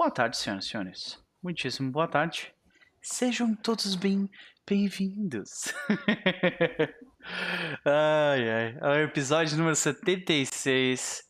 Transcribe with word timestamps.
Boa 0.00 0.10
tarde, 0.10 0.38
senhoras 0.38 0.64
e 0.64 0.68
senhores. 0.70 1.18
Muitíssimo 1.42 1.92
boa 1.92 2.08
tarde. 2.08 2.54
Sejam 3.02 3.54
todos 3.54 3.94
bem 3.94 4.30
bem-vindos. 4.66 5.74
ai, 7.84 8.50
ai. 8.50 8.78
É 8.80 8.88
o 8.88 8.94
episódio 9.04 9.58
número 9.58 9.76
76 9.76 11.22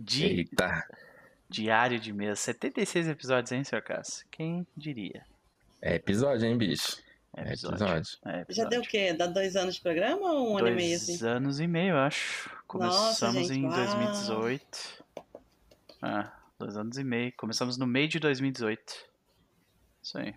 de 0.00 0.24
Eita, 0.24 0.84
Diário 1.48 2.00
de 2.00 2.12
Mesa. 2.12 2.34
76 2.34 3.06
episódios, 3.06 3.52
hein, 3.52 3.62
senhor 3.62 3.82
Cássio? 3.82 4.26
Quem 4.32 4.66
diria? 4.76 5.24
é 5.80 5.94
episódio, 5.94 6.44
hein, 6.48 6.58
bicho? 6.58 7.00
É 7.36 7.42
É 7.42 7.44
episódio. 7.50 7.76
episódio. 7.86 8.18
É 8.24 8.32
Já 8.32 8.40
episódio. 8.40 8.70
deu 8.70 8.80
o 8.80 8.84
quê? 8.84 9.12
Dá 9.12 9.28
dois 9.28 9.54
anos 9.54 9.76
de 9.76 9.80
programa 9.80 10.32
ou 10.32 10.54
um 10.54 10.58
ano 10.58 10.66
e 10.66 10.74
meio 10.74 10.98
Dois 10.98 11.08
assim? 11.08 11.24
anos 11.24 11.60
e 11.60 11.68
meio, 11.68 11.90
eu 11.92 11.98
acho. 11.98 12.50
Começamos 12.66 13.46
gente, 13.46 13.60
em 13.60 13.64
uau. 13.68 13.76
2018. 13.76 15.04
Ah, 16.02 16.32
dois 16.62 16.76
anos 16.76 16.96
e 16.96 17.04
meio. 17.04 17.32
Começamos 17.36 17.76
no 17.76 17.86
meio 17.86 18.08
de 18.08 18.18
2018. 18.20 18.80
Isso 20.02 20.18
aí. 20.18 20.34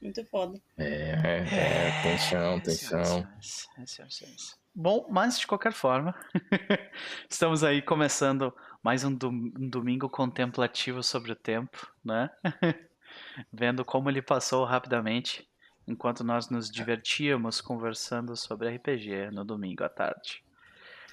Muito 0.00 0.24
foda. 0.26 0.60
É, 0.76 0.84
é, 0.84 2.12
é, 2.12 2.18
senhoras 2.18 2.18
chão. 2.18 2.60
senhores, 2.64 3.68
é, 3.78 3.86
senhoras. 3.86 4.58
Bom, 4.74 5.06
mas 5.10 5.38
de 5.38 5.46
qualquer 5.46 5.72
forma, 5.72 6.14
estamos 7.30 7.62
aí 7.62 7.80
começando 7.82 8.52
mais 8.82 9.04
um, 9.04 9.14
dom- 9.14 9.52
um 9.56 9.68
domingo 9.68 10.08
contemplativo 10.08 11.02
sobre 11.02 11.30
o 11.32 11.36
tempo, 11.36 11.86
né? 12.04 12.30
Vendo 13.52 13.84
como 13.84 14.08
ele 14.10 14.22
passou 14.22 14.64
rapidamente 14.64 15.46
enquanto 15.86 16.24
nós 16.24 16.48
nos 16.48 16.70
divertíamos 16.70 17.60
conversando 17.60 18.34
sobre 18.36 18.68
RPG 18.74 19.30
no 19.30 19.44
domingo 19.44 19.84
à 19.84 19.88
tarde. 19.88 20.42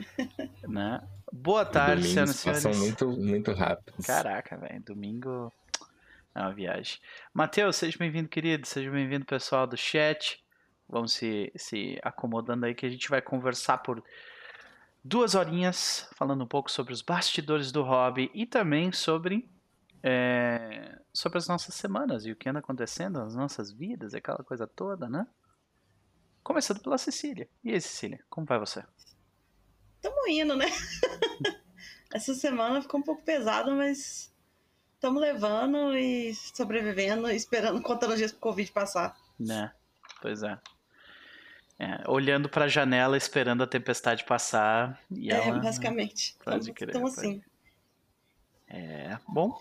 né? 0.68 1.02
Boa 1.32 1.66
tarde, 1.66 2.08
senhoras 2.08 2.42
Domingos 2.42 2.42
e 2.42 2.46
passam 2.46 2.74
senhores. 2.74 3.02
muito, 3.02 3.22
muito 3.22 3.52
rápido. 3.54 3.94
Caraca, 4.04 4.58
velho, 4.58 4.82
domingo 4.82 5.52
é 6.34 6.40
uma 6.40 6.54
viagem. 6.54 7.00
Matheus, 7.34 7.76
seja 7.76 7.98
bem-vindo, 7.98 8.30
querido. 8.30 8.68
Seja 8.68 8.90
bem-vindo, 8.90 9.26
pessoal 9.26 9.68
do 9.68 9.78
chat. 9.78 10.44
Vamos 10.88 11.14
se, 11.14 11.52
se 11.56 12.00
acomodando 12.02 12.66
aí 12.66 12.74
que 12.74 12.86
a 12.86 12.90
gente 12.90 13.10
vai 13.10 13.22
conversar 13.22 13.78
por 13.80 14.04
duas 15.04 15.36
horinhas, 15.36 16.10
falando 16.16 16.44
um 16.44 16.48
pouco 16.48 16.72
sobre 16.72 16.94
os 16.94 17.02
bastidores 17.02 17.72
do 17.72 17.84
hobby 17.84 18.32
e 18.34 18.46
também 18.46 18.92
sobre, 18.92 19.50
é, 20.02 21.00
sobre 21.14 21.38
as 21.38 21.48
nossas 21.48 21.76
semanas 21.76 22.26
e 22.26 22.32
o 22.32 22.36
que 22.36 22.50
anda 22.50 22.60
acontecendo 22.60 23.20
nas 23.20 23.36
nossas 23.36 23.72
vidas, 23.72 24.14
aquela 24.14 24.44
coisa 24.44 24.66
toda, 24.66 25.08
né? 25.08 25.28
Começando 26.44 26.82
pela 26.82 26.98
Cecília. 26.98 27.48
E 27.64 27.72
aí, 27.72 27.80
Cecília, 27.80 28.24
como 28.30 28.48
vai 28.48 28.58
você? 28.58 28.84
Tamo 30.02 30.28
indo, 30.28 30.56
né? 30.56 30.66
Essa 32.14 32.34
semana 32.34 32.82
ficou 32.82 33.00
um 33.00 33.04
pouco 33.04 33.22
pesado, 33.24 33.72
mas 33.72 34.34
estamos 34.96 35.22
levando 35.22 35.96
e 35.98 36.34
sobrevivendo, 36.34 37.30
esperando, 37.30 37.82
contando 37.82 38.12
os 38.12 38.18
dias 38.18 38.32
pro 38.32 38.42
Covid 38.42 38.72
passar. 38.72 39.16
Né? 39.40 39.72
Pois 40.22 40.44
é. 40.44 40.58
É, 41.78 42.04
olhando 42.08 42.50
pra 42.50 42.68
janela, 42.68 43.16
esperando 43.16 43.64
a 43.64 43.68
tempestade 43.68 44.26
passar. 44.26 45.00
E 45.10 45.32
é, 45.32 45.48
ela... 45.48 45.60
basicamente. 45.60 46.36
Pode 46.44 46.74
crer, 46.74 46.90
Estamos 46.90 47.16
pode 47.16 47.28
assim. 47.28 47.42
É, 48.68 49.18
bom. 49.28 49.58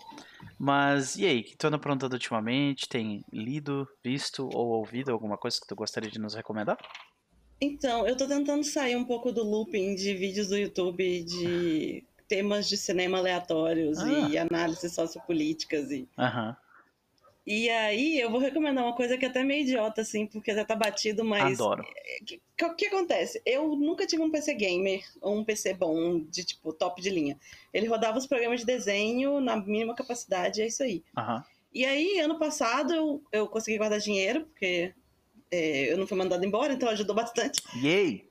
Mas 0.57 1.15
e 1.15 1.25
aí, 1.25 1.39
o 1.39 1.43
que 1.43 1.57
tu 1.57 1.67
anda 1.67 1.77
aprontando 1.77 2.13
ultimamente? 2.13 2.89
Tem 2.89 3.23
lido, 3.31 3.87
visto 4.03 4.49
ou 4.53 4.67
ouvido 4.67 5.11
alguma 5.11 5.37
coisa 5.37 5.59
que 5.59 5.67
tu 5.67 5.75
gostaria 5.75 6.11
de 6.11 6.19
nos 6.19 6.35
recomendar? 6.35 6.77
Então, 7.61 8.07
eu 8.07 8.15
tô 8.15 8.25
tentando 8.27 8.63
sair 8.63 8.95
um 8.95 9.03
pouco 9.03 9.31
do 9.31 9.43
looping 9.43 9.95
de 9.95 10.13
vídeos 10.13 10.47
do 10.47 10.57
YouTube 10.57 11.23
de 11.23 12.03
temas 12.27 12.69
de 12.69 12.77
cinema 12.77 13.17
aleatórios 13.17 13.97
Ah. 13.99 14.07
e 14.29 14.37
análises 14.37 14.93
sociopolíticas 14.93 15.91
e 15.91 16.07
Aham. 16.17 16.55
E 17.47 17.67
aí, 17.67 18.19
eu 18.19 18.29
vou 18.29 18.39
recomendar 18.39 18.83
uma 18.83 18.95
coisa 18.95 19.17
que 19.17 19.25
é 19.25 19.27
até 19.27 19.43
meio 19.43 19.63
idiota, 19.63 20.01
assim, 20.01 20.27
porque 20.27 20.53
já 20.53 20.63
tá 20.63 20.75
batido, 20.75 21.25
mas. 21.25 21.59
Adoro. 21.59 21.81
O 21.81 22.25
que, 22.25 22.39
que, 22.55 22.69
que 22.75 22.85
acontece? 22.85 23.41
Eu 23.43 23.75
nunca 23.75 24.05
tive 24.05 24.21
um 24.21 24.29
PC 24.29 24.53
gamer, 24.53 25.03
ou 25.19 25.35
um 25.35 25.43
PC 25.43 25.73
bom, 25.73 26.19
de 26.19 26.43
tipo, 26.43 26.71
top 26.71 27.01
de 27.01 27.09
linha. 27.09 27.39
Ele 27.73 27.87
rodava 27.87 28.19
os 28.19 28.27
programas 28.27 28.59
de 28.59 28.67
desenho 28.67 29.41
na 29.41 29.55
mínima 29.57 29.95
capacidade, 29.95 30.61
é 30.61 30.67
isso 30.67 30.83
aí. 30.83 31.03
Aham. 31.17 31.43
E 31.73 31.85
aí, 31.85 32.19
ano 32.19 32.37
passado, 32.37 32.93
eu, 32.93 33.23
eu 33.31 33.47
consegui 33.47 33.79
guardar 33.79 33.99
dinheiro, 33.99 34.45
porque 34.45 34.93
é, 35.51 35.91
eu 35.91 35.97
não 35.97 36.07
fui 36.07 36.17
mandada 36.17 36.45
embora, 36.45 36.73
então 36.73 36.89
ajudou 36.89 37.15
bastante. 37.15 37.61
Yay! 37.83 38.29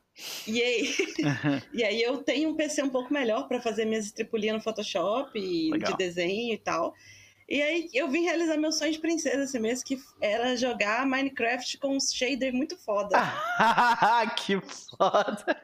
Aí, 0.49 0.95
e 1.73 1.85
aí 1.85 2.03
eu 2.03 2.19
tenho 2.19 2.51
um 2.51 2.55
PC 2.55 2.83
um 2.83 2.89
pouco 2.89 3.13
melhor 3.13 3.47
para 3.47 3.61
fazer 3.61 3.85
minhas 3.85 4.07
estripulinhas 4.07 4.57
no 4.57 4.63
Photoshop, 4.63 5.39
e 5.39 5.71
Legal. 5.71 5.93
de 5.93 5.99
desenho 5.99 6.55
e 6.55 6.59
tal. 6.59 6.95
E 7.49 7.63
aí 7.63 7.89
eu 7.95 8.11
vim 8.11 8.25
realizar 8.25 8.59
meu 8.59 8.71
sonho 8.71 8.93
de 8.93 8.99
princesa 8.99 9.45
esse 9.45 9.59
mês, 9.59 9.83
que 9.83 9.99
era 10.21 10.55
jogar 10.55 11.07
Minecraft 11.07 11.79
com 11.79 11.97
um 11.97 12.01
shader 12.01 12.53
muito 12.53 12.77
foda. 12.77 13.17
que 14.37 14.61
foda! 14.61 15.63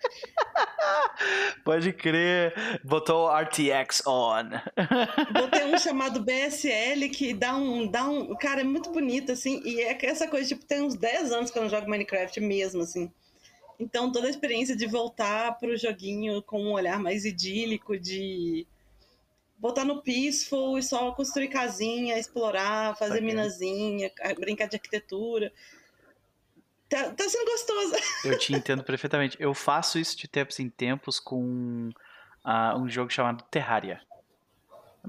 Pode 1.63 1.93
crer. 1.93 2.55
Botou 2.83 3.27
o 3.27 3.39
RTX 3.39 4.03
on. 4.07 4.49
Botei 5.39 5.65
um 5.67 5.77
chamado 5.77 6.23
BSL 6.23 7.11
que 7.11 7.35
dá 7.35 7.55
um, 7.55 7.87
dá 7.87 8.09
um. 8.09 8.35
Cara, 8.37 8.63
é 8.63 8.65
muito 8.65 8.91
bonito, 8.91 9.33
assim. 9.33 9.61
E 9.63 9.83
é 9.83 9.99
essa 10.07 10.27
coisa, 10.27 10.49
tipo, 10.49 10.65
tem 10.65 10.81
uns 10.81 10.95
10 10.95 11.33
anos 11.33 11.51
que 11.51 11.59
eu 11.59 11.63
não 11.65 11.69
jogo 11.69 11.91
Minecraft 11.91 12.41
mesmo, 12.41 12.81
assim. 12.81 13.13
Então 13.79 14.11
toda 14.11 14.27
a 14.27 14.31
experiência 14.31 14.75
de 14.75 14.87
voltar 14.87 15.59
pro 15.59 15.77
joguinho 15.77 16.43
com 16.43 16.63
um 16.63 16.73
olhar 16.73 16.99
mais 16.99 17.27
idílico, 17.27 17.99
de 17.99 18.67
botar 19.59 19.85
no 19.85 20.03
peaceful 20.03 20.79
e 20.79 20.83
só 20.83 21.13
construir 21.13 21.49
casinha, 21.49 22.19
explorar, 22.19 22.97
fazer 22.97 23.15
Saquei. 23.15 23.27
minazinha, 23.27 24.11
brincar 24.39 24.69
de 24.69 24.77
arquitetura. 24.77 25.53
Tá, 26.89 27.11
tá 27.11 27.29
sendo 27.29 27.51
gostoso. 27.51 27.95
Eu 28.25 28.39
te 28.39 28.53
entendo 28.53 28.85
perfeitamente. 28.85 29.37
Eu 29.41 29.55
faço 29.55 29.99
isso 29.99 30.17
de 30.17 30.29
tempos 30.29 30.61
em 30.61 30.69
tempos 30.69 31.19
com 31.19 31.91
ah, 32.45 32.77
um 32.77 32.89
jogo 32.89 33.11
chamado 33.11 33.43
Terraria. 33.51 34.01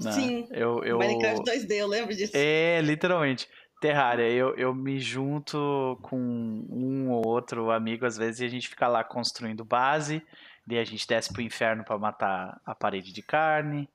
né? 0.02 0.12
Sim, 0.12 0.48
Eu, 0.50 0.82
eu... 0.84 0.98
Minecraft 0.98 1.44
2D, 1.44 1.72
eu 1.72 1.86
lembro 1.86 2.14
disso. 2.14 2.32
É, 2.34 2.80
literalmente. 2.80 3.48
Terraria, 3.80 4.30
eu, 4.30 4.56
eu 4.56 4.74
me 4.74 4.98
junto 4.98 5.98
com 6.02 6.16
um 6.16 7.10
ou 7.10 7.26
outro 7.26 7.70
amigo 7.70 8.06
às 8.06 8.16
vezes 8.16 8.40
e 8.40 8.44
a 8.46 8.48
gente 8.48 8.68
fica 8.68 8.88
lá 8.88 9.04
construindo 9.04 9.66
base, 9.66 10.22
daí 10.66 10.78
a 10.78 10.84
gente 10.84 11.06
desce 11.06 11.30
pro 11.30 11.42
inferno 11.42 11.84
pra 11.84 11.98
matar 11.98 12.58
a 12.64 12.74
parede 12.74 13.12
de 13.12 13.20
carne. 13.20 13.86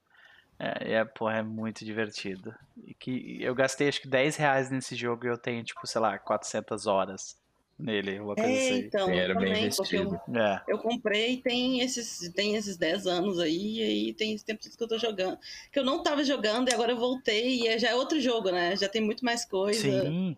É, 0.64 0.94
é, 0.94 1.06
porra, 1.06 1.38
é 1.38 1.42
muito 1.42 1.84
divertido. 1.84 2.54
E 2.86 2.94
que 2.94 3.42
eu 3.42 3.56
gastei 3.56 3.88
acho 3.90 4.00
que 4.00 4.08
10 4.08 4.36
reais 4.36 4.70
nesse 4.70 4.96
jogo 4.96 5.26
e 5.26 5.30
eu 5.30 5.38
tenho, 5.38 5.64
tipo, 5.64 5.88
sei 5.88 6.00
lá, 6.00 6.20
400 6.20 6.86
horas 6.86 7.36
nele, 7.80 8.20
uma 8.20 8.36
coisa 8.36 8.48
É, 8.52 8.58
assim. 8.58 8.80
então, 8.86 9.00
eu 9.02 9.06
Dinheiro 9.08 9.40
bem 9.40 9.54
também, 9.54 9.70
porque 9.76 9.98
eu. 9.98 10.40
É, 10.40 10.62
Eu 10.68 10.78
comprei 10.78 11.42
tem 11.42 11.80
esses, 11.82 12.32
tem 12.34 12.56
esses 12.56 12.78
10 12.78 13.08
anos 13.08 13.40
aí, 13.40 13.80
e 13.80 13.84
aí 13.84 14.14
tem 14.14 14.34
esse 14.36 14.46
tempo 14.46 14.62
que 14.62 14.84
eu 14.84 14.88
tô 14.88 15.00
jogando. 15.00 15.36
Que 15.72 15.80
eu 15.80 15.84
não 15.84 16.04
tava 16.04 16.24
jogando 16.24 16.70
e 16.70 16.74
agora 16.76 16.92
eu 16.92 16.98
voltei 16.98 17.62
e 17.62 17.68
é- 17.68 17.80
já 17.80 17.90
é 17.90 17.96
outro 17.96 18.22
jogo, 18.22 18.52
né? 18.52 18.76
Já 18.76 18.88
tem 18.88 19.02
muito 19.02 19.26
mais 19.26 19.44
coisa. 19.44 19.80
sim, 19.82 20.38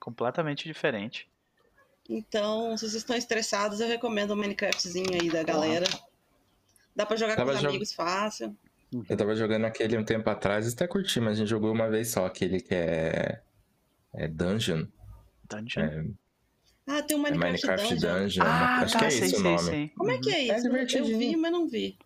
completamente 0.00 0.64
diferente. 0.64 1.28
Então, 2.08 2.74
se 2.78 2.84
vocês 2.88 2.94
estão 3.02 3.14
estressados, 3.16 3.80
eu 3.80 3.86
recomendo 3.86 4.30
o 4.30 4.36
Minecraftzinho 4.36 5.12
aí 5.12 5.28
da 5.28 5.42
galera. 5.42 5.84
Dá 6.96 7.04
pra 7.04 7.16
jogar 7.18 7.36
Tava 7.36 7.50
com 7.50 7.56
os 7.56 7.60
jog- 7.62 7.68
amigos 7.68 7.92
fácil. 7.92 8.56
Eu 9.08 9.16
tava 9.16 9.34
jogando 9.36 9.64
aquele 9.66 9.98
um 9.98 10.04
tempo 10.04 10.28
atrás 10.30 10.66
e 10.70 10.74
até 10.74 10.86
curti, 10.86 11.20
mas 11.20 11.32
a 11.32 11.40
gente 11.40 11.48
jogou 11.48 11.72
uma 11.72 11.88
vez 11.90 12.10
só, 12.10 12.24
aquele 12.26 12.60
que 12.60 12.74
é. 12.74 13.42
É 14.14 14.26
Dungeon. 14.28 14.86
Dungeon. 15.50 15.82
É, 15.82 16.04
Ah, 16.86 17.02
tem 17.02 17.16
o 17.18 17.26
é 17.26 17.30
Minecraft, 17.30 17.62
Minecraft 17.84 17.94
Dungeon. 17.94 18.18
Dungeon. 18.22 18.44
Ah, 18.46 18.80
Acho 18.80 18.92
tá, 18.94 18.98
que 19.00 19.04
é 19.04 19.10
sei, 19.10 19.26
esse 19.28 19.34
o 19.36 19.40
sei, 19.40 19.42
nome. 19.50 19.62
sei. 19.62 19.88
Como 19.96 20.10
é 20.10 20.18
que 20.18 20.30
é 20.30 20.48
É 20.48 20.56
isso? 20.56 20.66
eu 20.66 20.72
divertidinho. 20.72 21.18
vi, 21.18 21.36
mas 21.36 21.52
não 21.52 21.68
vi. 21.68 21.98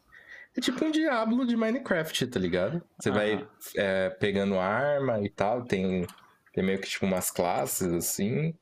É 0.57 0.61
tipo 0.61 0.85
um 0.85 0.91
Diablo 0.91 1.47
de 1.47 1.57
Minecraft, 1.57 2.27
tá 2.27 2.39
ligado? 2.41 2.83
Você 2.99 3.11
vai 3.11 3.35
Aham. 3.35 3.49
é, 3.77 4.11
pegando 4.11 4.59
arma 4.59 5.21
e 5.25 5.31
tal, 5.31 5.65
tem, 5.65 6.07
tem 6.53 6.65
meio 6.65 6.81
que 6.81 6.89
tipo 6.89 7.07
umas 7.07 7.31
classes 7.31 7.93
assim. 7.93 8.55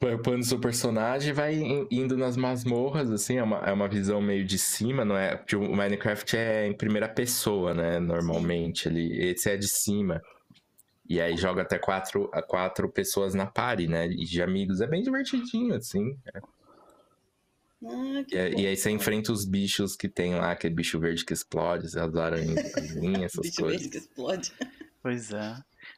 Vai 0.00 0.14
upando 0.14 0.44
seu 0.44 0.58
personagem 0.60 1.30
e 1.30 1.32
vai 1.32 1.54
in- 1.54 1.86
indo 1.90 2.16
nas 2.16 2.36
masmorras, 2.36 3.10
assim, 3.10 3.38
é 3.38 3.42
uma, 3.42 3.58
é 3.60 3.72
uma 3.72 3.88
visão 3.88 4.20
meio 4.20 4.44
de 4.44 4.58
cima, 4.58 5.04
não 5.04 5.16
é? 5.16 5.36
Porque 5.36 5.56
o 5.56 5.74
Minecraft 5.74 6.36
é 6.36 6.66
em 6.66 6.76
primeira 6.76 7.08
pessoa, 7.08 7.72
né? 7.72 7.98
Normalmente. 7.98 8.86
Ele, 8.88 9.16
esse 9.30 9.48
é 9.50 9.56
de 9.56 9.68
cima. 9.68 10.20
E 11.08 11.20
aí 11.20 11.36
joga 11.36 11.62
até 11.62 11.78
quatro, 11.78 12.28
a 12.32 12.42
quatro 12.42 12.90
pessoas 12.90 13.34
na 13.34 13.46
party, 13.46 13.86
né? 13.86 14.06
E 14.06 14.24
de 14.24 14.42
amigos. 14.42 14.80
É 14.80 14.86
bem 14.86 15.02
divertidinho, 15.02 15.74
assim. 15.74 16.16
Ah, 17.86 18.24
que 18.26 18.34
E, 18.34 18.38
aí- 18.38 18.52
bom. 18.54 18.60
e 18.60 18.66
aí 18.66 18.76
você 18.76 18.90
enfrenta 18.90 19.32
os 19.32 19.44
bichos 19.44 19.94
que 19.96 20.08
tem 20.08 20.34
lá, 20.34 20.52
aquele 20.52 20.74
bicho 20.74 20.98
verde 20.98 21.24
que 21.24 21.32
explode, 21.32 21.86
as 21.86 21.96
aranhas, 21.96 22.56
essas 22.58 23.40
Bicho 23.42 23.60
coisas. 23.62 23.80
verde 23.82 23.88
que 23.90 23.98
explode. 23.98 24.52
Pois 25.02 25.30
é. 25.32 25.54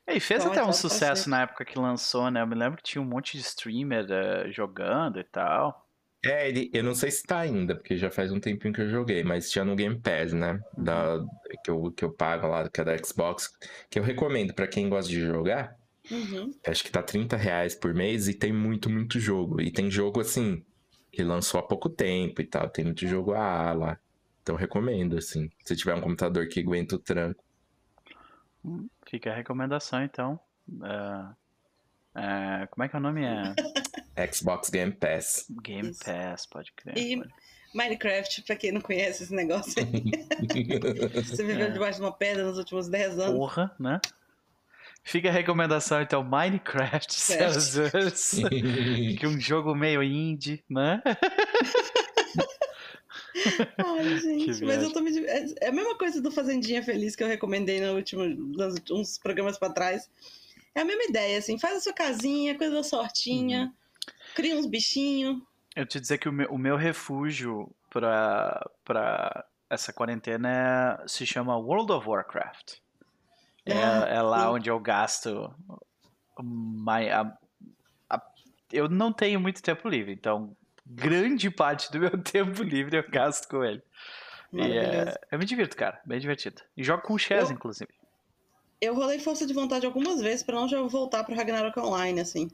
E 0.09 0.21
fez 0.21 0.41
Então, 0.41 0.53
até 0.53 0.61
um 0.61 0.65
então, 0.65 0.73
sucesso 0.73 1.25
pode 1.25 1.31
na 1.31 1.43
época 1.43 1.65
que 1.65 1.79
lançou, 1.79 2.31
né? 2.31 2.41
Eu 2.41 2.47
me 2.47 2.55
lembro 2.55 2.77
que 2.77 2.83
tinha 2.85 3.03
um 3.03 3.07
monte 3.07 3.37
de 3.37 3.43
streamer 3.43 4.07
eh, 4.09 4.51
jogando 4.53 5.19
e 5.19 5.25
tal. 5.25 5.87
É, 6.25 6.49
ele, 6.49 6.71
eu 6.73 6.83
não 6.83 6.95
sei 6.95 7.11
se 7.11 7.23
tá 7.23 7.39
ainda, 7.39 7.75
porque 7.77 7.97
já 7.97 8.11
faz 8.11 8.33
um 8.33 8.41
tempinho 8.41 8.75
que 8.75 8.81
eu 8.81 8.89
joguei, 8.89 9.23
mas 9.23 9.51
tinha 9.51 9.65
no 9.65 9.77
Game 9.77 9.99
Pass, 9.99 10.33
né? 10.33 10.61
Da, 10.77 11.25
que, 11.65 11.71
eu, 11.71 11.93
que 11.93 12.05
eu 12.05 12.13
pago 12.13 12.49
lá, 12.49 12.69
que 12.69 12.81
é 12.81 12.85
da 12.85 12.97
Xbox, 12.99 13.53
que 13.89 13.99
eu 13.99 14.03
recomendo 14.03 14.53
pra 14.55 14.67
quem 14.67 14.89
gosta 14.89 15.11
de 15.11 15.21
jogar. 15.21 15.77
Uhum. 16.11 16.53
Acho 16.67 16.85
que 16.85 16.91
tá 16.91 17.03
30 17.03 17.37
reais 17.37 17.75
por 17.75 17.95
mês 17.95 18.29
e 18.29 18.35
tem 18.35 18.53
muito, 18.53 18.91
muito 18.91 19.21
jogo. 19.21 19.61
E 19.61 19.71
tem 19.71 19.91
jogo 19.91 20.21
assim, 20.21 20.65
que 21.13 21.23
lançou 21.23 21.61
há 21.61 21.63
pouco 21.63 21.89
tempo 21.89 22.41
e 22.41 22.47
tal. 22.47 22.69
Tem 22.69 22.85
muito 22.85 23.07
jogo 23.07 23.33
A 23.35 23.73
lá. 23.73 23.99
Então 24.43 24.55
eu 24.55 24.59
recomendo, 24.59 25.17
assim. 25.17 25.51
Se 25.65 25.77
tiver 25.77 25.95
um 25.95 26.01
computador 26.01 26.49
que 26.49 26.61
aguenta 26.61 26.97
o 26.97 26.99
tranco. 26.99 27.43
Fica 29.09 29.31
a 29.31 29.35
recomendação, 29.35 30.03
então. 30.03 30.39
É, 32.15 32.63
é, 32.63 32.67
como 32.69 32.85
é 32.85 32.89
que 32.89 32.97
é 32.97 32.99
o 32.99 33.03
nome? 33.03 33.23
É 33.25 34.27
Xbox 34.33 34.71
Game 34.71 34.93
Pass. 34.93 35.47
Game 35.63 35.91
Isso. 35.91 36.05
Pass, 36.05 36.47
pode 36.47 36.73
crer. 36.73 36.97
E 36.99 37.17
pode- 37.19 37.31
Minecraft, 37.75 38.43
pra 38.43 38.57
quem 38.57 38.73
não 38.73 38.81
conhece 38.81 39.25
esse 39.25 39.35
negócio 39.35 39.75
aí. 39.79 40.03
Você 41.23 41.45
viveu 41.45 41.67
É. 41.67 41.71
debaixo 41.71 41.99
de 41.99 42.05
uma 42.07 42.13
pedra 42.13 42.45
nos 42.45 42.57
últimos 42.57 42.89
10 42.89 43.19
anos. 43.19 43.35
Porra, 43.37 43.75
né? 43.79 44.01
Fica 45.05 45.29
a 45.29 45.33
recomendação, 45.33 46.01
então, 46.01 46.25
Minecraft. 46.25 47.13
Servers. 47.15 48.31
que 48.49 49.21
é 49.25 49.29
um 49.29 49.39
jogo 49.39 49.75
meio 49.75 50.03
indie, 50.03 50.65
né? 50.71 51.03
Ai, 53.79 54.17
gente, 54.21 54.65
mas 54.65 54.83
eu 54.83 54.93
tô 54.93 55.01
me. 55.01 55.17
É 55.27 55.47
é 55.63 55.69
a 55.69 55.73
mesma 55.73 55.97
coisa 55.97 56.21
do 56.21 56.31
Fazendinha 56.31 56.83
Feliz 56.83 57.15
que 57.17 57.23
eu 57.23 57.29
recomendei 57.29 57.81
no 57.81 57.95
último, 57.95 58.25
nos, 58.25 58.75
uns 58.91 59.19
programas 59.19 59.59
pra 59.59 59.71
trás. 59.71 60.09
É 60.75 60.81
a 60.81 60.85
mesma 60.85 61.05
ideia, 61.05 61.39
assim, 61.39 61.59
faz 61.59 61.77
a 61.77 61.81
sua 61.81 61.93
casinha, 61.93 62.57
coisa 62.57 62.75
da 62.75 62.83
sortinha, 62.83 63.67
Uhum. 63.67 64.13
cria 64.35 64.57
uns 64.57 64.67
bichinhos. 64.67 65.41
Eu 65.75 65.87
te 65.87 65.99
dizer 66.01 66.19
que 66.19 66.29
o 66.29 66.33
meu, 66.33 66.51
o 66.51 66.59
meu 66.59 66.77
refúgio 66.77 67.71
pra, 67.91 68.65
pra 68.85 69.45
essa 69.71 69.93
quarentena 69.93 70.49
é- 71.05 71.09
se 71.09 71.27
chama 71.27 71.57
World 71.57 71.93
of 71.93 72.09
Warcraft. 72.09 72.75
É, 73.65 73.83
Ah, 73.83 74.07
é 74.09 74.23
lá 74.23 74.43
sim. 74.43 74.55
onde 74.55 74.71
eu 74.71 74.79
gasto. 74.79 75.53
mai- 76.43 77.11
a- 77.11 77.33
a- 78.11 78.23
eu 78.73 78.89
não 78.89 79.13
tenho 79.13 79.41
muito 79.41 79.63
tempo 79.63 79.89
livre, 79.89 80.13
então 80.13 80.55
grande 80.87 81.51
parte 81.51 81.91
do 81.91 81.99
meu 81.99 82.17
tempo 82.23 82.63
livre 82.63 82.97
eu 82.97 83.11
gasto 83.11 83.49
com 83.49 83.65
ele. 83.65 83.83
E 84.53 84.57
Maravilhoso. 84.59 85.09
é, 85.11 85.15
eu 85.33 85.39
me 85.39 85.45
divirto, 85.45 85.77
cara, 85.77 86.01
bem 86.07 86.19
divertido. 86.21 86.63
E 86.77 86.85
jogo 86.85 87.03
com 87.03 87.15
o 87.15 87.19
Chess, 87.19 87.51
Eu- 87.51 87.55
inclusive. 87.57 87.91
Eu 88.81 88.95
rolei 88.95 89.19
força 89.19 89.47
de 89.47 89.55
vontade 89.55 89.87
algumas 89.87 90.21
vezes 90.21 90.43
pra 90.43 90.55
não 90.55 90.69
já 90.69 90.81
voltar 90.83 91.25
pro 91.25 91.35
Ragnarok 91.35 91.79
Online, 91.81 92.21
assim. 92.21 92.49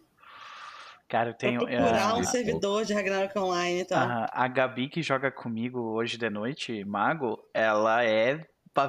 Cara, 1.09 1.31
eu 1.31 1.35
Pra 1.35 1.41
tenho. 1.49 1.59
procurar 1.61 2.11
é, 2.11 2.15
um 2.15 2.23
servidor 2.25 2.85
de 2.85 2.95
Ragnarok 2.95 3.37
Online 3.39 3.81
e 3.81 3.85
tal. 3.85 3.99
a, 4.09 4.31
a 4.33 4.49
Gabi 4.49 4.89
que 4.89 5.03
joga 5.03 5.31
comigo 5.33 5.81
hoje 5.81 6.17
de 6.17 6.31
noite, 6.31 6.85
Mago, 6.85 7.39
ela 7.53 8.05
é 8.05 8.47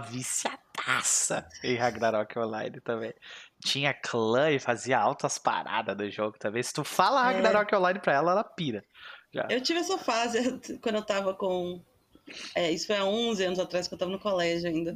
viciadaça 0.10 1.48
em 1.64 1.76
Ragnarok 1.76 2.38
Online 2.38 2.80
também. 2.82 3.14
Tinha 3.64 3.94
clã 3.94 4.52
e 4.52 4.60
fazia 4.60 5.00
altas 5.00 5.38
paradas 5.38 5.96
do 5.96 6.10
jogo 6.10 6.38
também. 6.38 6.62
Se 6.62 6.74
tu 6.74 6.84
fala 6.84 7.22
É. 7.32 7.34
Ragnarok 7.36 7.74
Online 7.76 8.00
pra 8.00 8.14
ela, 8.14 8.32
ela 8.32 8.44
pira. 8.44 8.84
Já. 9.34 9.48
Eu 9.50 9.62
tive 9.62 9.80
essa 9.80 9.98
fase 9.98 10.60
quando 10.82 10.96
eu 10.96 11.02
tava 11.04 11.34
com. 11.34 11.82
É, 12.56 12.72
isso 12.72 12.88
foi 12.88 12.98
há 12.98 13.06
11 13.06 13.44
anos 13.46 13.60
atrás 13.60 13.88
que 13.88 13.94
eu 13.94 13.98
tava 13.98 14.12
no 14.12 14.20
colégio 14.20 14.70
ainda. 14.70 14.96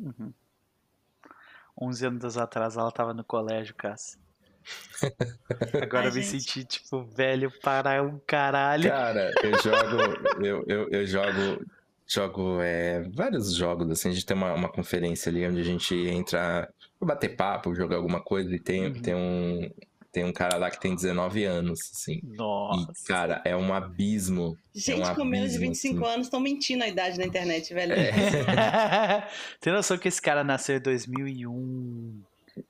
11 1.80 2.06
anos 2.08 2.38
atrás 2.38 2.76
ela 2.78 2.92
tava 2.92 3.14
no 3.14 3.24
colégio, 3.24 3.74
Cássio. 3.76 4.20
Agora 5.82 6.06
Ai, 6.06 6.10
eu 6.10 6.14
me 6.14 6.22
gente. 6.22 6.42
senti, 6.42 6.66
tipo, 6.66 7.04
velho 7.04 7.52
para 7.62 8.04
um 8.04 8.20
caralho. 8.20 8.90
Cara, 8.90 9.32
eu 9.44 9.52
jogo. 9.62 10.46
eu, 10.46 10.64
eu, 10.68 10.90
eu 10.90 11.06
jogo. 11.06 11.66
Jogo 12.08 12.60
é, 12.62 13.02
vários 13.14 13.54
jogos, 13.54 13.90
assim, 13.92 14.10
a 14.10 14.14
gente 14.14 14.26
tem 14.26 14.36
uma, 14.38 14.54
uma 14.54 14.70
conferência 14.70 15.30
ali 15.30 15.46
onde 15.46 15.60
a 15.60 15.64
gente 15.64 15.94
entra 15.94 16.70
pra 16.98 17.08
bater 17.10 17.36
papo, 17.36 17.76
jogar 17.76 17.98
alguma 17.98 18.22
coisa, 18.22 18.56
e 18.56 18.60
tem, 18.60 18.86
Uhum. 18.88 18.94
tem 19.02 19.14
um. 19.16 19.70
Tem 20.10 20.24
um 20.24 20.32
cara 20.34 20.58
lá 20.58 20.72
que 20.72 20.80
tem 20.80 20.96
19 20.96 21.44
anos, 21.44 21.80
assim. 21.94 22.22
Nossa. 22.24 22.92
E, 22.92 23.08
cara, 23.08 23.40
é 23.46 23.56
um 23.56 23.72
abismo. 23.72 24.58
Gente 24.74 25.08
um 25.08 25.14
com 25.14 25.24
menos 25.26 25.52
de 25.52 25.58
abismo, 25.58 25.74
25 25.74 26.04
assim. 26.06 26.14
anos 26.14 26.28
estão 26.28 26.40
mentindo 26.40 26.84
a 26.84 26.88
idade 26.88 27.20
na 27.20 27.26
internet, 27.26 27.72
velho. 27.72 27.94
É. 27.94 29.28
Tem 29.62 29.72
noção 29.74 29.96
que 29.98 30.08
esse 30.08 30.20
cara 30.22 30.44
nasceu 30.44 30.78
em 30.78 30.82
2001? 30.82 32.22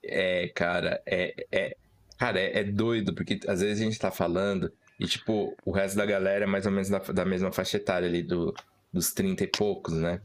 É, 0.03 0.51
cara, 0.53 1.01
é, 1.05 1.45
é, 1.51 1.77
cara, 2.17 2.39
é, 2.39 2.59
é 2.59 2.63
doido, 2.65 3.13
porque 3.13 3.39
às 3.47 3.61
vezes 3.61 3.81
a 3.81 3.85
gente 3.85 3.99
tá 3.99 4.11
falando 4.11 4.69
e, 4.99 5.05
tipo, 5.05 5.55
o 5.63 5.71
resto 5.71 5.95
da 5.95 6.05
galera 6.05 6.43
é 6.43 6.47
mais 6.47 6.65
ou 6.65 6.71
menos 6.71 6.89
da, 6.89 6.99
da 6.99 7.23
mesma 7.23 7.51
faixa 7.51 7.77
etária 7.77 8.09
ali, 8.09 8.23
do, 8.23 8.53
dos 8.91 9.13
30 9.13 9.43
e 9.43 9.47
poucos, 9.47 9.93
né? 9.95 10.21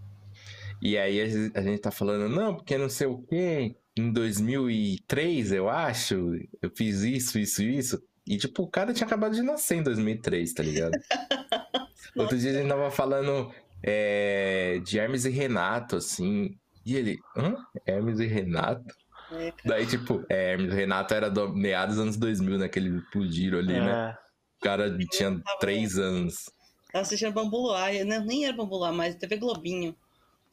E 0.80 0.98
aí 0.98 1.20
a 1.20 1.26
gente- 1.28 1.78
tá 1.80 1.90
falando, 1.90 2.28
não, 2.28 2.56
porque 2.56 2.76
não 2.76 2.88
sei 2.88 3.06
o 3.06 3.18
quê, 3.22 3.76
em 3.96 4.12
2003, 4.12 5.52
eu 5.52 5.68
acho, 5.68 6.32
eu 6.60 6.70
fiz 6.74 7.02
isso, 7.02 7.38
isso, 7.38 7.62
isso. 7.62 8.02
E, 8.26 8.36
tipo, 8.36 8.62
o 8.62 8.68
cara 8.70 8.92
tinha 8.92 9.06
acabado 9.06 9.34
de 9.34 9.42
nascer 9.42 9.76
em 9.76 9.82
2003, 9.82 10.52
tá 10.52 10.62
ligado? 10.62 10.92
Outro 12.16 12.38
dia 12.38 12.50
a 12.50 12.54
gente 12.54 12.68
tava 12.68 12.90
falando 12.90 13.52
é, 13.82 14.80
de 14.84 14.98
Hermes 14.98 15.24
e 15.24 15.30
Renato, 15.30 15.96
assim. 15.96 16.56
E 16.84 16.96
ele, 16.96 17.18
hã? 17.36 17.56
Hermes 17.86 18.20
e 18.20 18.26
Renato? 18.26 18.94
É. 19.32 19.52
Daí, 19.64 19.86
tipo, 19.86 20.24
é, 20.28 20.52
Hermes 20.52 20.72
e 20.72 20.76
Renato 20.76 21.14
era 21.14 21.30
do 21.30 21.52
meados 21.54 21.96
dos 21.96 22.02
anos 22.02 22.16
2000, 22.16 22.58
né? 22.58 22.68
Que 22.68 22.78
eles 22.78 22.94
explodiram 22.94 23.58
ali, 23.58 23.74
né? 23.74 24.10
É. 24.10 24.22
O 24.58 24.64
cara 24.64 24.96
tinha 25.10 25.40
três 25.58 25.98
anos. 25.98 26.50
Tava 26.92 27.02
assistindo 27.02 27.32
Bambu 27.32 27.56
Luar. 27.56 27.92
Não, 28.04 28.24
nem 28.24 28.44
era 28.44 28.56
Bambu 28.56 28.76
Luar, 28.76 28.92
mas 28.92 29.14
TV 29.16 29.36
Globinho. 29.36 29.96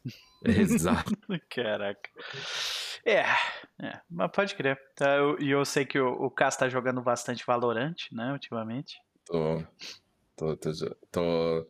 Exato. 0.44 1.12
Caraca. 1.50 2.10
É, 3.06 3.22
é, 3.82 4.00
mas 4.10 4.32
pode 4.32 4.56
crer. 4.56 4.80
Tá, 4.96 5.16
eu- 5.18 5.38
E 5.40 5.50
eu, 5.52 5.64
sei 5.66 5.86
que 5.86 6.00
o, 6.00 6.08
o 6.12 6.30
Cass 6.32 6.56
tá 6.58 6.70
jogando 6.70 7.02
bastante 7.02 7.46
Valorant, 7.46 7.96
né, 8.12 8.32
ultimamente. 8.32 8.96
Tô, 9.26 9.64
tô, 10.36 10.56
tô, 10.58 10.72
tô- 11.12 11.68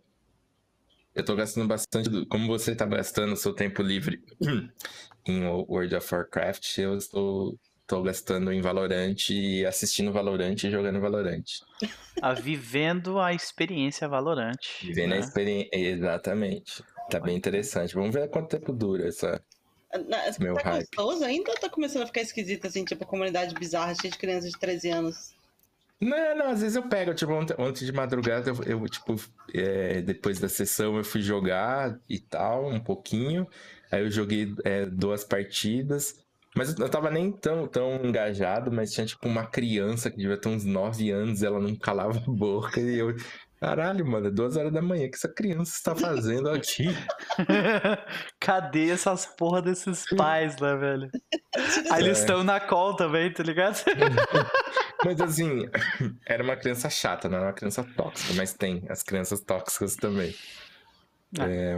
Eu 1.15 1.25
tô 1.25 1.35
gastando 1.35 1.67
bastante. 1.67 2.09
do- 2.09 2.25
Como 2.27 2.47
você 2.47 2.75
tá 2.75 2.85
gastando 2.85 3.35
seu 3.35 3.53
tempo 3.53 3.81
livre 3.81 4.23
em 5.25 5.45
World 5.45 5.95
of 5.95 6.13
Warcraft, 6.13 6.77
eu 6.77 6.95
estou 6.95 7.57
tô 7.89 8.03
gastando 8.03 8.53
em 8.53 8.61
Valorant 8.61 9.17
e 9.31 9.65
assistindo 9.65 10.13
Valorant 10.13 10.55
e 10.63 10.69
jogando 10.69 11.01
Valorant. 11.01 11.43
A 12.21 12.33
vivendo 12.35 13.19
a 13.19 13.33
experiência 13.33 14.07
Valorant. 14.07 14.59
Vivendo 14.79 15.13
a 15.13 15.15
né? 15.15 15.19
experiência. 15.19 15.69
Exatamente. 15.73 16.83
Tá 17.09 17.19
bem 17.19 17.35
interessante. 17.35 17.95
Vamos 17.95 18.13
ver 18.13 18.29
quanto 18.29 18.47
tempo 18.49 18.71
dura 18.71 19.07
essa. 19.07 19.43
Na- 20.07 20.21
Meu 20.39 20.53
tá 20.53 20.69
hype. 20.69 20.85
gostoso 20.95 21.25
ainda 21.25 21.49
ou 21.49 21.57
tá 21.57 21.67
começando 21.67 22.03
a 22.03 22.05
ficar 22.05 22.21
esquisito, 22.21 22.67
assim, 22.67 22.85
tipo, 22.85 23.03
comunidade 23.07 23.55
bizarra, 23.55 23.95
cheia 23.95 24.11
de 24.11 24.19
crianças 24.19 24.51
de 24.51 24.59
13 24.59 24.91
anos? 24.91 25.33
Não, 25.99 26.37
não, 26.37 26.45
às 26.51 26.61
vezes 26.61 26.75
eu 26.75 26.87
pego, 26.87 27.15
tipo, 27.15 27.33
ontem, 27.33 27.55
ontem 27.57 27.85
de 27.85 27.91
madrugada 27.91 28.51
eu, 28.51 28.63
eu, 28.65 28.87
tipo, 28.87 29.15
é, 29.51 29.99
depois 30.03 30.39
da 30.39 30.47
sessão 30.47 30.95
eu 30.95 31.03
fui 31.03 31.21
jogar 31.21 31.99
e 32.07 32.19
tal, 32.19 32.69
um 32.69 32.79
pouquinho. 32.79 33.47
Aí 33.91 34.03
eu 34.03 34.11
joguei 34.11 34.53
é, 34.63 34.85
duas 34.85 35.23
partidas. 35.23 36.23
Mas 36.55 36.77
eu 36.77 36.89
tava 36.89 37.11
nem 37.11 37.31
tão, 37.31 37.67
tão 37.67 37.95
engajado, 38.03 38.71
mas 38.71 38.91
tinha, 38.91 39.05
tipo, 39.05 39.27
uma 39.27 39.45
criança 39.45 40.09
que 40.09 40.17
devia 40.17 40.39
ter 40.39 40.49
uns 40.49 40.65
9 40.65 41.11
anos, 41.11 41.43
ela 41.43 41.59
não 41.59 41.75
calava 41.75 42.17
a 42.17 42.31
boca. 42.31 42.79
E 42.81 42.97
eu, 42.97 43.15
caralho, 43.61 44.05
mano, 44.05 44.27
é 44.27 44.31
duas 44.31 44.57
horas 44.57 44.73
da 44.73 44.81
manhã, 44.81 45.05
o 45.05 45.09
que 45.11 45.15
essa 45.15 45.31
criança 45.31 45.73
está 45.75 45.95
fazendo 45.95 46.49
aqui? 46.51 46.85
Cadê 48.39 48.89
essas 48.89 49.25
porra 49.25 49.61
desses 49.61 50.03
pais, 50.17 50.55
né, 50.59 50.75
velho? 50.75 51.09
Aí 51.91 52.03
eles 52.03 52.17
É. 52.19 52.21
estão 52.21 52.43
na 52.43 52.59
call 52.59 52.95
também, 52.95 53.31
tá 53.31 53.43
ligado? 53.43 53.83
Mas 55.05 55.21
assim, 55.21 55.65
era 56.25 56.43
uma 56.43 56.55
criança 56.55 56.89
chata, 56.89 57.29
não 57.29 57.37
era 57.37 57.47
uma 57.47 57.53
criança 57.53 57.83
tóxica, 57.95 58.33
mas 58.33 58.53
tem 58.53 58.83
as 58.89 59.03
crianças 59.03 59.39
tóxicas 59.41 59.95
também. 59.95 60.33
Ah. 61.39 61.47
É, 61.49 61.75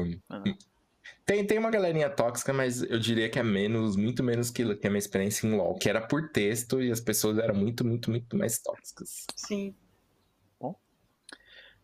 Tem, 1.25 1.45
tem 1.45 1.57
uma 1.57 1.71
galerinha 1.71 2.09
tóxica, 2.09 2.51
mas 2.51 2.81
eu 2.81 2.99
diria 2.99 3.29
que 3.29 3.39
é 3.39 3.43
menos, 3.43 3.95
muito 3.95 4.23
menos 4.23 4.49
que, 4.49 4.75
que 4.75 4.87
a 4.87 4.89
minha 4.89 4.99
experiência 4.99 5.47
em 5.47 5.55
LoL, 5.55 5.77
que 5.77 5.89
era 5.89 6.01
por 6.01 6.29
texto 6.29 6.81
e 6.81 6.91
as 6.91 6.99
pessoas 6.99 7.37
eram 7.37 7.55
muito, 7.55 7.85
muito, 7.85 8.09
muito 8.09 8.35
mais 8.35 8.59
tóxicas. 8.59 9.25
Sim. 9.35 9.75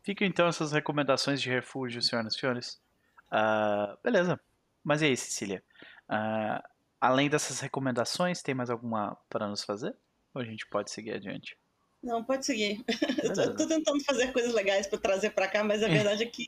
Ficam 0.07 0.25
então 0.25 0.47
essas 0.47 0.71
recomendações 0.71 1.41
de 1.41 1.49
refúgio, 1.49 2.01
senhoras 2.01 2.33
e 2.33 2.39
senhores. 2.39 2.81
Ah, 3.29 3.97
beleza. 4.01 4.39
Mas 4.81 5.01
e 5.01 5.05
aí, 5.07 5.17
Cecília? 5.17 5.61
Ah, 6.07 6.63
além 7.01 7.29
dessas 7.29 7.59
recomendações, 7.59 8.41
tem 8.41 8.55
mais 8.55 8.69
alguma 8.69 9.17
para 9.29 9.49
nos 9.49 9.65
fazer? 9.65 9.93
Ou 10.33 10.41
a 10.41 10.45
gente 10.45 10.65
pode 10.67 10.91
seguir 10.91 11.11
adiante? 11.11 11.57
Não, 12.01 12.23
pode 12.23 12.45
seguir. 12.45 12.83
Eu 13.23 13.55
tô, 13.55 13.67
tentando 13.67 14.03
fazer 14.03 14.31
coisas 14.31 14.53
legais 14.53 14.87
pra 14.87 14.99
trazer 14.99 15.31
pra 15.31 15.47
cá, 15.47 15.63
mas 15.63 15.83
a 15.83 15.87
verdade 15.89 16.23
é 16.23 16.25
que 16.27 16.47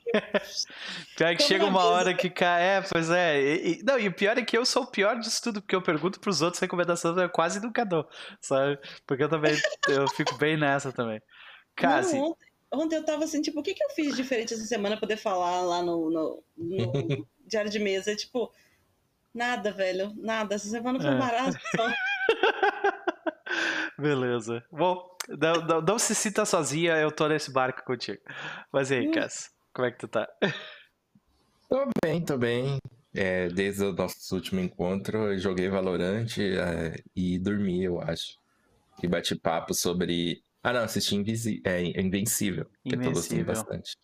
Pior 1.17 1.31
que 1.31 1.37
Como 1.37 1.47
chega 1.47 1.65
uma 1.65 1.83
hora 1.83 2.13
que 2.13 2.29
cai. 2.29 2.77
É, 2.77 2.81
pois 2.81 3.09
é. 3.09 3.41
E, 3.41 3.79
e- 3.79 3.83
não, 3.83 3.99
e 3.99 4.07
o 4.07 4.13
pior 4.13 4.37
é 4.37 4.43
que 4.43 4.57
eu 4.57 4.65
sou 4.65 4.83
o 4.83 4.87
pior 4.91 5.19
disso 5.19 5.41
tudo, 5.41 5.61
porque 5.61 5.75
eu 5.75 5.81
pergunto 5.81 6.19
pros 6.19 6.41
outros 6.41 6.61
recomendações, 6.61 7.17
eu 7.17 7.29
quase 7.29 7.59
nunca 7.59 7.83
dou, 7.83 8.07
sabe? 8.39 8.79
Porque 9.05 9.23
eu 9.23 9.29
também 9.29 9.53
eu 9.87 10.07
fico 10.09 10.35
bem 10.37 10.55
nessa 10.55 10.91
também. 10.91 11.21
Cara, 11.75 12.01
Não, 12.03 12.19
ontem, 12.29 12.47
ontem 12.71 12.95
eu 12.97 13.05
tava 13.05 13.23
assim, 13.23 13.41
tipo, 13.41 13.59
o 13.59 13.63
que, 13.63 13.73
que 13.73 13.83
eu 13.83 13.89
fiz 13.89 14.15
diferente 14.15 14.53
essa 14.53 14.65
semana 14.65 14.95
pra 14.95 15.01
poder 15.01 15.17
falar 15.17 15.61
lá 15.61 15.81
no, 15.81 16.09
no, 16.09 16.43
no 16.57 17.27
diário 17.47 17.71
de 17.71 17.79
mesa? 17.79 18.15
Tipo, 18.15 18.53
nada, 19.33 19.71
velho, 19.71 20.13
nada. 20.15 20.55
Essa 20.55 20.69
semana 20.69 20.99
foi 20.99 21.09
É. 21.09 21.51
só. 21.75 21.93
Beleza. 23.97 24.63
Bom, 24.71 25.17
não, 25.37 25.53
não, 25.65 25.81
não 25.81 25.99
se 25.99 26.15
sinta 26.15 26.45
sozinha, 26.45 26.95
eu 26.97 27.11
tô 27.11 27.27
nesse 27.27 27.51
barco 27.51 27.83
contigo. 27.85 28.21
Mas 28.71 28.91
e 28.91 28.95
aí. 28.95 29.11
Cass, 29.11 29.49
como 29.73 29.87
é 29.87 29.91
que 29.91 29.97
tu 29.97 30.07
tá? 30.07 30.27
Tô 31.69 31.87
bem, 32.03 32.23
tô 32.23 32.37
bem. 32.37 32.77
É, 33.13 33.47
desde 33.49 33.83
o 33.83 33.93
nosso 33.93 34.35
último 34.35 34.59
encontro, 34.59 35.31
eu 35.33 35.39
joguei 35.39 35.67
Valorant 35.69 36.37
é, 36.37 37.01
e 37.15 37.39
dormi, 37.39 37.83
eu 37.83 37.99
acho. 38.01 38.37
E 39.01 39.07
bati 39.07 39.35
papo 39.35 39.73
sobre. 39.73 40.41
Ah, 40.63 40.73
não, 40.73 40.81
assisti 40.83 41.15
Invisi... 41.15 41.61
é, 41.65 41.81
Invencível, 41.99 42.65
que 42.83 42.95
eu 42.95 43.01
tô 43.01 43.11
gostando 43.11 43.41
Invencível. 43.41 43.45
bastante. 43.45 43.95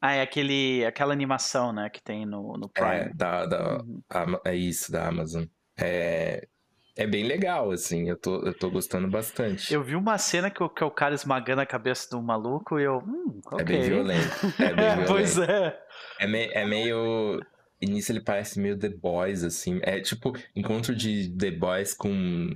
Ah, 0.00 0.12
é 0.14 0.22
aquele, 0.22 0.84
aquela 0.84 1.12
animação, 1.12 1.72
né, 1.72 1.88
que 1.88 2.02
tem 2.02 2.26
no, 2.26 2.56
no 2.58 2.68
É, 2.74 2.80
Prime. 2.80 3.14
da, 3.14 3.46
da, 3.46 3.82
Uhum. 3.82 4.02
Ama- 4.10 4.40
é 4.44 4.54
isso, 4.56 4.90
da 4.90 5.06
Amazon. 5.08 5.44
É, 5.76 6.48
é 6.96 7.06
bem 7.06 7.24
legal, 7.26 7.70
assim, 7.70 8.08
eu 8.08 8.16
tô, 8.16 8.44
eu 8.46 8.52
tô 8.52 8.70
gostando 8.70 9.08
bastante. 9.08 9.72
Eu 9.72 9.82
vi 9.82 9.96
uma 9.96 10.18
cena 10.18 10.50
que 10.50 10.62
o, 10.62 10.68
que 10.68 10.84
o 10.84 10.90
cara 10.90 11.14
esmagando 11.14 11.60
a 11.62 11.66
cabeça 11.66 12.08
do 12.10 12.22
maluco 12.22 12.78
e 12.78 12.84
eu. 12.84 12.98
Hum, 12.98 13.40
É 13.52 13.54
ok. 13.54 13.64
bem 13.64 13.80
violento. 13.82 14.28
É 14.58 14.72
bem 14.74 14.86
violento. 14.90 15.06
pois 15.08 15.38
é. 15.38 15.80
É, 16.20 16.26
me- 16.26 16.50
é 16.52 16.66
meio. 16.66 17.40
Início 17.80 18.12
ele 18.12 18.20
parece 18.20 18.60
meio 18.60 18.78
The 18.78 18.90
Boys, 18.90 19.42
assim. 19.42 19.80
É 19.82 20.00
tipo 20.00 20.32
encontro 20.54 20.94
de 20.94 21.34
The 21.36 21.50
Boys 21.50 21.94
com 21.94 22.50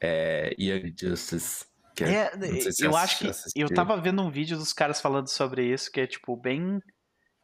é, 0.00 0.54
Young 0.58 0.94
Justice. 0.98 1.64
que 1.94 2.04
é- 2.04 2.30
É, 2.34 2.72
se 2.72 2.84
eu 2.84 2.96
acho 2.96 3.18
que 3.18 3.30
eu 3.56 3.68
tava 3.72 3.96
vendo 4.00 4.22
um 4.22 4.30
vídeo 4.30 4.56
dos 4.58 4.72
caras 4.72 5.00
falando 5.00 5.28
sobre 5.28 5.64
isso, 5.64 5.90
que 5.90 6.00
é 6.00 6.06
tipo 6.06 6.36
bem 6.36 6.80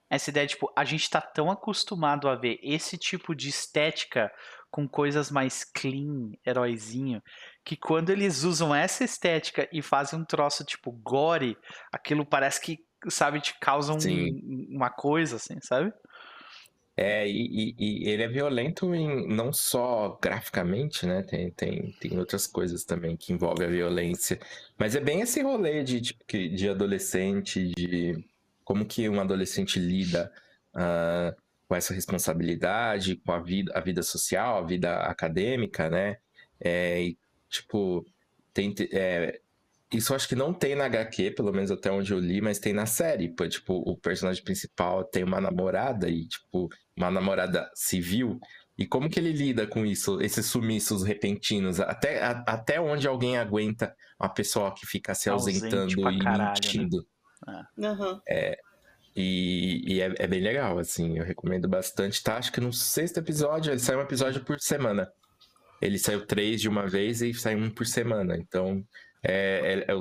essa 0.09 0.31
ideia, 0.31 0.47
tipo, 0.47 0.73
a 0.77 0.85
gente 0.85 1.11
tá 1.11 1.21
tão 1.21 1.51
acostumado 1.51 2.29
a 2.29 2.37
ver 2.37 2.61
esse 2.63 2.97
tipo 2.97 3.35
de 3.35 3.49
estética 3.49 4.31
com 4.77 4.87
coisas 4.87 5.31
mais 5.31 5.65
clean, 5.65 6.33
heróizinho, 6.45 7.23
que 7.65 7.77
quando 7.79 8.11
eles 8.11 8.43
usam 8.45 8.75
essa 8.75 9.05
estética 9.05 9.67
e 9.73 9.81
fazem 9.81 10.19
um 10.21 10.25
troço 10.25 10.67
tipo 10.67 10.93
gore, 10.93 11.57
aquilo 11.91 12.27
parece 12.27 12.61
que, 12.61 12.79
sabe, 13.09 13.41
te 13.41 13.59
causa 13.59 13.95
um- 13.95 13.97
uma 14.69 14.91
coisa 14.91 15.37
assim, 15.37 15.57
sabe? 15.63 15.91
É, 16.95 17.27
e, 17.27 17.73
e- 17.79 18.05
e 18.05 18.09
ele 18.11 18.23
é 18.23 18.29
violento 18.29 18.95
em, 18.95 19.27
não 19.27 19.51
só 19.51 20.19
graficamente, 20.21 21.07
né? 21.07 21.23
Tem, 21.23 21.51
tem, 21.53 21.93
tem 21.99 22.19
outras 22.19 22.47
coisas 22.47 22.85
também 22.85 23.17
que 23.17 23.33
envolvem 23.33 23.67
a 23.67 23.71
violência. 23.71 24.39
Mas 24.79 24.95
é 24.95 25.01
bem 25.01 25.23
esse 25.23 25.41
rolê 25.43 25.83
de, 25.83 26.03
tipo, 26.03 26.23
que- 26.27 26.51
de 26.51 26.69
adolescente, 26.69 27.69
de 27.75 28.23
como 28.63 28.85
que 28.85 29.09
um 29.09 29.21
adolescente 29.23 29.79
lida 29.79 30.31
ah, 30.75 31.35
com 31.69 31.75
essa 31.75 31.93
responsabilidade, 31.95 33.17
com 33.17 33.33
a 33.33 33.41
vida, 33.41 33.73
a 33.75 33.81
vida 33.81 34.03
social, 34.03 34.59
a 34.59 34.67
vida 34.67 34.97
acadêmica, 35.01 35.91
né? 35.91 36.17
É, 36.61 37.03
e, 37.03 37.19
tipo, 37.49 38.05
tem, 38.55 38.75
é, 38.93 39.41
isso 39.93 40.15
acho 40.15 40.29
que 40.29 40.35
não 40.35 40.53
tem 40.53 40.75
na 40.75 40.85
HQ, 40.87 41.33
pelo 41.33 41.53
menos 41.53 41.71
até 41.71 41.91
onde 41.91 42.13
eu 42.13 42.19
li, 42.19 42.41
mas 42.41 42.59
tem 42.59 42.73
na 42.73 42.87
série. 42.87 43.29
Pô, 43.29 43.47
tipo, 43.49 43.75
o 43.75 43.97
personagem 43.97 44.43
principal 44.43 45.05
tem 45.05 45.25
uma 45.25 45.41
namorada 45.41 46.09
e, 46.09 46.27
tipo, 46.27 46.69
uma 46.97 47.11
namorada 47.11 47.71
civil. 47.75 48.39
E 48.79 48.87
como 48.87 49.09
que 49.09 49.19
ele 49.19 49.33
lida 49.33 49.67
com 49.67 49.87
isso, 49.87 50.21
esses 50.21 50.47
sumiços 50.47 51.03
repentinos? 51.03 51.81
Até, 51.81 52.23
a- 52.23 52.45
até 52.47 52.81
onde 52.81 53.09
alguém 53.09 53.39
aguenta 53.39 53.95
uma 54.21 54.29
pessoa 54.29 54.75
que 54.75 54.87
fica 54.87 55.15
se 55.15 55.31
Ausente 55.31 55.65
ausentando 55.65 56.11
e 56.11 56.19
caralho, 56.19 56.53
né? 56.53 56.53
mentindo? 56.65 57.07
Aham. 57.79 58.21
E, 59.17 59.95
e 59.95 60.01
é, 60.03 60.15
é 60.19 60.27
bem 60.27 60.43
legal, 60.43 60.79
assim, 60.79 61.19
eu 61.19 61.25
recomendo 61.25 61.67
bastante. 61.67 62.23
Tá, 62.23 62.37
acho 62.37 62.53
que 62.53 62.61
no 62.61 62.73
sexto 62.73 63.19
episódio, 63.19 63.73
ele 63.73 63.79
sai 63.79 63.97
um 63.97 64.03
episódio 64.03 64.45
por 64.45 64.61
semana. 64.61 65.11
Ele 65.81 65.99
saiu 65.99 66.27
três 66.27 66.61
de 66.61 66.69
uma 66.69 66.87
vez 66.87 67.23
e 67.23 67.33
sai 67.33 67.55
um 67.55 67.71
por 67.71 67.87
semana. 67.87 68.37
Então, 68.37 68.85
é, 69.23 69.85
é- 69.89 69.93
é 69.93 69.97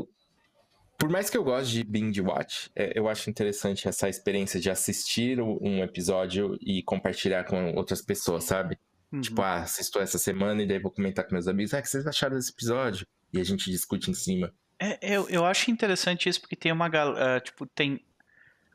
por 0.98 1.10
mais 1.10 1.30
que 1.30 1.38
eu 1.38 1.44
goste 1.44 1.74
de 1.74 1.84
binge 1.84 2.22
watch, 2.22 2.70
é, 2.76 2.98
eu 2.98 3.08
acho 3.08 3.30
interessante 3.30 3.88
essa 3.88 4.08
experiência 4.10 4.60
de 4.60 4.70
assistir 4.70 5.42
um 5.42 5.84
episódio 5.84 6.58
e 6.62 6.82
compartilhar 6.84 7.44
com 7.44 7.74
outras 7.76 8.02
pessoas, 8.02 8.46
sabe? 8.46 8.78
Uhum. 9.12 9.22
Tipo, 9.22 9.42
ah, 9.42 9.62
assisto 9.62 10.00
essa 10.00 10.18
semana 10.18 10.64
e 10.64 10.68
daí 10.68 10.80
vou 10.80 10.92
comentar 10.92 11.26
com 11.26 11.34
meus 11.34 11.48
amigos. 11.48 11.74
Ah, 11.74 11.80
o 11.80 11.82
que 11.82 11.90
vocês 11.90 12.08
acharam 12.08 12.36
desse 12.36 12.52
episódio? 12.52 13.06
E 13.32 13.40
a 13.40 13.44
gente 13.44 13.70
discute 13.70 14.10
em 14.10 14.14
cima. 14.14 14.54
É, 14.80 14.98
eu, 15.02 15.30
eu 15.30 15.46
acho 15.46 15.70
interessante 15.70 16.28
isso 16.28 16.40
porque 16.42 16.56
tem 16.56 16.72
uma 16.72 16.90
galera, 16.90 17.40
tipo, 17.40 17.66
tem 17.66 18.02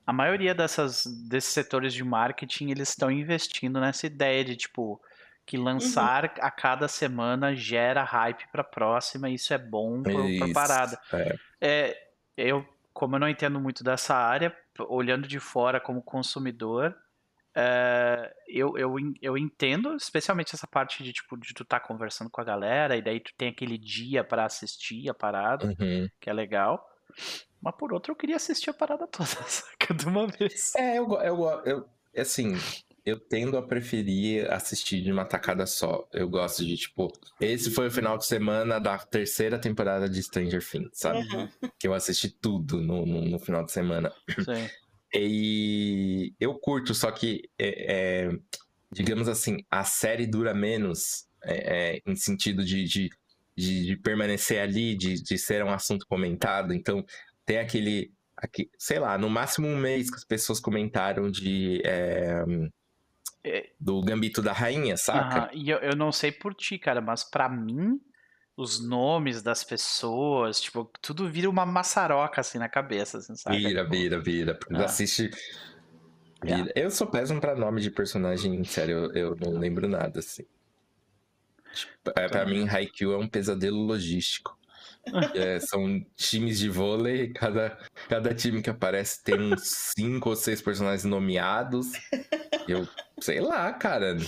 a 0.06 0.12
maioria 0.12 0.54
dessas 0.54 1.04
desses 1.28 1.52
setores 1.52 1.92
de 1.94 2.02
marketing, 2.04 2.70
eles 2.70 2.88
estão 2.90 3.10
investindo 3.10 3.80
nessa 3.80 4.06
ideia 4.06 4.44
de 4.44 4.56
tipo 4.56 5.00
que 5.46 5.56
lançar 5.56 6.26
a 6.40 6.50
cada 6.50 6.86
semana 6.86 7.54
gera 7.56 8.04
hype 8.04 8.46
para 8.52 8.62
próxima, 8.62 9.28
e 9.28 9.34
isso 9.34 9.52
é 9.52 9.58
bom 9.58 10.02
para 10.02 10.52
parada. 10.52 11.00
é. 11.12 11.34
É, 11.60 11.96
eu, 12.36 12.64
como 12.92 13.16
eu 13.16 13.20
não 13.20 13.28
entendo 13.28 13.60
muito 13.60 13.82
dessa 13.82 14.14
área, 14.14 14.56
olhando 14.88 15.26
de 15.26 15.40
fora 15.40 15.80
como 15.80 16.02
consumidor, 16.02 16.94
é, 17.54 18.32
eu, 18.48 18.78
eu, 18.78 18.94
eu 19.20 19.36
entendo, 19.36 19.96
especialmente 19.96 20.54
essa 20.54 20.66
parte 20.66 21.02
de 21.02 21.12
tipo 21.12 21.36
de 21.36 21.52
tu 21.52 21.64
tá 21.64 21.80
conversando 21.80 22.30
com 22.30 22.40
a 22.40 22.44
galera 22.44 22.96
e 22.96 23.02
daí 23.02 23.18
tu 23.18 23.32
tem 23.36 23.48
aquele 23.48 23.76
dia 23.76 24.22
para 24.22 24.44
assistir 24.44 25.08
a 25.10 25.14
parada 25.14 25.66
Uhum. 25.66 26.08
que 26.20 26.30
é 26.30 26.32
legal. 26.32 26.86
Mas 27.60 27.74
por 27.76 27.92
outro, 27.92 28.12
eu 28.12 28.16
queria 28.16 28.36
assistir 28.36 28.70
a 28.70 28.74
parada 28.74 29.06
toda, 29.06 29.26
saca? 29.46 29.94
De 29.94 30.06
uma 30.06 30.26
vez. 30.26 30.72
É, 30.76 30.98
eu, 30.98 31.12
eu, 31.20 31.44
eu, 31.64 31.88
assim, 32.16 32.54
eu 33.04 33.18
tendo 33.18 33.56
a 33.56 33.62
preferir 33.62 34.50
assistir 34.50 35.02
de 35.02 35.12
uma 35.12 35.24
tacada 35.24 35.66
só. 35.66 36.08
Eu 36.12 36.28
gosto 36.28 36.64
de, 36.64 36.76
tipo, 36.76 37.12
esse 37.40 37.70
foi 37.70 37.88
o 37.88 37.90
final 37.90 38.16
de 38.16 38.26
semana 38.26 38.78
da 38.78 38.98
terceira 38.98 39.58
temporada 39.58 40.08
de 40.08 40.22
Stranger 40.22 40.66
Things, 40.66 40.90
sabe? 40.94 41.20
Aham. 41.20 41.50
Que 41.78 41.86
eu 41.86 41.94
assisti 41.94 42.30
tudo 42.30 42.80
no, 42.80 43.04
no, 43.04 43.22
no 43.22 43.38
final 43.38 43.64
de 43.64 43.72
semana. 43.72 44.12
Sim. 44.38 44.68
E 45.12 46.34
eu 46.38 46.54
curto, 46.54 46.94
só 46.94 47.10
que, 47.10 47.50
é, 47.58 48.28
é, 48.28 48.38
digamos 48.92 49.28
assim, 49.28 49.58
a 49.70 49.82
série 49.82 50.26
dura 50.26 50.54
menos 50.54 51.26
é, 51.42 51.96
é, 51.96 52.02
em 52.06 52.14
sentido 52.14 52.64
de, 52.64 52.84
de, 52.84 53.10
de, 53.60 53.86
de 53.86 53.96
permanecer 53.98 54.60
ali, 54.60 54.96
de, 54.96 55.22
de 55.22 55.38
ser 55.38 55.64
um 55.64 55.70
assunto 55.70 56.06
comentado. 56.06 56.72
Então, 56.74 57.04
tem 57.44 57.58
aquele, 57.58 58.12
aque- 58.36 58.70
sei 58.78 58.98
lá, 58.98 59.18
no 59.18 59.30
máximo 59.30 59.66
um 59.68 59.76
mês 59.78 60.10
que 60.10 60.16
as 60.16 60.24
pessoas 60.24 60.60
comentaram 60.60 61.30
de 61.30 61.82
é, 61.84 62.44
É, 63.44 63.70
do 63.80 64.00
Gambito 64.02 64.42
da 64.42 64.52
Rainha, 64.52 64.96
saca? 64.96 65.40
aham, 65.40 65.50
E 65.54 65.70
eu, 65.70 65.78
eu 65.78 65.96
não 65.96 66.12
sei 66.12 66.30
por 66.32 66.54
ti, 66.54 66.78
cara, 66.78 67.00
mas 67.00 67.24
pra 67.24 67.48
mim, 67.48 68.00
os 68.56 68.80
nomes 68.86 69.42
das 69.42 69.64
pessoas, 69.64 70.60
tipo, 70.60 70.90
tudo 71.00 71.30
vira 71.30 71.48
uma 71.48 71.64
maçaroca 71.66 72.40
assim 72.40 72.58
na 72.58 72.68
cabeça, 72.68 73.18
assim, 73.18 73.34
saca? 73.36 73.58
Vira, 73.58 73.82
Tipo, 73.82 73.90
vira, 73.90 74.20
vira. 74.20 74.58
Ah. 74.72 74.84
assiste. 74.84 75.30
Yeah. 76.44 76.64
vira. 76.64 76.72
Eu 76.76 76.90
sou 76.90 77.06
péssimo 77.10 77.40
pra 77.40 77.54
nome 77.54 77.80
de 77.80 77.90
personagem, 77.90 78.62
sério, 78.64 79.10
eu, 79.14 79.30
eu 79.30 79.36
não 79.36 79.58
lembro 79.58 79.88
nada, 79.88 80.18
assim. 80.20 80.44
É, 82.16 82.28
pra 82.28 82.44
mim, 82.46 82.68
Haikyuu 82.68 83.12
é 83.12 83.18
um 83.18 83.28
pesadelo 83.28 83.78
logístico. 83.78 84.58
É, 85.34 85.58
são 85.60 86.04
times 86.14 86.58
de 86.58 86.68
vôlei, 86.68 87.32
cada, 87.32 87.78
cada 88.06 88.34
time 88.34 88.60
que 88.60 88.68
aparece 88.68 89.24
tem 89.24 89.40
uns 89.40 89.92
cinco 89.98 90.28
ou 90.28 90.36
seis 90.36 90.60
personagens 90.60 91.04
nomeados. 91.04 91.86
Eu, 92.68 92.86
sei 93.18 93.40
lá, 93.40 93.72
cara. 93.72 94.18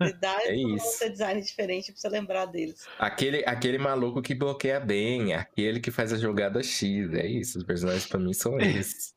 Idade, 0.00 0.46
É 0.46 0.56
isso. 0.56 1.06
design 1.10 1.38
diferente 1.42 1.92
pra 1.92 2.00
você 2.00 2.08
lembrar 2.08 2.46
deles. 2.46 2.86
Aquele, 2.98 3.44
aquele 3.44 3.76
maluco 3.76 4.22
que 4.22 4.34
bloqueia 4.34 4.80
bem, 4.80 5.34
aquele 5.34 5.80
que 5.80 5.90
faz 5.90 6.14
a 6.14 6.16
jogada 6.18 6.62
X. 6.62 7.12
É 7.12 7.26
isso, 7.26 7.58
os 7.58 7.64
personagens 7.64 8.06
pra 8.06 8.18
mim 8.18 8.32
são 8.32 8.58
esses. 8.58 9.14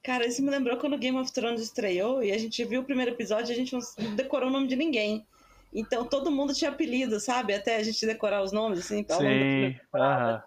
Cara, 0.00 0.26
isso 0.26 0.42
me 0.42 0.50
lembrou 0.50 0.76
quando 0.78 0.96
Game 0.96 1.18
of 1.18 1.32
Thrones 1.32 1.60
estreou 1.60 2.22
e 2.22 2.30
a 2.30 2.38
gente 2.38 2.64
viu 2.64 2.82
o 2.82 2.84
primeiro 2.84 3.10
episódio 3.10 3.50
e 3.50 3.52
a 3.52 3.56
gente 3.56 3.72
não 3.72 4.14
decorou 4.14 4.48
o 4.48 4.52
nome 4.52 4.68
de 4.68 4.76
ninguém. 4.76 5.26
Então 5.72 6.06
todo 6.08 6.30
mundo 6.30 6.54
tinha 6.54 6.70
apelido, 6.70 7.18
sabe? 7.20 7.54
Até 7.54 7.76
a 7.76 7.82
gente 7.82 8.04
decorar 8.06 8.42
os 8.42 8.52
nomes, 8.52 8.80
assim, 8.80 9.04
longo 9.08 9.38
da 9.38 9.46
Sim, 9.46 9.80
aham. 9.94 10.42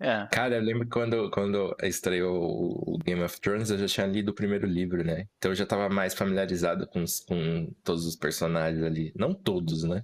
É, 0.00 0.28
Cara, 0.30 0.54
eu 0.56 0.62
lembro 0.62 0.88
quando, 0.88 1.30
quando 1.30 1.76
estreou 1.82 2.94
o 2.94 2.98
Game 2.98 3.22
of 3.22 3.38
Thrones, 3.38 3.68
eu 3.70 3.76
já 3.78 3.86
tinha 3.86 4.06
lido 4.06 4.30
o 4.30 4.34
primeiro 4.34 4.66
livro, 4.66 5.04
né? 5.04 5.28
Então 5.36 5.50
eu 5.50 5.54
já 5.54 5.66
tava 5.66 5.90
mais 5.90 6.14
familiarizado 6.14 6.86
com, 6.88 7.02
os- 7.02 7.20
com 7.20 7.70
todos 7.84 8.06
os 8.06 8.16
personagens 8.16 8.82
ali. 8.82 9.12
Não 9.14 9.34
todos, 9.34 9.84
né? 9.84 10.02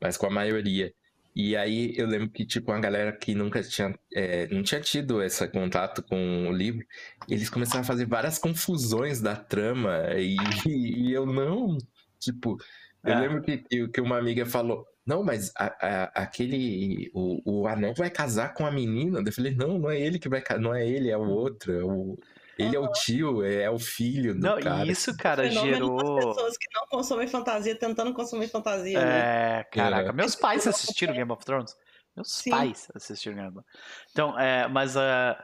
Mas 0.00 0.16
com 0.16 0.26
a 0.26 0.30
maioria. 0.30 0.92
E 1.36 1.56
aí 1.56 1.94
eu 1.96 2.06
lembro 2.08 2.30
que, 2.30 2.46
tipo, 2.46 2.72
uma 2.72 2.80
galera 2.80 3.16
que 3.16 3.34
nunca 3.34 3.62
tinha, 3.62 3.94
é, 4.14 4.48
não 4.48 4.62
tinha 4.64 4.80
tido 4.80 5.22
esse 5.22 5.46
contato 5.48 6.02
com 6.02 6.48
o 6.48 6.52
livro, 6.52 6.84
eles 7.28 7.50
começaram 7.50 7.82
a 7.82 7.86
fazer 7.86 8.06
várias 8.06 8.38
confusões 8.38 9.20
da 9.20 9.36
trama. 9.36 10.14
E, 10.18 10.50
e 10.66 11.12
eu 11.12 11.26
não. 11.26 11.78
Tipo, 12.18 12.56
eu 13.04 13.12
É. 13.12 13.20
lembro 13.20 13.42
que, 13.42 13.58
que, 13.58 13.88
que 13.88 14.00
uma 14.00 14.18
amiga 14.18 14.44
falou. 14.46 14.86
não, 15.06 15.24
mas 15.24 15.50
a- 15.56 15.74
a- 15.80 16.22
aquele. 16.22 17.10
O, 17.14 17.62
o 17.62 17.66
anão 17.66 17.92
vai 17.94 18.08
casar 18.10 18.54
com 18.54 18.64
a 18.64 18.70
menina. 18.70 19.20
Eu 19.24 19.32
falei, 19.32 19.54
não, 19.54 19.78
não 19.78 19.90
é 19.90 19.98
ele 19.98 20.18
que 20.20 20.28
vai 20.28 20.40
casar, 20.40 20.60
não 20.60 20.72
é 20.74 20.86
ele, 20.86 21.10
é 21.10 21.16
o 21.16 21.28
outro. 21.28 21.72
é 21.72 21.82
o- 21.84 22.18
ele 22.58 22.76
é 22.76 22.78
o 22.78 22.92
tio, 22.92 23.42
é, 23.42 23.62
é 23.62 23.70
o 23.70 23.78
filho 23.78 24.34
do 24.34 24.40
Não, 24.40 24.60
cara. 24.60 24.86
isso, 24.86 25.16
cara, 25.16 25.44
Fenômeno 25.48 25.70
das 25.96 26.04
gerou. 26.04 26.16
pessoas 26.28 26.56
que 26.58 26.66
não 26.74 26.86
consomem 26.88 27.26
fantasia 27.26 27.74
tentando 27.74 28.12
consumir 28.12 28.48
fantasia, 28.48 29.00
né? 29.02 29.60
É, 29.60 29.64
caraca, 29.64 30.10
É. 30.10 30.12
meus 30.12 30.36
pais 30.36 30.66
assistiram 30.66 31.14
Game 31.14 31.32
of 31.32 31.42
Thrones. 31.44 31.74
Meus 32.14 32.30
Sim. 32.32 32.50
pais 32.50 32.86
assistiram 32.94 33.36
Game 33.36 33.48
of 33.48 33.54
Thrones. 33.56 33.70
Então, 34.12 34.38
é, 34.38 34.68
mas 34.68 34.94
ah, 34.96 35.42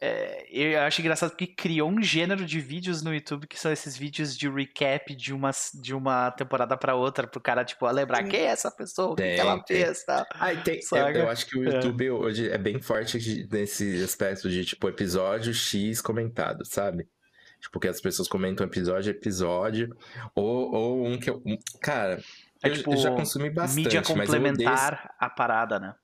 é, 0.00 0.46
eu 0.50 0.80
acho 0.82 1.00
engraçado 1.00 1.30
porque 1.30 1.46
criou 1.46 1.90
um 1.90 2.00
gênero 2.02 2.44
de 2.46 2.60
vídeos 2.60 3.02
no 3.02 3.12
YouTube 3.14 3.46
que 3.46 3.58
são 3.58 3.72
esses 3.72 3.96
vídeos 3.96 4.36
de 4.36 4.48
recap 4.48 5.14
de 5.14 5.32
uma, 5.34 5.50
de 5.74 5.94
uma 5.94 6.30
temporada 6.30 6.76
pra 6.76 6.94
outra, 6.94 7.26
pro 7.26 7.40
cara, 7.40 7.64
tipo, 7.64 7.86
lembrar 7.90 8.22
quem 8.24 8.40
é 8.40 8.44
essa 8.44 8.70
pessoa, 8.70 9.12
o 9.12 9.16
que, 9.16 9.22
ela 9.22 9.62
fez, 9.66 10.04
tá? 10.04 10.26
Ah, 10.34 10.54
tem, 10.56 10.80
eu, 10.92 11.08
eu 11.08 11.28
acho 11.28 11.46
que 11.46 11.58
o 11.58 11.68
É. 11.68 11.74
YouTube 11.74 12.10
hoje 12.10 12.48
é 12.50 12.58
bem 12.58 12.80
forte 12.80 13.46
nesse 13.50 14.02
aspecto 14.02 14.48
de, 14.48 14.64
tipo, 14.64 14.88
episódio 14.88 15.52
X 15.52 16.00
comentado, 16.00 16.64
sabe? 16.64 17.08
Tipo, 17.60 17.80
que 17.80 17.88
as 17.88 18.00
pessoas 18.00 18.28
comentam 18.28 18.64
episódio 18.64 19.12
a 19.12 19.16
episódio, 19.16 19.96
ou, 20.34 20.72
ou 20.72 21.06
um 21.06 21.18
que 21.18 21.28
eu... 21.28 21.42
um- 21.44 21.58
Cara, 21.82 22.22
É 22.62 22.68
eu, 22.68 22.72
tipo, 22.72 22.92
eu 22.92 22.96
já 22.98 23.10
consumi 23.10 23.50
bastante, 23.50 23.84
Mídia 23.84 24.00
mas 24.00 24.08
eu 24.08 24.14
odeio... 24.14 24.26
complementar 24.32 25.14
a 25.18 25.28
parada, 25.28 25.80
né? 25.80 25.94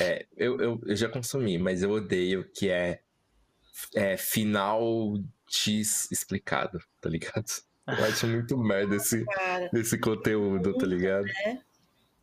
É, 0.00 0.26
eu, 0.36 0.58
eu, 0.60 0.80
eu 0.86 0.96
já 0.96 1.08
consumi, 1.10 1.58
mas 1.58 1.82
eu 1.82 1.90
odeio 1.90 2.50
que 2.56 2.70
é, 2.70 3.00
é 3.94 4.16
final 4.16 5.14
X 5.48 6.10
explicado, 6.10 6.80
tá 7.00 7.08
ligado? 7.08 7.44
Eu 7.86 8.04
acho 8.04 8.26
muito 8.26 8.56
merda 8.58 8.96
esse, 8.96 9.24
Cara, 9.26 9.70
esse 9.72 9.98
conteúdo, 9.98 10.74
tá 10.74 10.86
ligado? 10.86 11.26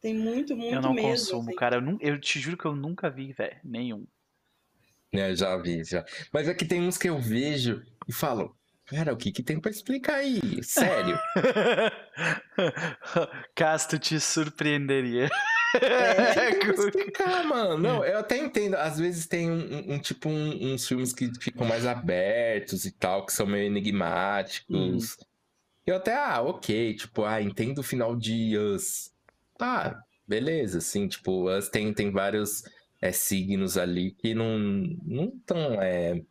tem 0.01 0.13
muito, 0.13 0.55
muito 0.55 0.75
eu 0.75 0.81
não 0.81 0.93
mesmo. 0.93 1.09
consumo, 1.09 1.49
assim. 1.49 1.55
cara. 1.57 1.77
Eu, 1.77 1.81
nu- 1.81 1.97
eu 1.99 2.19
te 2.19 2.39
juro 2.39 2.57
que 2.57 2.65
eu 2.65 2.75
nunca 2.75 3.09
vi, 3.09 3.33
velho. 3.33 3.57
Nenhum. 3.63 4.05
É, 5.11 5.35
já 5.35 5.55
vi, 5.57 5.83
já. 5.83 6.05
Mas 6.31 6.47
é 6.47 6.53
que 6.53 6.65
tem 6.65 6.81
uns 6.81 6.97
que 6.97 7.09
eu 7.09 7.19
vejo 7.19 7.81
e 8.07 8.11
falo, 8.11 8.55
cara, 8.85 9.13
o 9.13 9.17
que 9.17 9.31
que 9.31 9.41
tem 9.41 9.59
pra 9.59 9.71
explicar 9.71 10.15
aí? 10.15 10.63
Sério? 10.63 11.17
Casto 13.55 13.97
te 13.97 14.19
surpreenderia. 14.19 15.29
É, 15.81 16.55
que 16.55 16.67
explicar, 16.71 17.43
mano. 17.45 17.77
Não, 17.77 18.03
eu 18.05 18.19
até 18.19 18.37
entendo. 18.37 18.75
Às 18.75 18.97
vezes 18.99 19.25
tem 19.27 19.49
um, 19.49 19.93
um- 19.93 19.99
tipo 19.99 20.29
um- 20.29 20.73
uns 20.73 20.87
filmes 20.87 21.13
que 21.13 21.29
ficam 21.39 21.65
mais 21.67 21.85
abertos 21.85 22.85
e 22.85 22.91
tal, 22.91 23.25
que 23.25 23.33
são 23.33 23.45
meio 23.45 23.65
enigmáticos. 23.65 25.17
Eu 25.85 25.97
até, 25.97 26.13
ah, 26.15 26.41
ok, 26.41 26.95
tipo, 26.95 27.23
ah, 27.23 27.41
entendo 27.41 27.79
o 27.79 27.83
final 27.83 28.15
de 28.15 28.57
Us. 28.57 29.11
Tá, 29.57 30.01
beleza, 30.27 30.79
assim, 30.79 31.07
tipo, 31.07 31.49
Us 31.49 31.69
tem, 31.69 31.93
tem 31.93 32.11
vários 32.11 32.63
é, 33.01 33.11
signos 33.11 33.77
ali 33.77 34.11
que 34.11 34.33
não 34.33 34.57
não 35.03 35.31
tão, 35.45 35.79
é, 35.81 36.21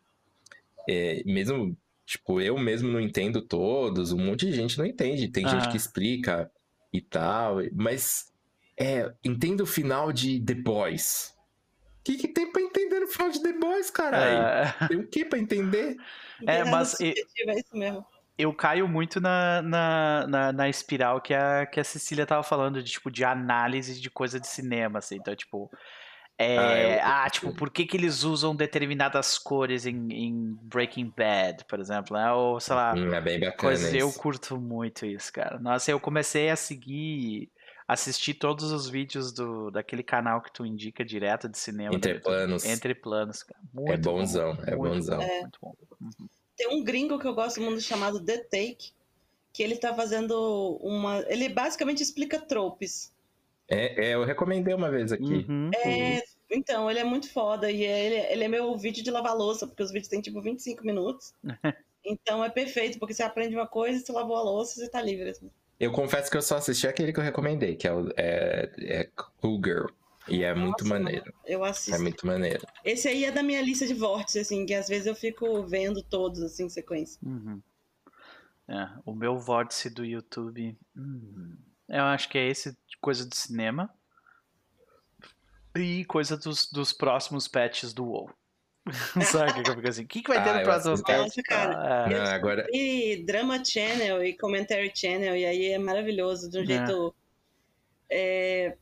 é, 0.89 1.23
mesmo, 1.25 1.77
tipo, 2.05 2.41
eu 2.41 2.59
mesmo 2.59 2.89
não 2.91 3.01
entendo 3.01 3.41
todos, 3.41 4.13
um 4.13 4.19
monte 4.19 4.47
de 4.47 4.53
gente 4.53 4.77
não 4.77 4.85
entende, 4.85 5.29
tem 5.29 5.49
gente 5.49 5.67
Ah. 5.67 5.71
que 5.71 5.77
explica 5.77 6.51
e 6.93 7.01
tal, 7.01 7.59
mas 7.73 8.33
é, 8.79 9.13
entendo 9.25 9.63
o 9.63 9.67
final 9.67 10.13
de 10.13 10.41
The 10.45 10.55
Boys. 10.55 11.33
O 12.01 12.05
que, 12.05 12.17
que 12.19 12.29
tem 12.29 12.53
pra 12.53 12.61
entender 12.61 13.01
no 13.01 13.07
final 13.09 13.31
de 13.31 13.43
The 13.43 13.53
Boys, 13.55 13.91
caralho? 13.91 14.43
É, 14.43 14.89
Tem 14.89 14.99
o 14.99 15.07
que 15.09 15.25
pra 15.25 15.39
entender? 15.39 15.97
É, 16.47 16.59
nada 16.59 16.71
mas 16.71 17.01
é 17.01 17.09
isso 17.57 17.75
mesmo. 17.77 18.05
eu 18.37 18.53
caio 18.53 18.87
muito 18.87 19.21
na, 19.23 19.63
na, 19.63 20.27
na, 20.27 20.53
na 20.53 20.69
espiral 20.69 21.21
que 21.23 21.33
a, 21.33 21.65
que 21.65 21.81
a 21.81 21.85
Cecília 21.85 22.27
tava 22.27 22.43
falando, 22.43 22.83
de 22.83 22.91
tipo, 22.91 23.11
de 23.11 23.25
análise 23.25 23.99
de 24.01 24.11
coisa 24.11 24.39
de 24.39 24.47
cinema, 24.47 24.99
assim. 24.99 25.17
Então, 25.17 25.35
tipo. 25.35 25.71
é, 26.37 26.59
Ah, 26.59 26.81
eu- 26.83 27.01
ah, 27.03 27.31
tipo, 27.31 27.55
por 27.55 27.71
que, 27.71 27.87
que 27.87 27.97
eles 27.97 28.23
usam 28.23 28.55
determinadas 28.55 29.39
cores 29.39 29.87
em, 29.87 30.13
em 30.13 30.59
Breaking 30.65 31.11
Bad, 31.17 31.65
por 31.67 31.81
exemplo, 31.81 32.17
né? 32.19 32.31
Ou, 32.33 32.61
sei 32.61 32.75
lá, 32.75 32.93
Hum, 32.95 33.15
é 33.15 33.21
bem 33.23 33.41
bacana 33.41 33.57
coisas. 33.57 33.95
Eu 33.95 34.09
isso. 34.09 34.19
curto 34.19 34.61
muito 34.61 35.07
isso, 35.07 35.33
cara. 35.33 35.59
Nossa, 35.59 35.91
eu 35.91 35.99
comecei 35.99 36.51
a 36.51 36.57
seguir, 36.57 37.51
assistir 37.87 38.35
todos 38.35 38.73
os 38.73 38.89
vídeos 38.89 39.33
do, 39.33 39.71
daquele 39.71 40.03
canal 40.03 40.41
que 40.41 40.53
tu 40.53 40.65
indica 40.65 41.05
direto 41.05 41.49
de 41.49 41.59
cinema. 41.59 41.91
do 41.91 41.97
Entre 41.97 42.19
planos. 42.21 42.65
Entre 42.65 42.95
planos, 42.95 43.43
cara. 43.43 43.61
Muito 43.73 43.93
É 43.93 43.97
bonzão, 43.97 44.55
bom, 44.57 44.63
é 44.67 44.77
muito 44.77 44.95
bonzão. 44.95 45.19
Bom, 45.19 45.41
muito 45.41 45.59
bom. 45.61 45.75
Tem 46.57 46.69
um 46.69 46.83
gringo 46.85 47.19
que 47.19 47.27
eu 47.27 47.35
gosto 47.35 47.61
muito 47.61 47.81
chamado 47.81 48.21
The 48.25 48.39
Take, 48.39 48.93
que 49.53 49.63
ele 49.63 49.77
tá 49.77 49.95
fazendo 49.95 50.79
uma. 50.83 51.25
Ele 51.29 51.49
basicamente 51.49 52.03
explica 52.03 52.39
tropes. 52.41 53.13
É, 53.69 54.07
é, 54.09 54.15
eu 54.15 54.25
recomendei 54.25 54.75
uma 54.75 54.91
vez 54.91 55.11
aqui. 55.13 55.47
Uhum. 55.49 55.71
É, 55.75 56.23
então, 56.51 56.91
ele 56.91 57.01
é 57.01 57.05
muito 57.05 57.31
foda. 57.33 57.71
E 57.71 57.85
é- 57.85 58.07
ele, 58.07 58.33
ele 58.33 58.45
é 58.45 58.49
meu 58.49 58.77
vídeo 58.77 59.03
de 59.03 59.11
lavar 59.11 59.35
louça, 59.37 59.67
porque 59.67 59.83
os 59.83 59.91
vídeos 59.91 60.09
têm 60.09 60.21
tipo 60.21 60.41
25 60.41 60.85
minutos. 60.85 61.33
Então 62.07 62.45
é 62.45 62.51
perfeito, 62.51 62.99
porque 62.99 63.15
você 63.15 63.23
aprende 63.23 63.55
uma 63.57 63.67
coisa, 63.67 63.99
você 63.99 64.13
lavou 64.13 64.37
a 64.37 64.43
louça, 64.43 64.75
você 64.79 64.91
tá 64.91 65.01
livre. 65.01 65.31
assim. 65.31 65.51
Eu 65.79 65.93
confesso 65.93 66.31
que 66.31 66.37
eu 66.37 66.43
só 66.43 66.57
assisti 66.57 66.87
aquele 66.87 67.13
que 67.13 67.19
eu 67.19 67.25
recomendei, 67.25 67.77
que 67.77 67.87
é 67.87 67.93
o 67.93 68.09
é, 68.17 68.71
é 68.79 69.11
Cool 69.41 69.61
Girl. 69.65 69.87
E 70.27 70.43
é 70.43 70.55
muito 70.55 70.85
Nossa, 70.85 70.95
maneiro. 70.95 71.35
Eu 71.45 71.63
assisto. 71.65 71.95
É 71.95 71.99
muito 71.99 72.27
maneiro. 72.27 72.67
Esse 72.85 73.09
aí 73.09 73.25
é 73.25 73.33
da 73.33 73.43
minha 73.43 73.61
lista 73.61 73.87
de 73.87 73.93
vórtices, 73.93 74.47
assim, 74.47 74.65
que 74.65 74.73
às 74.73 74.89
vezes 74.89 75.07
eu 75.07 75.15
fico 75.15 75.63
vendo 75.67 76.03
todos, 76.03 76.43
assim, 76.43 76.65
em 76.65 76.71
sequência. 76.71 77.19
Uhum. 77.23 77.61
É, 78.67 78.89
o 79.05 79.15
meu 79.15 79.39
vórtice 79.39 79.91
do 79.91 80.05
YouTube. 80.05 80.77
hum, 80.97 81.57
eu 81.89 82.05
acho 82.05 82.31
que 82.31 82.39
é 82.39 82.49
esse 82.49 82.75
coisa 83.01 83.29
de 83.29 83.37
cinema. 83.37 83.91
E 85.77 86.05
coisa 86.07 86.37
dos, 86.37 86.71
dos 86.71 86.93
próximos 86.93 87.49
patches 87.49 87.93
do 87.93 88.05
WoW. 88.05 88.31
Sabe 89.25 89.65
que 89.65 89.71
eu 89.71 89.75
fico 89.77 89.89
assim? 89.89 90.05
O 90.05 90.07
que, 90.09 90.23
que 90.23 90.29
vai 90.29 90.43
ter 90.43 90.51
Ah, 90.51 90.55
no 90.55 90.61
eu 90.61 90.65
próximo? 90.65 90.97
Nossa, 90.97 91.43
cara, 91.43 91.73
Ah, 91.75 92.35
agora, 92.35 92.67
E 92.73 93.25
Drama 93.25 93.65
Channel 93.65 94.23
e 94.25 94.37
Commentary 94.37 94.93
Channel, 94.95 95.37
e 95.37 95.45
aí 95.47 95.67
é 95.73 95.79
maravilhoso, 95.79 96.51
de 96.51 96.59
um 96.59 96.63
É. 96.63 96.67
jeito. 96.67 97.15
é, 98.11 98.77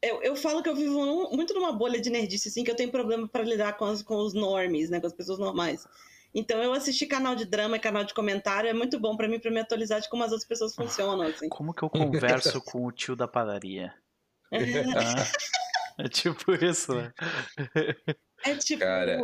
Eu, 0.00 0.22
eu 0.22 0.36
falo 0.36 0.62
que 0.62 0.68
eu 0.68 0.76
vivo 0.76 1.04
num- 1.04 1.30
muito 1.32 1.52
numa 1.54 1.72
bolha 1.72 2.00
de 2.00 2.08
nerdice, 2.08 2.48
assim, 2.48 2.62
que 2.62 2.70
eu 2.70 2.76
tenho 2.76 2.90
problema 2.90 3.26
para 3.26 3.42
lidar 3.42 3.76
com, 3.76 3.84
as- 3.84 4.00
com 4.02 4.14
os 4.18 4.32
normies, 4.32 4.88
né, 4.90 5.00
com 5.00 5.08
as 5.08 5.12
pessoas 5.12 5.40
normais. 5.40 5.84
Então, 6.32 6.62
eu 6.62 6.72
assistir 6.72 7.06
canal 7.08 7.34
de 7.34 7.44
drama 7.44 7.76
e 7.76 7.80
canal 7.80 8.04
de 8.04 8.14
comentário 8.14 8.70
é 8.70 8.72
muito 8.72 9.00
bom 9.00 9.16
para 9.16 9.26
mim, 9.26 9.40
para 9.40 9.50
me 9.50 9.58
atualizar 9.58 10.00
de 10.00 10.08
como 10.08 10.22
as 10.22 10.30
outras 10.30 10.46
pessoas 10.46 10.72
funcionam, 10.74 11.26
assim. 11.26 11.48
Como 11.48 11.74
que 11.74 11.82
eu 11.82 11.90
converso 11.90 12.60
com 12.60 12.84
o 12.84 12.92
tio 12.92 13.16
da 13.16 13.26
padaria? 13.26 13.92
Ah, 15.98 16.04
é 16.04 16.08
tipo 16.08 16.52
isso, 16.54 16.94
né? 16.94 17.12
É 18.44 18.54
tipo. 18.56 18.80
Cara. 18.80 19.20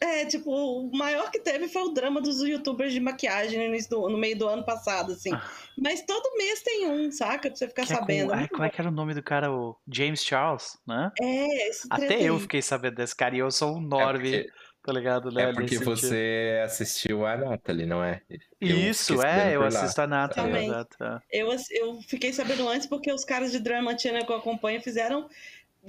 É, 0.00 0.26
tipo, 0.26 0.50
o 0.50 0.90
maior 0.94 1.30
que 1.30 1.38
teve 1.38 1.66
foi 1.68 1.82
o 1.82 1.88
drama 1.90 2.20
dos 2.20 2.42
youtubers 2.42 2.92
de 2.92 3.00
maquiagem 3.00 3.70
no, 3.70 3.88
do- 3.88 4.08
no 4.10 4.18
meio 4.18 4.36
do 4.36 4.46
ano 4.46 4.62
passado, 4.64 5.12
assim. 5.12 5.30
Mas 5.78 6.02
todo 6.02 6.36
mês 6.36 6.60
tem 6.62 6.86
um, 6.90 7.10
saca? 7.10 7.48
Pra 7.48 7.56
você 7.56 7.68
ficar 7.68 7.86
Que 7.86 7.92
é 7.92 7.96
com- 7.96 8.00
sabendo. 8.02 8.32
ai, 8.34 8.48
como 8.48 8.64
é 8.64 8.68
que 8.68 8.80
era 8.80 8.90
o 8.90 8.92
nome 8.92 9.14
do 9.14 9.22
cara? 9.22 9.50
O 9.50 9.76
James 9.90 10.22
Charles, 10.22 10.76
né? 10.86 11.10
É, 11.22 11.68
esse 11.70 11.86
Até 11.90 12.20
eu 12.22 12.38
fiquei 12.38 12.60
sabendo 12.60 12.96
desse 12.96 13.16
cara 13.16 13.34
e 13.34 13.38
eu 13.38 13.50
sou 13.50 13.76
um 13.76 13.78
é 13.78 13.86
normie, 13.86 14.42
porque, 14.42 14.52
tá 14.82 14.92
ligado? 14.92 15.30
Né? 15.30 15.44
é 15.44 15.52
porque 15.54 15.78
você 15.78 16.60
assistiu 16.62 17.24
a 17.24 17.36
Natalie, 17.36 17.86
não 17.86 18.04
é? 18.04 18.20
Eu 18.60 18.76
Isso, 18.76 19.14
é, 19.14 19.16
sabendo 19.16 19.50
eu 19.52 19.60
por 19.62 19.72
lá. 19.72 19.80
assisto 19.80 20.00
a 20.02 20.06
Nata, 20.06 20.34
Também. 20.34 20.66
exato. 20.68 20.96
é. 21.02 21.18
Eu, 21.32 21.48
eu 21.70 22.02
fiquei 22.02 22.32
sabendo 22.32 22.68
antes 22.68 22.86
porque 22.86 23.10
os 23.10 23.24
caras 23.24 23.52
de 23.52 23.58
Drama 23.58 23.96
Channel 23.96 24.26
que 24.26 24.32
eu 24.32 24.36
acompanho 24.36 24.82
fizeram 24.82 25.28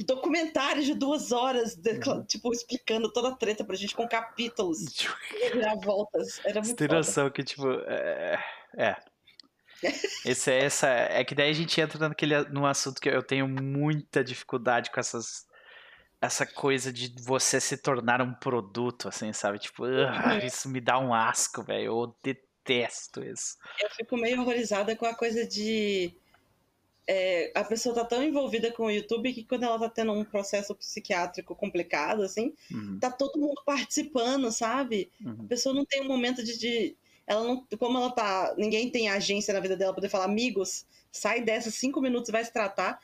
documentários 0.04 0.86
de 0.86 0.94
duas 0.94 1.32
horas, 1.32 1.76
de- 1.76 1.92
Uhum. 2.08 2.26
tipo, 2.26 2.52
explicando 2.52 3.12
toda 3.14 3.30
a 3.30 3.36
treta 3.36 3.64
pra 3.64 3.76
gente 3.76 3.96
com 3.96 4.08
capítulos 4.08 4.80
e 5.34 5.86
voltas. 5.86 6.40
Era 6.44 6.62
Você 6.62 6.68
muito 6.70 6.78
tem 6.78 6.88
foda. 6.88 6.98
noção 6.98 7.30
que, 7.30 7.44
tipo, 7.44 7.72
é. 7.88 8.44
é. 8.78 8.96
Esse, 10.26 10.52
é 10.52 10.64
essa, 10.64 10.88
é 10.90 11.24
que 11.24 11.36
daí 11.36 11.50
a 11.50 11.54
gente 11.54 11.80
entra 11.80 12.10
naquele, 12.10 12.44
num 12.50 12.66
assunto 12.66 13.00
que 13.00 13.10
eu 13.10 13.22
tenho 13.22 13.48
muita 13.48 14.24
dificuldade 14.24 14.90
com 14.92 15.00
essas. 15.00 15.46
Essa 16.22 16.46
coisa 16.46 16.92
de 16.92 17.14
você 17.22 17.60
se 17.60 17.78
tornar 17.78 18.22
um 18.22 18.34
produto, 18.34 19.08
assim, 19.10 19.32
sabe? 19.34 19.60
Tipo, 19.60 19.84
ah, 19.86 20.38
isso 20.44 20.68
me 20.70 20.80
dá 20.82 20.98
um 20.98 21.14
asco, 21.14 21.62
velho. 21.62 21.86
Eu 21.86 22.16
detesto 22.24 23.22
isso. 23.24 23.58
Eu 23.80 23.90
fico 23.92 24.18
meio 24.18 24.42
horrorizada 24.42 24.96
com 24.96 25.06
a 25.06 25.14
coisa 25.14 25.46
de. 25.46 26.18
É, 27.08 27.52
a 27.56 27.64
pessoa 27.64 27.94
tá 27.96 28.06
tão 28.06 28.24
envolvida 28.24 28.72
com 28.72 28.86
o 28.86 28.92
YouTube 28.92 29.34
que 29.34 29.44
quando 29.44 29.64
ela 29.64 29.80
tá 29.80 29.90
tendo 29.90 30.12
um 30.14 30.24
processo 30.26 30.74
psiquiátrico 30.76 31.56
complicado, 31.56 32.24
assim, 32.24 32.54
Uhum, 32.72 33.00
tá 33.00 33.12
todo 33.12 33.40
mundo 33.40 33.62
participando, 33.66 34.52
sabe? 34.52 35.12
A 35.26 35.30
uhum. 35.30 35.48
pessoa 35.48 35.76
não 35.76 35.86
tem 35.86 36.02
um 36.02 36.08
momento 36.08 36.44
de, 36.44 36.58
de- 36.58 36.96
ela 37.28 37.44
não, 37.44 37.66
como 37.80 37.98
ela 37.98 38.12
tá, 38.12 38.54
ninguém 38.58 38.90
tem 38.92 39.10
agência 39.10 39.54
na 39.54 39.60
vida 39.60 39.76
dela 39.76 39.92
pra 39.94 40.02
poder 40.02 40.10
falar, 40.10 40.26
amigos, 40.26 40.86
sai 41.12 41.42
dessa 41.44 41.72
cinco 41.72 42.02
minutos 42.02 42.30
e 42.30 42.32
vai 42.32 42.44
se 42.44 42.54
tratar. 42.54 43.00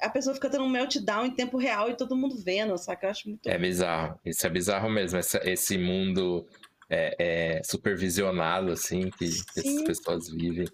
A 0.00 0.08
pessoa 0.08 0.34
fica 0.34 0.48
tendo 0.48 0.64
um 0.64 0.68
meltdown 0.70 1.26
em 1.26 1.34
tempo 1.34 1.56
real 1.58 1.90
e 1.90 1.96
todo 1.96 2.16
mundo 2.16 2.36
vendo, 2.38 2.76
saca? 2.78 3.06
Eu 3.06 3.10
acho 3.10 3.28
muito. 3.28 3.48
É 3.48 3.58
bizarro. 3.58 4.18
Isso 4.24 4.46
é 4.46 4.50
bizarro 4.50 4.88
mesmo. 4.88 5.18
Essa- 5.18 5.40
esse 5.44 5.76
mundo 5.76 6.46
é, 6.88 7.56
é, 7.58 7.62
supervisionado, 7.64 8.70
assim, 8.70 9.10
que, 9.10 9.16
que 9.18 9.60
essas 9.60 9.62
Sim. 9.62 9.84
pessoas 9.84 10.28
vivem. 10.30 10.66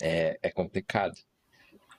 É, 0.00 0.38
é 0.42 0.50
complicado. 0.50 1.14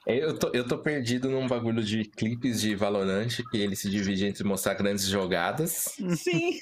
É, 0.08 0.24
eu 0.24 0.38
tô, 0.38 0.50
eu 0.54 0.68
tô 0.68 0.78
perdido 0.78 1.30
num 1.30 1.48
bagulho 1.48 1.84
de 1.84 2.06
clipes 2.06 2.62
de 2.62 2.76
Valorant 2.76 3.28
que 3.50 3.58
ele 3.58 3.76
se 3.76 3.90
divide 3.90 4.26
entre 4.28 4.44
mostrar 4.44 4.76
grandes 4.76 5.06
jogadas 5.08 5.96
Sim, 6.18 6.60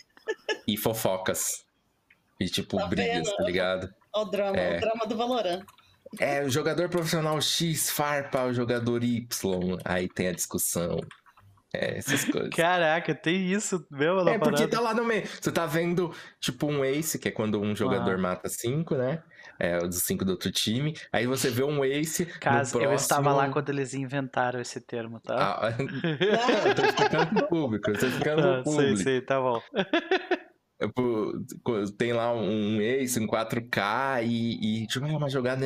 e 0.68 0.78
fofocas. 0.78 1.66
E 2.40 2.46
tipo, 2.48 2.78
Tá 2.78 2.88
brigas, 2.88 3.28
vendo? 3.28 3.36
tá 3.36 3.44
ligado? 3.44 3.94
o 4.16 4.26
drama, 4.26 4.58
É. 4.58 4.78
o 4.78 4.80
drama 4.82 5.06
do 5.08 5.18
Valorant. 5.18 5.64
É, 6.20 6.44
o 6.44 6.50
jogador 6.50 6.88
profissional 6.90 7.40
X 7.42 7.90
farpa 7.90 8.44
o 8.46 8.54
jogador 8.54 9.04
Y. 9.04 9.28
Aí 9.84 10.08
tem 10.08 10.28
a 10.28 10.32
discussão. 10.32 11.00
É, 11.74 11.98
essas 11.98 12.24
coisas. 12.26 12.52
Caraca, 12.52 13.16
tem 13.16 13.52
isso 13.52 13.84
mesmo 13.90 14.20
É, 14.30 14.38
porque 14.38 14.52
parada? 14.58 14.68
tá 14.68 14.80
lá 14.80 14.94
no 14.94 15.04
meio. 15.04 15.26
Você 15.42 15.52
tá 15.52 15.66
vendo, 15.66 16.14
tipo, 16.40 16.68
um 16.68 16.86
ace, 16.86 17.18
que 17.18 17.30
é 17.30 17.32
quando 17.32 17.60
um 17.60 17.76
jogador 17.76 18.14
Ah. 18.14 18.18
mata 18.20 18.48
cinco, 18.48 18.94
né? 18.96 19.24
É, 19.60 19.78
os 19.78 19.96
cinco 20.04 20.26
do 20.26 20.32
outro 20.32 20.52
time. 20.52 20.94
Aí 21.12 21.28
você 21.28 21.50
vê 21.50 21.64
um 21.64 21.84
ace. 21.86 22.26
Caso 22.26 22.78
no 22.80 22.84
eu 22.86 22.94
estava 22.94 23.30
lá 23.30 23.34
próximo- 23.36 23.54
quando 23.54 23.70
eles 23.70 23.94
inventaram 23.94 24.60
esse 24.60 24.82
termo, 24.82 25.20
tá? 25.20 25.60
Ah, 25.62 25.70
não, 25.78 25.86
eu 26.70 26.76
tô 26.76 26.82
explicando 26.86 27.28
pro 27.28 27.48
público. 27.48 27.90
Eu 27.92 28.00
tô 28.00 28.06
explicando 28.08 28.42
Ah, 28.42 28.62
pro 28.64 28.72
sei, 28.72 28.82
público. 28.88 29.04
sei, 29.04 29.22
tá 29.22 29.40
bom. 29.40 29.62
É, 30.80 30.88
Tem 31.98 32.14
lá 32.14 32.34
um 32.34 32.82
ace, 32.82 33.20
um 33.20 33.28
4K 33.28 34.24
e, 34.24 34.84
e 34.84 34.88
tipo, 34.88 35.06
é 35.06 35.12
uma 35.16 35.30
jogada, 35.30 35.66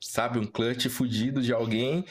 sabe, 0.00 0.38
um 0.38 0.44
clutch 0.46 0.88
fudido 0.88 1.40
de 1.40 1.52
alguém. 1.52 2.04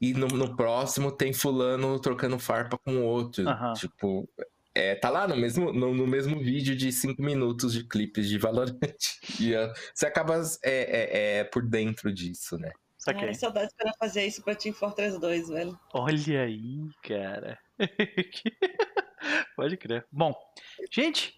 E 0.00 0.14
no, 0.14 0.28
no 0.28 0.56
próximo 0.56 1.12
tem 1.12 1.32
fulano 1.32 1.98
trocando 2.00 2.38
farpa 2.38 2.78
com 2.78 2.96
o 2.98 3.02
outro. 3.04 3.46
Aham. 3.48 3.72
Tipo, 3.74 4.28
é, 4.74 4.94
tá 4.94 5.10
lá 5.10 5.26
no 5.26 5.36
mesmo, 5.36 5.72
no, 5.72 5.92
no 5.92 6.06
mesmo 6.06 6.38
vídeo 6.38 6.76
de 6.76 6.92
5 6.92 7.20
minutos 7.22 7.72
de 7.72 7.84
clipes 7.84 8.28
de 8.28 8.38
Valorant. 8.38 8.78
E 9.40 9.54
ah, 9.54 9.72
você 9.94 10.06
acaba 10.06 10.42
é, 10.62 10.72
é, 10.72 11.38
é, 11.38 11.44
por 11.44 11.62
dentro 11.62 12.12
disso, 12.12 12.58
né? 12.58 12.70
Saquei. 12.98 13.28
Ai, 13.28 13.34
saudade 13.34 13.70
quando 13.78 13.88
eu 13.88 13.94
fazia 13.98 14.26
isso 14.26 14.42
pra 14.42 14.54
Team 14.54 14.74
Fortress 14.74 15.18
2, 15.18 15.48
velho. 15.48 15.78
Olha 15.94 16.42
aí, 16.42 16.90
cara. 17.02 17.58
Pode 19.56 19.78
crer. 19.78 20.04
Bom, 20.12 20.34
gente, 20.92 21.34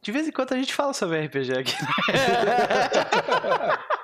de 0.00 0.12
vez 0.12 0.26
em 0.26 0.32
quando 0.32 0.54
a 0.54 0.56
gente 0.56 0.72
fala 0.72 0.94
sobre 0.94 1.26
RPG 1.26 1.52
aqui. 1.52 1.72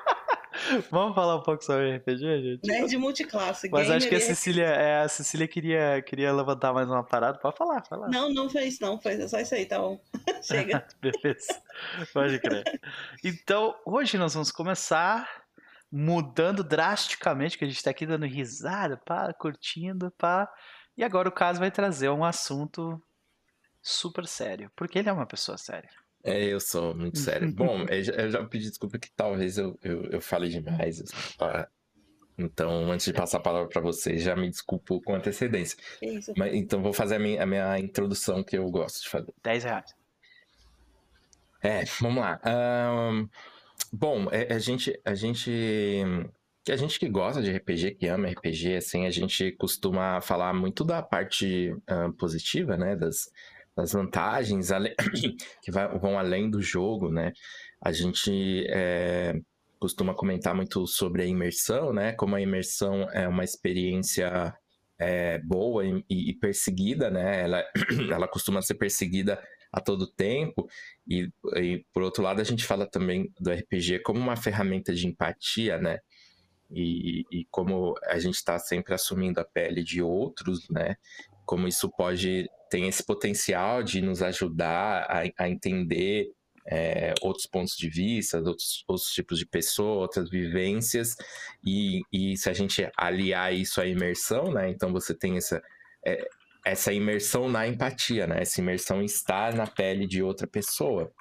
Vamos 0.90 1.14
falar 1.14 1.36
um 1.36 1.42
pouco 1.42 1.64
sobre 1.64 1.96
RPG, 1.96 2.42
gente? 2.42 2.66
Nerd 2.66 2.96
multiclasse. 2.96 3.68
Mas 3.70 3.90
acho 3.90 4.08
que 4.08 4.14
a 4.14 4.20
Cecília, 4.20 4.66
é, 4.66 5.02
a 5.02 5.08
Cecília 5.08 5.48
queria, 5.48 6.02
queria 6.02 6.32
levantar 6.32 6.72
mais 6.72 6.88
uma 6.88 7.02
parada. 7.02 7.38
Pode 7.38 7.56
falar, 7.56 7.84
falar. 7.86 8.08
Não, 8.08 8.32
não 8.32 8.48
fez, 8.48 8.78
não. 8.80 9.00
Foi 9.00 9.12
é 9.12 9.28
só 9.28 9.38
isso 9.40 9.54
aí, 9.54 9.66
tá 9.66 9.78
bom. 9.78 10.00
Chega. 10.42 10.86
Beleza. 11.00 11.62
Pode 12.12 12.38
crer. 12.38 12.64
Então, 13.24 13.74
hoje 13.84 14.18
nós 14.18 14.34
vamos 14.34 14.50
começar 14.50 15.28
mudando 15.90 16.64
drasticamente, 16.64 17.58
que 17.58 17.64
a 17.64 17.68
gente 17.68 17.82
tá 17.82 17.90
aqui 17.90 18.06
dando 18.06 18.24
risada, 18.24 18.96
pá, 18.96 19.32
curtindo, 19.34 20.10
pá. 20.12 20.48
E 20.96 21.04
agora 21.04 21.28
o 21.28 21.32
caso 21.32 21.60
vai 21.60 21.70
trazer 21.70 22.08
um 22.08 22.24
assunto 22.24 23.00
super 23.82 24.26
sério, 24.26 24.70
porque 24.74 24.98
ele 24.98 25.08
é 25.08 25.12
uma 25.12 25.26
pessoa 25.26 25.58
séria. 25.58 25.90
É, 26.24 26.44
eu 26.44 26.60
sou 26.60 26.94
muito 26.94 27.18
sério. 27.18 27.50
Bom, 27.52 27.84
eu 27.88 28.02
já, 28.02 28.12
eu 28.12 28.30
já 28.30 28.44
pedi 28.44 28.68
desculpa 28.68 28.98
que 28.98 29.10
talvez 29.14 29.58
eu, 29.58 29.78
eu, 29.82 30.04
eu 30.04 30.20
fale 30.20 30.48
demais. 30.48 31.02
Então, 32.38 32.90
antes 32.90 33.06
de 33.06 33.12
passar 33.12 33.38
a 33.38 33.42
palavra 33.42 33.68
para 33.68 33.80
vocês, 33.80 34.22
já 34.22 34.34
me 34.34 34.48
desculpo 34.48 35.00
com 35.02 35.14
antecedência. 35.14 35.76
Isso? 36.00 36.32
Mas, 36.36 36.54
então, 36.54 36.82
vou 36.82 36.92
fazer 36.92 37.16
a 37.16 37.18
minha, 37.18 37.42
a 37.42 37.46
minha 37.46 37.78
introdução 37.78 38.42
que 38.42 38.56
eu 38.56 38.70
gosto 38.70 39.02
de 39.02 39.08
fazer. 39.08 39.32
10 39.42 39.64
reais. 39.64 39.94
É, 41.62 41.84
vamos 42.00 42.22
lá. 42.22 42.40
Ahn, 42.44 43.28
bom, 43.92 44.28
é- 44.30 44.52
a 44.52 44.58
gente, 44.58 44.98
a 45.04 45.14
gente, 45.14 45.50
que 46.64 46.72
a 46.72 46.76
gente 46.76 46.98
que 46.98 47.08
gosta 47.08 47.40
de 47.40 47.50
RPG, 47.52 47.92
que 47.92 48.08
ama 48.08 48.28
RPG, 48.28 48.76
assim, 48.76 49.06
a 49.06 49.10
gente 49.10 49.52
costuma 49.52 50.20
falar 50.20 50.52
muito 50.52 50.84
da 50.84 51.02
parte 51.02 51.72
positiva, 52.18 52.76
né, 52.76 52.96
das, 52.96 53.30
das 53.76 53.92
vantagens 53.92 54.70
que 55.62 55.70
vão 55.70 56.18
além 56.18 56.50
do 56.50 56.60
jogo, 56.60 57.10
né? 57.10 57.32
A 57.80 57.92
gente 57.92 58.66
é, 58.68 59.34
costuma 59.78 60.14
comentar 60.14 60.54
muito 60.54 60.86
sobre 60.86 61.22
a 61.22 61.26
imersão, 61.26 61.92
né? 61.92 62.12
Como 62.12 62.36
a 62.36 62.40
imersão 62.40 63.08
é 63.10 63.26
uma 63.26 63.44
experiência 63.44 64.54
é, 64.98 65.38
boa 65.38 65.84
e, 65.84 66.04
e 66.08 66.34
perseguida, 66.34 67.10
né? 67.10 67.42
Ela, 67.42 67.64
ela 68.12 68.28
costuma 68.28 68.62
ser 68.62 68.74
perseguida 68.74 69.42
a 69.72 69.80
todo 69.80 70.06
tempo. 70.06 70.68
E, 71.08 71.28
e, 71.56 71.84
por 71.92 72.02
outro 72.02 72.22
lado, 72.22 72.40
a 72.40 72.44
gente 72.44 72.64
fala 72.64 72.86
também 72.86 73.32
do 73.40 73.50
RPG 73.50 74.00
como 74.00 74.20
uma 74.20 74.36
ferramenta 74.36 74.94
de 74.94 75.06
empatia, 75.06 75.78
né? 75.78 75.98
E, 76.70 77.24
e 77.32 77.44
como 77.50 77.94
a 78.06 78.18
gente 78.18 78.34
está 78.34 78.58
sempre 78.58 78.94
assumindo 78.94 79.40
a 79.40 79.44
pele 79.44 79.82
de 79.82 80.02
outros, 80.02 80.68
né? 80.70 80.96
Como 81.44 81.66
isso 81.66 81.90
pode 81.90 82.48
tem 82.72 82.88
esse 82.88 83.04
potencial 83.04 83.82
de 83.82 84.00
nos 84.00 84.22
ajudar 84.22 85.02
a, 85.02 85.44
a 85.44 85.46
entender 85.46 86.32
é, 86.66 87.12
outros 87.20 87.46
pontos 87.46 87.76
de 87.76 87.86
vista, 87.90 88.38
outros, 88.38 88.82
outros 88.88 89.10
tipos 89.10 89.38
de 89.38 89.44
pessoa, 89.44 90.00
outras 90.00 90.30
vivências, 90.30 91.14
e, 91.62 92.00
e 92.10 92.34
se 92.34 92.48
a 92.48 92.54
gente 92.54 92.90
aliar 92.96 93.52
isso 93.52 93.78
à 93.78 93.86
imersão, 93.86 94.44
né? 94.44 94.70
Então 94.70 94.90
você 94.90 95.14
tem 95.14 95.36
essa, 95.36 95.62
é, 96.02 96.26
essa 96.64 96.94
imersão 96.94 97.46
na 97.46 97.68
empatia, 97.68 98.26
né? 98.26 98.40
Essa 98.40 98.62
imersão 98.62 99.02
em 99.02 99.04
estar 99.04 99.52
na 99.54 99.66
pele 99.66 100.06
de 100.06 100.22
outra 100.22 100.46
pessoa. 100.46 101.12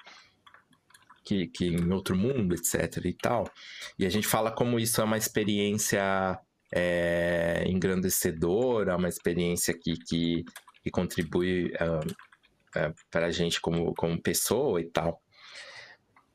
Que, 1.24 1.46
que 1.46 1.66
em 1.66 1.92
outro 1.92 2.16
mundo, 2.16 2.52
etc. 2.54 3.04
e 3.04 3.12
tal. 3.12 3.44
E 3.96 4.04
a 4.04 4.08
gente 4.08 4.26
fala 4.26 4.50
como 4.50 4.80
isso 4.80 5.00
é 5.00 5.04
uma 5.04 5.16
experiência 5.16 6.36
é, 6.74 7.62
engrandecedora, 7.68 8.96
uma 8.96 9.08
experiência 9.08 9.72
que, 9.72 9.94
que, 9.98 10.44
que 10.82 10.90
contribui 10.90 11.72
para 13.10 13.26
a 13.26 13.30
gente 13.30 13.60
como, 13.60 13.94
como 13.94 14.20
pessoa 14.20 14.80
e 14.80 14.84
tal. 14.84 15.22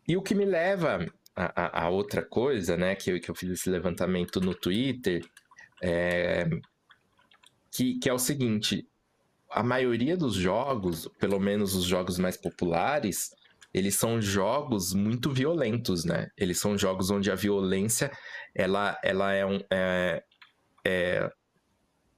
E 0.08 0.16
o 0.16 0.22
que 0.22 0.34
me 0.34 0.46
leva 0.46 1.06
a, 1.36 1.82
a, 1.82 1.84
a 1.86 1.90
outra 1.90 2.24
coisa, 2.24 2.78
né, 2.78 2.96
que 2.96 3.12
eu, 3.12 3.20
que 3.20 3.30
eu 3.30 3.36
fiz 3.36 3.52
esse 3.52 3.70
levantamento 3.70 4.40
no 4.40 4.56
Twitter, 4.56 5.24
é, 5.84 6.48
que, 7.72 8.00
que 8.00 8.10
é 8.10 8.14
o 8.14 8.20
seguinte: 8.20 8.88
a 9.52 9.62
maioria 9.64 10.16
dos 10.16 10.34
jogos, 10.34 11.08
pelo 11.20 11.40
menos 11.40 11.76
os 11.76 11.84
jogos 11.84 12.18
mais 12.18 12.38
populares, 12.38 13.32
eles 13.74 13.96
são 13.96 14.22
jogos 14.22 14.94
muito 14.94 15.32
violentos, 15.32 16.06
né? 16.06 16.30
Eles 16.38 16.60
são 16.60 16.78
jogos 16.78 17.12
onde 17.12 17.30
a 17.30 17.36
violência 17.36 18.12
ela, 18.56 18.98
ela 19.04 19.34
é, 19.34 19.46
um, 19.46 19.60
é, 19.72 20.24
é 20.86 21.32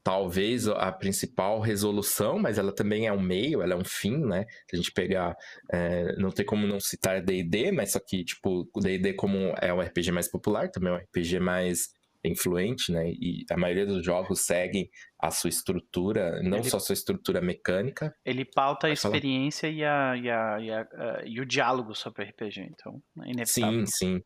talvez 0.04 0.68
a 0.68 0.92
principal 0.92 1.60
resolução, 1.60 2.40
mas 2.40 2.58
ela 2.58 2.74
também 2.74 3.08
é 3.08 3.14
um 3.14 3.22
meio, 3.22 3.62
ela 3.62 3.74
é 3.74 3.78
um 3.78 3.84
fim, 3.86 4.18
né? 4.18 4.46
Se 4.70 4.76
a 4.76 4.78
gente 4.78 4.92
pegar, 4.92 5.36
é, 5.72 6.16
não 6.18 6.30
tem 6.32 6.46
como 6.46 6.66
não 6.66 6.80
citar 6.80 7.22
D&D, 7.22 7.72
mas 7.72 7.92
só 7.92 8.00
que, 8.00 8.24
tipo, 8.24 8.68
o 8.74 8.80
D&D 8.80 9.14
como 9.14 9.54
é 9.62 9.74
o 9.74 9.82
RPG 9.82 10.12
mais 10.12 10.30
popular, 10.30 10.70
também 10.72 10.92
é 10.92 10.96
um 10.96 11.00
RPG 11.00 11.40
mais 11.40 11.90
influente, 12.24 12.92
né? 12.92 13.10
E 13.12 13.46
a 13.50 13.56
maioria 13.58 13.86
dos 13.86 14.04
jogos 14.04 14.42
seguem 14.42 14.90
a 15.18 15.32
sua 15.32 15.50
estrutura, 15.50 16.42
não 16.44 16.58
Ele- 16.60 16.70
só 16.70 16.78
a 16.78 16.82
sua 16.82 16.94
estrutura 16.94 17.40
mecânica. 17.42 18.14
Ele 18.26 18.44
pauta 18.44 18.88
a 18.88 18.92
experiência 18.92 19.68
e, 19.68 19.84
a, 19.86 20.16
e, 20.18 20.30
a, 20.30 20.60
e, 20.60 20.72
a- 20.72 21.22
e 21.26 21.40
o 21.40 21.46
diálogo 21.46 21.94
sobre 21.96 22.24
RPG, 22.26 22.62
então 22.72 23.02
é 23.26 23.32
inevitável. 23.32 23.86
Sim, 23.86 23.86
sim. 23.86 24.22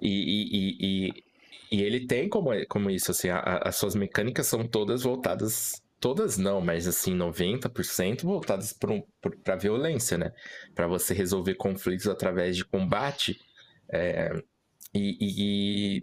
E, 0.00 0.78
e, 0.80 1.12
e, 1.72 1.82
ele 1.82 2.06
tem 2.06 2.28
como, 2.28 2.50
como 2.68 2.90
isso, 2.90 3.10
assim, 3.10 3.28
a- 3.30 3.38
a- 3.38 3.68
as 3.68 3.76
suas 3.76 3.94
mecânicas 3.94 4.46
são 4.46 4.66
todas 4.66 5.02
voltadas, 5.02 5.82
todas 6.00 6.36
não, 6.38 6.60
mas 6.60 6.86
assim, 6.88 7.14
90% 7.14 8.24
voltadas 8.26 8.72
para 9.44 9.56
violência, 9.56 10.18
né? 10.18 10.32
Para 10.74 10.86
você 10.86 11.14
resolver 11.14 11.54
conflitos 11.54 12.06
através 12.08 12.56
de 12.56 12.64
combate. 12.64 13.38
É, 13.92 14.32
e, 14.94 16.00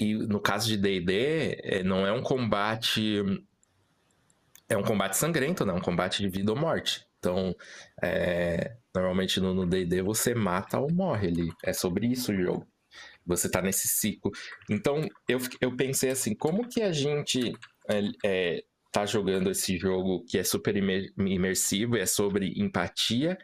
e- 0.00 0.14
no 0.14 0.40
caso 0.40 0.68
de 0.68 0.76
D&D, 0.76 1.58
é, 1.62 1.82
não 1.84 2.06
é 2.06 2.12
um 2.12 2.22
combate... 2.22 3.22
É 4.68 4.76
um 4.76 4.82
combate 4.82 5.16
sangrento, 5.16 5.64
né? 5.66 5.72
Um 5.72 5.80
combate 5.80 6.22
de 6.22 6.28
vida 6.28 6.52
ou 6.52 6.58
morte. 6.58 7.04
Então, 7.18 7.54
é, 8.02 8.76
normalmente 8.94 9.38
no 9.40 9.52
no 9.52 9.66
D&D 9.66 10.02
você 10.02 10.34
mata 10.34 10.78
ou 10.78 10.90
morre 10.92 11.28
ali. 11.28 11.50
É 11.64 11.72
sobre 11.72 12.06
isso 12.06 12.32
o 12.32 12.36
jogo. 12.42 12.66
Você 13.26 13.50
tá 13.50 13.62
nesse 13.62 13.88
ciclo. 13.88 14.30
Então, 14.68 15.06
eu, 15.28 15.38
eu 15.60 15.76
pensei 15.76 16.10
assim, 16.10 16.34
como 16.34 16.68
que 16.68 16.82
a 16.82 16.92
gente 16.92 17.52
é, 17.88 18.02
é, 18.24 18.64
tá 18.92 19.06
jogando 19.06 19.50
esse 19.50 19.78
jogo 19.78 20.24
que 20.24 20.38
é 20.38 20.44
super 20.44 20.76
imer- 20.76 21.12
imersivo 21.18 21.96
é 21.96 22.06
sobre 22.06 22.52
empatia, 22.56 23.38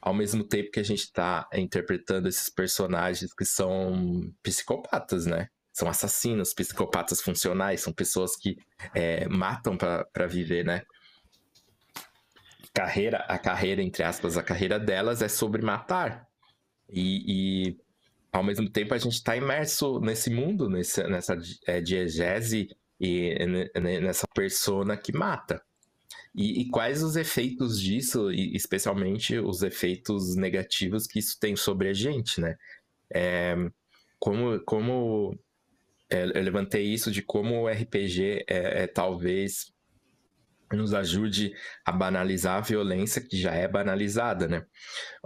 ao 0.00 0.14
mesmo 0.14 0.44
tempo 0.44 0.70
que 0.70 0.80
a 0.80 0.84
gente 0.84 1.10
tá 1.10 1.48
interpretando 1.54 2.28
esses 2.28 2.50
personagens 2.50 3.32
que 3.32 3.44
são 3.44 4.30
psicopatas, 4.42 5.26
né? 5.26 5.48
São 5.72 5.88
assassinos, 5.88 6.54
psicopatas 6.54 7.20
funcionais, 7.20 7.80
são 7.80 7.92
pessoas 7.92 8.36
que 8.36 8.56
é, 8.94 9.26
matam 9.28 9.76
para 9.76 10.26
viver, 10.28 10.64
né? 10.64 10.82
Carreira, 12.72 13.18
a 13.28 13.38
carreira, 13.38 13.82
entre 13.82 14.02
aspas, 14.02 14.36
a 14.36 14.42
carreira 14.42 14.78
delas 14.78 15.22
é 15.22 15.28
sobre 15.28 15.62
matar. 15.62 16.26
E, 16.88 17.68
e 17.68 17.76
ao 18.34 18.42
mesmo 18.42 18.68
tempo 18.68 18.92
a 18.92 18.98
gente 18.98 19.12
está 19.12 19.36
imerso 19.36 20.00
nesse 20.00 20.28
mundo, 20.28 20.68
nesse, 20.68 21.00
nessa 21.04 21.38
é, 21.68 21.80
diegese 21.80 22.68
e 23.00 23.32
nessa 24.02 24.26
persona 24.34 24.96
que 24.96 25.12
mata. 25.12 25.62
E, 26.34 26.62
e, 26.62 26.68
quais 26.68 27.00
os 27.04 27.14
efeitos 27.14 27.80
disso, 27.80 28.32
e 28.32 28.56
especialmente 28.56 29.38
os 29.38 29.62
efeitos 29.62 30.34
negativos 30.34 31.06
que 31.06 31.20
isso 31.20 31.38
tem 31.38 31.54
sobre 31.54 31.88
a 31.88 31.92
gente, 31.92 32.40
né? 32.40 32.56
É, 33.08 33.54
como 34.18 34.58
como 34.64 35.38
é, 36.10 36.24
eu 36.24 36.42
levantei 36.42 36.82
isso 36.82 37.12
de 37.12 37.22
como 37.22 37.62
o 37.62 37.68
RPG 37.68 38.46
é, 38.48 38.82
é 38.82 38.86
talvez 38.88 39.72
nos 40.74 40.94
ajude 40.94 41.54
a 41.84 41.92
banalizar 41.92 42.58
a 42.58 42.60
violência 42.60 43.20
que 43.20 43.36
já 43.36 43.52
é 43.52 43.68
banalizada, 43.68 44.48
né? 44.48 44.64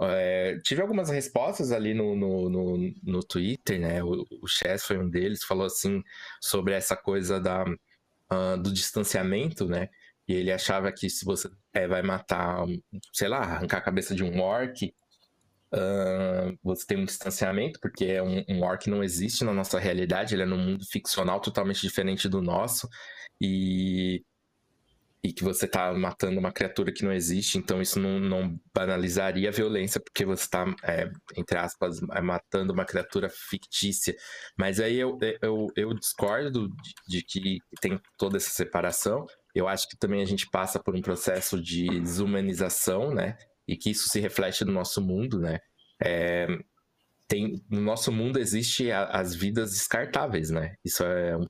É, 0.01 0.57
tive 0.63 0.81
algumas 0.81 1.09
respostas 1.09 1.71
ali 1.71 1.93
no, 1.93 2.15
no, 2.15 2.49
no, 2.49 2.93
no 3.03 3.19
Twitter, 3.21 3.79
né? 3.79 4.03
O, 4.03 4.25
o 4.41 4.47
Chess 4.47 4.85
foi 4.85 4.97
um 4.97 5.09
deles, 5.09 5.43
falou 5.43 5.65
assim 5.65 6.03
sobre 6.41 6.73
essa 6.73 6.95
coisa 6.95 7.39
da, 7.39 7.63
uh, 7.63 8.57
do 8.61 8.71
distanciamento, 8.71 9.67
né? 9.67 9.89
E 10.27 10.33
ele 10.33 10.51
achava 10.51 10.91
que 10.91 11.09
se 11.09 11.25
você 11.25 11.49
é, 11.73 11.87
vai 11.87 12.03
matar, 12.03 12.65
sei 13.13 13.27
lá, 13.27 13.39
arrancar 13.39 13.77
a 13.77 13.81
cabeça 13.81 14.13
de 14.13 14.23
um 14.23 14.39
orc, 14.39 14.93
uh, 15.73 16.57
você 16.63 16.85
tem 16.85 16.97
um 16.97 17.05
distanciamento, 17.05 17.79
porque 17.79 18.05
é 18.05 18.21
um, 18.21 18.43
um 18.47 18.61
orc 18.63 18.87
não 18.89 19.03
existe 19.03 19.43
na 19.43 19.53
nossa 19.53 19.79
realidade, 19.79 20.35
ele 20.35 20.43
é 20.43 20.45
num 20.45 20.57
mundo 20.57 20.85
ficcional 20.85 21.39
totalmente 21.39 21.81
diferente 21.81 22.29
do 22.29 22.41
nosso. 22.41 22.87
E 23.41 24.23
e 25.21 25.33
que 25.33 25.43
você 25.43 25.65
está 25.65 25.93
matando 25.93 26.39
uma 26.39 26.51
criatura 26.51 26.93
que 26.93 27.03
não 27.03 27.11
existe, 27.11 27.57
então 27.57 27.81
isso 27.81 27.99
não, 27.99 28.19
não 28.19 28.57
banalizaria 28.73 29.49
a 29.49 29.51
violência, 29.51 29.99
porque 29.99 30.23
você 30.23 30.43
está, 30.43 30.65
é, 30.83 31.11
entre 31.35 31.57
aspas, 31.57 31.99
é, 32.13 32.21
matando 32.21 32.71
uma 32.71 32.85
criatura 32.85 33.29
fictícia. 33.29 34.15
Mas 34.57 34.79
aí 34.79 34.95
eu, 34.97 35.17
eu, 35.41 35.67
eu 35.75 35.93
discordo 35.93 36.69
de, 36.69 37.19
de, 37.19 37.23
que 37.23 37.57
tem 37.81 37.99
toda 38.17 38.37
essa 38.37 38.49
separação. 38.49 39.25
Eu 39.53 39.67
acho 39.67 39.89
que 39.89 39.97
também 39.97 40.21
a 40.21 40.25
gente 40.25 40.49
passa 40.49 40.81
por 40.81 40.95
um 40.95 41.01
processo 41.01 41.61
de 41.61 41.99
desumanização, 41.99 43.13
né? 43.13 43.37
E 43.67 43.75
que 43.75 43.89
isso 43.91 44.07
se 44.07 44.19
reflete 44.21 44.63
no 44.63 44.71
nosso 44.71 45.01
mundo, 45.01 45.37
né? 45.39 45.59
É, 46.01 46.47
tem, 47.27 47.61
no 47.69 47.81
nosso 47.81 48.09
mundo 48.11 48.39
existe 48.39 48.89
a, 48.89 49.03
as 49.05 49.35
vidas 49.35 49.71
descartáveis, 49.71 50.49
né? 50.49 50.75
Isso 50.83 51.03
é 51.03 51.35
um 51.35 51.45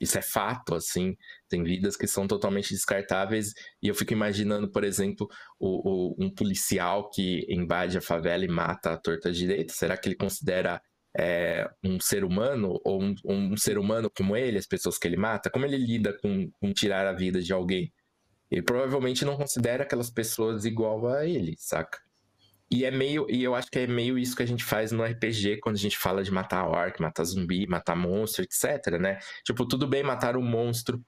isso 0.00 0.18
é 0.18 0.22
fato, 0.22 0.74
assim. 0.74 1.16
Tem 1.48 1.62
vidas 1.62 1.96
que 1.96 2.06
são 2.06 2.26
totalmente 2.26 2.70
descartáveis. 2.70 3.52
E 3.82 3.88
eu 3.88 3.94
fico 3.94 4.12
imaginando, 4.12 4.70
por 4.70 4.84
exemplo, 4.84 5.28
o, 5.58 6.14
o, 6.14 6.24
um 6.24 6.30
policial 6.30 7.10
que 7.10 7.46
invade 7.48 7.96
a 7.96 8.00
favela 8.00 8.44
e 8.44 8.48
mata 8.48 8.92
a 8.92 8.96
torta 8.96 9.32
direita. 9.32 9.72
Será 9.72 9.96
que 9.96 10.08
ele 10.08 10.16
considera 10.16 10.80
é, 11.18 11.68
um 11.82 11.98
ser 11.98 12.24
humano 12.24 12.78
ou 12.84 13.02
um, 13.02 13.14
um, 13.24 13.56
ser 13.56 13.78
humano 13.78 14.10
como 14.14 14.36
ele, 14.36 14.58
as 14.58 14.66
pessoas 14.66 14.98
que 14.98 15.08
ele 15.08 15.16
mata? 15.16 15.50
Como 15.50 15.64
ele 15.64 15.76
lida 15.76 16.16
com, 16.20 16.50
com 16.60 16.72
tirar 16.72 17.06
a 17.06 17.12
vida 17.12 17.40
de 17.40 17.52
alguém? 17.52 17.92
Ele 18.50 18.62
provavelmente 18.62 19.24
não 19.24 19.36
considera 19.36 19.82
aquelas 19.82 20.10
pessoas 20.10 20.64
igual 20.64 21.08
a 21.08 21.26
ele, 21.26 21.56
saca? 21.58 22.05
E 22.70 22.84
é 22.84 22.90
meio, 22.90 23.26
e 23.30 23.44
eu 23.44 23.54
acho 23.54 23.70
que 23.70 23.78
é 23.78 23.86
meio 23.86 24.18
isso 24.18 24.34
que 24.34 24.42
a 24.42 24.46
gente 24.46 24.64
faz 24.64 24.90
no 24.90 25.04
RPG 25.04 25.58
quando 25.60 25.76
a 25.76 25.78
gente 25.78 25.96
fala 25.96 26.24
de 26.24 26.32
matar 26.32 26.66
orc, 26.66 27.00
matar 27.00 27.24
zumbi, 27.24 27.66
matar 27.66 27.94
monstro, 27.94 28.42
etc, 28.42 28.98
né? 29.00 29.18
Tipo, 29.44 29.66
tudo 29.66 29.86
bem 29.86 30.02
matar 30.02 30.36
um 30.36 30.42
monstro, 30.42 31.00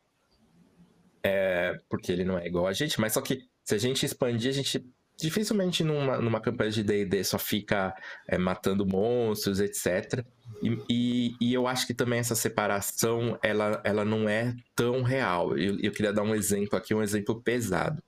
é, 1.23 1.77
porque 1.89 2.13
ele 2.13 2.25
não 2.25 2.39
é 2.39 2.47
igual 2.47 2.67
a 2.67 2.73
gente, 2.73 3.01
mas 3.01 3.13
só 3.13 3.21
que 3.21 3.43
se 3.65 3.75
a 3.75 3.79
gente 3.79 4.07
expandir, 4.07 4.51
a 4.51 4.55
gente 4.55 4.85
dificilmente 5.21 5.83
numa, 5.83 6.19
numa 6.19 6.41
campanha 6.41 6.71
de 6.71 6.83
D&D 6.83 7.25
só 7.25 7.39
fica 7.39 7.93
é, 8.27 8.39
matando 8.39 8.87
monstros, 8.87 9.59
etc. 9.59 10.25
E, 10.63 10.79
e, 10.89 11.37
e, 11.41 11.55
eu 11.55 11.67
acho 11.67 11.87
que 11.87 11.93
também 11.93 12.21
essa 12.21 12.37
separação, 12.37 13.37
ela, 13.43 13.81
ela 13.85 14.05
não 14.05 14.29
é 14.29 14.55
tão 14.77 15.03
real. 15.03 15.59
Eu, 15.59 15.79
eu 15.81 15.91
queria 15.91 16.13
dar 16.13 16.23
um 16.23 16.35
exemplo 16.35 16.79
aqui, 16.79 16.95
um 16.95 17.03
exemplo 17.03 17.43
pesado. 17.43 18.03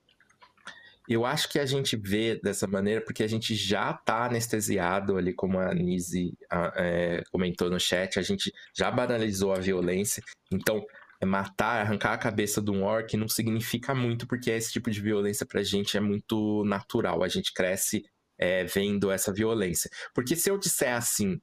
Eu 1.07 1.25
acho 1.25 1.49
que 1.49 1.59
a 1.59 1.65
gente 1.65 1.95
vê 1.95 2.39
dessa 2.41 2.67
maneira 2.67 3.01
porque 3.01 3.23
a 3.23 3.27
gente 3.27 3.55
já 3.55 3.91
está 3.91 4.25
anestesiado 4.25 5.17
ali, 5.17 5.33
como 5.33 5.59
a 5.59 5.73
Nise 5.73 6.37
é, 6.75 7.23
comentou 7.31 7.69
no 7.69 7.79
chat, 7.79 8.19
a 8.19 8.21
gente 8.21 8.53
já 8.73 8.89
banalizou 8.91 9.51
a 9.51 9.59
violência. 9.59 10.23
Então, 10.51 10.85
é 11.19 11.25
matar, 11.25 11.81
arrancar 11.81 12.13
a 12.13 12.17
cabeça 12.17 12.61
de 12.61 12.71
um 12.71 12.83
orc 12.83 13.15
não 13.15 13.27
significa 13.27 13.93
muito, 13.93 14.25
porque 14.25 14.49
esse 14.49 14.71
tipo 14.71 14.89
de 14.89 14.99
violência 14.99 15.45
pra 15.45 15.61
gente 15.61 15.95
é 15.95 15.99
muito 15.99 16.63
natural. 16.65 17.23
A 17.23 17.27
gente 17.27 17.53
cresce 17.53 18.03
é, 18.37 18.63
vendo 18.63 19.11
essa 19.11 19.31
violência. 19.31 19.89
Porque 20.15 20.35
se 20.35 20.49
eu 20.49 20.57
disser 20.57 20.95
assim, 20.95 21.39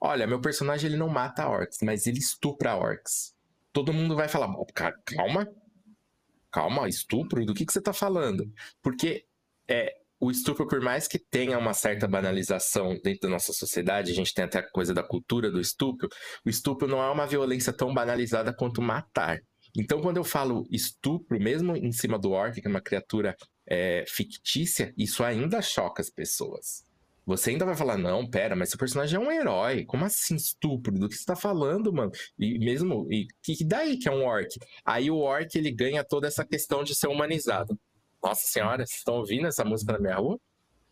olha, 0.00 0.26
meu 0.26 0.40
personagem 0.40 0.88
ele 0.90 0.98
não 0.98 1.08
mata 1.08 1.48
orcs, 1.48 1.78
mas 1.82 2.08
ele 2.08 2.18
estupra 2.18 2.74
orcs. 2.74 3.32
Todo 3.72 3.92
mundo 3.92 4.16
vai 4.16 4.26
falar, 4.26 4.48
calma, 5.04 5.48
calma, 6.58 6.88
estupro? 6.88 7.44
Do 7.46 7.54
que, 7.54 7.64
que 7.64 7.72
você 7.72 7.78
está 7.78 7.92
falando? 7.92 8.44
Porque 8.82 9.24
é, 9.70 9.94
o 10.18 10.28
estupro, 10.28 10.66
por 10.66 10.80
mais 10.80 11.06
que 11.06 11.16
tenha 11.16 11.56
uma 11.56 11.72
certa 11.72 12.08
banalização 12.08 12.98
dentro 13.02 13.22
da 13.22 13.28
nossa 13.28 13.52
sociedade, 13.52 14.10
a 14.10 14.14
gente 14.14 14.34
tem 14.34 14.44
até 14.44 14.58
a 14.58 14.68
coisa 14.68 14.92
da 14.92 15.04
cultura 15.04 15.52
do 15.52 15.60
estupro, 15.60 16.08
o 16.44 16.50
estupro 16.50 16.88
não 16.88 17.00
é 17.00 17.08
uma 17.10 17.28
violência 17.28 17.72
tão 17.72 17.94
banalizada 17.94 18.52
quanto 18.52 18.82
matar. 18.82 19.38
Então, 19.76 20.00
quando 20.00 20.16
eu 20.16 20.24
falo 20.24 20.66
estupro, 20.68 21.38
mesmo 21.38 21.76
em 21.76 21.92
cima 21.92 22.18
do 22.18 22.32
orc, 22.32 22.60
que 22.60 22.66
é 22.66 22.70
uma 22.70 22.80
criatura 22.80 23.36
é, 23.64 24.04
fictícia, 24.08 24.92
isso 24.98 25.22
ainda 25.22 25.62
choca 25.62 26.02
as 26.02 26.10
pessoas. 26.10 26.87
Você 27.28 27.50
ainda 27.50 27.66
vai 27.66 27.76
falar, 27.76 27.98
não, 27.98 28.26
pera, 28.26 28.56
mas 28.56 28.70
seu 28.70 28.78
personagem 28.78 29.14
é 29.14 29.20
um 29.20 29.30
herói. 29.30 29.84
Como 29.84 30.02
assim 30.02 30.34
estupro? 30.34 30.98
Do 30.98 31.10
que 31.10 31.14
você 31.14 31.26
tá 31.26 31.36
falando, 31.36 31.92
mano? 31.92 32.10
E 32.38 32.58
mesmo, 32.58 33.06
e 33.12 33.28
que 33.42 33.62
daí 33.66 33.98
que 33.98 34.08
é 34.08 34.10
um 34.10 34.24
orc? 34.24 34.48
Aí 34.82 35.10
o 35.10 35.18
orc, 35.18 35.54
ele 35.54 35.70
ganha 35.70 36.02
toda 36.02 36.26
essa 36.26 36.42
questão 36.42 36.82
de 36.82 36.94
ser 36.94 37.06
humanizado. 37.06 37.78
Nossa 38.24 38.46
senhora, 38.46 38.78
vocês 38.86 39.00
estão 39.00 39.16
ouvindo 39.16 39.46
essa 39.46 39.62
música 39.62 39.92
na 39.92 39.98
minha 39.98 40.16
rua? 40.16 40.40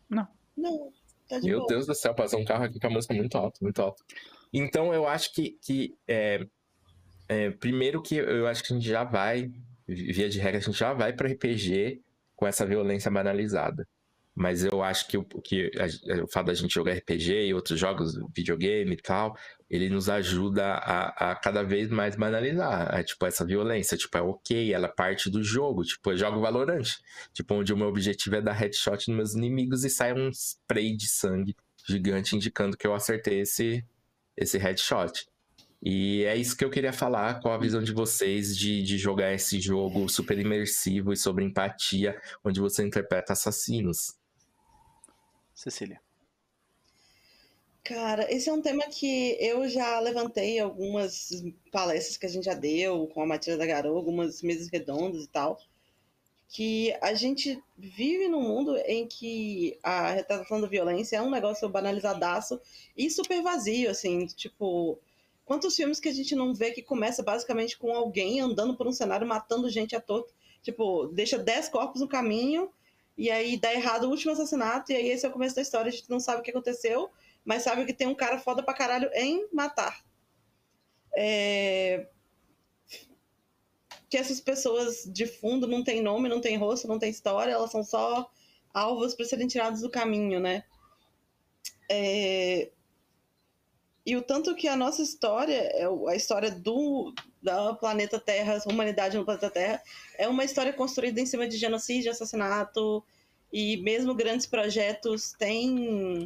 Não. 0.07 0.27
Não, 0.55 0.91
tá 1.27 1.39
de 1.39 1.47
Meu 1.47 1.57
boa. 1.57 1.69
Deus 1.69 1.87
do 1.87 1.95
céu, 1.95 2.13
passou 2.13 2.39
um 2.39 2.45
carro 2.45 2.65
aqui 2.65 2.79
com 2.79 2.85
a 2.85 2.91
música 2.91 3.15
muito 3.15 3.35
alta, 3.35 3.57
muito 3.59 3.81
alta. 3.81 4.03
Então, 4.53 4.93
eu 4.93 5.07
acho 5.07 5.33
que, 5.33 5.57
que 5.59 5.97
é, 6.07 6.45
é, 7.27 7.49
primeiro 7.49 7.99
que 7.99 8.15
eu 8.15 8.45
acho 8.45 8.63
que 8.63 8.73
a 8.73 8.75
gente 8.75 8.87
já 8.87 9.03
vai, 9.03 9.51
via 9.87 10.29
de 10.29 10.37
regra, 10.37 10.59
a 10.59 10.61
gente 10.61 10.77
já 10.77 10.93
vai 10.93 11.13
para 11.13 11.29
RPG 11.29 11.99
com 12.35 12.45
essa 12.45 12.63
violência 12.63 13.09
banalizada. 13.09 13.87
Mas 14.37 14.63
eu 14.63 14.83
acho 14.83 15.07
que 15.07 15.17
o, 15.17 15.23
que 15.23 15.71
a, 15.79 16.23
o 16.23 16.27
fato 16.27 16.45
da 16.45 16.53
gente 16.53 16.71
jogar 16.71 16.93
RPG 16.93 17.47
e 17.47 17.53
outros 17.55 17.79
jogos, 17.79 18.13
videogame 18.35 18.93
e 18.93 19.01
tal, 19.01 19.35
ele 19.67 19.89
nos 19.89 20.09
ajuda 20.09 20.73
a, 20.75 21.31
a 21.31 21.35
cada 21.35 21.63
vez 21.63 21.89
mais 21.89 22.15
banalizar 22.15 22.93
a, 22.93 23.03
tipo, 23.03 23.25
essa 23.25 23.43
violência. 23.43 23.97
Tipo, 23.97 24.15
é 24.19 24.21
ok, 24.21 24.71
ela 24.71 24.85
é 24.85 24.91
parte 24.91 25.27
do 25.27 25.43
jogo. 25.43 25.83
Tipo, 25.83 26.11
eu 26.11 26.17
jogo 26.17 26.39
Valorant. 26.39 26.87
Tipo, 27.33 27.55
onde 27.55 27.73
o 27.73 27.77
meu 27.77 27.87
objetivo 27.87 28.35
é 28.35 28.41
dar 28.41 28.53
headshot 28.53 29.09
nos 29.09 29.17
meus 29.17 29.33
inimigos 29.33 29.83
e 29.83 29.89
sai 29.89 30.13
um 30.13 30.29
spray 30.29 30.95
de 30.95 31.07
sangue 31.07 31.55
gigante 31.87 32.35
indicando 32.35 32.77
que 32.77 32.85
eu 32.85 32.93
acertei 32.93 33.39
esse, 33.39 33.83
esse 34.35 34.59
headshot. 34.59 35.25
E 35.81 36.23
é 36.25 36.35
isso 36.35 36.55
que 36.55 36.65
eu 36.65 36.69
queria 36.69 36.93
falar, 36.93 37.39
qual 37.39 37.53
a 37.53 37.57
visão 37.57 37.81
de 37.81 37.91
vocês 37.91 38.55
de, 38.55 38.83
de 38.83 38.97
jogar 38.97 39.33
esse 39.33 39.59
jogo 39.59 40.07
super 40.09 40.37
imersivo 40.37 41.13
e 41.13 41.17
sobre 41.17 41.43
empatia, 41.43 42.19
onde 42.43 42.59
você 42.59 42.83
interpreta 42.85 43.33
assassinos. 43.33 44.16
Cecília. 45.57 45.99
Cara, 47.83 48.31
esse 48.31 48.47
é 48.47 48.53
um 48.53 48.61
tema 48.61 48.83
que 48.89 49.35
eu 49.39 49.67
já 49.67 49.99
levantei 49.99 50.59
algumas 50.59 51.31
palestras 51.71 52.15
que 52.15 52.27
a 52.27 52.29
gente 52.29 52.43
já 52.43 52.53
deu 52.53 53.07
com 53.07 53.23
a 53.23 53.25
Matilda 53.25 53.57
da 53.57 53.65
Garou, 53.65 53.97
algumas 53.97 54.43
mesas 54.43 54.69
redondas 54.69 55.23
e 55.23 55.27
tal, 55.27 55.59
que 56.47 56.95
a 57.01 57.15
gente 57.15 57.59
vive 57.75 58.27
num 58.27 58.41
mundo 58.41 58.77
em 58.85 59.07
que 59.07 59.79
a 59.81 60.11
retratação 60.11 60.61
da 60.61 60.67
violência 60.67 61.17
é 61.17 61.21
um 61.23 61.31
negócio 61.31 61.67
banalizadaço 61.67 62.61
e 62.95 63.09
super 63.09 63.41
vazio, 63.41 63.89
assim, 63.89 64.27
tipo, 64.27 64.99
quantos 65.43 65.75
filmes 65.75 65.99
que 65.99 66.09
a 66.09 66.13
gente 66.13 66.35
não 66.35 66.53
vê 66.53 66.69
que 66.69 66.83
começa 66.83 67.23
basicamente 67.23 67.79
com 67.79 67.91
alguém 67.91 68.41
andando 68.41 68.77
por 68.77 68.85
um 68.85 68.93
cenário 68.93 69.25
matando 69.25 69.71
gente 69.71 69.95
à 69.95 69.99
toa, 69.99 70.23
tipo, 70.61 71.07
deixa 71.07 71.39
10 71.39 71.69
corpos 71.69 71.99
no 71.99 72.07
caminho 72.07 72.71
e 73.17 73.31
aí 73.31 73.59
dá 73.59 73.73
errado 73.73 74.03
o 74.03 74.09
último 74.09 74.31
assassinato, 74.31 74.91
e 74.91 74.95
aí 74.95 75.09
esse 75.09 75.25
é 75.25 75.29
o 75.29 75.31
começo 75.31 75.55
da 75.55 75.61
história, 75.61 75.89
a 75.89 75.91
gente 75.91 76.09
não 76.09 76.19
sabe 76.19 76.41
o 76.41 76.43
que 76.43 76.51
aconteceu, 76.51 77.09
mas 77.43 77.63
sabe 77.63 77.85
que 77.85 77.93
tem 77.93 78.07
um 78.07 78.15
cara 78.15 78.37
foda 78.37 78.61
pra 78.61 78.73
caralho 78.73 79.09
em 79.13 79.47
matar. 79.51 80.05
É... 81.15 82.07
Que 84.09 84.17
essas 84.17 84.39
pessoas 84.39 85.03
de 85.05 85.25
fundo 85.25 85.67
não 85.67 85.83
têm 85.83 86.01
nome, 86.01 86.29
não 86.29 86.39
têm 86.39 86.57
rosto, 86.57 86.87
não 86.87 86.99
têm 86.99 87.09
história, 87.09 87.51
elas 87.51 87.71
são 87.71 87.83
só 87.83 88.29
alvos 88.73 89.15
para 89.15 89.25
serem 89.25 89.47
tirados 89.47 89.81
do 89.81 89.89
caminho, 89.89 90.39
né? 90.39 90.63
É... 91.89 92.71
E 94.05 94.15
o 94.15 94.21
tanto 94.21 94.55
que 94.55 94.67
a 94.67 94.75
nossa 94.75 95.01
história, 95.01 95.55
é 95.73 95.85
a 96.07 96.15
história 96.15 96.51
do 96.51 97.13
da 97.47 97.73
planeta 97.73 98.19
Terra, 98.19 98.61
humanidade 98.67 99.17
no 99.17 99.23
planeta 99.23 99.49
Terra, 99.49 99.81
é 100.17 100.27
uma 100.27 100.43
história 100.43 100.73
construída 100.73 101.21
em 101.21 101.25
cima 101.25 101.47
de 101.47 101.57
genocídio, 101.57 102.11
assassinato, 102.11 103.01
e 103.51 103.77
mesmo 103.77 104.13
grandes 104.13 104.45
projetos 104.45 105.31
têm 105.31 106.25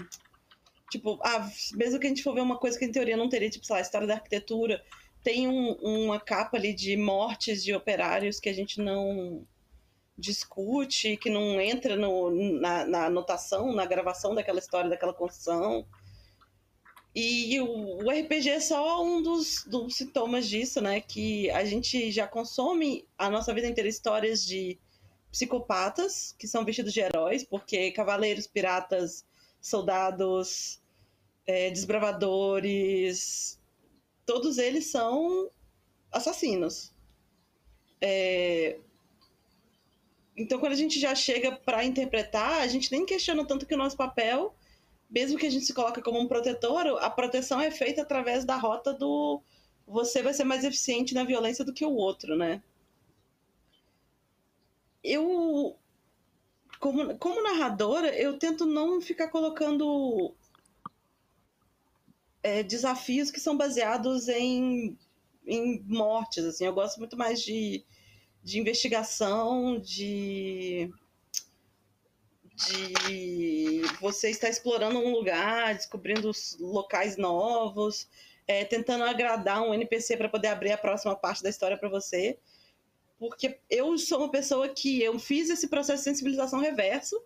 Tipo, 0.90 1.18
ah, 1.24 1.50
mesmo 1.74 1.98
que 2.00 2.06
a 2.06 2.10
gente 2.10 2.22
for 2.22 2.34
ver 2.34 2.42
uma 2.42 2.58
coisa 2.58 2.78
que 2.78 2.84
em 2.84 2.92
teoria 2.92 3.16
não 3.16 3.30
teria, 3.30 3.50
tipo, 3.50 3.66
sei 3.66 3.76
lá, 3.76 3.80
a 3.80 3.82
história 3.82 4.06
da 4.06 4.16
arquitetura, 4.16 4.84
tem 5.24 5.48
um, 5.48 5.72
uma 5.82 6.20
capa 6.20 6.58
ali 6.58 6.74
de 6.74 6.98
mortes 6.98 7.64
de 7.64 7.74
operários 7.74 8.42
que 8.42 8.50
a 8.50 8.54
gente 8.54 8.82
não 8.82 9.48
discute, 10.18 11.16
que 11.16 11.30
não 11.30 11.62
entra 11.62 11.96
no, 11.96 12.60
na, 12.60 12.86
na 12.86 13.06
anotação, 13.06 13.72
na 13.72 13.86
gravação 13.86 14.36
daquela 14.36 14.60
história, 14.60 14.90
daquela 14.90 15.14
construção. 15.14 15.86
E 17.14 17.60
o, 17.60 18.10
RPG 18.10 18.50
é 18.50 18.60
só 18.62 19.04
um 19.04 19.22
dos, 19.22 19.66
dos, 19.66 19.96
sintomas 19.96 20.48
disso, 20.48 20.80
né? 20.80 21.02
Que 21.02 21.50
a 21.52 21.66
gente 21.66 22.10
já 22.10 22.26
consome 22.26 23.06
a 23.18 23.30
nossa 23.30 23.54
vida 23.54 23.68
inteira 23.68 23.90
histórias 23.90 24.46
de 24.46 24.80
psicopatas 25.30 26.34
que 26.38 26.48
são 26.48 26.64
vestidos 26.64 26.94
de 26.94 27.02
heróis, 27.02 27.44
porque 27.44 27.92
cavaleiros, 27.92 28.48
piratas, 28.48 29.26
soldados, 29.60 30.82
é, 31.46 31.70
desbravadores, 31.70 33.60
todos 34.26 34.58
eles 34.58 34.88
são 34.88 35.50
assassinos. 36.12 36.94
É, 38.00 38.78
então, 40.36 40.60
quando 40.60 40.74
a 40.74 40.78
gente 40.78 41.00
já 41.00 41.14
chega 41.14 41.52
para 41.52 41.84
interpretar, 41.84 42.62
a 42.62 42.68
gente 42.68 42.92
nem 42.92 43.06
questiona 43.06 43.46
tanto 43.46 43.66
que 43.66 43.76
o 43.76 43.78
nosso 43.78 43.98
papel, 43.98 44.56
mesmo 45.12 45.38
que 45.38 45.46
a 45.46 45.50
gente 45.50 45.66
se 45.66 45.74
coloque 45.74 46.02
como 46.02 46.20
um 46.20 46.28
protetor, 46.28 46.88
a 47.02 47.10
proteção 47.10 47.62
é 47.62 47.70
feita 47.70 48.02
através 48.02 48.46
da 48.46 48.56
rota 48.56 48.94
do 48.94 49.42
você 49.86 50.24
vai 50.24 50.34
ser 50.34 50.46
mais 50.46 50.64
eficiente 50.64 51.14
na 51.14 51.24
violência 51.24 51.66
do 51.66 51.74
que 51.74 51.86
o 51.86 51.94
outro, 51.94 52.38
né? 52.38 52.64
Eu, 55.04 55.76
como, 56.80 57.18
como 57.18 57.44
narradora, 57.44 58.16
eu 58.16 58.38
tento 58.38 58.66
não 58.66 59.02
ficar 59.02 59.28
colocando 59.28 60.34
é, 62.42 62.64
desafios 62.64 63.30
que 63.30 63.40
são 63.40 63.58
baseados 63.58 64.30
em, 64.30 64.98
em 65.46 65.84
mortes, 65.88 66.46
assim. 66.46 66.66
Eu 66.66 66.74
gosto 66.74 67.00
muito 67.00 67.18
mais 67.18 67.42
de 67.42 67.84
de 68.44 68.60
investigação, 68.60 69.80
de 69.80 70.92
de 72.68 73.82
você 74.00 74.30
estar 74.30 74.50
explorando 74.50 75.00
um 75.00 75.12
lugar, 75.12 75.76
descobrindo 75.76 76.32
locais 76.60 77.18
novos, 77.18 78.08
é, 78.48 78.66
tentando 78.66 79.04
agradar 79.04 79.62
um 79.62 79.74
NPC 79.74 80.18
para 80.18 80.30
poder 80.30 80.50
abrir 80.50 80.72
a 80.72 80.78
próxima 80.78 81.16
parte 81.16 81.44
da 81.44 81.50
história 81.50 81.78
para 81.78 81.90
você. 81.90 82.38
Porque 83.20 83.60
eu 83.70 83.98
sou 83.98 84.20
uma 84.20 84.32
pessoa 84.32 84.68
que 84.70 85.02
eu 85.02 85.18
fiz 85.20 85.50
esse 85.50 85.68
processo 85.68 86.00
de 86.00 86.10
sensibilização 86.10 86.60
reverso 86.60 87.22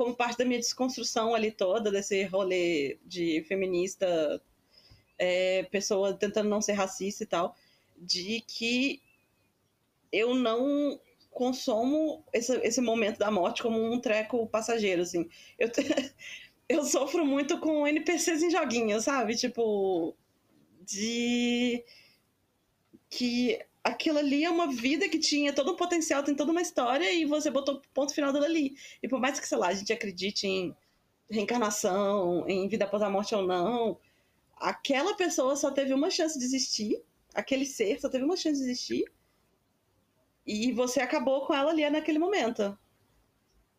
como 0.00 0.16
parte 0.16 0.38
da 0.38 0.46
minha 0.46 0.58
desconstrução 0.58 1.34
ali 1.34 1.50
toda, 1.50 1.90
desse 1.90 2.24
rolê 2.24 2.98
de 3.04 3.44
feminista, 3.46 4.40
é, 5.18 5.64
pessoa 5.64 6.14
tentando 6.14 6.48
não 6.48 6.62
ser 6.62 6.72
racista 6.72 7.22
e 7.22 7.26
tal, 7.26 7.54
de 7.98 8.40
que 8.48 9.02
eu 10.10 10.34
não 10.34 10.98
consumo 11.30 12.24
esse, 12.32 12.54
esse 12.58 12.80
momento 12.80 13.18
da 13.18 13.30
morte 13.30 13.62
como 13.62 13.80
um 13.80 14.00
treco 14.00 14.46
passageiro, 14.48 15.02
assim. 15.02 15.28
Eu, 15.58 15.70
eu 16.68 16.84
sofro 16.84 17.24
muito 17.24 17.58
com 17.60 17.86
NPCs 17.86 18.42
em 18.42 18.50
joguinhos, 18.50 19.04
sabe? 19.04 19.36
Tipo, 19.36 20.14
de 20.82 21.84
que 23.08 23.58
aquilo 23.82 24.18
ali 24.18 24.44
é 24.44 24.50
uma 24.50 24.68
vida 24.68 25.08
que 25.08 25.18
tinha 25.18 25.52
todo 25.52 25.72
um 25.72 25.76
potencial, 25.76 26.22
tem 26.22 26.34
toda 26.34 26.52
uma 26.52 26.60
história 26.60 27.12
e 27.12 27.24
você 27.24 27.50
botou 27.50 27.80
ponto 27.94 28.14
final 28.14 28.32
dela 28.32 28.46
ali. 28.46 28.76
E 29.02 29.08
por 29.08 29.20
mais 29.20 29.40
que, 29.40 29.48
sei 29.48 29.58
lá, 29.58 29.68
a 29.68 29.74
gente 29.74 29.92
acredite 29.92 30.46
em 30.46 30.76
reencarnação, 31.30 32.44
em 32.48 32.68
vida 32.68 32.84
após 32.84 33.02
a 33.02 33.10
morte 33.10 33.34
ou 33.34 33.46
não, 33.46 33.98
aquela 34.56 35.14
pessoa 35.14 35.56
só 35.56 35.70
teve 35.70 35.94
uma 35.94 36.10
chance 36.10 36.38
de 36.38 36.44
existir, 36.44 37.02
aquele 37.34 37.64
ser 37.64 38.00
só 38.00 38.08
teve 38.08 38.24
uma 38.24 38.36
chance 38.36 38.58
de 38.58 38.64
existir 38.64 39.04
e 40.50 40.72
você 40.72 41.00
acabou 41.00 41.46
com 41.46 41.54
ela 41.54 41.70
ali 41.70 41.88
naquele 41.88 42.18
momento. 42.18 42.76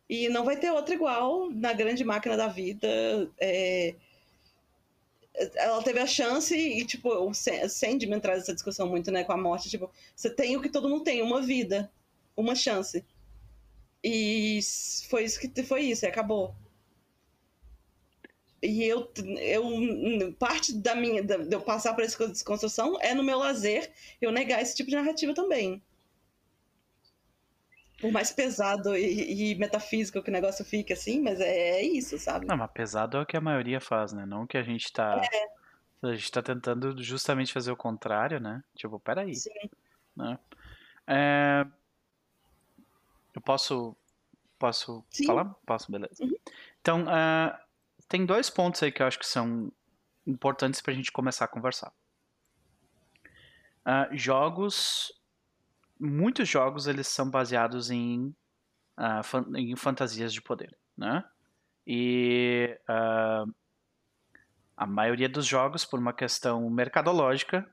E 0.08 0.28
não 0.30 0.42
vai 0.42 0.56
ter 0.56 0.70
outra 0.70 0.94
igual 0.94 1.50
na 1.50 1.74
grande 1.74 2.02
máquina 2.02 2.34
da 2.34 2.48
vida. 2.48 2.88
É... 3.38 3.94
Ela 5.54 5.82
teve 5.82 5.98
a 5.98 6.06
chance 6.06 6.54
e, 6.54 6.84
tipo, 6.86 7.10
o 7.10 7.32
Sandman 7.34 8.20
traz 8.20 8.42
essa 8.42 8.54
discussão 8.54 8.88
muito, 8.88 9.10
né, 9.10 9.22
com 9.22 9.32
a 9.32 9.36
morte. 9.36 9.68
Tipo, 9.68 9.90
você 10.16 10.30
tem 10.30 10.56
o 10.56 10.62
que 10.62 10.68
todo 10.70 10.88
mundo 10.88 11.04
tem, 11.04 11.20
uma 11.22 11.42
vida, 11.42 11.90
uma 12.34 12.54
chance. 12.54 13.04
E 14.02 14.60
foi 15.10 15.24
isso 15.24 15.40
que 15.40 15.62
foi 15.62 15.82
isso, 15.82 16.06
e 16.06 16.08
acabou. 16.08 16.54
E 18.62 18.84
eu, 18.84 19.10
eu 19.40 20.32
parte 20.38 20.72
da 20.72 20.94
minha, 20.94 21.22
de 21.22 21.54
eu 21.54 21.60
passar 21.60 21.94
por 21.94 22.04
essa 22.04 22.28
desconstrução 22.28 22.96
é 23.00 23.14
no 23.14 23.24
meu 23.24 23.38
lazer 23.38 23.90
eu 24.20 24.30
negar 24.30 24.62
esse 24.62 24.76
tipo 24.76 24.88
de 24.88 24.96
narrativa 24.96 25.34
também 25.34 25.82
por 28.02 28.10
mais 28.10 28.32
pesado 28.32 28.96
e, 28.96 29.52
e, 29.52 29.54
metafísico 29.54 30.20
que 30.20 30.28
o 30.28 30.32
negócio 30.32 30.64
fique, 30.64 30.92
assim, 30.92 31.22
mas 31.22 31.40
é, 31.40 31.78
é, 31.78 31.82
isso, 31.84 32.18
sabe? 32.18 32.46
Não, 32.46 32.56
mas 32.56 32.72
pesado 32.72 33.16
é 33.16 33.20
o 33.20 33.24
que 33.24 33.36
a 33.36 33.40
maioria 33.40 33.80
faz, 33.80 34.12
né? 34.12 34.26
Não 34.26 34.42
o 34.42 34.46
que 34.46 34.58
a 34.58 34.62
gente 34.62 34.92
tá. 34.92 35.22
É. 35.32 36.08
A 36.08 36.14
gente 36.16 36.32
tá 36.32 36.42
tentando 36.42 37.00
justamente 37.00 37.52
fazer 37.52 37.70
o 37.70 37.76
contrário, 37.76 38.40
né? 38.40 38.64
Tipo, 38.74 38.98
peraí. 38.98 39.36
Sim. 39.36 39.70
Né? 40.16 40.36
É... 41.06 41.64
Eu 43.32 43.40
posso. 43.40 43.96
Posso 44.58 45.04
Sim. 45.08 45.26
falar? 45.26 45.44
Posso, 45.64 45.90
beleza. 45.90 46.24
Uhum. 46.24 46.36
Então, 46.80 47.04
uh, 47.04 47.56
tem 48.08 48.26
dois 48.26 48.50
pontos 48.50 48.82
aí 48.82 48.90
que 48.90 49.00
eu 49.00 49.06
acho 49.06 49.18
que 49.18 49.26
são 49.26 49.72
importantes 50.26 50.80
pra 50.80 50.92
gente 50.92 51.12
começar 51.12 51.44
a 51.44 51.48
conversar. 51.48 51.92
Uh, 53.86 54.16
jogos 54.16 55.12
muitos 56.02 56.48
jogos 56.48 56.86
eles 56.86 57.06
são 57.06 57.30
baseados 57.30 57.90
em, 57.90 58.34
uh, 58.98 59.22
fan 59.22 59.44
em 59.56 59.74
fantasias 59.76 60.32
de 60.32 60.42
poder, 60.42 60.76
né? 60.96 61.24
E 61.86 62.78
uh, 62.88 63.52
a 64.76 64.86
maioria 64.86 65.28
dos 65.28 65.46
jogos, 65.46 65.84
por 65.84 65.98
uma 65.98 66.12
questão 66.12 66.68
mercadológica, 66.68 67.68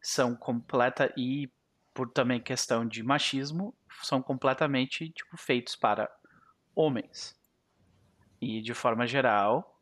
são 0.00 0.34
completa 0.34 1.12
e 1.16 1.50
por 1.92 2.10
também 2.10 2.40
questão 2.40 2.86
de 2.86 3.02
machismo, 3.02 3.74
são 4.02 4.22
completamente 4.22 5.10
tipo 5.10 5.36
feitos 5.36 5.74
para 5.74 6.10
homens. 6.74 7.34
E 8.40 8.60
de 8.60 8.74
forma 8.74 9.06
geral, 9.06 9.80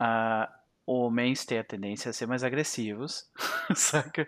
uh, 0.00 0.52
homens 0.86 1.44
têm 1.44 1.58
a 1.58 1.64
tendência 1.64 2.10
a 2.10 2.12
ser 2.12 2.26
mais 2.26 2.42
agressivos, 2.42 3.30
saca? 3.74 4.26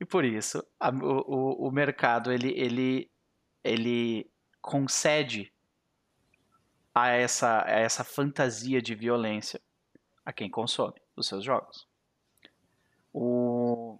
E 0.00 0.04
por 0.04 0.24
isso, 0.24 0.64
a, 0.78 0.90
o, 0.90 1.68
o 1.68 1.70
mercado 1.70 2.32
ele, 2.32 2.52
ele, 2.58 3.10
ele 3.62 4.30
concede 4.60 5.52
a 6.94 7.08
essa, 7.08 7.64
a 7.64 7.70
essa 7.70 8.04
fantasia 8.04 8.80
de 8.80 8.94
violência 8.94 9.60
a 10.24 10.32
quem 10.32 10.50
consome 10.50 11.00
os 11.16 11.26
seus 11.26 11.44
jogos. 11.44 11.86
O 13.12 13.98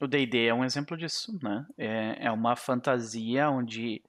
o 0.00 0.06
D&D 0.06 0.46
é 0.46 0.54
um 0.54 0.64
exemplo 0.64 0.96
disso, 0.96 1.38
né? 1.42 1.66
É, 1.76 2.26
é 2.26 2.30
uma 2.30 2.56
fantasia 2.56 3.50
onde 3.50 4.02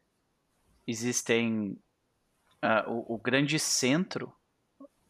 existem 0.87 1.77
uh, 2.63 2.89
o, 2.89 3.15
o 3.15 3.17
grande 3.17 3.59
centro 3.59 4.33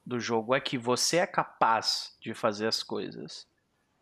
do 0.03 0.19
jogo 0.19 0.55
é 0.55 0.59
que 0.59 0.79
você 0.79 1.17
é 1.17 1.27
capaz 1.27 2.17
de 2.19 2.33
fazer 2.33 2.65
as 2.65 2.81
coisas 2.81 3.47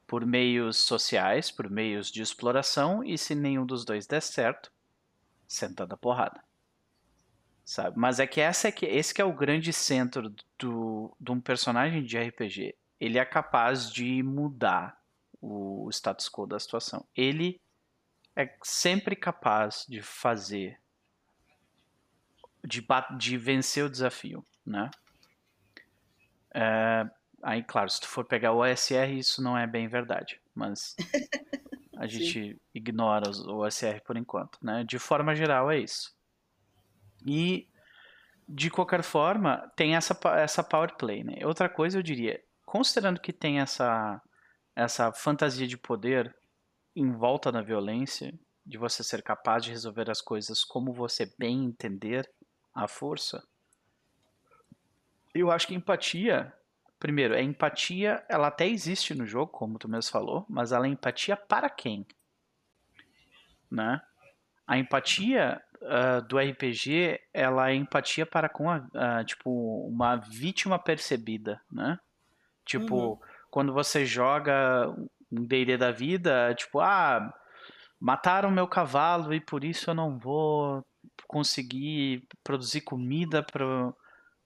por 0.09 0.25
meios 0.25 0.77
sociais, 0.77 1.51
por 1.51 1.69
meios 1.69 2.09
de 2.09 2.23
exploração, 2.23 3.03
e 3.03 3.15
se 3.15 3.35
nenhum 3.35 3.63
dos 3.63 3.85
dois 3.85 4.07
der 4.07 4.21
certo, 4.21 4.71
sentando 5.47 5.93
a 5.93 5.97
porrada. 5.97 6.43
Sabe? 7.63 7.95
Mas 7.99 8.19
é 8.19 8.25
que, 8.25 8.41
essa 8.41 8.67
é 8.67 8.71
que 8.71 8.87
esse 8.87 9.13
que 9.13 9.21
é 9.21 9.23
o 9.25 9.31
grande 9.31 9.71
centro 9.71 10.33
do, 10.57 11.15
de 11.19 11.31
um 11.31 11.39
personagem 11.39 12.03
de 12.03 12.17
RPG. 12.17 12.75
Ele 12.99 13.19
é 13.19 13.23
capaz 13.23 13.91
de 13.91 14.23
mudar 14.23 14.99
o 15.39 15.87
status 15.91 16.27
quo 16.27 16.47
da 16.47 16.59
situação. 16.59 17.05
Ele 17.15 17.61
é 18.35 18.51
sempre 18.63 19.15
capaz 19.15 19.85
de 19.87 20.01
fazer, 20.01 20.81
de, 22.65 22.83
de 23.15 23.37
vencer 23.37 23.85
o 23.85 23.89
desafio, 23.89 24.43
né? 24.65 24.89
É, 26.51 27.07
Aí, 27.41 27.63
claro, 27.63 27.89
se 27.89 28.01
tu 28.01 28.07
for 28.07 28.25
pegar 28.25 28.51
o 28.51 28.59
OSR, 28.59 29.11
isso 29.17 29.41
não 29.41 29.57
é 29.57 29.65
bem 29.65 29.87
verdade, 29.87 30.39
mas 30.53 30.95
a 31.97 32.05
gente 32.07 32.59
ignora 32.73 33.29
o 33.29 33.59
OSR 33.59 34.01
por 34.05 34.17
enquanto, 34.17 34.57
né? 34.61 34.83
De 34.83 34.99
forma 34.99 35.35
geral 35.35 35.71
é 35.71 35.79
isso. 35.79 36.13
E 37.25 37.67
de 38.47 38.69
qualquer 38.69 39.03
forma, 39.03 39.71
tem 39.75 39.95
essa 39.95 40.17
essa 40.37 40.63
power 40.63 40.95
play, 40.95 41.23
né? 41.23 41.45
Outra 41.45 41.69
coisa 41.69 41.97
eu 41.99 42.03
diria, 42.03 42.43
considerando 42.65 43.19
que 43.19 43.31
tem 43.31 43.59
essa 43.59 44.21
essa 44.75 45.11
fantasia 45.11 45.67
de 45.67 45.77
poder 45.77 46.35
em 46.95 47.11
volta 47.11 47.51
da 47.51 47.61
violência, 47.61 48.33
de 48.65 48.77
você 48.77 49.03
ser 49.03 49.21
capaz 49.21 49.63
de 49.63 49.71
resolver 49.71 50.09
as 50.09 50.21
coisas 50.21 50.63
como 50.63 50.93
você 50.93 51.31
bem 51.37 51.65
entender 51.65 52.29
a 52.73 52.87
força, 52.87 53.43
eu 55.33 55.51
acho 55.51 55.67
que 55.67 55.75
empatia 55.75 56.53
primeiro, 56.99 57.33
a 57.33 57.41
empatia, 57.41 58.23
ela 58.27 58.47
até 58.47 58.67
existe 58.67 59.15
no 59.15 59.25
jogo, 59.25 59.51
como 59.51 59.79
tu 59.79 59.87
mesmo 59.87 60.11
falou, 60.11 60.45
mas 60.49 60.71
ela 60.71 60.85
é 60.85 60.89
empatia 60.89 61.37
para 61.37 61.69
quem? 61.69 62.05
Né? 63.71 64.01
A 64.67 64.77
empatia 64.77 65.61
uh, 65.81 66.21
do 66.27 66.37
RPG, 66.37 67.19
ela 67.33 67.71
é 67.71 67.75
empatia 67.75 68.25
para 68.25 68.49
com 68.49 68.69
a, 68.69 68.77
uh, 68.77 69.23
tipo, 69.25 69.49
uma 69.87 70.17
vítima 70.17 70.77
percebida, 70.77 71.61
né? 71.71 71.99
Tipo, 72.65 72.95
uhum. 72.95 73.19
quando 73.49 73.73
você 73.73 74.05
joga 74.05 74.93
um 75.31 75.43
D&D 75.45 75.77
da 75.77 75.91
vida, 75.91 76.53
tipo, 76.53 76.79
ah, 76.79 77.33
mataram 77.99 78.51
meu 78.51 78.67
cavalo 78.67 79.33
e 79.33 79.39
por 79.39 79.63
isso 79.63 79.89
eu 79.89 79.95
não 79.95 80.19
vou 80.19 80.85
conseguir 81.27 82.27
produzir 82.43 82.81
comida 82.81 83.41
para 83.41 83.93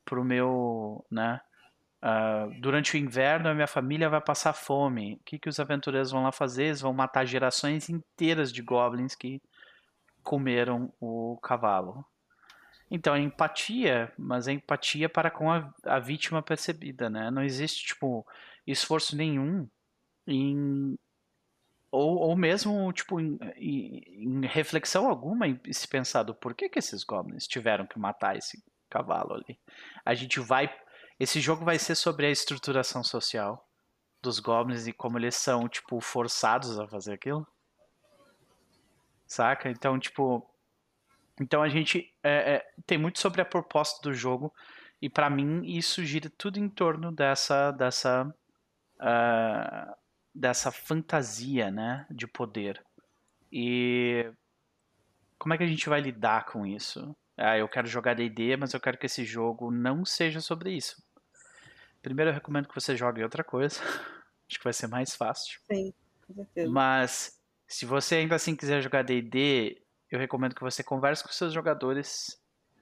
pro 0.05 0.23
meu, 0.23 1.05
né? 1.09 1.39
Uh, 2.03 2.59
durante 2.59 2.95
o 2.95 2.99
inverno 2.99 3.47
a 3.47 3.53
minha 3.53 3.65
família 3.65 4.09
vai 4.09 4.19
passar 4.19 4.51
fome. 4.51 5.13
O 5.13 5.23
que, 5.23 5.39
que 5.39 5.47
os 5.47 5.57
aventureiros 5.57 6.11
vão 6.11 6.23
lá 6.23 6.33
fazer? 6.33 6.65
Eles 6.65 6.81
vão 6.81 6.91
matar 6.91 7.23
gerações 7.23 7.89
inteiras 7.89 8.51
de 8.51 8.61
goblins 8.61 9.15
que 9.15 9.41
comeram 10.21 10.91
o 10.99 11.39
cavalo. 11.41 12.03
Então, 12.91 13.15
é 13.15 13.21
empatia, 13.21 14.11
mas 14.17 14.49
é 14.49 14.51
empatia 14.51 15.07
para 15.07 15.31
com 15.31 15.49
a, 15.49 15.73
a 15.85 15.97
vítima 15.97 16.41
percebida, 16.41 17.09
né? 17.09 17.31
Não 17.31 17.41
existe, 17.41 17.87
tipo, 17.87 18.27
esforço 18.67 19.15
nenhum 19.15 19.67
em... 20.27 20.97
Ou, 21.89 22.17
ou 22.17 22.35
mesmo, 22.35 22.91
tipo, 22.91 23.21
em, 23.21 23.39
em, 23.55 24.03
em 24.25 24.45
reflexão 24.45 25.07
alguma 25.07 25.47
em 25.47 25.59
se 25.71 25.87
pensar 25.87 26.23
do 26.23 26.35
porquê 26.35 26.67
que 26.67 26.79
esses 26.79 27.03
goblins 27.03 27.47
tiveram 27.47 27.87
que 27.87 27.97
matar 27.97 28.35
esse 28.35 28.61
cavalo 28.89 29.35
ali. 29.35 29.57
A 30.03 30.13
gente 30.13 30.39
vai 30.39 30.69
esse 31.19 31.39
jogo 31.39 31.63
vai 31.63 31.77
ser 31.79 31.95
sobre 31.95 32.25
a 32.25 32.31
estruturação 32.31 33.03
social 33.03 33.67
dos 34.21 34.39
goblins 34.39 34.87
e 34.87 34.93
como 34.93 35.19
eles 35.19 35.35
são, 35.35 35.67
tipo, 35.67 35.99
forçados 35.99 36.79
a 36.79 36.87
fazer 36.87 37.13
aquilo. 37.13 37.45
Saca? 39.27 39.69
Então, 39.69 39.99
tipo. 39.99 40.49
Então 41.39 41.61
a 41.63 41.67
gente 41.67 42.13
é, 42.23 42.55
é, 42.55 42.73
tem 42.85 42.97
muito 42.97 43.19
sobre 43.19 43.41
a 43.41 43.45
proposta 43.45 44.01
do 44.01 44.13
jogo. 44.13 44.53
E 45.01 45.09
para 45.09 45.29
mim 45.29 45.65
isso 45.65 46.05
gira 46.05 46.31
tudo 46.37 46.57
em 46.57 46.69
torno 46.69 47.11
dessa. 47.11 47.71
dessa. 47.71 48.33
Uh, 48.99 49.93
dessa 50.33 50.71
fantasia, 50.71 51.69
né? 51.69 52.07
De 52.09 52.25
poder. 52.25 52.83
E. 53.51 54.31
Como 55.37 55.53
é 55.53 55.57
que 55.57 55.63
a 55.63 55.67
gente 55.67 55.89
vai 55.89 55.99
lidar 55.99 56.45
com 56.45 56.65
isso? 56.65 57.13
Ah, 57.35 57.57
eu 57.57 57.67
quero 57.67 57.87
jogar 57.87 58.13
D&D, 58.13 58.55
mas 58.55 58.73
eu 58.73 58.79
quero 58.79 58.97
que 58.97 59.07
esse 59.07 59.25
jogo 59.25 59.71
não 59.71 60.05
seja 60.05 60.39
sobre 60.39 60.71
isso. 60.71 61.02
Primeiro 62.03 62.29
eu 62.29 62.35
recomendo 62.35 62.67
que 62.67 62.75
você 62.75 62.95
jogue 62.95 63.23
outra 63.23 63.43
coisa. 63.43 63.79
Acho 64.47 64.59
que 64.59 64.63
vai 64.63 64.73
ser 64.73 64.87
mais 64.87 65.15
fácil. 65.15 65.59
Sim, 65.71 65.91
com 66.27 66.35
certeza. 66.35 66.69
Mas 66.69 67.41
se 67.67 67.85
você 67.85 68.15
ainda 68.15 68.35
assim 68.35 68.55
quiser 68.55 68.79
jogar 68.81 69.03
D&D, 69.03 69.81
eu 70.11 70.19
recomendo 70.19 70.53
que 70.53 70.61
você 70.61 70.83
converse 70.83 71.23
com 71.23 71.29
seus 71.29 71.51
jogadores, 71.51 72.39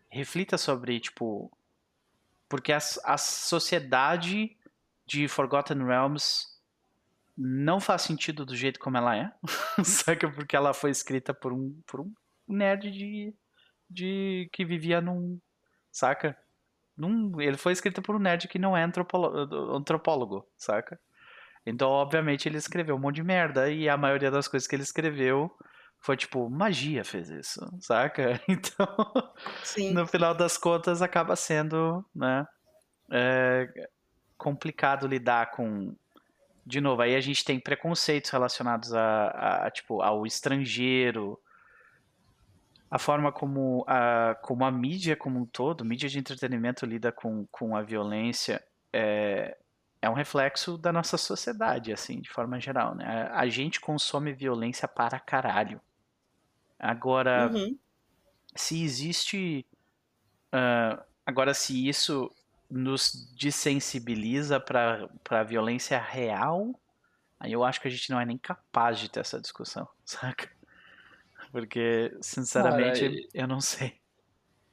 reflita 0.10 0.58
sobre, 0.58 1.00
tipo, 1.00 1.50
porque 2.50 2.74
a, 2.74 2.80
a 3.06 3.18
sociedade 3.18 4.58
de 5.06 5.30
Forgotten 5.30 5.86
Realms 5.86 6.60
não 7.38 7.80
faz 7.80 8.02
sentido 8.02 8.46
do 8.46 8.56
jeito 8.56 8.80
como 8.82 8.98
ela 8.98 9.16
é, 9.16 9.32
saca? 9.86 10.30
Porque 10.30 10.58
ela 10.58 10.74
foi 10.74 10.92
escrita 10.92 11.34
por 11.34 11.54
um, 11.54 11.80
por 11.88 12.02
um 12.02 12.14
nerd 12.50 12.92
de 12.92 13.34
de 13.92 14.50
que 14.54 14.64
vivia 14.64 15.02
num. 15.02 15.40
Saca? 15.92 16.38
Num, 17.02 17.42
ele 17.42 17.58
foi 17.58 17.74
escrito 17.74 18.00
por 18.00 18.16
um 18.16 18.20
nerd 18.20 18.48
que 18.48 18.60
não 18.60 18.78
é 18.78 18.84
antropólogo, 18.84 19.76
antropólogo, 19.76 20.48
saca? 20.56 21.00
Então, 21.66 21.90
obviamente, 21.90 22.48
ele 22.48 22.58
escreveu 22.58 22.96
um 22.96 23.00
monte 23.00 23.16
de 23.16 23.24
merda 23.24 23.72
e 23.72 23.90
a 23.90 23.98
maioria 23.98 24.30
das 24.30 24.48
coisas 24.48 24.68
que 24.68 24.76
ele 24.76 24.84
escreveu 24.84 25.52
foi 26.00 26.16
tipo, 26.16 26.48
magia 26.48 27.04
fez 27.04 27.30
isso, 27.32 27.60
saca? 27.80 28.40
Então, 28.48 28.88
Sim. 29.64 29.94
no 29.94 30.06
final 30.06 30.36
das 30.36 30.60
contas, 30.60 31.02
acaba 31.02 31.36
sendo, 31.36 32.06
né? 32.14 32.46
É, 33.12 33.68
complicado 34.38 35.08
lidar 35.08 35.50
com. 35.50 35.96
De 36.64 36.80
novo, 36.80 37.02
aí 37.02 37.16
a 37.16 37.22
gente 37.22 37.44
tem 37.44 37.60
preconceitos 37.60 38.30
relacionados 38.30 38.94
a, 38.94 39.66
a 39.66 39.72
tipo, 39.72 40.04
ao 40.04 40.24
estrangeiro, 40.28 41.41
a 42.92 43.00
forma 43.00 43.32
como 43.32 43.86
a, 43.88 44.36
como 44.42 44.66
a 44.66 44.72
mídia 44.72 45.16
como 45.16 45.40
um 45.40 45.46
todo, 45.46 45.86
mídia 45.86 46.10
de 46.10 46.20
entretenimento 46.20 46.86
lida 46.86 47.10
com, 47.10 47.48
com 47.48 47.74
a 47.74 47.82
violência 47.82 48.62
é, 48.92 49.58
é 50.02 50.10
um 50.10 50.14
reflexo 50.14 50.78
da 50.78 50.92
nossa 50.92 51.18
sociedade, 51.18 51.94
assim, 51.94 52.20
de 52.20 52.30
forma 52.30 52.60
geral, 52.60 52.94
né? 52.94 53.30
A, 53.32 53.48
gente 53.48 53.80
consome 53.80 54.34
violência 54.34 54.90
para 54.90 55.20
caralho. 55.22 55.80
Agora, 56.78 57.50
uhum. 57.54 57.78
se 58.54 58.84
existe... 58.84 59.66
Uh, 60.54 61.02
agora, 61.26 61.54
se 61.54 61.88
isso 61.88 62.30
nos 62.70 63.32
desensibiliza 63.38 64.60
para 64.60 65.08
a 65.30 65.44
violência 65.44 65.98
real, 65.98 66.78
aí 67.40 67.54
eu 67.54 67.64
acho 67.64 67.80
que 67.80 67.88
a 67.88 67.92
gente 67.92 68.10
não 68.10 68.20
é 68.20 68.26
nem 68.26 68.38
capaz 68.38 69.00
de 69.00 69.10
ter 69.10 69.22
essa 69.22 69.40
discussão, 69.40 69.88
saca? 70.04 70.50
Porque, 71.52 72.16
sinceramente, 72.22 73.02
Cara, 73.02 73.28
eu 73.34 73.48
não 73.48 73.60
sei. 73.60 73.94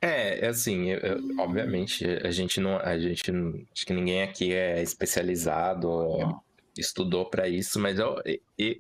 É, 0.01 0.47
é 0.47 0.49
assim, 0.49 0.91
eu, 0.91 0.99
eu, 1.01 1.41
obviamente, 1.41 2.05
a 2.23 2.31
gente 2.31 2.61
não, 2.61 2.79
a 2.79 2.97
gente, 2.99 3.33
acho 3.73 3.85
que 3.85 3.93
ninguém 3.93 4.23
aqui 4.23 4.53
é 4.53 4.81
especializado, 4.81 6.43
estudou 6.77 7.29
para 7.29 7.49
isso, 7.49 7.81
mas 7.81 7.99
eu, 7.99 8.17
eu, 8.57 8.77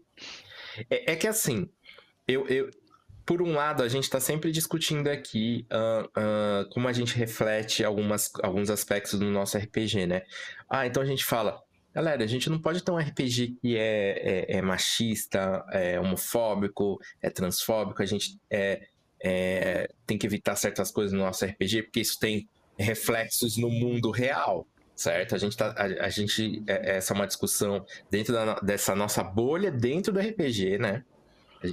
é, 0.88 1.12
é, 1.12 1.16
que 1.16 1.26
assim, 1.26 1.68
eu, 2.26 2.46
eu, 2.46 2.70
por 3.26 3.42
um 3.42 3.52
lado, 3.52 3.82
a 3.82 3.88
gente 3.88 4.04
está 4.04 4.20
sempre 4.20 4.52
discutindo 4.52 5.08
aqui 5.08 5.66
uh, 5.72 6.06
uh, 6.06 6.70
como 6.70 6.86
a 6.86 6.92
gente 6.92 7.16
reflete 7.16 7.84
algumas, 7.84 8.30
alguns 8.42 8.70
aspectos 8.70 9.18
do 9.18 9.26
nosso 9.26 9.58
RPG, 9.58 10.06
né? 10.06 10.22
Ah, 10.70 10.86
então 10.86 11.02
a 11.02 11.06
gente 11.06 11.24
fala, 11.24 11.60
Galera, 11.98 12.22
a 12.22 12.28
gente 12.28 12.48
não 12.48 12.60
pode 12.60 12.80
ter 12.80 12.92
um 12.92 12.96
RPG 12.96 13.56
que 13.60 13.76
é, 13.76 14.46
é, 14.52 14.58
é 14.58 14.62
machista, 14.62 15.64
é 15.72 15.98
homofóbico, 15.98 16.96
é 17.20 17.28
transfóbico. 17.28 18.00
A 18.00 18.06
gente 18.06 18.38
é, 18.48 18.86
é, 19.20 19.90
tem 20.06 20.16
que 20.16 20.24
evitar 20.24 20.54
certas 20.54 20.92
coisas 20.92 21.12
no 21.12 21.24
nosso 21.24 21.44
RPG, 21.44 21.82
porque 21.82 21.98
isso 21.98 22.16
tem 22.20 22.48
reflexos 22.78 23.56
no 23.56 23.68
mundo 23.68 24.12
real, 24.12 24.64
certo? 24.94 25.34
A 25.34 25.38
gente 25.38 25.56
tá, 25.56 25.74
a, 25.76 26.04
a 26.04 26.08
gente 26.08 26.62
é, 26.68 26.98
essa 26.98 27.12
é 27.12 27.16
uma 27.16 27.26
discussão 27.26 27.84
dentro 28.08 28.32
da, 28.32 28.60
dessa 28.60 28.94
nossa 28.94 29.24
bolha 29.24 29.72
dentro 29.72 30.12
do 30.12 30.20
RPG, 30.20 30.78
né? 30.78 31.04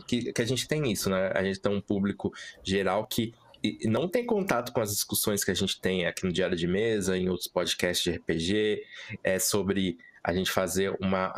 Que, 0.07 0.33
que 0.33 0.41
a 0.41 0.45
gente 0.45 0.67
tem 0.67 0.91
isso, 0.91 1.07
né? 1.07 1.33
A 1.35 1.43
gente 1.43 1.59
tem 1.59 1.71
um 1.71 1.79
público 1.79 2.33
geral 2.63 3.05
que 3.05 3.31
não 3.83 4.07
tem 4.07 4.25
contato 4.25 4.73
com 4.73 4.81
as 4.81 4.91
discussões 4.91 5.43
que 5.43 5.51
a 5.51 5.55
gente 5.55 5.79
tem 5.79 6.07
aqui 6.07 6.25
no 6.25 6.33
Diário 6.33 6.57
de 6.57 6.67
Mesa, 6.67 7.15
em 7.15 7.29
outros 7.29 7.47
podcasts 7.47 8.03
de 8.03 8.17
RPG, 8.17 8.81
é 9.23 9.37
sobre 9.37 9.99
a 10.25 10.33
gente 10.33 10.51
fazer 10.51 10.95
uma. 10.99 11.33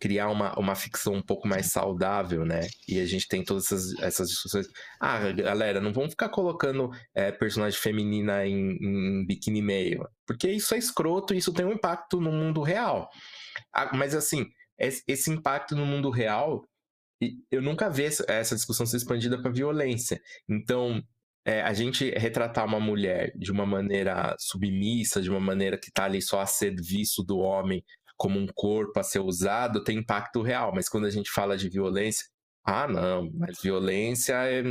Criar 0.00 0.28
uma, 0.28 0.52
uma 0.58 0.74
ficção 0.74 1.14
um 1.14 1.22
pouco 1.22 1.48
mais 1.48 1.70
saudável, 1.70 2.44
né? 2.44 2.60
E 2.86 3.00
a 3.00 3.06
gente 3.06 3.26
tem 3.26 3.42
todas 3.42 3.64
essas, 3.64 3.98
essas 4.00 4.28
discussões. 4.28 4.66
Ah, 5.00 5.32
galera, 5.32 5.80
não 5.80 5.94
vamos 5.94 6.10
ficar 6.10 6.28
colocando 6.28 6.90
é, 7.14 7.32
personagem 7.32 7.78
feminina 7.78 8.46
em, 8.46 8.76
em 8.82 9.26
biquíni 9.26 9.62
meio, 9.62 10.06
porque 10.26 10.50
isso 10.50 10.74
é 10.74 10.78
escroto 10.78 11.32
e 11.32 11.38
isso 11.38 11.54
tem 11.54 11.64
um 11.64 11.72
impacto 11.72 12.20
no 12.20 12.30
mundo 12.30 12.60
real. 12.60 13.08
Ah, 13.72 13.96
mas 13.96 14.14
assim, 14.14 14.44
esse 14.78 15.30
impacto 15.30 15.74
no 15.74 15.86
mundo 15.86 16.10
real, 16.10 16.68
eu 17.50 17.62
nunca 17.62 17.88
vi 17.88 18.04
essa 18.04 18.54
discussão 18.54 18.84
ser 18.84 18.98
expandida 18.98 19.40
para 19.40 19.50
violência. 19.50 20.20
Então, 20.48 21.02
é, 21.44 21.62
a 21.62 21.72
gente 21.74 22.10
retratar 22.10 22.64
uma 22.64 22.80
mulher 22.80 23.32
de 23.36 23.52
uma 23.52 23.66
maneira 23.66 24.34
submissa, 24.38 25.20
de 25.20 25.30
uma 25.30 25.40
maneira 25.40 25.76
que 25.76 25.88
está 25.88 26.04
ali 26.04 26.22
só 26.22 26.40
a 26.40 26.46
serviço 26.46 27.22
do 27.22 27.38
homem, 27.38 27.84
como 28.16 28.38
um 28.38 28.46
corpo 28.46 28.98
a 28.98 29.02
ser 29.02 29.20
usado, 29.20 29.84
tem 29.84 29.98
impacto 29.98 30.40
real. 30.40 30.72
Mas 30.74 30.88
quando 30.88 31.06
a 31.06 31.10
gente 31.10 31.30
fala 31.30 31.56
de 31.56 31.68
violência, 31.68 32.26
ah, 32.64 32.88
não, 32.88 33.30
mas 33.34 33.60
violência 33.60 34.34
é. 34.46 34.62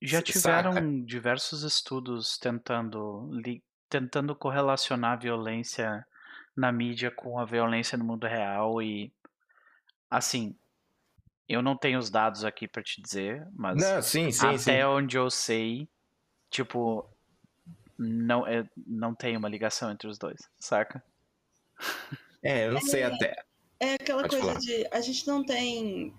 Já 0.00 0.22
tiveram 0.22 0.72
saca. 0.72 0.86
diversos 1.04 1.64
estudos 1.64 2.38
tentando, 2.38 3.28
tentando 3.88 4.36
correlacionar 4.36 5.14
a 5.14 5.16
violência 5.16 6.06
na 6.56 6.70
mídia 6.70 7.10
com 7.10 7.40
a 7.40 7.44
violência 7.44 7.98
no 7.98 8.04
mundo 8.04 8.26
real 8.26 8.80
e. 8.80 9.12
Assim, 10.08 10.56
eu 11.48 11.62
não 11.62 11.76
tenho 11.76 11.98
os 11.98 12.10
dados 12.10 12.44
aqui 12.44 12.68
para 12.68 12.82
te 12.82 13.02
dizer, 13.02 13.46
mas 13.52 13.76
não, 13.80 14.00
sim, 14.02 14.30
sim, 14.30 14.46
até 14.46 14.58
sim. 14.58 14.82
onde 14.84 15.16
eu 15.16 15.30
sei, 15.30 15.88
tipo, 16.50 17.06
não, 17.98 18.46
é, 18.46 18.68
não 18.86 19.14
tem 19.14 19.36
uma 19.36 19.48
ligação 19.48 19.90
entre 19.90 20.08
os 20.08 20.18
dois, 20.18 20.40
saca? 20.58 21.02
É, 22.42 22.66
eu 22.66 22.72
não 22.72 22.78
é, 22.78 22.82
sei 22.82 23.02
até. 23.02 23.44
É 23.78 23.94
aquela 23.94 24.22
Pode 24.22 24.36
coisa 24.36 24.46
falar. 24.54 24.60
de 24.60 24.86
a 24.90 25.00
gente 25.00 25.26
não 25.26 25.44
tem. 25.44 26.14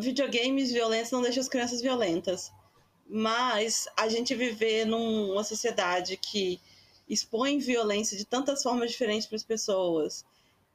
videogames, 0.00 0.72
violência 0.72 1.14
não 1.14 1.22
deixa 1.22 1.40
as 1.40 1.48
crianças 1.48 1.80
violentas. 1.80 2.52
Mas 3.10 3.86
a 3.96 4.08
gente 4.08 4.34
viver 4.34 4.84
numa 4.84 5.42
sociedade 5.42 6.16
que 6.18 6.60
expõe 7.08 7.58
violência 7.58 8.18
de 8.18 8.26
tantas 8.26 8.62
formas 8.62 8.90
diferentes 8.90 9.26
para 9.26 9.36
as 9.36 9.44
pessoas 9.44 10.26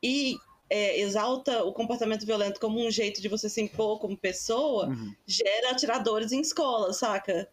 e 0.02 0.38
é, 0.68 1.00
exalta 1.00 1.64
o 1.64 1.72
comportamento 1.72 2.26
violento 2.26 2.60
como 2.60 2.84
um 2.84 2.90
jeito 2.90 3.22
de 3.22 3.28
você 3.28 3.48
se 3.48 3.62
impor 3.62 4.00
como 4.00 4.18
pessoa, 4.18 4.88
Uhum. 4.88 5.14
gera 5.28 5.70
atiradores 5.70 6.32
em 6.32 6.42
escola, 6.42 6.92
saca? 6.92 7.48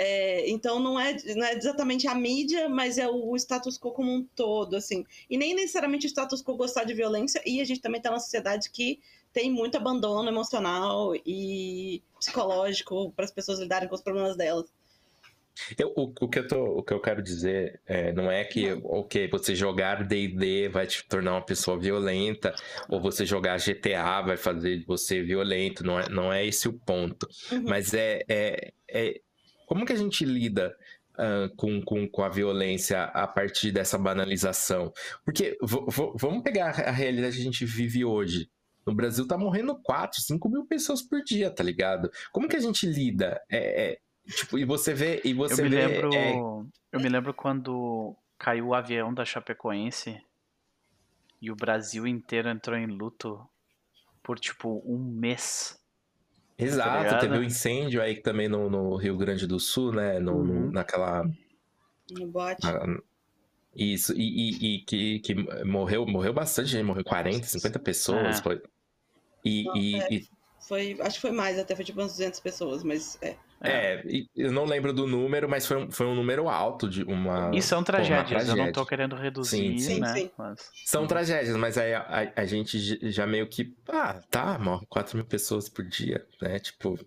É, 0.00 0.48
então 0.48 0.78
não 0.78 0.98
é, 0.98 1.16
não 1.34 1.44
é 1.44 1.54
exatamente 1.54 2.06
a 2.06 2.14
mídia, 2.14 2.68
mas 2.68 2.98
é 2.98 3.08
o, 3.08 3.34
status 3.34 3.76
quo 3.76 3.90
como 3.90 4.12
um 4.12 4.22
todo, 4.22 4.76
assim. 4.76 5.04
E 5.28 5.36
nem 5.36 5.56
necessariamente 5.56 6.06
o 6.06 6.08
status 6.08 6.40
quo 6.40 6.56
gostar 6.56 6.84
de 6.84 6.94
violência, 6.94 7.42
e 7.44 7.60
a 7.60 7.64
gente 7.64 7.80
também 7.80 8.00
tá 8.00 8.08
numa 8.08 8.20
sociedade 8.20 8.70
que 8.70 9.00
tem 9.32 9.50
muito 9.50 9.76
abandono 9.76 10.28
emocional 10.28 11.14
e 11.26 12.00
psicológico 12.16 13.12
para 13.12 13.24
as 13.24 13.32
pessoas 13.32 13.58
lidarem 13.58 13.88
com 13.88 13.94
os 13.96 14.00
problemas 14.00 14.36
delas. 14.36 14.72
Eu, 15.76 15.92
o, 15.96 16.12
o, 16.20 16.28
que 16.28 16.38
eu 16.38 16.46
tô, 16.46 16.64
o 16.78 16.82
que 16.84 16.94
eu 16.94 17.00
quero 17.00 17.20
dizer 17.20 17.80
é, 17.84 18.12
não 18.12 18.30
é 18.30 18.44
que, 18.44 18.72
ok, 18.84 19.28
você 19.28 19.56
jogar 19.56 20.06
D&D 20.06 20.68
vai 20.68 20.86
te 20.86 21.04
tornar 21.08 21.32
uma 21.32 21.44
pessoa 21.44 21.76
violenta, 21.76 22.54
ou 22.88 23.00
você 23.00 23.26
jogar 23.26 23.58
GTA 23.58 24.22
vai 24.22 24.36
fazer 24.36 24.84
você 24.86 25.20
violento, 25.22 25.84
não 25.84 25.98
é, 25.98 26.08
não 26.08 26.32
é 26.32 26.46
esse 26.46 26.68
o 26.68 26.72
ponto. 26.72 27.28
Uhum. 27.50 27.64
Mas 27.64 27.92
é, 27.92 28.22
é, 28.28 28.72
é 28.88 29.20
como 29.68 29.84
que 29.84 29.92
a 29.92 29.96
gente 29.96 30.24
lida 30.24 30.74
uh, 31.14 31.54
com, 31.56 31.82
com, 31.82 32.08
com 32.08 32.22
a 32.22 32.28
violência 32.28 33.04
a 33.04 33.26
partir 33.26 33.70
dessa 33.70 33.98
banalização? 33.98 34.90
Porque 35.24 35.58
vamos 36.16 36.42
pegar 36.42 36.70
a 36.70 36.90
realidade 36.90 37.36
que 37.36 37.42
a 37.42 37.44
gente 37.44 37.64
vive 37.66 38.04
hoje. 38.04 38.50
No 38.86 38.94
Brasil 38.94 39.28
tá 39.28 39.36
morrendo 39.36 39.78
4, 39.82 40.22
5 40.22 40.48
mil 40.48 40.64
pessoas 40.64 41.02
por 41.02 41.22
dia, 41.22 41.50
tá 41.50 41.62
ligado? 41.62 42.10
Como 42.32 42.48
que 42.48 42.56
a 42.56 42.60
gente 42.60 42.86
lida? 42.86 43.38
É, 43.50 43.90
é, 43.92 43.98
tipo, 44.26 44.58
e 44.58 44.64
você 44.64 44.94
vê. 44.94 45.20
E 45.22 45.34
você 45.34 45.60
eu 45.60 45.64
me 45.64 45.70
vê, 45.70 45.86
lembro. 45.86 46.14
é, 46.14 46.32
Eu 46.92 47.00
me 47.00 47.08
lembro 47.10 47.34
quando 47.34 48.16
caiu 48.38 48.68
o 48.68 48.74
avião 48.74 49.12
da 49.12 49.26
Chapecoense 49.26 50.18
e 51.40 51.50
o 51.50 51.56
Brasil 51.56 52.06
inteiro 52.06 52.48
entrou 52.48 52.78
em 52.78 52.86
luto 52.86 53.46
por 54.22 54.38
tipo 54.38 54.82
um 54.86 54.98
mês. 54.98 55.77
Exato, 56.58 57.04
ligado? 57.04 57.20
teve 57.20 57.38
um 57.38 57.42
incêndio 57.42 58.02
aí 58.02 58.16
também 58.20 58.48
no, 58.48 58.68
no 58.68 58.96
Rio 58.96 59.16
Grande 59.16 59.46
do 59.46 59.60
Sul, 59.60 59.92
né? 59.92 60.18
No, 60.18 60.42
no- 60.44 60.52
Uhum. 60.52 60.70
naquela. 60.72 61.24
No 62.10 62.26
bote. 62.26 62.66
ah, 62.66 62.96
Isso, 63.76 64.12
e, 64.16 64.50
e- 64.50 64.74
e 64.76 64.78
que, 64.84 65.20
que 65.20 65.34
morreu, 65.64 66.04
morreu 66.06 66.32
bastante 66.32 66.68
gente, 66.70 66.82
morreu 66.82 67.04
40, 67.04 67.46
50 67.46 67.78
pessoas. 67.78 68.38
É. 68.38 68.42
Foi. 68.42 68.62
E, 69.44 69.64
Não, 69.64 69.76
e- 69.76 69.94
é. 70.00 70.08
e- 70.14 70.28
Foi, 70.60 70.96
acho 71.00 71.14
que 71.16 71.20
foi 71.22 71.30
mais, 71.30 71.58
até 71.58 71.76
foi 71.76 71.84
tipo 71.84 72.00
umas 72.00 72.12
200 72.12 72.40
pessoas, 72.40 72.82
mas 72.82 73.16
é. 73.22 73.36
É, 73.62 74.02
e 74.06 74.28
eu 74.36 74.52
não 74.52 74.64
lembro 74.64 74.92
do 74.92 75.06
número, 75.06 75.48
mas 75.48 75.66
foi 75.66 75.76
um, 75.76 75.90
foi 75.90 76.06
um 76.06 76.14
número 76.14 76.48
alto 76.48 76.88
de 76.88 77.02
uma. 77.02 77.50
E 77.54 77.60
são 77.60 77.82
tragédias, 77.82 78.48
eu 78.48 78.56
não 78.56 78.66
tô 78.66 78.84
tragédia. 78.84 78.86
querendo 78.86 79.16
reduzir, 79.16 79.56
Sim, 79.56 79.78
sim. 79.78 80.00
né? 80.00 80.14
Sim. 80.14 80.30
Mas... 80.38 80.70
São 80.84 81.06
tragédias, 81.06 81.56
mas 81.56 81.76
aí 81.76 81.92
a, 81.94 82.00
a- 82.02 82.42
a 82.42 82.44
gente 82.46 82.78
já 83.10 83.26
meio 83.26 83.48
que. 83.48 83.74
Ah, 83.88 84.20
tá, 84.30 84.58
morre 84.58 84.86
4 84.88 85.16
mil 85.16 85.26
pessoas 85.26 85.68
por 85.68 85.84
dia, 85.84 86.24
né? 86.40 86.58
Tipo. 86.58 86.98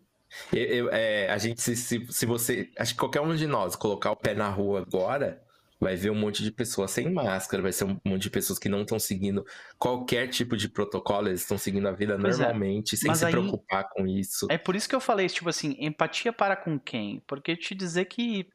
eu- 0.53 0.63
eu- 0.65 0.89
é, 0.91 1.29
a 1.29 1.37
gente, 1.37 1.61
se, 1.61 1.75
se, 1.75 2.05
se 2.09 2.25
você. 2.25 2.69
Acho 2.77 2.93
que 2.93 2.99
qualquer 2.99 3.21
um 3.21 3.35
de 3.35 3.47
nós 3.47 3.75
colocar 3.75 4.11
o 4.11 4.15
pé 4.15 4.33
na 4.33 4.49
rua 4.49 4.81
agora, 4.81 5.41
vai 5.81 5.95
ver 5.95 6.11
um 6.11 6.15
monte 6.15 6.43
de 6.43 6.51
pessoas 6.51 6.91
sem 6.91 7.09
máscara, 7.11 7.61
vai 7.63 7.73
ser 7.73 7.85
um 7.85 7.99
monte 8.05 8.21
de 8.21 8.29
pessoas 8.29 8.59
que 8.59 8.69
não 8.69 8.83
estão 8.83 8.99
seguindo 8.99 9.43
qualquer 9.79 10.27
tipo 10.29 10.55
de 10.55 10.69
protocolo, 10.69 11.27
eles 11.27 11.41
estão 11.41 11.57
seguindo 11.57 11.87
a 11.87 11.91
vida 11.91 12.17
Pois 12.21 12.39
é, 12.39 12.43
normalmente, 12.43 12.95
sem 12.95 13.07
mas 13.09 13.17
se 13.17 13.25
aí- 13.25 13.31
preocupar 13.31 13.89
com 13.89 14.07
isso. 14.07 14.45
É 14.51 14.57
por 14.59 14.75
isso 14.75 14.87
que 14.87 14.95
eu 14.95 15.01
falei, 15.01 15.27
tipo 15.27 15.49
assim, 15.49 15.75
empatia 15.79 16.31
para 16.31 16.55
com 16.55 16.79
quem? 16.79 17.19
Porque 17.27 17.57
te 17.57 17.73
dizer 17.73 18.05
que 18.05 18.47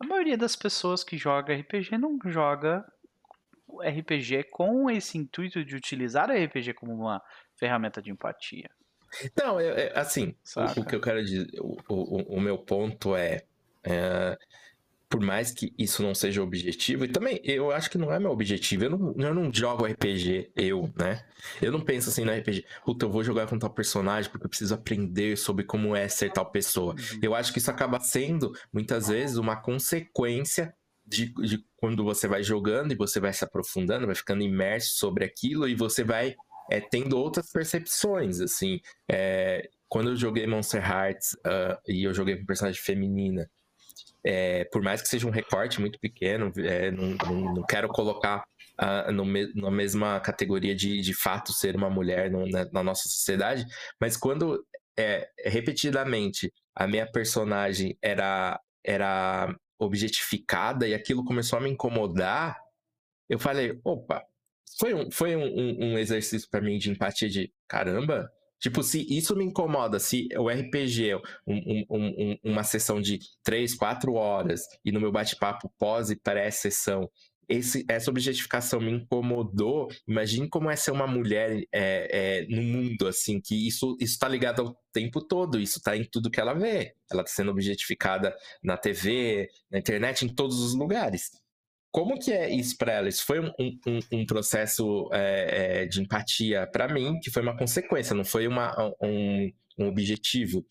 a 0.00 0.06
maioria 0.06 0.36
das 0.36 0.56
pessoas 0.56 1.04
que 1.04 1.16
joga 1.16 1.54
RPG 1.54 1.96
não 1.96 2.18
joga 2.26 2.84
RPG 3.84 4.44
com 4.50 4.90
esse 4.90 5.16
intuito 5.18 5.64
de 5.64 5.76
utilizar 5.76 6.28
o 6.30 6.32
RPG 6.32 6.74
como 6.74 6.92
uma 6.92 7.22
ferramenta 7.56 8.02
de 8.02 8.10
empatia. 8.10 8.68
Não, 9.36 9.60
eu- 9.60 9.92
assim, 9.94 10.34
Saca? 10.42 10.80
o 10.80 10.84
que 10.84 10.94
eu 10.94 11.00
quero 11.00 11.24
dizer, 11.24 11.46
o, 11.60 11.76
o, 11.88 12.36
o 12.36 12.40
meu 12.40 12.58
ponto 12.58 13.14
é, 13.16 13.42
é, 13.84 14.38
por 15.08 15.20
mais 15.20 15.50
que 15.50 15.72
isso 15.78 16.02
não 16.02 16.14
seja 16.14 16.42
objetivo, 16.42 17.04
e 17.04 17.08
também 17.08 17.40
eu 17.42 17.70
acho 17.70 17.90
que 17.90 17.96
não 17.96 18.12
é 18.12 18.18
meu 18.18 18.30
objetivo, 18.30 18.84
eu 18.84 18.90
não, 18.90 19.14
eu 19.16 19.34
não 19.34 19.52
jogo 19.52 19.86
RPG, 19.86 20.52
eu, 20.54 20.92
né? 20.98 21.24
Eu 21.62 21.72
não 21.72 21.80
penso 21.80 22.10
assim 22.10 22.24
no 22.24 22.32
RPG, 22.32 22.64
puta, 22.84 23.06
eu 23.06 23.10
vou 23.10 23.24
jogar 23.24 23.46
com 23.46 23.58
tal 23.58 23.70
personagem 23.70 24.30
porque 24.30 24.44
eu 24.44 24.50
preciso 24.50 24.74
aprender 24.74 25.36
sobre 25.38 25.64
como 25.64 25.96
é 25.96 26.08
ser 26.08 26.30
tal 26.30 26.50
pessoa. 26.50 26.94
Uhum. 26.94 27.20
Eu 27.22 27.34
acho 27.34 27.52
que 27.52 27.58
isso 27.58 27.70
acaba 27.70 27.98
sendo, 28.00 28.52
muitas 28.72 29.08
vezes, 29.08 29.38
uma 29.38 29.56
consequência 29.56 30.74
de, 31.06 31.32
de 31.32 31.64
quando 31.76 32.04
você 32.04 32.28
vai 32.28 32.42
jogando 32.42 32.92
e 32.92 32.96
você 32.96 33.18
vai 33.18 33.32
se 33.32 33.42
aprofundando, 33.42 34.06
vai 34.06 34.14
ficando 34.14 34.42
imerso 34.42 34.98
sobre 34.98 35.24
aquilo 35.24 35.66
e 35.66 35.74
você 35.74 36.04
vai 36.04 36.36
é, 36.70 36.80
tendo 36.80 37.16
outras 37.16 37.50
percepções, 37.50 38.40
assim. 38.40 38.78
É, 39.10 39.68
quando 39.88 40.10
eu 40.10 40.16
joguei 40.16 40.46
Monster 40.46 40.84
Hearts 40.84 41.36
ah, 41.44 41.80
e 41.88 42.04
eu 42.04 42.12
joguei 42.12 42.36
com 42.36 42.44
personagem 42.44 42.80
feminina, 42.80 43.48
é, 44.24 44.64
por 44.66 44.82
mais 44.82 45.00
que 45.02 45.08
seja 45.08 45.26
um 45.26 45.30
recorte 45.30 45.80
muito 45.80 45.98
pequeno, 46.00 46.52
é, 46.58 46.90
não, 46.90 47.16
não- 47.26 47.54
não 47.54 47.62
quero 47.66 47.88
colocar 47.88 48.44
ah, 48.80 49.10
no 49.10 49.24
me- 49.24 49.52
na 49.54 49.70
mesma 49.72 50.20
categoria 50.20 50.74
de, 50.74 51.00
de 51.00 51.12
fato 51.14 51.52
ser 51.52 51.74
uma 51.76 51.90
mulher 51.90 52.30
no- 52.30 52.48
na, 52.48 52.64
na 52.72 52.82
nossa 52.82 53.08
sociedade, 53.08 53.64
mas 54.00 54.16
quando 54.16 54.64
é, 54.96 55.28
repetidamente 55.44 56.52
a 56.74 56.86
minha 56.86 57.06
personagem 57.10 57.96
era, 58.02 58.60
era 58.84 59.52
objetificada 59.80 60.86
e 60.86 60.94
aquilo 60.94 61.24
começou 61.24 61.58
a 61.58 61.62
me 61.62 61.70
incomodar, 61.70 62.56
eu 63.28 63.38
falei, 63.38 63.78
opa, 63.84 64.24
foi 64.78 64.94
um, 64.94 65.10
foi 65.10 65.34
um, 65.36 65.42
um- 65.44 65.92
um 65.94 65.98
exercício 65.98 66.48
pra 66.50 66.60
mim 66.60 66.78
de 66.78 66.90
empatia 66.90 67.28
de 67.28 67.52
caramba. 67.68 68.30
Tipo, 68.60 68.82
se 68.82 69.06
isso 69.08 69.36
me 69.36 69.44
incomoda, 69.44 69.98
se 69.98 70.28
o 70.36 70.48
RPG 70.50 71.14
um- 71.46 71.54
um- 71.56 71.84
um- 71.90 72.14
um- 72.18 72.38
uma 72.52 72.64
sessão 72.64 73.00
de 73.00 73.18
três, 73.42 73.74
quatro 73.74 74.14
horas 74.14 74.62
e 74.84 74.90
no 74.90 75.00
meu 75.00 75.12
bate-papo 75.12 75.72
pós 75.78 76.10
e 76.10 76.16
pré-sessão, 76.16 77.08
essa 77.88 78.10
objetificação 78.10 78.78
me 78.78 78.90
incomodou, 78.90 79.88
imagine 80.06 80.48
como 80.48 80.70
é 80.70 80.76
ser 80.76 80.90
uma 80.90 81.06
mulher 81.06 81.62
é, 81.72 82.42
é, 82.42 82.46
no 82.46 82.62
mundo, 82.62 83.06
assim, 83.08 83.40
que 83.40 83.66
isso, 83.66 83.96
isso 83.98 84.18
tá 84.18 84.28
ligado 84.28 84.60
ao 84.60 84.78
tempo 84.92 85.20
todo, 85.22 85.58
isso 85.58 85.80
tá 85.80 85.96
em 85.96 86.04
tudo 86.04 86.30
que 86.30 86.38
ela 86.40 86.52
vê. 86.52 86.92
Ela 87.10 87.24
tá 87.24 87.30
sendo 87.30 87.50
objetificada 87.50 88.36
na 88.62 88.76
TV, 88.76 89.48
na 89.70 89.78
internet, 89.78 90.26
em 90.26 90.28
todos 90.28 90.60
os 90.60 90.74
lugares. 90.74 91.30
Como 91.90 92.18
que 92.18 92.32
é 92.32 92.50
isso 92.50 92.76
para 92.76 92.92
ela? 92.92 93.08
Isso 93.08 93.24
foi 93.24 93.40
um, 93.40 93.50
um- 93.58 94.00
um- 94.12 94.26
processo 94.26 95.08
é, 95.12 95.82
é, 95.82 95.86
de 95.86 96.00
empatia 96.00 96.66
para 96.70 96.92
mim, 96.92 97.18
que 97.20 97.30
foi 97.30 97.42
uma 97.42 97.56
consequência, 97.56 98.14
não 98.14 98.24
foi 98.24 98.46
uma, 98.46 98.74
um, 99.02 99.50
um 99.78 99.86
objetivo. 99.88 100.64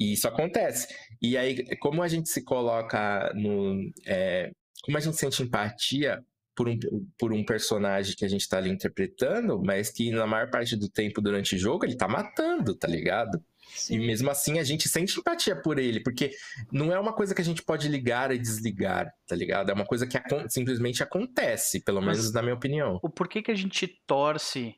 E 0.00 0.14
isso 0.14 0.26
acontece. 0.26 0.88
E 1.20 1.36
aí, 1.36 1.64
como 1.76 2.02
a 2.02 2.08
gente 2.08 2.28
se 2.28 2.42
coloca 2.42 3.32
no. 3.34 3.78
é, 4.06 4.50
como 4.82 4.96
a 4.96 5.00
gente 5.00 5.16
sente 5.16 5.42
empatia 5.42 6.24
por 6.56 6.68
um, 6.68 6.78
por 7.18 7.32
um 7.32 7.44
personagem 7.44 8.14
que 8.16 8.24
a 8.24 8.28
gente 8.28 8.48
tá 8.48 8.58
ali 8.58 8.70
interpretando, 8.70 9.62
mas 9.62 9.90
que 9.90 10.10
na 10.10 10.26
maior 10.26 10.50
parte 10.50 10.76
do 10.76 10.88
tempo 10.88 11.20
durante 11.20 11.54
o 11.54 11.58
jogo 11.58 11.84
ele 11.84 11.96
tá 11.96 12.08
matando, 12.08 12.74
tá 12.74 12.88
ligado? 12.88 13.42
E 13.74 13.78
Sim. 13.78 13.98
mesmo 14.00 14.30
assim 14.30 14.58
a 14.58 14.64
gente 14.64 14.88
sente 14.88 15.18
empatia 15.18 15.56
por 15.56 15.78
ele, 15.78 16.00
porque 16.00 16.30
não 16.70 16.92
é 16.92 16.98
uma 17.00 17.12
coisa 17.12 17.34
que 17.34 17.40
a 17.40 17.44
gente 17.44 17.62
pode 17.62 17.88
ligar 17.88 18.30
e 18.30 18.38
desligar, 18.38 19.12
tá 19.26 19.34
ligado? 19.34 19.70
É 19.70 19.74
uma 19.74 19.86
coisa 19.86 20.06
que 20.06 20.18
simplesmente 20.48 21.02
acontece, 21.02 21.80
pelo 21.80 22.00
Mas- 22.02 22.18
menos 22.18 22.32
na 22.32 22.42
minha 22.42 22.54
opinião. 22.54 23.00
O 23.02 23.08
porquê 23.08 23.42
que 23.42 23.50
a 23.50 23.54
gente 23.54 23.86
torce 24.06 24.76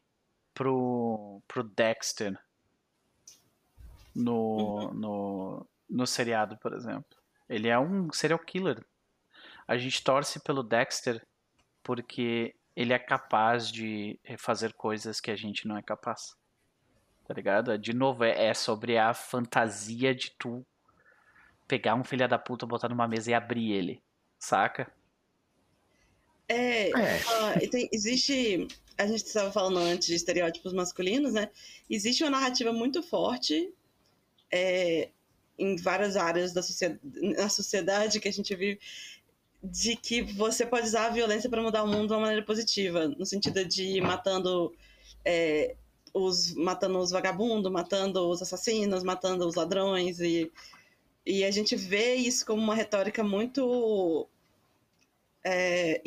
pro, 0.55 1.43
pro 1.49 1.65
Dexter 1.65 2.39
no, 4.15 4.93
no, 4.95 5.67
no 5.91 6.07
seriado, 6.07 6.57
por 6.59 6.73
exemplo? 6.73 7.05
Ele 7.49 7.69
é 7.69 7.79
um 7.79 8.13
serial 8.13 8.39
killer. 8.39 8.85
A 9.67 9.77
gente 9.77 10.03
torce 10.03 10.41
pelo 10.41 10.63
Dexter 10.63 11.27
porque 11.83 12.55
ele 12.77 12.93
é 12.93 12.99
capaz 12.99 13.71
de 13.71 14.19
fazer 14.39 14.73
coisas 14.73 15.21
que 15.21 15.31
a 15.31 15.37
gente 15.37 15.67
não 15.67 15.77
é 15.77 15.83
capaz. 15.83 16.35
Tá 17.27 17.35
ligado? 17.35 17.79
De 17.79 17.93
novo, 17.95 18.25
é 18.25 18.47
é 18.47 18.55
sobre 18.55 18.99
a 18.99 19.15
fantasia 19.15 20.15
de 20.15 20.31
tu 20.39 20.65
pegar 21.67 21.95
um 21.95 22.05
filho 22.05 22.29
da 22.29 22.39
puta, 22.39 22.67
botar 22.67 22.89
numa 22.89 23.09
mesa 23.09 23.31
e 23.31 23.35
abrir 23.35 23.73
ele. 23.73 24.03
Saca? 24.39 24.93
É, 26.49 26.91
É. 26.91 27.65
e 27.65 27.69
tem- 27.69 27.89
existe. 27.93 28.67
A 28.99 29.07
gente 29.07 29.25
estava 29.25 29.51
falando 29.51 29.79
antes 29.79 30.07
de 30.09 30.15
estereótipos 30.15 30.73
masculinos, 30.73 31.33
né? 31.33 31.51
Existe 31.91 32.23
uma 32.23 32.31
narrativa 32.31 32.73
muito 32.73 33.03
forte 33.03 33.73
é, 34.53 35.09
em 35.59 35.77
várias 35.77 36.17
áreas 36.17 36.53
da 36.53 36.63
sociedade, 36.63 37.01
na 37.37 37.49
sociedade 37.49 38.21
que 38.21 38.29
a 38.29 38.33
gente 38.33 38.55
vive 38.55 38.79
de 39.63 39.97
que 39.97 40.23
você 40.23 40.67
pode 40.67 40.87
usar 40.87 41.07
a 41.07 41.11
violência 41.11 41.49
para 41.49 41.63
mudar 41.63 41.83
o 41.83 41.89
mundo 41.89 42.09
de 42.09 42.13
uma 42.13 42.21
maneira 42.21 42.45
positiva, 42.45 43.09
no 43.09 43.25
sentido 43.25 43.65
de 43.65 43.83
ir 43.97 44.01
matando 44.03 44.73
é, 45.25 45.75
os 46.15 46.55
matando 46.55 46.99
os 46.99 47.11
vagabundos, 47.11 47.71
matando 47.71 48.29
os 48.31 48.41
assassinos, 48.41 49.03
matando 49.03 49.47
os 49.47 49.57
ladrões 49.57 50.21
e 50.21 50.51
e 51.27 51.43
a 51.43 51.51
gente 51.51 51.75
vê 51.75 52.17
isso 52.17 52.45
como 52.45 52.61
uma 52.63 52.75
retórica 52.75 53.25
muito 53.25 54.29
é, 55.43 56.01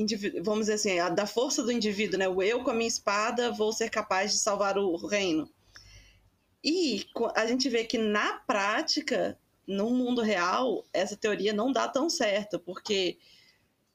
vamos 0.44 0.62
dizer 0.62 0.74
assim, 0.74 1.00
a, 1.00 1.10
da 1.10 1.28
força 1.28 1.64
do 1.64 1.72
indivíduo, 1.72 2.18
né? 2.18 2.28
O 2.28 2.42
eu 2.42 2.64
com 2.64 2.72
a 2.72 2.74
minha 2.74 2.88
espada 2.88 3.52
vou 3.52 3.72
ser 3.72 3.90
capaz 3.90 4.32
de 4.32 4.40
salvar 4.40 4.78
o 4.78 4.96
reino. 5.06 5.50
E 6.64 7.06
a 7.36 7.46
gente 7.46 7.70
vê 7.70 7.84
que 7.84 7.98
na 7.98 8.40
prática, 8.40 9.38
no 9.66 9.92
mundo 9.92 10.22
real, 10.22 10.84
essa 10.92 11.16
teoria 11.16 11.54
não 11.54 11.72
dá 11.72 11.88
tão 11.88 12.10
certo, 12.10 12.60
porque 12.60 13.18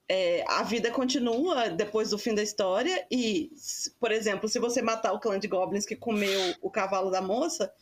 é, 0.09 0.45
a 0.49 0.63
vida 0.63 0.91
continua 0.91 1.71
depois 1.71 2.11
do 2.11 2.19
fim 2.19 2.35
da 2.35 2.43
história 2.43 3.07
e, 3.11 3.51
por 3.99 4.11
exemplo, 4.11 4.49
se 4.49 4.59
você 4.59 4.83
matar 4.83 5.13
o 5.13 5.21
clã 5.21 5.39
de 5.39 5.49
goblins 5.49 5.87
que 5.87 5.97
comeu 5.97 6.55
o 6.61 6.71
cavalo 6.71 7.11
da 7.11 7.23
moça 7.23 7.73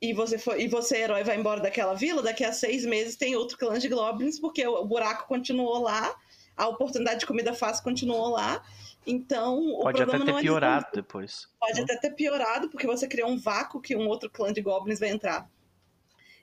e 0.00 0.12
você 0.12 0.38
foi 0.38 0.62
e 0.62 0.68
você 0.68 0.98
herói 0.98 1.22
vai 1.22 1.36
embora 1.36 1.60
daquela 1.60 1.94
vila, 1.94 2.22
daqui 2.22 2.44
a 2.44 2.52
seis 2.52 2.84
meses 2.84 3.16
tem 3.16 3.36
outro 3.36 3.56
clã 3.56 3.78
de 3.78 3.88
goblins 3.88 4.38
porque 4.40 4.66
o 4.66 4.84
buraco 4.84 5.28
continuou 5.28 5.80
lá 5.82 6.14
a 6.56 6.68
oportunidade 6.68 7.20
de 7.20 7.26
comida 7.26 7.52
fácil 7.52 7.82
continuou 7.82 8.30
lá. 8.30 8.62
Então, 9.06 9.58
o 9.58 9.82
Pode 9.82 9.98
problema 9.98 10.24
até 10.24 10.32
ter 10.32 10.38
é 10.38 10.42
piorado 10.42 10.86
depois. 10.94 11.48
Pode 11.60 11.80
até 11.80 11.96
ter 11.96 12.10
piorado, 12.12 12.70
porque 12.70 12.86
você 12.86 13.06
criou 13.06 13.28
um 13.28 13.38
vácuo 13.38 13.80
que 13.80 13.94
um 13.94 14.08
outro 14.08 14.30
clã 14.30 14.52
de 14.52 14.62
goblins 14.62 14.98
vai 14.98 15.10
entrar. 15.10 15.48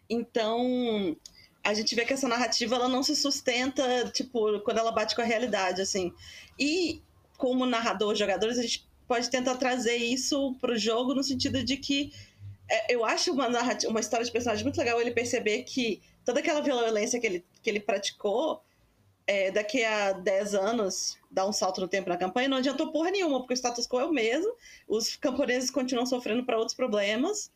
Então, 0.10 1.16
a 1.64 1.74
gente 1.74 1.94
vê 1.96 2.06
que 2.06 2.14
essa 2.14 2.28
narrativa 2.28 2.76
ela 2.76 2.88
não 2.88 3.04
se 3.04 3.16
sustenta, 3.16 4.10
tipo, 4.14 4.60
quando 4.62 4.80
ela 4.80 4.92
bate 4.92 5.16
com 5.16 5.22
a 5.22 5.26
realidade, 5.26 5.82
assim. 5.82 6.14
E, 6.58 7.02
como 7.38 7.66
narrador, 7.66 8.16
jogadores, 8.16 8.58
a 8.58 8.62
gente 8.62 8.88
pode 9.08 9.30
tentar 9.30 9.56
trazer 9.56 9.96
isso 9.96 10.56
pro 10.60 10.78
jogo 10.78 11.14
no 11.14 11.24
sentido 11.24 11.64
de 11.64 11.78
que 11.78 12.14
é, 12.70 12.94
eu 12.96 13.04
acho 13.04 13.34
uma, 13.34 13.48
uma 13.88 14.00
história 14.00 14.26
de 14.26 14.32
personagem 14.32 14.64
muito 14.64 14.78
legal 14.78 15.00
ele 15.02 15.12
perceber 15.12 15.64
que 15.64 16.02
toda 16.24 16.40
aquela 16.40 16.62
violência 16.62 17.20
que 17.20 17.28
ele, 17.28 17.46
que 17.62 17.70
ele 17.70 17.82
praticou 17.82 18.64
é, 19.28 19.52
daqui 19.52 19.84
a 19.84 20.14
10 20.14 20.56
anos 20.56 21.18
dar 21.30 21.46
um 21.46 21.52
salto 21.52 21.82
no 21.82 21.88
tempo 21.88 22.10
na 22.10 22.18
campanha, 22.18 22.48
não 22.48 22.58
adiantou 22.58 22.92
porra 22.92 23.12
nenhuma, 23.12 23.40
porque 23.40 23.54
o 23.54 23.58
status 23.58 23.86
quo 23.86 24.00
é 24.00 24.06
o 24.06 24.12
mesmo, 24.12 24.54
os 24.88 25.16
camponeses 25.16 25.70
continuam 25.70 26.06
sofrendo 26.06 26.46
para 26.46 26.58
outros 26.58 26.76
problemas. 26.76 27.52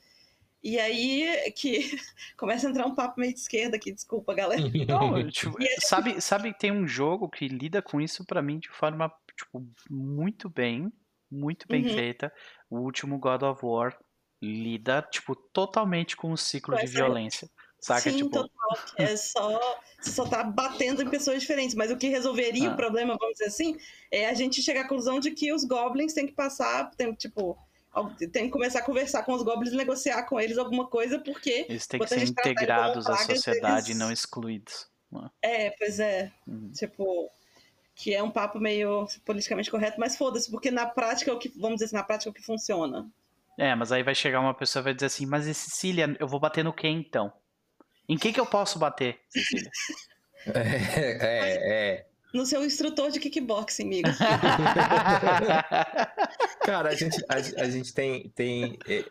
E 0.65 0.79
aí 0.79 1.51
que 1.51 1.79
começa 2.35 2.65
a 2.65 2.71
entrar 2.71 2.87
um 2.87 2.95
papo 2.95 3.19
meio 3.19 3.31
de 3.31 3.39
esquerda 3.39 3.77
aqui, 3.77 3.91
desculpa, 3.91 4.33
galera. 4.33 4.63
Não, 4.89 5.29
tipo, 5.29 5.55
sabe, 5.79 6.19
sabe 6.19 6.57
tem 6.57 6.71
um 6.71 6.87
jogo 6.87 7.29
que 7.29 7.47
lida 7.47 7.83
com 7.83 8.01
isso 8.01 8.25
para 8.25 8.41
mim 8.41 8.57
de 8.57 8.69
forma 8.69 9.13
tipo, 9.37 9.63
muito 9.87 10.49
bem, 10.49 10.91
muito 11.29 11.67
bem 11.67 11.85
uhum. 11.85 11.93
feita. 11.93 12.33
O 12.67 12.79
último 12.79 13.19
God 13.19 13.43
of 13.43 13.63
War 13.63 13.95
lida 14.41 15.03
tipo 15.03 15.35
totalmente 15.35 16.17
com 16.17 16.31
o 16.31 16.37
ciclo 16.37 16.75
de 16.75 16.87
violência. 16.87 17.47
Saca? 17.79 18.09
Sim, 18.09 18.17
tipo... 18.17 18.31
total. 18.31 18.49
É 18.97 19.15
só, 19.15 19.59
você 20.01 20.09
só 20.09 20.27
tá 20.27 20.43
batendo 20.43 21.03
em 21.03 21.09
pessoas 21.11 21.41
diferentes. 21.41 21.75
Mas 21.75 21.91
o 21.91 21.97
que 21.97 22.07
resolveria 22.07 22.71
ah. 22.71 22.73
o 22.73 22.75
problema, 22.75 23.15
vamos 23.19 23.37
dizer 23.37 23.49
assim, 23.49 23.77
é 24.09 24.27
a 24.27 24.33
gente 24.33 24.63
chegar 24.63 24.81
à 24.81 24.87
conclusão 24.87 25.19
de 25.19 25.29
que 25.29 25.53
os 25.53 25.63
goblins 25.63 26.13
têm 26.13 26.25
que 26.25 26.33
passar, 26.33 26.89
tem, 26.97 27.13
tipo, 27.13 27.55
tem 28.31 28.45
que 28.45 28.49
começar 28.49 28.79
a 28.79 28.83
conversar 28.83 29.23
com 29.23 29.33
os 29.33 29.43
goblins 29.43 29.73
e 29.73 29.77
negociar 29.77 30.23
com 30.23 30.39
eles 30.39 30.57
alguma 30.57 30.87
coisa, 30.87 31.19
porque. 31.19 31.65
Eles 31.69 31.87
têm 31.87 31.99
que 31.99 32.07
ser 32.07 32.23
integrados 32.23 33.07
à 33.07 33.17
sociedade 33.17 33.87
eles... 33.87 33.95
e 33.95 33.99
não 33.99 34.11
excluídos. 34.11 34.87
É? 35.41 35.67
é, 35.67 35.75
pois 35.77 35.99
é. 35.99 36.31
Uhum. 36.47 36.71
Tipo, 36.71 37.31
que 37.95 38.13
é 38.13 38.21
um 38.21 38.29
papo 38.29 38.59
meio 38.59 39.07
politicamente 39.25 39.71
correto, 39.71 39.99
mas 39.99 40.17
foda-se, 40.17 40.51
porque 40.51 40.69
na 40.69 40.85
prática 40.85 41.31
é 41.31 41.33
o 41.33 41.39
que, 41.39 41.49
vamos 41.57 41.75
dizer 41.75 41.85
assim, 41.85 41.95
na 41.95 42.03
prática 42.03 42.29
é 42.29 42.31
o 42.31 42.33
que 42.33 42.43
funciona. 42.43 43.09
É, 43.57 43.73
mas 43.73 43.91
aí 43.91 44.03
vai 44.03 44.13
chegar 44.13 44.41
uma 44.41 44.53
pessoa 44.53 44.81
e 44.81 44.83
vai 44.83 44.93
dizer 44.93 45.05
assim, 45.05 45.25
mas 45.25 45.47
e 45.47 45.53
Cecília, 45.53 46.15
eu 46.19 46.27
vou 46.27 46.39
bater 46.39 46.63
no 46.63 46.73
quem 46.73 46.97
então? 46.97 47.31
Em 48.07 48.17
que 48.17 48.33
que 48.33 48.39
eu 48.39 48.45
posso 48.45 48.77
bater, 48.77 49.19
Cecília? 49.29 49.71
É, 50.53 51.17
é, 51.23 51.93
é. 51.95 52.05
No 52.35 52.45
seu 52.45 52.65
instrutor 52.65 53.09
de 53.11 53.19
kickboxing, 53.19 53.85
amigo. 53.85 54.09
Cara, 56.65 56.89
a 56.89 56.93
gente, 56.93 57.23
a, 57.29 57.35
a 57.35 57.69
gente 57.69 57.93
tem. 57.93 58.29
tem 58.35 58.77
é, 58.85 59.05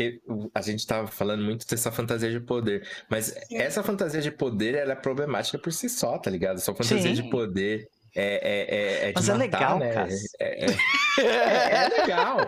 é, 0.00 0.14
a 0.52 0.60
gente 0.60 0.84
tava 0.84 1.06
falando 1.06 1.44
muito 1.44 1.64
dessa 1.64 1.92
fantasia 1.92 2.28
de 2.28 2.40
poder, 2.40 2.84
mas 3.08 3.26
Sim. 3.26 3.56
essa 3.56 3.84
fantasia 3.84 4.20
de 4.20 4.32
poder 4.32 4.74
ela 4.74 4.92
é 4.92 4.96
problemática 4.96 5.58
por 5.58 5.72
si 5.72 5.88
só, 5.88 6.18
tá 6.18 6.28
ligado? 6.28 6.58
Só 6.58 6.74
fantasia 6.74 7.14
Sim. 7.14 7.22
de 7.22 7.30
poder 7.30 7.88
é, 8.16 8.24
é, 8.42 8.74
é, 8.74 9.04
é 9.04 9.12
de 9.12 9.14
Mas 9.14 9.28
matar, 9.28 9.34
é 9.34 9.44
legal, 9.44 9.78
né? 9.78 9.92
cara. 9.92 10.08
É, 10.40 10.66
é, 10.66 11.84
é 11.84 11.88
legal. 12.00 12.38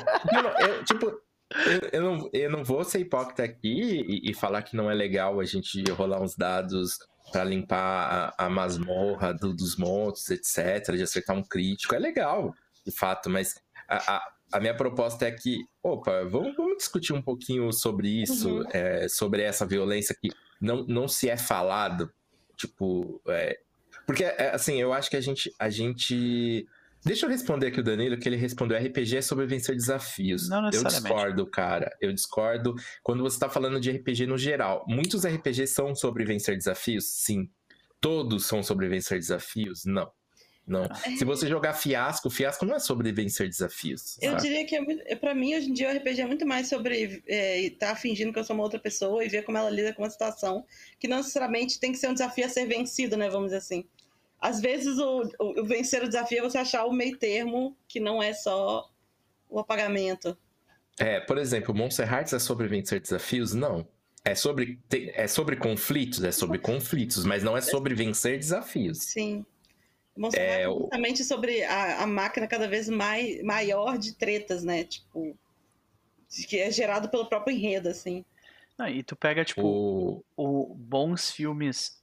eu, 0.67 0.85
tipo, 0.85 1.07
eu, 1.07 1.89
eu, 1.93 2.03
não, 2.03 2.31
eu 2.33 2.51
não 2.51 2.65
vou 2.65 2.83
ser 2.83 2.99
hipócrita 2.99 3.45
aqui 3.45 4.03
e, 4.09 4.31
e, 4.31 4.35
falar 4.35 4.63
que 4.63 4.75
não 4.75 4.91
é 4.91 4.95
legal 4.95 5.39
a 5.39 5.45
gente 5.45 5.81
rolar 5.93 6.21
uns 6.21 6.35
dados 6.35 6.99
para 7.33 7.45
limpar 7.45 8.35
a, 8.37 8.47
a 8.47 8.51
masmorra 8.51 9.33
do, 9.33 9.55
dos 9.55 9.77
montes, 9.77 10.31
etc., 10.31 10.95
de 10.95 11.03
acertar 11.03 11.37
um 11.37 11.43
crítico. 11.43 11.95
É 11.95 11.99
legal, 11.99 12.55
de 12.87 12.93
fato, 12.93 13.31
mas 13.31 13.57
a, 13.89 14.17
a, 14.17 14.33
a 14.53 14.61
minha 14.61 14.77
proposta 14.77 15.27
é 15.27 15.33
que, 15.33 15.65
opa, 15.83 16.25
vamos, 16.25 16.55
vamos 16.55 16.77
discutir 16.77 17.13
um 17.15 17.23
pouquinho 17.23 17.73
sobre 17.73 18.09
isso, 18.23 18.59
uhum. 18.59 18.69
é, 18.71 19.09
sobre 19.09 19.43
essa 19.43 19.67
violência 19.67 20.15
que 20.15 20.31
não, 20.61 20.85
não 20.87 21.09
se 21.09 21.29
é 21.29 21.37
falado, 21.37 22.13
tipo, 22.57 23.21
é, 23.27 23.59
porque, 24.07 24.25
é, 24.25 24.51
assim, 24.55 24.81
eu 24.81 24.93
acho 24.93 25.09
que 25.11 25.17
a 25.17 25.21
gente, 25.21 25.53
a 25.59 25.71
gente 25.71 26.67
Deixa 27.05 27.27
eu 27.27 27.31
responder 27.31 27.69
aqui 27.69 27.81
o 27.81 27.83
Danilo, 27.83 28.17
que 28.17 28.29
ele 28.29 28.37
respondeu: 28.37 28.79
RPG 28.79 29.17
é 29.17 29.23
sobre 29.23 29.47
vencer 29.47 29.75
desafios. 29.75 30.49
Não 30.49 30.71
eu 30.71 30.85
discordo, 30.85 31.47
cara. 31.51 31.91
Eu 32.01 32.13
discordo 32.13 32.75
quando 33.03 33.23
você 33.23 33.37
está 33.37 33.49
falando 33.49 33.81
de 33.81 33.91
RPG 33.91 34.27
no 34.27 34.39
geral. 34.39 34.85
Muitos 34.89 35.27
RPGs 35.27 35.75
são 35.75 35.95
sobre 35.95 36.25
vencer 36.25 36.57
desafios? 36.57 37.07
Sim. 37.07 37.49
Todos 38.01 38.47
são 38.47 38.63
sobre 38.63 38.89
vencer 38.89 39.19
desafios? 39.19 39.85
Não. 39.85 40.11
Não. 40.65 40.85
É. 40.85 41.17
Se 41.17 41.25
você 41.25 41.49
jogar 41.49 41.75
fiasco, 41.75 42.31
fiasco 42.31 42.65
não 42.65 42.77
é 42.77 42.79
sobre 42.79 43.11
vencer 43.11 43.49
desafios. 43.49 44.17
Eu 44.23 44.33
sabe? 44.33 44.43
diria 44.43 44.65
que 44.65 44.77
é, 45.07 45.17
para 45.17 45.35
mim 45.35 45.57
hoje 45.57 45.71
em 45.71 45.73
dia 45.73 45.91
o 45.91 45.97
RPG 45.97 46.21
é 46.21 46.27
muito 46.27 46.47
mais 46.47 46.69
sobre 46.69 47.23
é, 47.27 47.63
estar 47.63 47.89
tá 47.89 47.97
fingindo 47.97 48.33
que 48.33 48.39
eu 48.39 48.45
sou 48.45 48.55
uma 48.55 48.63
outra 48.63 48.79
pessoa 48.79 49.25
e 49.25 49.29
ver 49.29 49.43
como 49.43 49.59
ela 49.59 49.69
lida 49.69 49.93
com 49.93 50.03
uma 50.03 50.11
situação 50.11 50.65
que 51.01 51.09
não 51.09 51.17
necessariamente 51.17 51.81
tem 51.81 51.91
que 51.91 51.99
ser 51.99 52.09
um 52.09 52.13
desafio 52.13 52.47
a 52.47 52.49
ser 52.49 52.67
vencido, 52.67 53.17
né? 53.17 53.29
Vamos 53.29 53.47
dizer 53.47 53.59
assim 53.59 53.85
às 54.43 54.61
vezes 54.61 54.99
o, 54.99 55.23
o, 55.39 55.65
vencer 55.65 56.03
o 56.03 56.09
desafio 56.09 56.39
é 56.41 56.43
você 56.43 56.59
achar 56.59 56.85
o 56.85 56.93
meio 56.93 57.17
termo 57.17 57.77
que 57.87 58.01
não 58.01 58.21
é 58.21 58.35
só 58.35 58.91
o 59.49 59.61
apagamento. 59.61 60.37
É, 60.99 61.21
por 61.21 61.39
exemplo, 61.39 61.73
Monster 61.73 62.13
Hearts 62.13 62.33
é 62.33 62.41
sobre 62.41 62.67
vencer 62.67 63.01
desafios? 63.01 63.55
Não. 63.55 63.87
É 64.25 64.35
sobre, 64.35 64.81
é 64.91 65.29
sobre 65.29 65.55
conflitos? 65.57 66.25
É 66.25 66.33
sobre 66.33 66.59
conflitos, 66.59 67.25
mas 67.25 67.45
não 67.45 67.57
é 67.57 67.61
sobre 67.61 67.95
vencer 67.95 68.37
desafios. 68.37 68.99
Sim. 68.99 69.47
Monster 70.17 70.43
é, 70.43 70.63
Hearts 70.63 70.77
é 70.77 70.81
justamente 70.81 71.25
sobre 71.25 71.63
a, 71.63 72.03
a 72.03 72.07
máquina 72.07 72.49
cada 72.49 72.67
vez 72.67 72.89
mais, 72.89 73.41
maior 73.45 73.97
de 73.97 74.13
tretas, 74.13 74.65
né? 74.65 74.83
Tipo, 74.83 75.37
que 76.49 76.59
é 76.59 76.69
gerado 76.69 77.09
pelo 77.09 77.27
próprio 77.27 77.57
enredo, 77.57 77.89
assim. 77.89 78.25
Não, 78.77 78.89
e 78.89 79.05
tu 79.05 79.15
pega, 79.15 79.45
tipo, 79.45 79.63
o... 79.63 80.25
o 80.37 80.75
bons 80.75 81.31
filmes. 81.31 82.03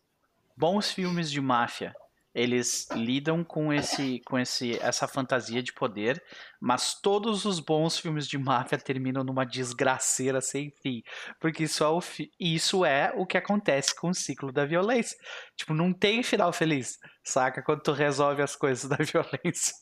Bons 0.56 0.92
filmes 0.92 1.30
de 1.30 1.42
máfia 1.42 1.94
eles 2.40 2.88
lidam 2.94 3.44
com 3.44 3.74
esse 3.74 4.22
com 4.26 4.40
esse 4.40 4.80
essa 4.80 5.08
fantasia 5.08 5.62
de 5.62 5.74
poder, 5.74 6.24
mas 6.60 6.94
todos 7.02 7.44
os 7.44 7.60
bons 7.60 8.00
filmes 8.00 8.28
de 8.28 8.38
máfia 8.38 8.78
terminam 8.78 9.24
numa 9.24 9.46
desgraceira 9.46 10.40
sem 10.40 10.72
fim, 10.82 11.04
porque 11.40 11.64
isso 11.64 11.84
é 11.84 11.90
o, 11.90 12.00
isso 12.40 12.86
é 12.86 13.12
o 13.16 13.26
que 13.26 13.38
acontece 13.38 13.94
com 13.94 14.10
o 14.10 14.14
ciclo 14.14 14.52
da 14.54 14.66
violência. 14.66 15.18
Tipo, 15.58 15.74
não 15.74 15.92
tem 15.92 16.24
final 16.24 16.54
feliz, 16.54 16.98
saca? 17.24 17.62
Quando 17.62 17.82
tu 17.82 17.92
resolve 17.92 18.42
as 18.42 18.56
coisas 18.56 18.90
da 18.90 18.98
violência. 19.04 19.74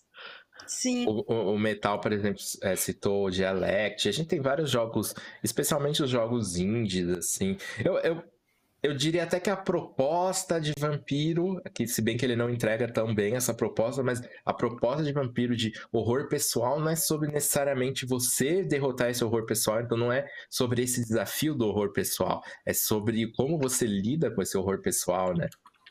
Sim. 0.65 1.05
O, 1.07 1.23
o, 1.27 1.53
o, 1.53 1.59
Metal, 1.59 2.01
por 2.01 2.11
exemplo, 2.11 2.41
é, 2.63 2.75
citou 2.75 3.25
o 3.27 3.29
Dialect. 3.29 4.09
A 4.09 4.11
gente 4.11 4.27
tem 4.27 4.41
vários 4.41 4.71
jogos, 4.71 5.13
especialmente 5.43 6.01
os 6.01 6.09
jogos 6.09 6.57
indies, 6.57 7.07
assim. 7.09 7.55
Eu, 7.85 7.97
eu 7.99 8.23
eu 8.82 8.93
diria 8.93 9.23
até 9.23 9.39
que 9.39 9.49
a 9.49 9.57
proposta 9.57 10.59
de 10.61 10.71
vampiro, 10.78 11.61
que 11.73 11.88
se 11.88 12.01
bem 12.01 12.15
que 12.15 12.25
ele 12.25 12.36
não 12.36 12.49
entrega 12.49 12.91
tão 12.91 13.13
bem 13.13 13.36
essa 13.36 13.53
proposta, 13.53 14.03
mas 14.03 14.21
a 14.45 14.53
proposta 14.53 15.03
de 15.03 15.11
vampiro 15.11 15.55
de 15.55 15.71
horror 15.91 16.28
pessoal 16.28 16.80
não 16.80 16.89
é 16.89 16.95
sobre 16.95 17.32
necessariamente 17.32 18.05
você 18.05 18.63
derrotar 18.63 19.09
esse 19.09 19.23
horror 19.23 19.45
pessoal, 19.45 19.82
então 19.82 19.97
não 19.97 20.11
é 20.11 20.28
sobre 20.49 20.84
esse 20.84 21.01
desafio 21.01 21.55
do 21.55 21.65
horror 21.65 21.91
pessoal, 21.91 22.41
é 22.65 22.73
sobre 22.73 23.32
como 23.34 23.57
você 23.57 23.86
lida 23.86 24.30
com 24.30 24.41
esse 24.41 24.57
horror 24.57 24.82
pessoal, 24.82 25.34
né? 25.34 25.47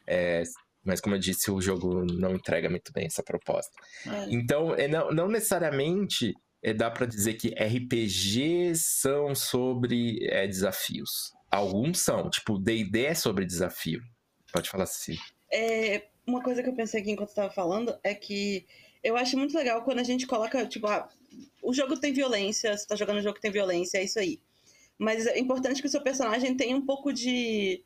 É, 0.06 0.44
mas 0.84 1.00
como 1.00 1.16
eu 1.16 1.18
disse, 1.18 1.50
o 1.50 1.60
jogo 1.60 2.04
não 2.04 2.34
entrega 2.34 2.70
muito 2.70 2.92
bem 2.92 3.06
essa 3.06 3.22
proposta. 3.22 3.72
É. 4.06 4.26
Então, 4.30 4.72
é, 4.74 4.86
não, 4.86 5.10
não 5.10 5.28
necessariamente 5.28 6.32
é, 6.62 6.72
dá 6.72 6.88
para 6.88 7.06
dizer 7.06 7.34
que 7.34 7.48
RPGs 7.48 8.80
são 9.00 9.34
sobre 9.34 10.24
é, 10.30 10.46
desafios. 10.46 11.35
Alguns 11.50 12.00
são, 12.00 12.28
tipo, 12.28 12.58
D&D 12.58 13.06
é 13.06 13.14
sobre 13.14 13.44
desafio. 13.44 14.02
Pode 14.52 14.68
falar 14.68 14.84
assim. 14.84 15.16
É, 15.52 16.08
uma 16.26 16.42
coisa 16.42 16.62
que 16.62 16.68
eu 16.68 16.74
pensei 16.74 17.00
aqui 17.00 17.10
enquanto 17.12 17.28
estava 17.28 17.50
falando 17.50 17.96
é 18.02 18.14
que 18.14 18.66
eu 19.02 19.16
acho 19.16 19.38
muito 19.38 19.56
legal 19.56 19.82
quando 19.82 20.00
a 20.00 20.04
gente 20.04 20.26
coloca, 20.26 20.66
tipo, 20.66 20.86
ah, 20.86 21.08
o 21.62 21.72
jogo 21.72 21.96
tem 21.98 22.12
violência, 22.12 22.76
você 22.76 22.86
tá 22.86 22.96
jogando 22.96 23.18
um 23.18 23.22
jogo 23.22 23.36
que 23.36 23.40
tem 23.40 23.50
violência, 23.50 23.98
é 23.98 24.04
isso 24.04 24.18
aí. 24.18 24.40
Mas 24.98 25.26
é 25.26 25.38
importante 25.38 25.80
que 25.80 25.86
o 25.86 25.90
seu 25.90 26.02
personagem 26.02 26.56
tenha 26.56 26.76
um 26.76 26.84
pouco 26.84 27.12
de 27.12 27.84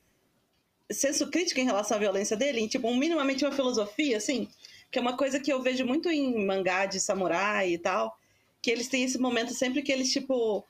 senso 0.91 1.31
crítico 1.31 1.61
em 1.61 1.65
relação 1.65 1.97
à 1.97 2.01
violência 2.01 2.37
dele, 2.37 2.67
tipo, 2.69 2.93
minimamente 2.95 3.45
uma 3.45 3.53
filosofia, 3.53 4.17
assim. 4.17 4.49
Que 4.91 4.99
é 4.99 5.03
uma 5.03 5.17
coisa 5.17 5.39
que 5.39 5.53
eu 5.53 5.63
vejo 5.63 5.85
muito 5.85 6.09
em 6.09 6.45
mangá 6.45 6.87
de 6.87 6.99
samurai 7.01 7.73
e 7.73 7.79
tal, 7.79 8.17
que 8.63 8.71
eles 8.71 8.89
têm 8.89 9.05
esse 9.05 9.19
momento 9.19 9.53
sempre 9.53 9.83
que 9.83 9.93
eles, 9.93 10.11
tipo, 10.11 10.67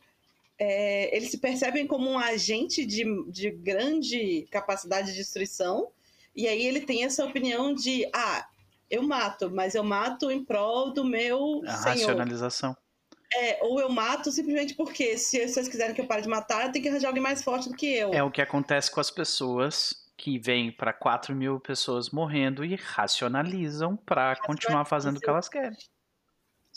é, 0.61 1.17
eles 1.17 1.31
se 1.31 1.39
percebem 1.39 1.87
como 1.87 2.11
um 2.11 2.19
agente 2.19 2.85
de, 2.85 3.03
de 3.31 3.51
grande 3.51 4.47
capacidade 4.51 5.09
de 5.11 5.17
destruição, 5.17 5.89
e 6.37 6.47
aí 6.47 6.67
ele 6.67 6.83
tem 6.83 7.03
essa 7.03 7.25
opinião 7.25 7.75
de, 7.75 8.07
ah, 8.15 8.47
eu 8.91 9.03
mato, 9.03 9.51
mas 9.51 9.75
eu 9.75 9.83
mato 9.83 10.31
em 10.31 10.45
prol 10.45 10.93
do 10.93 11.03
meu 11.03 11.63
A 11.67 11.77
senhor. 11.79 11.97
racionalização. 11.97 12.77
É, 13.33 13.59
ou 13.63 13.81
eu 13.81 13.89
mato 13.89 14.31
simplesmente 14.31 14.75
porque 14.75 15.17
se 15.17 15.49
vocês 15.49 15.67
quiserem 15.67 15.95
que 15.95 16.01
eu 16.01 16.07
pare 16.07 16.21
de 16.21 16.29
matar, 16.29 16.67
eu 16.67 16.73
tenho 16.73 16.83
que 16.83 16.89
arranjar 16.89 17.09
alguém 17.09 17.23
mais 17.23 17.43
forte 17.43 17.69
do 17.69 17.77
que 17.77 17.87
eu. 17.87 18.13
É 18.13 18.23
o 18.23 18.31
que 18.31 18.43
acontece 18.43 18.91
com 18.91 19.01
as 19.01 19.11
pessoas 19.11 20.11
que 20.17 20.39
vêm 20.39 20.71
para 20.71 20.93
4 20.93 21.35
mil 21.35 21.59
pessoas 21.59 22.11
morrendo 22.11 22.65
e 22.65 22.75
racionalizam 22.75 23.97
para 23.97 24.37
continuar 24.37 24.85
fazendo 24.85 25.17
o 25.17 25.21
que 25.21 25.31
elas 25.31 25.49
querem. 25.49 25.79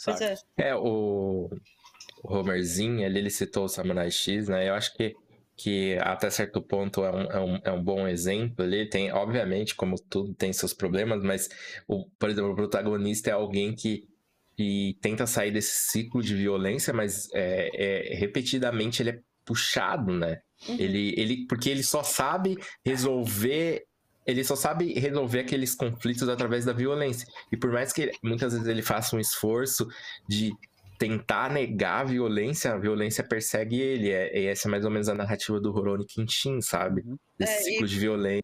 Pois 0.06 0.18
Sabe? 0.20 0.40
é. 0.58 0.70
É, 0.70 0.76
o, 0.76 1.50
o 1.52 1.83
Homerzinho, 2.24 3.06
ali 3.06 3.20
ele 3.20 3.30
citou 3.30 3.66
o 3.66 3.70
Samurai 3.70 4.10
X, 4.10 4.48
né? 4.48 4.70
Eu 4.70 4.74
acho 4.76 4.94
que, 4.96 5.14
que 5.58 5.98
até 6.00 6.30
certo 6.30 6.62
ponto 6.62 7.04
é 7.04 7.12
um, 7.12 7.22
é, 7.24 7.40
um, 7.40 7.60
é 7.66 7.72
um 7.72 7.84
bom 7.84 8.08
exemplo 8.08 8.64
ali. 8.64 8.90
Tem, 8.90 9.12
obviamente, 9.12 9.76
como 9.76 9.96
tudo 10.10 10.34
tem 10.34 10.54
seus 10.54 10.74
problemas, 10.74 11.24
mas, 11.24 11.50
o, 11.88 12.06
por 12.18 12.30
exemplo, 12.30 12.52
o 12.52 12.56
protagonista 12.56 13.30
é 13.30 13.34
alguém 13.34 13.76
que, 13.76 14.08
que 14.56 14.98
tenta 15.02 15.28
sair 15.28 15.52
desse 15.52 15.92
ciclo 15.92 16.22
de 16.24 16.34
violência, 16.34 16.94
mas 16.94 17.28
é, 17.34 18.12
é, 18.14 18.16
repetidamente 18.16 19.02
ele 19.02 19.10
é 19.10 19.20
puxado, 19.46 20.14
né? 20.14 20.40
Uhum. 20.68 20.78
Ele, 20.80 21.14
ele, 21.18 21.46
porque 21.48 21.70
ele 21.70 21.84
só 21.84 22.04
sabe 22.04 22.58
resolver. 22.86 23.84
Ele 24.26 24.42
só 24.46 24.56
sabe 24.56 24.94
resolver 24.94 25.42
aqueles 25.42 25.76
conflitos 25.76 26.30
através 26.30 26.64
da 26.64 26.72
violência. 26.72 27.28
E 27.52 27.58
por 27.58 27.70
mais 27.74 27.92
que 27.92 28.10
muitas 28.24 28.54
vezes 28.54 28.66
ele 28.70 28.82
faça 28.82 29.18
um 29.18 29.20
esforço 29.20 29.86
de 30.30 30.54
tentar 30.98 31.52
negar 31.52 32.02
a 32.02 32.04
violência, 32.04 32.74
a 32.74 32.78
violência 32.78 33.24
persegue 33.24 33.80
ele. 33.80 34.12
É, 34.12 34.40
e 34.42 34.46
essa 34.48 34.68
é 34.68 34.72
mais 34.72 34.86
ou 34.86 34.92
menos 34.92 35.10
a 35.10 35.14
narrativa 35.14 35.60
do 35.60 35.72
Rurouni 35.72 36.06
Kenshin, 36.06 36.62
sabe? 36.62 37.02
Uhum. 37.06 37.18
Desse 37.38 37.54
É, 37.54 37.60
e- 37.60 37.64
ciclo 37.74 37.88
de 37.88 38.00
violência. 38.00 38.44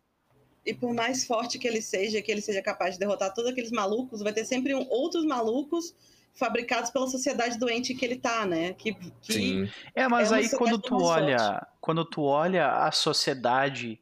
E 0.65 0.73
por 0.73 0.93
mais 0.93 1.25
forte 1.25 1.57
que 1.57 1.67
ele 1.67 1.81
seja, 1.81 2.21
que 2.21 2.31
ele 2.31 2.41
seja 2.41 2.61
capaz 2.61 2.93
de 2.93 2.99
derrotar 2.99 3.33
todos 3.33 3.49
aqueles 3.49 3.71
malucos, 3.71 4.21
vai 4.21 4.33
ter 4.33 4.45
sempre 4.45 4.75
um- 4.75 4.85
outros 4.89 5.25
malucos 5.25 5.95
fabricados 6.33 6.89
pela 6.91 7.07
sociedade 7.07 7.57
doente 7.57 7.93
que 7.95 8.05
ele 8.05 8.17
tá, 8.17 8.45
né? 8.45 8.73
Que, 8.73 8.93
que 9.21 9.33
Sim. 9.33 9.69
É, 9.95 10.07
mas 10.07 10.31
É 10.31 10.35
aí 10.35 10.49
quando 10.49 10.79
tu 10.79 11.01
olha, 11.01 11.65
quando 11.81 12.05
tu 12.05 12.21
olha 12.23 12.71
a 12.83 12.91
sociedade 12.91 13.99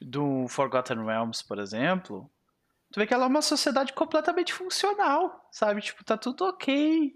do 0.00 0.46
Forgotten 0.48 1.04
Realms, 1.04 1.42
por 1.44 1.58
exemplo, 1.58 2.30
tu 2.92 3.00
vê 3.00 3.06
que 3.06 3.12
ela 3.12 3.24
é 3.24 3.28
uma 3.28 3.42
sociedade 3.42 3.92
completamente 3.92 4.52
funcional, 4.54 5.46
sabe? 5.50 5.80
Tipo, 5.82 6.04
tá 6.04 6.16
tudo 6.16 6.44
ok. 6.46 7.14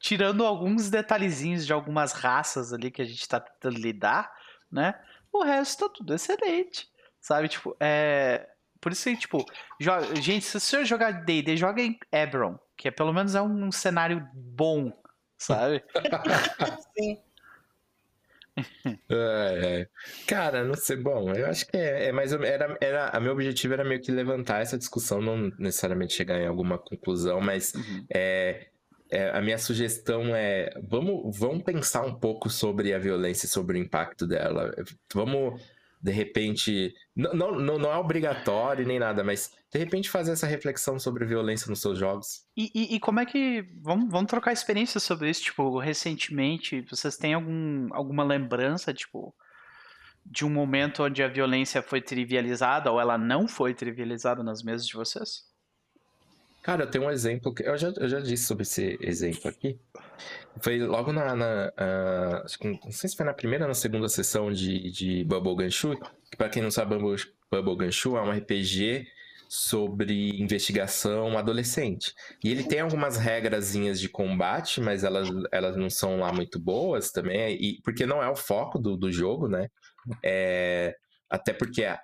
Tirando 0.00 0.44
alguns 0.46 0.90
detalhezinhos 0.90 1.66
de 1.66 1.72
algumas 1.72 2.12
raças 2.12 2.72
ali 2.72 2.90
que 2.90 3.02
a 3.02 3.04
gente 3.04 3.28
tá 3.28 3.38
tentando 3.40 3.78
lidar, 3.78 4.32
né? 4.72 4.94
O 5.32 5.44
resto 5.44 5.88
tá 5.88 5.94
tudo 5.94 6.14
excelente, 6.14 6.88
sabe? 7.20 7.48
Tipo, 7.48 7.76
é... 7.80 8.48
Por 8.80 8.92
isso 8.92 9.10
que, 9.10 9.16
tipo, 9.16 9.44
joga... 9.78 10.16
gente, 10.16 10.44
se 10.46 10.58
você 10.58 10.84
jogar 10.86 11.10
D&D, 11.24 11.56
joga 11.56 11.82
em 11.82 11.98
Ebron, 12.10 12.58
que 12.76 12.88
é, 12.88 12.90
pelo 12.90 13.12
menos 13.12 13.34
é 13.34 13.42
um 13.42 13.70
cenário 13.70 14.26
bom, 14.34 14.90
sabe? 15.36 15.84
Sim. 16.98 17.18
É, 19.08 19.80
é. 19.82 19.88
Cara, 20.26 20.64
não 20.64 20.74
sei. 20.74 20.96
Bom, 20.96 21.32
eu 21.32 21.46
acho 21.46 21.66
que 21.66 21.76
é, 21.76 22.06
é 22.08 22.12
mais. 22.12 22.32
Era, 22.32 22.76
era, 22.80 23.08
a 23.10 23.20
meu 23.20 23.32
objetivo 23.32 23.74
era 23.74 23.84
meio 23.84 24.00
que 24.00 24.10
levantar 24.12 24.60
essa 24.60 24.78
discussão, 24.78 25.20
não 25.20 25.50
necessariamente 25.58 26.12
chegar 26.14 26.38
em 26.38 26.46
alguma 26.46 26.78
conclusão, 26.78 27.40
mas 27.40 27.72
Uhum. 27.74 28.06
é, 28.12 28.68
é, 29.10 29.30
a 29.30 29.40
minha 29.40 29.58
sugestão 29.58 30.34
é: 30.34 30.70
vamos, 30.82 31.36
vamos 31.38 31.62
pensar 31.64 32.04
um 32.06 32.14
pouco 32.14 32.48
sobre 32.48 32.92
a 32.94 32.98
violência 32.98 33.46
e 33.46 33.48
sobre 33.48 33.78
o 33.78 33.82
impacto 33.82 34.26
dela. 34.26 34.72
Vamos, 35.12 35.60
de 36.00 36.12
repente. 36.12 36.94
Não, 37.14 37.34
não, 37.52 37.78
não 37.78 37.92
é 37.92 37.96
obrigatório 37.96 38.86
nem 38.86 38.98
nada, 38.98 39.22
mas 39.24 39.52
de 39.72 39.78
repente 39.78 40.08
fazer 40.10 40.32
essa 40.32 40.46
reflexão 40.46 40.98
sobre 40.98 41.24
violência 41.26 41.68
nos 41.68 41.80
seus 41.80 41.98
jogos. 41.98 42.44
E, 42.56 42.70
e- 42.74 42.94
e 42.96 43.00
como 43.00 43.20
é 43.20 43.26
que. 43.26 43.68
Vamos, 43.82 44.10
vamos 44.10 44.30
trocar 44.30 44.52
experiências 44.52 45.02
sobre 45.02 45.28
isso, 45.30 45.42
tipo, 45.42 45.78
recentemente, 45.78 46.80
vocês 46.82 47.16
têm 47.16 47.34
algum, 47.34 47.88
alguma 47.92 48.24
lembrança, 48.24 48.94
tipo, 48.94 49.34
de 50.24 50.44
um 50.44 50.50
momento 50.50 51.02
onde 51.04 51.22
a 51.22 51.28
violência 51.28 51.82
foi 51.82 52.00
trivializada 52.00 52.90
ou 52.92 53.00
ela 53.00 53.18
não 53.18 53.48
foi 53.48 53.74
trivializada 53.74 54.42
nas 54.42 54.62
mesas 54.62 54.86
de 54.86 54.94
vocês? 54.94 55.49
Cara, 56.62 56.84
eu 56.84 56.90
tenho 56.90 57.04
um 57.04 57.10
exemplo 57.10 57.54
que 57.54 57.62
eu 57.62 57.76
já, 57.76 57.88
eu 57.96 58.08
já 58.08 58.20
disse 58.20 58.44
sobre 58.44 58.62
esse 58.62 58.98
exemplo 59.00 59.48
aqui. 59.48 59.78
Foi 60.60 60.78
logo 60.78 61.12
na. 61.12 61.34
na, 61.34 61.72
ah, 61.76 62.44
não 62.62 62.92
sei 62.92 63.08
se 63.08 63.16
foi 63.16 63.24
na 63.24 63.32
primeira 63.32 63.64
ou 63.64 63.68
na 63.68 63.74
segunda 63.74 64.08
sessão 64.08 64.52
de, 64.52 64.90
de 64.90 65.24
Bubble 65.24 65.56
Ganshu. 65.56 65.98
Que 66.30 66.36
pra 66.36 66.48
quem 66.48 66.62
não 66.62 66.70
sabe, 66.70 66.96
Bubble, 66.96 67.22
Bubble 67.50 67.76
Ganshu 67.76 68.16
é 68.16 68.22
um 68.22 68.30
RPG 68.30 69.06
sobre 69.48 70.40
investigação 70.40 71.36
adolescente. 71.36 72.14
E 72.44 72.50
ele 72.50 72.62
tem 72.62 72.80
algumas 72.80 73.16
regrazinhas 73.16 73.98
de 73.98 74.08
combate, 74.08 74.80
mas 74.80 75.02
elas, 75.02 75.28
elas 75.50 75.76
não 75.76 75.90
são 75.90 76.20
lá 76.20 76.32
muito 76.32 76.60
boas 76.60 77.10
também. 77.10 77.56
E, 77.60 77.80
porque 77.82 78.06
não 78.06 78.22
é 78.22 78.28
o 78.28 78.36
foco 78.36 78.78
do, 78.78 78.96
do 78.96 79.10
jogo, 79.10 79.48
né? 79.48 79.68
É, 80.22 80.94
até 81.28 81.52
porque 81.52 81.82
é, 81.82 81.98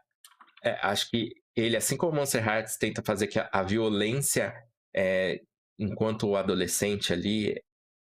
acho 0.83 1.11
que 1.11 1.35
ele, 1.57 1.77
assim 1.77 1.97
como 1.97 2.17
Monster 2.17 2.47
Hearts, 2.47 2.77
tenta 2.77 3.03
fazer 3.03 3.27
que 3.29 3.39
a, 3.39 3.49
a 3.51 3.63
violência, 3.63 4.53
é, 4.95 5.41
enquanto 5.79 6.29
o 6.29 6.37
adolescente 6.37 7.13
ali, 7.13 7.55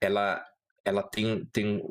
ela, 0.00 0.42
ela 0.84 1.02
tem, 1.02 1.44
tem 1.52 1.82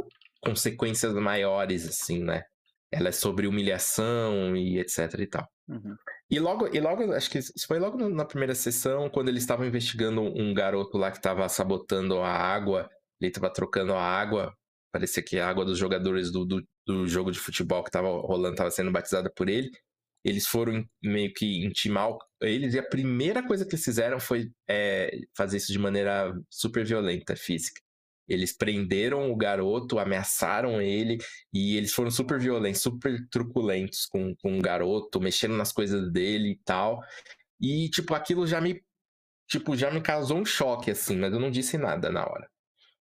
consequências 0.41 1.13
maiores, 1.13 1.87
assim, 1.87 2.23
né? 2.23 2.43
Ela 2.91 3.09
é 3.09 3.11
sobre 3.11 3.45
humilhação 3.45 4.55
e 4.55 4.79
etc 4.79 5.13
e 5.19 5.27
tal. 5.27 5.47
Uhum. 5.67 5.95
E 6.31 6.39
logo, 6.39 6.67
e 6.73 6.79
logo, 6.79 7.13
acho 7.13 7.29
que 7.29 7.39
foi 7.67 7.77
logo 7.77 8.09
na 8.09 8.25
primeira 8.25 8.55
sessão, 8.55 9.09
quando 9.09 9.29
eles 9.29 9.43
estavam 9.43 9.67
investigando 9.67 10.21
um 10.21 10.53
garoto 10.53 10.97
lá 10.97 11.11
que 11.11 11.17
estava 11.17 11.47
sabotando 11.49 12.19
a 12.19 12.31
água, 12.31 12.89
ele 13.21 13.29
estava 13.29 13.51
trocando 13.51 13.93
a 13.93 14.01
água, 14.01 14.51
parecia 14.91 15.21
que 15.21 15.37
a 15.37 15.47
água 15.47 15.65
dos 15.65 15.77
jogadores 15.77 16.31
do, 16.31 16.45
do, 16.45 16.63
do 16.87 17.07
jogo 17.07 17.31
de 17.31 17.39
futebol 17.39 17.83
que 17.83 17.89
estava 17.89 18.07
rolando 18.07 18.53
estava 18.53 18.71
sendo 18.71 18.91
batizada 18.91 19.31
por 19.35 19.49
ele. 19.49 19.69
Eles 20.23 20.45
foram 20.45 20.85
meio 21.01 21.33
que 21.33 21.65
intimar 21.65 22.09
eles, 22.41 22.73
e 22.73 22.79
a 22.79 22.83
primeira 22.83 23.45
coisa 23.45 23.65
que 23.65 23.75
eles 23.75 23.85
fizeram 23.85 24.19
foi 24.19 24.51
é, 24.69 25.11
fazer 25.35 25.57
isso 25.57 25.71
de 25.71 25.79
maneira 25.79 26.33
super 26.49 26.85
violenta, 26.85 27.35
física. 27.35 27.81
Eles 28.27 28.55
prenderam 28.55 29.31
o 29.31 29.35
garoto, 29.35 29.97
ameaçaram 29.97 30.81
ele, 30.81 31.17
e 31.51 31.75
eles 31.75 31.91
foram 31.93 32.11
super 32.11 32.39
violentos, 32.39 32.81
super 32.81 33.17
truculentos 33.29 34.05
com, 34.05 34.35
com 34.35 34.59
o 34.59 34.61
garoto, 34.61 35.19
mexendo 35.19 35.55
nas 35.55 35.71
coisas 35.71 36.11
dele 36.11 36.51
e 36.51 36.59
tal. 36.63 37.01
E, 37.59 37.89
tipo, 37.89 38.13
aquilo 38.13 38.45
já 38.47 38.61
me. 38.61 38.81
Tipo, 39.49 39.75
já 39.75 39.89
me 39.91 40.01
causou 40.01 40.37
um 40.37 40.45
choque, 40.45 40.91
assim, 40.91 41.17
mas 41.17 41.33
eu 41.33 41.39
não 41.39 41.49
disse 41.49 41.77
nada 41.77 42.11
na 42.11 42.23
hora. 42.23 42.47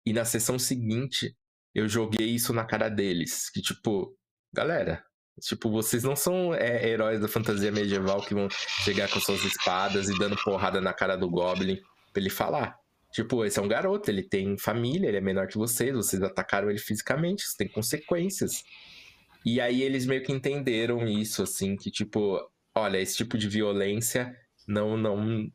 E 0.05 0.13
na 0.13 0.23
sessão 0.23 0.59
seguinte, 0.59 1.35
eu 1.73 1.87
joguei 1.87 2.27
isso 2.27 2.53
na 2.53 2.65
cara 2.65 2.89
deles. 2.89 3.49
Que, 3.49 3.61
tipo, 3.61 4.15
galera, 4.53 5.03
Tipo, 5.41 5.69
vocês 5.69 6.03
não 6.03 6.15
são 6.15 6.53
é, 6.53 6.87
heróis 6.89 7.19
da 7.19 7.27
fantasia 7.27 7.71
medieval 7.71 8.21
que 8.21 8.33
vão 8.33 8.47
chegar 8.83 9.09
com 9.09 9.19
suas 9.19 9.43
espadas 9.43 10.09
e 10.09 10.17
dando 10.17 10.35
porrada 10.43 10.81
na 10.81 10.93
cara 10.93 11.15
do 11.15 11.29
Goblin 11.29 11.79
pra 12.11 12.21
ele 12.21 12.29
falar. 12.29 12.75
Tipo, 13.11 13.45
esse 13.45 13.59
é 13.59 13.61
um 13.61 13.67
garoto, 13.67 14.09
ele 14.09 14.23
tem 14.23 14.57
família, 14.57 15.07
ele 15.07 15.17
é 15.17 15.21
menor 15.21 15.47
que 15.47 15.57
vocês, 15.57 15.95
vocês 15.95 16.21
atacaram 16.21 16.69
ele 16.69 16.79
fisicamente, 16.79 17.43
isso 17.43 17.57
tem 17.57 17.67
consequências. 17.67 18.63
E 19.45 19.61
aí 19.61 19.81
eles 19.81 20.05
meio 20.05 20.23
que 20.23 20.31
entenderam 20.31 21.07
isso, 21.07 21.43
assim, 21.43 21.77
que 21.77 21.89
tipo, 21.89 22.39
olha, 22.75 22.99
esse 22.99 23.15
tipo 23.15 23.37
de 23.37 23.47
violência 23.47 24.35
não 24.67 24.97
não 24.97 25.49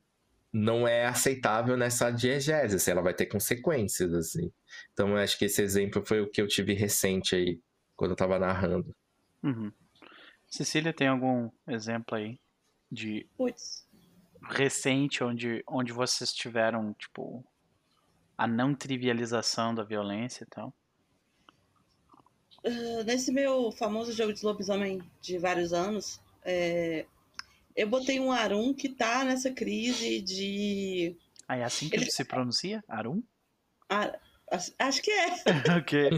não 0.52 0.86
é 0.86 1.06
aceitável 1.06 1.76
nessa 1.76 2.10
diegese, 2.10 2.76
assim, 2.76 2.90
ela 2.90 3.02
vai 3.02 3.14
ter 3.14 3.26
consequências, 3.26 4.12
assim. 4.12 4.52
Então, 4.92 5.10
eu 5.10 5.16
acho 5.16 5.38
que 5.38 5.46
esse 5.46 5.62
exemplo 5.62 6.04
foi 6.04 6.20
o 6.20 6.30
que 6.30 6.42
eu 6.42 6.46
tive 6.46 6.74
recente 6.74 7.34
aí, 7.34 7.60
quando 7.96 8.10
eu 8.10 8.16
tava 8.16 8.38
narrando. 8.38 8.94
Uhum. 9.42 9.72
Cecília, 10.48 10.92
tem 10.92 11.08
algum 11.08 11.50
exemplo 11.68 12.14
aí 12.16 12.38
de 12.90 13.26
Putz. 13.36 13.86
recente 14.50 15.24
onde, 15.24 15.62
onde 15.66 15.92
vocês 15.92 16.32
tiveram, 16.32 16.92
tipo, 16.94 17.44
a 18.36 18.46
não 18.46 18.74
trivialização 18.74 19.74
da 19.74 19.82
violência 19.82 20.44
e 20.44 20.46
tal? 20.46 20.74
Uh, 22.64 23.02
nesse 23.04 23.32
meu 23.32 23.72
famoso 23.72 24.12
jogo 24.12 24.32
de 24.32 24.44
lobisomem 24.44 25.02
de 25.20 25.36
vários 25.38 25.72
anos, 25.72 26.20
é, 26.44 27.06
eu 27.74 27.88
botei 27.88 28.20
um 28.20 28.30
Arum 28.30 28.72
que 28.72 28.88
tá 28.88 29.24
nessa 29.24 29.50
crise 29.50 30.20
de. 30.20 31.16
Ah, 31.48 31.56
é 31.56 31.64
assim 31.64 31.88
que 31.88 31.96
Ele- 31.96 32.10
se 32.10 32.24
pronuncia? 32.24 32.84
Arum? 32.86 33.22
Acho 34.78 35.02
que 35.02 35.10
é. 35.10 35.26
ok. 35.78 36.10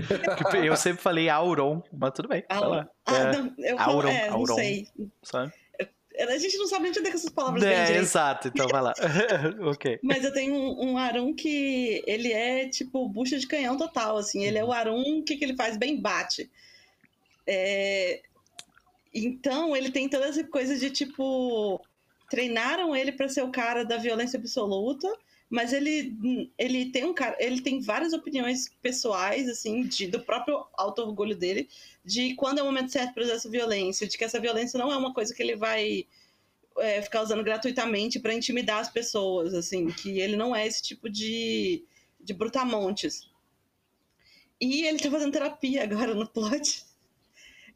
Eu 0.66 0.76
sempre 0.76 1.02
falei 1.02 1.28
Auron, 1.28 1.82
mas 1.92 2.12
tudo 2.12 2.28
bem. 2.28 2.44
lá. 2.50 2.88
Ah, 3.06 3.14
É, 3.16 3.32
não, 3.36 3.54
eu 3.58 3.76
falo, 3.78 3.92
Auron, 3.92 4.08
é, 4.08 4.26
não 4.30 4.36
Auron. 4.36 4.54
sei. 4.54 4.88
sabe? 5.22 5.52
A 6.16 6.38
gente 6.38 6.56
não 6.58 6.68
sabe 6.68 6.82
nem 6.84 6.90
onde 6.90 7.00
é 7.00 7.10
que 7.10 7.16
essas 7.16 7.30
palavras 7.30 7.62
vêm 7.62 7.72
É, 7.72 7.96
exato, 7.96 8.46
então 8.46 8.68
vai 8.68 8.80
lá. 8.80 8.92
ok. 9.68 9.98
Mas 10.00 10.22
eu 10.24 10.32
tenho 10.32 10.54
um, 10.54 10.96
um 10.96 11.34
que 11.34 12.04
ele 12.06 12.32
é 12.32 12.68
tipo 12.68 13.08
bucha 13.08 13.36
de 13.36 13.48
canhão 13.48 13.76
total, 13.76 14.16
assim. 14.16 14.44
Ele 14.44 14.56
é 14.56 14.64
o 14.64 14.72
Arum, 14.72 15.18
o 15.18 15.24
que, 15.24 15.36
que 15.36 15.44
ele 15.44 15.56
faz? 15.56 15.76
Bem 15.76 16.00
bate. 16.00 16.48
É, 17.46 18.22
Então, 19.12 19.76
ele 19.76 19.90
tem 19.90 20.08
toda 20.08 20.26
essa 20.26 20.44
coisa 20.44 20.76
de 20.78 20.90
tipo. 20.90 21.80
Treinaram 22.30 22.96
ele 22.96 23.12
para 23.12 23.28
ser 23.28 23.42
o 23.42 23.50
cara 23.50 23.84
da 23.84 23.96
violência 23.96 24.38
absoluta, 24.38 25.08
mas 25.54 25.72
ele, 25.72 26.50
ele 26.58 26.90
tem 26.90 27.04
um 27.04 27.14
cara. 27.14 27.36
Ele 27.38 27.60
tem 27.60 27.80
várias 27.80 28.12
opiniões 28.12 28.68
pessoais, 28.82 29.48
assim, 29.48 29.84
de, 29.84 30.08
do 30.08 30.18
próprio 30.18 30.66
auto-orgulho 30.76 31.36
dele, 31.36 31.68
de 32.04 32.34
quando 32.34 32.58
é 32.58 32.62
o 32.62 32.66
momento 32.66 32.90
certo 32.90 33.14
para 33.14 33.22
usar 33.22 33.34
essa 33.34 33.48
violência, 33.48 34.08
de 34.08 34.18
que 34.18 34.24
essa 34.24 34.40
violência 34.40 34.76
não 34.76 34.90
é 34.90 34.96
uma 34.96 35.14
coisa 35.14 35.32
que 35.32 35.40
ele 35.40 35.54
vai 35.54 36.08
é, 36.78 37.00
ficar 37.00 37.22
usando 37.22 37.44
gratuitamente 37.44 38.18
para 38.18 38.34
intimidar 38.34 38.80
as 38.80 38.90
pessoas, 38.90 39.54
assim, 39.54 39.86
que 39.92 40.18
ele 40.18 40.34
não 40.34 40.56
é 40.56 40.66
esse 40.66 40.82
tipo 40.82 41.08
de, 41.08 41.84
de 42.20 42.34
brutamontes. 42.34 43.30
E 44.60 44.84
ele 44.84 44.98
tá 44.98 45.08
fazendo 45.08 45.32
terapia 45.32 45.84
agora 45.84 46.16
no 46.16 46.26
plot. 46.26 46.84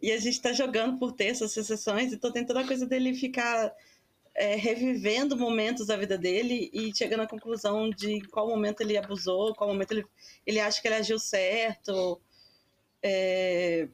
E 0.03 0.11
a 0.11 0.19
gente 0.19 0.41
tá 0.41 0.53
jogando 0.53 0.99
por 0.99 1.13
ter 1.13 1.27
essas 1.27 1.53
sessões 1.53 2.13
e 2.13 2.17
tô 2.17 2.33
tentando 2.33 2.59
a 2.59 2.67
coisa 2.67 2.87
dele 2.87 3.15
ficar 3.15 3.73
é, 4.41 4.55
revivendo 4.55 5.37
momentos 5.37 5.87
da 5.89 5.97
vida 5.97 6.17
dele 6.17 6.71
e 6.73 6.95
chegando 6.97 7.23
à 7.23 7.27
conclusão 7.27 7.91
de 7.91 8.21
qual 8.29 8.47
momento 8.47 8.81
ele 8.83 8.97
abusou, 8.97 9.53
qual 9.55 9.69
momento 9.69 9.91
ele, 9.93 10.07
ele 10.47 10.61
acha 10.61 10.81
que 10.81 10.87
ele 10.87 10.95
agiu 10.95 11.19
certo. 11.19 12.21
É, 13.03 13.89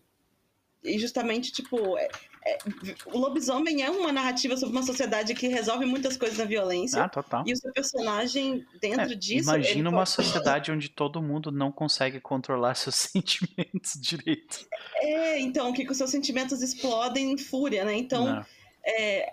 e 0.82 0.98
justamente, 0.98 1.50
tipo, 1.50 1.96
é, 1.96 2.08
é, 2.44 2.58
o 3.06 3.18
lobisomem 3.18 3.82
é 3.82 3.90
uma 3.90 4.12
narrativa 4.12 4.54
sobre 4.54 4.76
uma 4.76 4.82
sociedade 4.82 5.34
que 5.34 5.48
resolve 5.48 5.86
muitas 5.86 6.14
coisas 6.14 6.36
na 6.36 6.44
violência. 6.44 7.02
Ah, 7.02 7.08
total. 7.08 7.42
E 7.46 7.52
o 7.54 7.56
seu 7.56 7.72
personagem, 7.72 8.66
dentro 8.82 9.12
É, 9.12 9.14
disso. 9.14 9.48
imagina 9.48 9.88
uma 9.88 9.98
pode- 10.00 10.10
sociedade 10.10 10.70
onde 10.70 10.90
todo 10.90 11.22
mundo 11.22 11.50
não 11.50 11.72
consegue 11.72 12.20
controlar 12.20 12.74
seus 12.76 12.96
sentimentos 12.96 13.98
direito. 13.98 14.66
É, 14.96 15.40
então, 15.40 15.72
que 15.72 15.88
os 15.90 15.96
seus 15.96 16.10
sentimentos 16.10 16.60
explodem 16.60 17.32
em 17.32 17.38
fúria, 17.38 17.82
né? 17.82 17.94
Então, 17.96 18.26
Não. 18.26 18.46
é, 18.84 19.32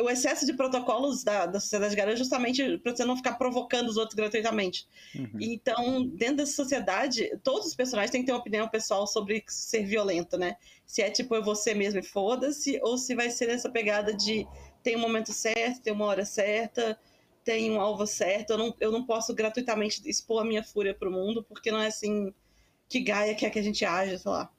o 0.00 0.10
excesso 0.10 0.44
de 0.44 0.52
protocolos 0.52 1.24
da, 1.24 1.46
da 1.46 1.60
sociedade 1.60 1.94
gay 1.94 2.04
é 2.04 2.16
justamente 2.16 2.78
para 2.78 2.94
você 2.94 3.04
não 3.04 3.16
ficar 3.16 3.34
provocando 3.34 3.88
os 3.88 3.96
outros 3.96 4.14
gratuitamente. 4.14 4.86
Uhum. 5.14 5.30
Então, 5.40 6.06
dentro 6.06 6.36
dessa 6.36 6.52
sociedade, 6.52 7.30
todos 7.42 7.66
os 7.68 7.74
personagens 7.74 8.10
têm 8.10 8.22
que 8.22 8.26
ter 8.26 8.32
uma 8.32 8.40
opinião 8.40 8.68
pessoal 8.68 9.06
sobre 9.06 9.42
ser 9.48 9.84
violento, 9.84 10.36
né? 10.36 10.56
Se 10.84 11.02
é 11.02 11.10
tipo, 11.10 11.40
vou 11.42 11.54
ser 11.54 11.74
mesmo 11.74 12.00
e 12.00 12.02
foda-se, 12.02 12.78
ou 12.82 12.98
se 12.98 13.14
vai 13.14 13.30
ser 13.30 13.46
nessa 13.48 13.70
pegada 13.70 14.14
de 14.14 14.46
tem 14.82 14.96
um 14.96 15.00
momento 15.00 15.32
certo, 15.32 15.82
tem 15.82 15.92
uma 15.92 16.06
hora 16.06 16.24
certa, 16.24 16.98
tem 17.44 17.70
um 17.70 17.80
alvo 17.80 18.06
certo. 18.06 18.50
Eu 18.50 18.58
não, 18.58 18.74
eu 18.80 18.92
não 18.92 19.04
posso 19.04 19.34
gratuitamente 19.34 20.02
expor 20.08 20.42
a 20.42 20.44
minha 20.44 20.62
fúria 20.62 20.94
pro 20.94 21.10
mundo, 21.10 21.42
porque 21.42 21.70
não 21.70 21.80
é 21.80 21.86
assim 21.86 22.32
que 22.88 23.00
Gaia 23.00 23.34
quer 23.34 23.50
que 23.50 23.58
a 23.58 23.62
gente 23.62 23.84
haja, 23.84 24.18
sei 24.18 24.30
lá. 24.30 24.50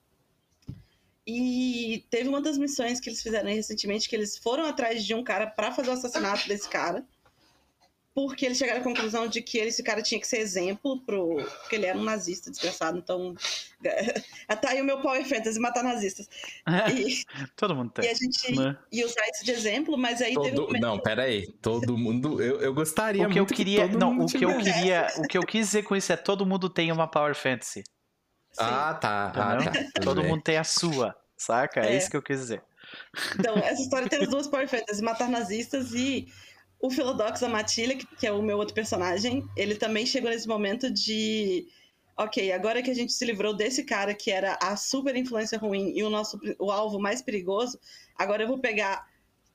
E 1.27 2.05
teve 2.09 2.27
uma 2.27 2.41
das 2.41 2.57
missões 2.57 2.99
que 2.99 3.09
eles 3.09 3.21
fizeram 3.21 3.49
aí 3.49 3.55
recentemente, 3.55 4.09
que 4.09 4.15
eles 4.15 4.37
foram 4.37 4.65
atrás 4.65 5.05
de 5.05 5.13
um 5.13 5.23
cara 5.23 5.45
para 5.47 5.71
fazer 5.71 5.89
o 5.89 5.93
assassinato 5.93 6.47
desse 6.47 6.67
cara 6.67 7.05
porque 8.13 8.45
eles 8.45 8.57
chegaram 8.57 8.81
à 8.81 8.83
conclusão 8.83 9.27
de 9.27 9.41
que 9.41 9.57
esse 9.59 9.81
cara 9.81 10.01
tinha 10.01 10.19
que 10.19 10.27
ser 10.27 10.39
exemplo 10.39 10.99
pro. 11.05 11.37
Porque 11.61 11.75
ele 11.75 11.85
era 11.85 11.97
um 11.97 12.03
nazista 12.03 12.51
desgraçado, 12.51 12.97
então. 12.97 13.33
Tá 14.61 14.71
aí 14.71 14.81
o 14.81 14.83
meu 14.83 14.99
Power 14.99 15.25
Fantasy, 15.25 15.57
matar 15.57 15.83
nazistas. 15.83 16.27
E, 16.93 17.23
Todo 17.55 17.73
mundo 17.73 17.91
e 17.99 18.01
tem. 18.01 18.09
a 18.09 18.13
gente 18.13 18.55
né? 18.55 18.77
ia 18.91 19.05
usar 19.05 19.21
isso 19.33 19.45
de 19.45 19.51
exemplo, 19.51 19.97
mas 19.97 20.21
aí 20.21 20.33
teve 20.33 20.51
um 20.51 20.55
Todo... 20.55 20.67
momento. 20.67 20.81
Não, 20.81 20.99
pera 20.99 21.23
aí. 21.23 21.47
Todo 21.61 21.97
mundo. 21.97 22.41
Eu, 22.41 22.59
eu 22.59 22.73
gostaria 22.73 23.25
O 23.25 23.31
que 23.31 23.39
eu 23.39 23.45
queria, 23.45 23.87
todo 23.87 23.97
não, 23.97 24.13
mundo 24.13 24.29
o 24.29 24.37
que 24.37 24.43
eu 24.43 24.57
queria, 24.57 25.07
o 25.17 25.21
que 25.27 25.37
eu 25.37 25.45
quis 25.45 25.67
dizer 25.67 25.83
com 25.83 25.95
isso 25.95 26.11
é 26.11 26.17
todo 26.17 26.45
mundo 26.45 26.69
tem 26.69 26.91
uma 26.91 27.07
Power 27.07 27.35
Fantasy. 27.35 27.83
Sim. 28.51 28.63
Ah, 28.63 28.93
tá. 28.93 29.31
Ah, 29.35 29.57
tá. 29.63 29.71
Todo 30.03 30.23
mundo 30.23 30.41
tem 30.41 30.57
a 30.57 30.63
sua, 30.63 31.15
saca? 31.37 31.81
É, 31.81 31.93
É. 31.93 31.97
isso 31.97 32.09
que 32.09 32.17
eu 32.17 32.21
quis 32.21 32.39
dizer. 32.39 32.61
Então, 33.37 33.55
essa 33.63 33.81
história 33.81 34.07
tem 34.07 34.21
as 34.21 34.29
duas 34.29 34.47
Power 34.47 34.67
Fantasy, 34.67 35.01
matar 35.01 35.29
nazistas 35.29 35.93
e 35.93 36.27
o 36.79 36.89
Philodox 36.89 37.41
da 37.41 37.49
Matilha, 37.49 37.95
que, 37.95 38.25
é 38.25 38.31
o 38.31 38.41
meu 38.41 38.57
outro 38.57 38.73
personagem, 38.73 39.45
ele 39.55 39.75
também 39.75 40.05
chegou 40.05 40.29
nesse 40.29 40.47
momento 40.47 40.89
de. 40.89 41.67
Ok, 42.17 42.51
agora 42.51 42.81
que 42.81 42.91
a 42.91 42.93
gente 42.93 43.13
se 43.13 43.23
livrou 43.25 43.53
desse 43.53 43.85
cara 43.85 44.13
que 44.13 44.29
era 44.29 44.57
a 44.61 44.75
super 44.75 45.15
influência 45.15 45.57
ruim 45.57 45.93
e 45.95 46.03
o 46.03 46.09
nosso 46.09 46.37
o 46.59 46.69
alvo 46.69 46.99
mais 46.99 47.21
perigoso, 47.21 47.79
agora 48.13 48.43
eu 48.43 48.47
vou 48.47 48.59
pegar 48.59 49.05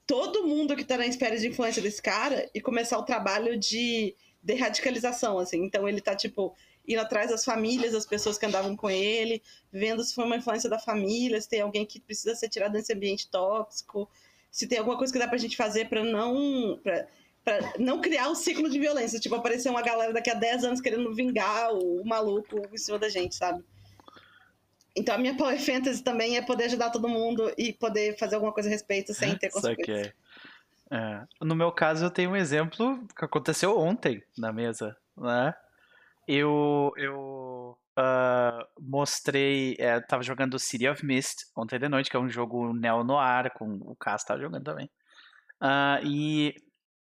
todo 0.07 0.47
mundo 0.47 0.75
que 0.75 0.85
tá 0.85 0.97
na 0.97 1.07
esfera 1.07 1.37
de 1.37 1.49
influência 1.49 1.83
desse 1.83 2.01
cara 2.01 2.49
e 2.55 2.61
começar 2.63 2.99
o 2.99 3.03
trabalho 3.05 3.59
de 3.59 4.15
derradicalização, 4.43 5.39
assim. 5.39 5.63
Então 5.63 5.87
ele 5.89 6.01
tá, 6.01 6.15
tipo, 6.15 6.55
indo 6.87 7.01
atrás 7.01 7.31
das 7.31 7.45
famílias, 7.45 7.93
das 7.93 8.07
pessoas 8.07 8.37
que 8.37 8.47
andavam 8.47 8.77
com 8.77 8.91
ele, 8.91 9.43
vendo 9.73 10.03
se 10.05 10.15
foi 10.15 10.25
uma 10.25 10.37
influência 10.37 10.69
da 10.69 10.79
família, 10.79 11.41
se 11.41 11.49
tem 11.49 11.61
alguém 11.61 11.87
que 11.87 12.01
precisa 12.01 12.35
ser 12.35 12.49
tirado 12.49 12.73
desse 12.73 12.93
ambiente 12.93 13.29
tóxico, 13.29 14.09
se 14.51 14.67
tem 14.67 14.79
alguma 14.79 14.97
coisa 14.97 15.13
que 15.13 15.19
dá 15.19 15.27
pra 15.27 15.39
gente 15.39 15.57
fazer 15.57 15.89
pra 15.89 16.05
não. 16.05 16.79
Pra, 16.83 17.07
pra 17.45 17.59
não 17.79 18.01
criar 18.01 18.31
um 18.31 18.35
ciclo 18.35 18.71
de 18.71 18.79
violência. 18.79 19.21
Tipo, 19.21 19.35
aparecer 19.35 19.69
uma 19.69 19.83
galera 19.83 20.13
daqui 20.13 20.31
a 20.31 20.35
10 20.35 20.65
anos 20.65 20.81
querendo 20.81 21.15
vingar 21.15 21.73
o, 21.73 22.01
o 22.01 22.07
maluco 22.07 22.63
em 22.73 22.77
cima 22.77 22.99
da 22.99 23.09
gente, 23.09 23.35
sabe? 23.35 23.65
Então 24.97 25.15
a 25.15 25.19
minha 25.19 25.37
Power 25.37 25.61
Fantasy 25.61 26.03
também 26.03 26.37
é 26.37 26.43
poder 26.43 26.65
ajudar 26.65 26.91
todo 26.91 27.09
mundo 27.09 27.53
e 27.59 27.73
poder 27.73 28.17
fazer 28.17 28.37
alguma 28.37 28.53
coisa 28.53 28.69
a 28.69 28.73
respeito 28.73 29.13
sem 29.13 29.37
ter 29.37 29.51
consequências. 29.51 30.07
Saquei. 30.07 30.25
É. 30.91 31.23
No 31.41 31.57
meu 31.57 31.73
caso, 31.73 32.05
eu 32.05 32.11
tenho 32.11 32.31
um 32.31 32.37
exemplo 32.37 33.05
que 33.17 33.25
aconteceu 33.25 33.77
ontem 33.77 34.23
na 34.39 34.53
mesa, 34.53 34.97
né? 35.17 35.53
Eu, 36.27 36.93
eu 36.97 37.79
ah, 37.97 38.67
mostrei, 38.81 39.77
é, 39.79 40.01
tava 40.01 40.23
jogando 40.23 40.59
City 40.59 40.89
of 40.89 41.05
Mist 41.05 41.45
ontem 41.57 41.79
de 41.79 41.89
noite, 41.89 42.11
que 42.11 42.17
é 42.17 42.21
um 42.21 42.29
jogo 42.29 42.73
neo-noir, 42.75 43.53
com 43.55 43.67
o 43.83 43.97
Cass 43.97 44.25
tava 44.25 44.41
jogando 44.41 44.65
também. 44.65 44.91
Ah, 45.61 46.01
e 46.05 46.55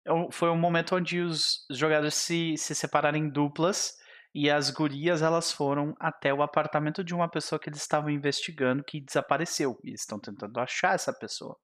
eu- 0.06 0.30
foi 0.32 0.50
um 0.50 0.58
momento 0.58 0.96
onde 0.96 1.22
os 1.22 1.66
jogadores 1.72 2.16
se, 2.16 2.56
se 2.58 2.76
separaram 2.76 3.18
em 3.18 3.30
duplas 3.30 3.94
e 4.36 4.50
as 4.50 4.70
gurias 4.72 5.22
elas 5.22 5.52
foram 5.52 5.96
até 6.00 6.34
o 6.34 6.42
apartamento 6.44 7.04
de 7.04 7.14
uma 7.16 7.30
pessoa 7.30 7.60
que 7.60 7.70
eles 7.70 7.82
estavam 7.82 8.10
investigando 8.10 8.84
que 8.84 9.02
desapareceu. 9.02 9.80
E 9.84 9.94
estão 9.94 10.20
tentando 10.20 10.60
achar 10.60 10.96
essa 10.96 11.14
pessoa. 11.14 11.58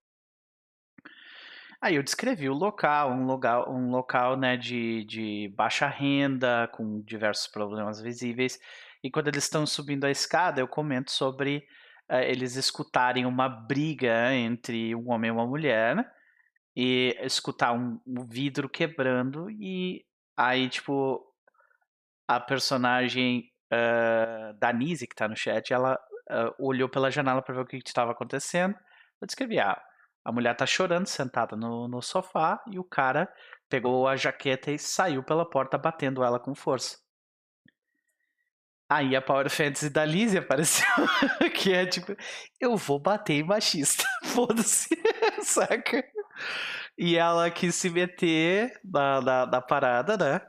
Aí 1.81 1.95
eu 1.95 2.03
descrevi 2.03 2.49
o 2.49 2.53
local, 2.53 3.11
um 3.11 3.25
local, 3.25 3.71
um 3.73 3.89
local 3.89 4.35
né, 4.37 4.57
de, 4.57 5.05
de 5.05 5.53
baixa 5.55 5.87
renda, 5.87 6.67
com 6.73 7.01
diversos 7.01 7.47
problemas 7.47 8.01
visíveis. 8.01 8.59
E 9.03 9.09
quando 9.09 9.29
eles 9.29 9.45
estão 9.45 9.65
subindo 9.65 10.05
a 10.05 10.11
escada, 10.11 10.59
eu 10.59 10.67
comento 10.67 11.11
sobre 11.11 11.65
eh, 12.09 12.29
eles 12.31 12.55
escutarem 12.55 13.25
uma 13.25 13.47
briga 13.47 14.33
entre 14.33 14.93
um 14.93 15.09
homem 15.11 15.29
e 15.29 15.31
uma 15.31 15.47
mulher, 15.47 15.95
né? 15.95 16.05
e 16.75 17.13
escutar 17.21 17.73
um, 17.73 17.99
um 18.07 18.25
vidro 18.25 18.69
quebrando, 18.69 19.49
e 19.51 20.05
aí, 20.37 20.69
tipo, 20.69 21.21
a 22.25 22.39
personagem 22.39 23.51
uh, 23.73 24.53
da 24.57 24.71
Nise, 24.71 25.05
que 25.05 25.13
tá 25.13 25.27
no 25.27 25.35
chat, 25.35 25.73
ela 25.73 25.95
uh, 26.31 26.55
olhou 26.57 26.87
pela 26.87 27.11
janela 27.11 27.41
para 27.41 27.55
ver 27.55 27.61
o 27.61 27.65
que 27.65 27.77
estava 27.77 28.13
acontecendo. 28.13 28.75
Eu 29.19 29.25
descrevi, 29.25 29.59
ah, 29.59 29.81
a 30.29 30.31
mulher 30.31 30.55
tá 30.55 30.63
chorando 30.63 31.07
sentada 31.07 31.55
no, 31.55 31.87
no 31.87 32.03
sofá 32.03 32.61
e 32.71 32.77
o 32.77 32.83
cara 32.83 33.27
pegou 33.67 34.07
a 34.07 34.15
jaqueta 34.15 34.69
e 34.69 34.77
saiu 34.77 35.23
pela 35.23 35.43
porta 35.43 35.75
batendo 35.75 36.23
ela 36.23 36.39
com 36.39 36.53
força. 36.53 36.99
Aí 38.87 39.15
a 39.15 39.21
Power 39.23 39.49
Fantasy 39.49 39.89
da 39.89 40.05
Lizzie 40.05 40.37
apareceu, 40.37 40.85
que 41.55 41.73
é 41.73 41.87
tipo, 41.87 42.15
eu 42.59 42.77
vou 42.77 42.99
bater 42.99 43.33
em 43.33 43.43
machista, 43.43 44.03
foda-se, 44.25 44.89
saca? 45.41 46.03
E 46.95 47.15
ela 47.15 47.49
quis 47.49 47.73
se 47.73 47.89
meter 47.89 48.79
na, 48.83 49.21
na, 49.21 49.45
na 49.47 49.61
parada, 49.61 50.15
né? 50.15 50.41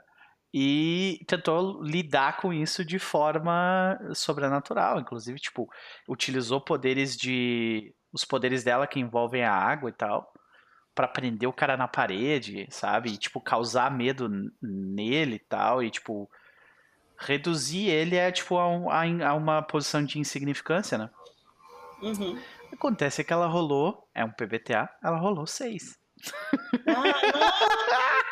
E 0.53 1.25
tentou 1.27 1.83
lidar 1.83 2.37
com 2.37 2.53
isso 2.53 2.85
de 2.85 2.99
forma 2.99 3.99
sobrenatural, 4.15 5.01
inclusive, 5.01 5.39
tipo, 5.39 5.69
utilizou 6.07 6.61
poderes 6.61 7.17
de. 7.17 7.95
Os 8.13 8.25
poderes 8.25 8.63
dela 8.65 8.87
que 8.87 8.99
envolvem 9.01 9.45
a 9.45 9.53
água 9.53 9.89
e 9.91 9.93
tal, 9.93 10.33
pra 10.95 11.07
prender 11.09 11.49
o 11.49 11.53
cara 11.53 11.77
na 11.77 11.87
parede, 11.89 12.67
sabe? 12.71 13.11
E, 13.13 13.17
tipo, 13.17 13.41
causar 13.41 13.91
medo 13.91 14.29
nele 14.61 15.37
e 15.37 15.39
tal, 15.39 15.83
e, 15.83 15.91
tipo, 15.91 16.29
reduzir 17.19 17.89
ele 17.89 18.19
a, 18.19 18.31
tipo, 18.33 18.57
a, 18.59 18.69
um- 18.69 18.91
a 18.91 19.35
uma 19.35 19.63
posição 19.63 20.05
de 20.05 20.19
insignificância, 20.19 20.99
né? 20.99 21.11
Uhum. 22.03 22.39
Acontece 22.73 23.23
que 23.23 23.33
ela 23.33 23.47
rolou, 23.47 24.09
é 24.15 24.25
um 24.25 24.31
PBTA, 24.31 24.89
ela 25.03 25.19
rolou 25.19 25.47
seis. 25.47 25.99
Ah, 26.87 28.23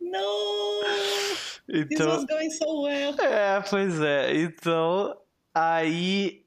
não! 0.00 0.80
This 1.68 1.86
Então, 1.90 2.08
was 2.08 2.24
going 2.26 2.50
so 2.50 2.82
well. 2.82 3.14
É, 3.20 3.60
pois 3.68 4.00
é. 4.00 4.36
Então, 4.36 5.16
aí 5.52 6.45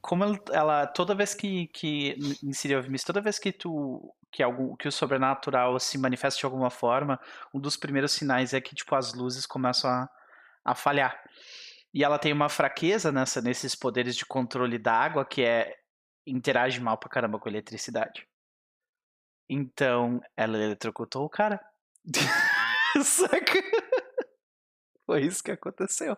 como 0.00 0.24
ela, 0.24 0.38
ela 0.52 0.86
toda 0.86 1.14
vez 1.14 1.34
que, 1.34 1.66
que 1.68 2.16
em 2.42 2.52
Serial 2.52 2.82
Mist, 2.84 3.06
toda 3.06 3.20
vez 3.20 3.38
que 3.38 3.52
tu 3.52 4.14
que 4.32 4.42
algum 4.42 4.76
que 4.76 4.86
o 4.86 4.92
sobrenatural 4.92 5.78
se 5.80 5.98
manifesta 5.98 6.38
de 6.38 6.46
alguma 6.46 6.70
forma, 6.70 7.20
um 7.52 7.60
dos 7.60 7.76
primeiros 7.76 8.12
sinais 8.12 8.54
é 8.54 8.60
que 8.60 8.74
tipo 8.74 8.94
as 8.94 9.12
luzes 9.14 9.46
começam 9.46 9.90
a, 9.90 10.08
a 10.64 10.74
falhar. 10.74 11.20
E 11.92 12.04
ela 12.04 12.18
tem 12.18 12.32
uma 12.32 12.48
fraqueza 12.48 13.10
nessa 13.12 13.42
nesses 13.42 13.74
poderes 13.74 14.16
de 14.16 14.24
controle 14.24 14.78
da 14.78 14.94
água 14.94 15.24
que 15.24 15.42
é 15.42 15.76
interage 16.26 16.80
mal 16.80 16.96
pra 16.96 17.10
caramba 17.10 17.38
com 17.38 17.48
a 17.48 17.52
eletricidade. 17.52 18.26
Então, 19.48 20.20
ela 20.36 20.56
eletrocutou 20.56 21.24
o 21.24 21.28
cara. 21.28 21.60
Saca? 23.02 23.60
Foi 25.04 25.22
isso 25.22 25.42
que 25.42 25.50
aconteceu. 25.50 26.16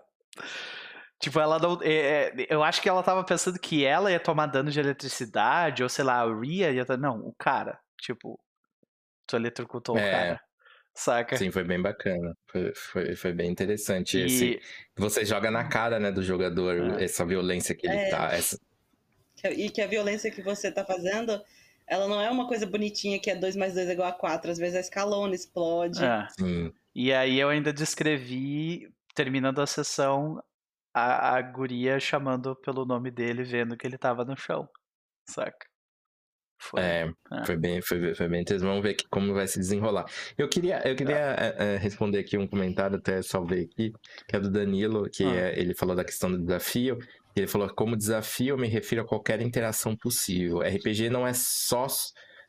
Tipo, 1.23 1.39
ela 1.39 1.57
não. 1.57 1.79
É, 1.83 2.33
é, 2.37 2.47
eu 2.51 2.64
acho 2.64 2.83
que 2.83 2.89
ela 2.89 3.01
tava 3.01 3.23
pensando 3.23 3.57
que 3.57 3.85
ela 3.85 4.11
ia 4.11 4.18
tomar 4.18 4.47
dano 4.47 4.73
de 4.73 4.81
eletricidade, 4.81 5.81
ou 5.81 5.89
sei 5.89 6.05
lá, 6.05 6.20
a 6.20 6.41
Ria 6.41 6.73
ia. 6.73 6.85
Não, 6.99 7.20
o 7.20 7.33
cara. 7.33 7.79
Tipo, 7.97 8.41
tu 9.25 9.37
eletrocutou 9.37 9.97
é, 9.97 10.01
o 10.01 10.11
cara. 10.11 10.41
Saca? 10.93 11.37
Sim, 11.37 11.53
foi 11.53 11.62
bem 11.62 11.81
bacana. 11.81 12.37
Foi, 12.49 12.75
foi, 12.75 13.14
foi 13.14 13.33
bem 13.33 13.49
interessante. 13.49 14.18
E... 14.18 14.27
Esse, 14.27 14.61
você 14.97 15.25
joga 15.25 15.49
na 15.49 15.62
cara, 15.68 16.01
né, 16.01 16.11
do 16.11 16.25
jogador, 16.25 16.99
é. 17.01 17.05
essa 17.05 17.25
violência 17.25 17.73
que 17.73 17.87
ele 17.87 17.95
é. 17.95 18.11
tá. 18.11 18.33
Essa... 18.33 18.59
E 19.45 19.70
que 19.70 19.81
a 19.81 19.87
violência 19.87 20.29
que 20.29 20.43
você 20.43 20.73
tá 20.73 20.85
fazendo, 20.85 21.41
ela 21.87 22.09
não 22.09 22.20
é 22.20 22.31
uma 22.31 22.49
coisa 22.49 22.66
bonitinha 22.66 23.20
que 23.20 23.31
é 23.31 23.37
2 23.37 23.55
mais 23.55 23.75
2 23.75 23.91
é 23.91 23.93
igual 23.93 24.09
a 24.09 24.12
4. 24.12 24.51
Às 24.51 24.59
vezes 24.59 24.75
a 24.75 24.81
escalona 24.81 25.37
explode. 25.37 26.05
É. 26.05 26.27
Sim. 26.37 26.73
E 26.93 27.12
aí 27.12 27.39
eu 27.39 27.49
ainda 27.49 27.73
descrevi, 27.73 28.93
terminando 29.14 29.61
a 29.61 29.68
sessão, 29.68 30.43
a, 30.95 31.36
a 31.36 31.43
guria 31.43 31.99
chamando 31.99 32.55
pelo 32.57 32.84
nome 32.84 33.11
dele, 33.11 33.45
vendo 33.45 33.76
que 33.76 33.86
ele 33.86 33.99
tava 33.99 34.24
no 34.24 34.36
chão. 34.36 34.68
Saca? 35.28 35.66
Foi, 36.62 36.80
é, 36.80 37.12
é, 37.32 37.45
foi 37.45 37.57
bem, 37.57 37.82
foi, 37.82 38.14
foi 38.14 38.28
bem 38.28 38.43
interessante. 38.43 38.68
Vamos 38.68 38.84
ver 38.84 38.97
como 39.11 39.34
vai 39.34 39.49
se 39.49 39.59
desenrolar. 39.59 40.05
Eu 40.38 40.49
queria, 40.49 40.80
eu 40.88 40.95
queria 40.95 41.16
é. 41.16 41.74
É, 41.74 41.76
responder 41.76 42.20
aqui 42.20 42.38
um 42.38 42.47
comentário, 42.47 42.97
até 42.99 43.20
salvei 43.20 43.64
aqui, 43.64 43.93
que 44.28 44.36
é 44.36 44.38
do 44.38 44.49
Danilo, 44.49 45.11
que 45.11 45.24
ah. 45.24 45.34
é, 45.34 45.59
ele 45.59 45.74
falou 45.74 45.97
da 45.97 46.05
questão 46.05 46.30
do 46.30 46.38
desafio. 46.38 46.99
Ele 47.34 47.49
falou: 47.49 47.68
como 47.74 47.97
desafio, 47.97 48.51
eu 48.51 48.59
me 48.59 48.68
refiro 48.68 49.03
a 49.03 49.07
qualquer 49.07 49.40
interação 49.40 49.97
possível. 49.97 50.61
RPG 50.61 51.11
não 51.11 51.26
é 51.26 51.32
só 51.34 51.88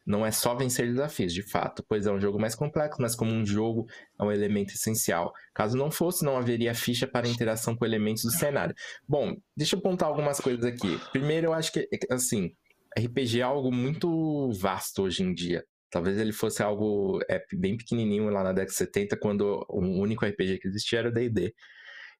não 0.06 0.26
é 0.26 0.32
só 0.32 0.54
vencer 0.54 0.88
desafios, 0.88 1.34
de 1.34 1.42
fato, 1.42 1.84
pois 1.88 2.06
é 2.06 2.12
um 2.12 2.20
jogo 2.20 2.40
mais 2.40 2.56
complexo, 2.56 3.02
mas 3.02 3.16
como 3.16 3.32
um 3.32 3.46
jogo 3.46 3.88
é 4.20 4.24
um 4.24 4.32
elemento 4.32 4.74
essencial. 4.74 5.32
Caso 5.54 5.78
não 5.78 5.90
fosse, 5.90 6.26
não 6.26 6.38
haveria 6.38 6.76
ficha 6.76 7.08
para 7.08 7.28
interação 7.28 7.76
com 7.76 7.86
elementos 7.86 8.24
do 8.24 8.32
cenário. 8.32 8.76
Bom, 9.08 9.36
deixa 9.56 9.76
eu 9.76 9.80
apontar 9.80 10.10
algumas 10.10 10.40
coisas 10.40 10.66
aqui. 10.66 11.00
Primeiro, 11.12 11.48
eu 11.48 11.54
acho 11.54 11.72
que, 11.72 11.88
assim, 12.12 12.54
RPG 12.98 13.40
é 13.40 13.44
algo 13.44 13.72
muito 13.72 14.52
vasto 14.52 15.04
hoje 15.04 15.24
em 15.24 15.34
dia. 15.34 15.64
Talvez 15.90 16.18
ele 16.18 16.34
fosse 16.34 16.62
algo 16.62 17.20
é, 17.30 17.42
bem 17.54 17.78
pequenininho 17.78 18.30
lá 18.30 18.44
na 18.44 18.52
década 18.52 18.72
de 18.72 18.78
70, 18.78 19.18
quando 19.18 19.66
o 19.70 19.80
único 19.80 20.26
RPG 20.26 20.58
que 20.60 20.68
existia 20.68 21.00
era 21.00 21.10
o 21.10 21.14
D&D. 21.14 21.54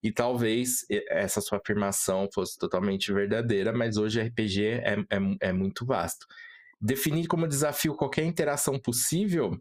E 0.02 0.12
talvez 0.12 0.86
essa 1.10 1.42
sua 1.42 1.58
afirmação 1.58 2.30
fosse 2.34 2.58
totalmente 2.58 3.12
verdadeira, 3.12 3.74
mas 3.74 3.98
hoje 3.98 4.22
RPG 4.22 4.66
é, 4.66 4.96
é, 5.10 5.48
é 5.50 5.54
muito 5.54 5.86
vasto 5.86 6.26
definir 6.84 7.28
como 7.28 7.48
desafio 7.48 7.96
qualquer 7.96 8.26
interação 8.26 8.78
possível, 8.78 9.58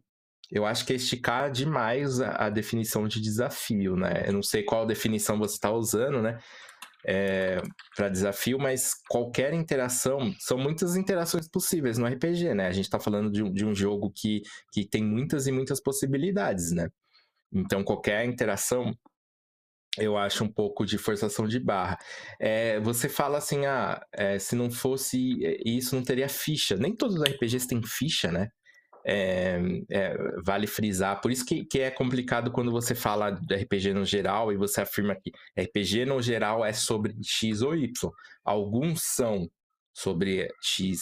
eu 0.51 0.67
acho 0.67 0.85
que 0.85 0.93
é 0.93 0.97
esticar 0.97 1.51
demais 1.51 2.21
a, 2.21 2.47
a 2.47 2.51
definição 2.51 3.07
de 3.07 3.21
desafio, 3.21 3.97
né? 3.97 4.25
Eu 4.27 4.33
não 4.33 4.43
sei 4.43 4.65
qual 4.65 4.85
definição 4.85 5.39
você 5.39 5.55
está 5.55 5.71
usando, 5.71 6.21
né? 6.21 6.39
É, 7.07 7.63
para 7.97 8.09
desafio, 8.09 8.59
mas 8.59 8.93
qualquer 9.09 9.55
interação, 9.55 10.33
são 10.39 10.59
muitas 10.59 10.95
interações 10.97 11.49
possíveis 11.49 11.97
no 11.97 12.07
RPG, 12.07 12.55
né? 12.55 12.67
A 12.67 12.73
gente 12.73 12.85
está 12.85 12.99
falando 12.99 13.31
de 13.31 13.43
um, 13.43 13.53
de 13.53 13.65
um 13.65 13.75
jogo 13.75 14.13
que, 14.15 14.43
que 14.73 14.85
tem 14.85 15.05
muitas 15.05 15.47
e 15.47 15.53
muitas 15.53 15.81
possibilidades, 15.81 16.73
né? 16.73 16.89
Então, 17.53 17.85
qualquer 17.85 18.25
interação 18.25 18.93
eu 19.99 20.17
acho 20.17 20.45
um 20.45 20.49
pouco 20.49 20.87
de 20.87 20.97
forçação 20.99 21.47
de 21.47 21.59
barra. 21.61 21.99
É, 22.41 22.81
você 22.81 23.09
fala 23.09 23.39
assim, 23.39 23.67
ah, 23.67 24.01
é, 24.13 24.39
se 24.39 24.57
não 24.57 24.71
fosse 24.71 25.19
isso, 25.65 25.95
não 25.95 26.03
teria 26.03 26.29
ficha. 26.29 26.77
Nem 26.77 26.97
todos 26.97 27.17
os 27.17 27.23
RPGs 27.23 27.67
têm 27.69 27.83
ficha, 27.83 28.33
né? 28.33 28.49
É, 29.05 29.59
vale 30.45 30.67
frisar. 30.67 31.21
Por 31.21 31.31
isso 31.31 31.45
que, 31.45 31.65
que, 31.65 31.81
é 31.81 31.91
complicado 31.91 32.53
quando 32.53 32.71
você 32.71 32.95
fala 32.95 33.31
de 33.31 33.55
RPG 33.55 33.93
no 33.93 34.05
geral 34.05 34.53
e 34.53 34.57
você 34.57 34.81
afirma 34.81 35.17
que 35.17 35.33
RPG 35.61 36.07
no 36.07 36.23
geral 36.23 36.65
é 36.65 36.73
sobre 36.73 37.15
X 37.23 37.63
ou 37.63 37.75
Y. 37.77 37.91
Alguns 38.45 39.03
são 39.03 39.49
sobre 39.93 40.49
X 40.63 41.01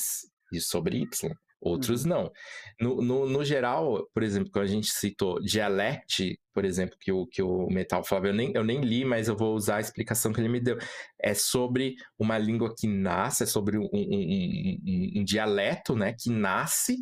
e 0.53 0.61
sobre 0.61 0.99
Y 0.99 1.30
outros 1.61 2.04
uhum. 2.04 2.11
não. 2.11 2.32
No, 2.80 3.02
no, 3.02 3.26
no, 3.26 3.44
geral, 3.44 4.08
por 4.14 4.22
exemplo, 4.22 4.50
quando 4.50 4.64
a 4.64 4.68
gente 4.68 4.88
citou 4.88 5.40
Dialect, 5.40 6.38
por 6.54 6.64
exemplo, 6.64 6.96
que 6.98 7.12
o, 7.12 7.26
que 7.26 7.42
o 7.42 7.68
Metal 7.68 8.02
falava, 8.02 8.28
eu 8.28 8.34
nem, 8.34 8.52
eu 8.54 8.64
nem 8.64 8.80
li, 8.80 9.04
mas 9.04 9.28
eu 9.28 9.36
vou 9.36 9.54
usar 9.54 9.76
a 9.76 9.80
explicação 9.80 10.32
que 10.32 10.40
ele 10.40 10.48
me 10.48 10.61
deu. 10.61 10.78
É 11.20 11.34
sobre 11.34 11.96
uma 12.18 12.38
língua 12.38 12.74
que 12.76 12.86
nasce, 12.86 13.42
é 13.42 13.46
sobre 13.46 13.78
um, 13.78 13.88
um, 13.92 14.78
um, 14.86 15.20
um 15.20 15.24
dialeto, 15.24 15.94
né, 15.94 16.14
que 16.18 16.30
nasce 16.30 16.96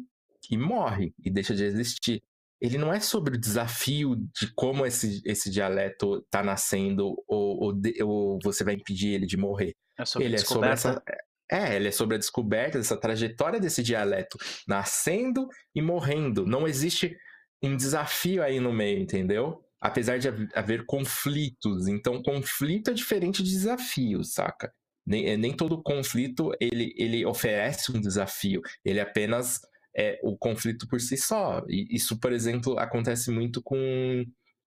e 0.50 0.56
morre 0.56 1.12
e 1.24 1.30
deixa 1.30 1.54
de 1.54 1.64
existir. 1.64 2.22
Ele 2.60 2.76
não 2.76 2.92
é 2.92 2.98
sobre 2.98 3.36
o 3.36 3.40
desafio 3.40 4.16
de 4.16 4.52
como 4.54 4.84
esse, 4.84 5.22
esse 5.24 5.48
dialeto 5.48 6.18
está 6.24 6.42
nascendo 6.42 7.14
ou, 7.28 7.62
ou, 7.62 7.72
de, 7.72 8.02
ou, 8.02 8.38
você 8.42 8.64
vai 8.64 8.74
impedir 8.74 9.14
ele 9.14 9.26
de 9.26 9.36
morrer. 9.36 9.74
É 9.96 10.04
sobre 10.04 10.26
ele 10.26 10.34
é 10.34 10.38
sobre 10.38 10.68
essa, 10.68 11.02
é, 11.50 11.76
ele 11.76 11.88
é 11.88 11.92
sobre 11.92 12.16
a 12.16 12.18
descoberta 12.18 12.78
dessa 12.78 12.96
trajetória 12.96 13.60
desse 13.60 13.82
dialeto, 13.82 14.38
nascendo 14.66 15.48
e 15.74 15.80
morrendo. 15.80 16.46
Não 16.46 16.66
existe 16.66 17.16
um 17.62 17.76
desafio 17.76 18.42
aí 18.42 18.60
no 18.60 18.72
meio, 18.72 18.98
entendeu? 18.98 19.64
Apesar 19.80 20.18
de 20.18 20.28
haver 20.54 20.84
conflitos. 20.86 21.88
Então, 21.88 22.22
conflito 22.22 22.90
é 22.90 22.94
diferente 22.94 23.42
de 23.42 23.50
desafio, 23.50 24.22
saca? 24.24 24.72
Nem, 25.06 25.26
é, 25.26 25.36
nem 25.36 25.56
todo 25.56 25.82
conflito 25.82 26.52
ele, 26.60 26.92
ele 26.96 27.24
oferece 27.24 27.90
um 27.90 28.00
desafio. 28.00 28.60
Ele 28.84 29.00
apenas 29.00 29.60
é 29.96 30.18
o 30.22 30.36
conflito 30.36 30.86
por 30.86 31.00
si 31.00 31.16
só. 31.16 31.64
E 31.68 31.86
isso, 31.90 32.20
por 32.20 32.32
exemplo, 32.32 32.78
acontece 32.78 33.30
muito 33.30 33.62
com 33.62 34.24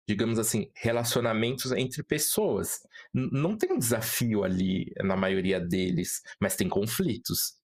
digamos 0.07 0.39
assim, 0.39 0.71
relacionamentos 0.75 1.71
entre 1.73 2.01
pessoas. 2.03 2.79
não 3.13 3.57
tem 3.57 3.73
um 3.73 3.77
desafio 3.79 4.43
ali 4.43 4.91
na 5.03 5.17
maioria 5.17 5.59
deles, 5.59 6.21
mas 6.39 6.55
tem 6.55 6.69
conflitos. 6.69 7.55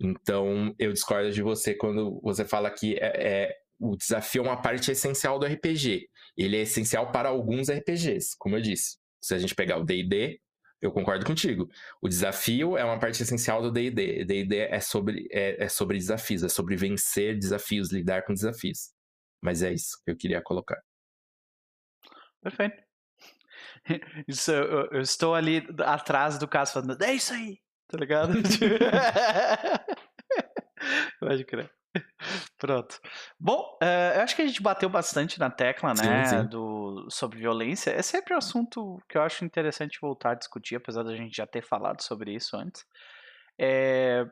Então, 0.00 0.74
eu 0.78 0.92
discordo 0.92 1.32
de 1.32 1.42
você 1.42 1.74
quando 1.74 2.20
você 2.22 2.44
fala 2.44 2.70
que 2.70 2.96
é, 2.96 3.46
é, 3.46 3.56
o 3.80 3.96
desafio 3.96 4.42
é 4.42 4.48
uma 4.48 4.60
parte 4.60 4.90
essencial 4.90 5.38
do 5.38 5.46
RPG. 5.46 6.08
Ele 6.36 6.56
é 6.56 6.62
essencial 6.62 7.10
para 7.10 7.30
alguns 7.30 7.70
RPGs, 7.70 8.36
como 8.38 8.56
eu 8.56 8.60
disse. 8.60 8.98
Se 9.22 9.34
a 9.34 9.38
gente 9.38 9.54
pegar 9.54 9.78
o 9.78 9.84
D&D, 9.84 10.38
eu 10.82 10.92
concordo 10.92 11.24
contigo. 11.24 11.68
O 12.02 12.08
desafio 12.08 12.76
é 12.76 12.84
uma 12.84 12.98
parte 12.98 13.22
essencial 13.22 13.62
do 13.62 13.72
D&D. 13.72 14.24
D&D 14.26 14.56
é 14.58 14.80
sobre, 14.80 15.26
é, 15.32 15.64
é 15.64 15.68
sobre 15.68 15.96
desafios, 15.96 16.42
é 16.42 16.48
sobre 16.48 16.76
vencer 16.76 17.38
desafios, 17.38 17.90
lidar 17.90 18.24
com 18.24 18.34
desafios. 18.34 18.90
Mas 19.42 19.62
é 19.62 19.72
isso 19.72 19.98
que 20.04 20.10
eu 20.10 20.16
queria 20.16 20.42
colocar. 20.42 20.78
Perfeito. 22.46 22.80
Isso, 24.28 24.52
eu, 24.52 24.88
eu, 24.92 25.00
estou 25.00 25.34
ali 25.34 25.66
atrás 25.84 26.38
do 26.38 26.46
caso 26.46 26.74
falando, 26.74 27.02
é 27.02 27.12
isso 27.12 27.34
aí, 27.34 27.58
tá 27.88 27.98
ligado? 27.98 28.34
Pode 31.18 31.44
crer. 31.44 31.68
Pronto. 32.56 33.00
Bom, 33.40 33.76
uh, 33.82 34.16
eu 34.16 34.22
acho 34.22 34.36
que 34.36 34.42
a 34.42 34.46
gente 34.46 34.62
bateu 34.62 34.88
bastante 34.88 35.40
na 35.40 35.50
tecla, 35.50 35.92
né, 35.94 36.24
sim, 36.26 36.36
sim. 36.36 36.46
Do, 36.46 37.08
sobre 37.10 37.38
violência. 37.38 37.90
É 37.90 38.02
sempre 38.02 38.32
um 38.32 38.38
assunto 38.38 39.02
que 39.08 39.18
eu 39.18 39.22
acho 39.22 39.44
interessante 39.44 39.98
voltar 40.00 40.32
a 40.32 40.34
discutir, 40.34 40.76
apesar 40.76 41.02
da 41.02 41.16
gente 41.16 41.36
já 41.36 41.48
ter 41.48 41.62
falado 41.62 42.00
sobre 42.00 42.32
isso 42.32 42.56
antes. 42.56 42.84
É, 43.58 44.24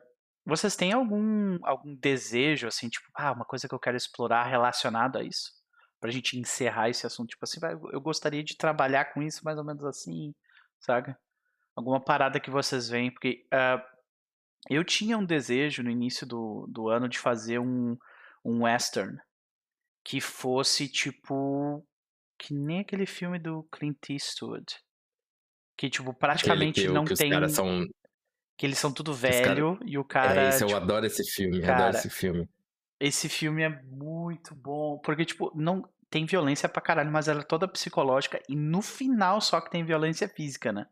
vocês 0.45 0.77
têm 0.77 0.93
algum, 0.93 1.57
algum 1.63 1.93
desejo, 1.95 2.67
assim, 2.67 2.87
tipo, 2.87 3.07
ah, 3.13 3.33
uma 3.33 3.45
coisa 3.45 3.67
que 3.67 3.75
eu 3.75 3.79
quero 3.79 3.97
explorar 3.97 4.45
relacionado 4.45 5.17
a 5.17 5.23
isso? 5.23 5.64
Pra 6.05 6.11
gente 6.11 6.37
encerrar 6.37 6.87
esse 6.87 7.07
assunto, 7.07 7.29
tipo 7.29 7.43
assim, 7.43 7.59
eu 7.91 7.99
gostaria 7.99 8.43
de 8.43 8.55
trabalhar 8.55 9.05
com 9.05 9.23
isso 9.23 9.43
mais 9.43 9.57
ou 9.57 9.63
menos 9.63 9.83
assim, 9.83 10.35
sabe? 10.79 11.15
Alguma 11.75 11.99
parada 11.99 12.39
que 12.39 12.51
vocês 12.51 12.87
veem, 12.87 13.09
porque 13.09 13.43
uh, 13.51 13.81
eu 14.69 14.83
tinha 14.83 15.17
um 15.17 15.25
desejo 15.25 15.81
no 15.81 15.89
início 15.89 16.27
do, 16.27 16.67
do 16.69 16.89
ano 16.89 17.09
de 17.09 17.17
fazer 17.17 17.57
um, 17.57 17.97
um 18.43 18.65
western 18.65 19.17
que 20.03 20.21
fosse 20.21 20.87
tipo 20.87 21.83
que 22.37 22.53
nem 22.53 22.81
aquele 22.81 23.07
filme 23.07 23.39
do 23.39 23.63
Clint 23.71 23.97
Eastwood 24.07 24.65
que 25.75 25.89
tipo 25.89 26.13
praticamente 26.13 26.81
que, 26.81 26.87
não 26.87 27.03
que 27.03 27.15
tem 27.15 27.31
são... 27.49 27.83
que 28.55 28.65
eles 28.67 28.77
são 28.77 28.93
tudo 28.93 29.11
velho 29.13 29.73
cara... 29.73 29.89
e 29.89 29.97
o 29.97 30.03
cara 30.03 30.41
é, 30.41 30.57
tipo... 30.57 30.69
eu 30.69 30.77
adoro 30.77 31.05
esse 31.05 31.23
filme 31.23 31.61
cara, 31.61 31.87
adoro 31.87 31.97
esse 31.97 32.09
filme 32.09 32.47
esse 32.99 33.27
filme 33.27 33.63
é 33.63 33.81
muito 33.83 34.53
bom 34.53 34.99
porque 34.99 35.25
tipo 35.25 35.51
não 35.55 35.83
tem 36.09 36.25
violência 36.25 36.69
pra 36.69 36.81
caralho, 36.81 37.11
mas 37.11 37.27
ela 37.27 37.41
é 37.41 37.43
toda 37.43 37.67
psicológica 37.67 38.41
e 38.47 38.55
no 38.55 38.81
final 38.81 39.41
só 39.41 39.59
que 39.59 39.71
tem 39.71 39.83
violência 39.83 40.27
física, 40.27 40.71
né? 40.71 40.87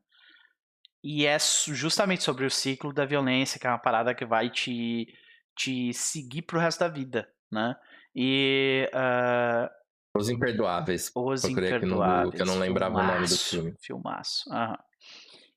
e 1.04 1.26
é 1.26 1.38
justamente 1.68 2.24
sobre 2.24 2.46
o 2.46 2.50
ciclo 2.50 2.94
da 2.94 3.06
violência, 3.06 3.60
que 3.60 3.68
é 3.68 3.70
uma 3.70 3.78
parada 3.78 4.16
que 4.16 4.26
vai 4.26 4.50
te, 4.50 5.14
te 5.56 5.94
seguir 5.94 6.44
pro 6.44 6.60
resto 6.60 6.80
da 6.80 6.88
vida, 6.88 7.28
né? 7.52 7.76
E. 8.16 8.90
Uh, 8.94 9.70
Os 10.18 10.30
Imperdoáveis. 10.30 11.12
Os 11.14 11.44
Imperdoáveis. 11.44 12.36
Que 12.36 12.42
eu 12.42 12.46
não 12.46 12.58
lembrava 12.58 12.96
filmaço, 12.96 13.12
o 13.12 13.16
nome 13.16 13.28
do 13.28 13.38
filme. 13.38 13.76
Filmaço. 13.82 14.50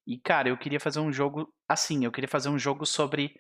E, 0.05 0.19
cara, 0.19 0.49
eu 0.49 0.59
queria 0.59 0.81
fazer 0.81 0.99
um 0.99 1.13
jogo. 1.13 1.49
Assim, 1.69 2.05
eu 2.05 2.11
queria 2.11 2.29
fazer 2.29 2.49
um 2.49 2.59
jogo 2.59 2.85
sobre. 2.85 3.39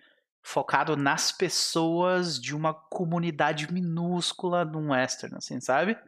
Focado 0.48 0.96
nas 0.96 1.32
pessoas 1.32 2.40
de 2.40 2.54
uma 2.54 2.72
comunidade 2.72 3.72
minúscula 3.72 4.64
de 4.64 4.76
um 4.76 4.92
western, 4.92 5.36
assim, 5.36 5.60
sabe? 5.60 5.98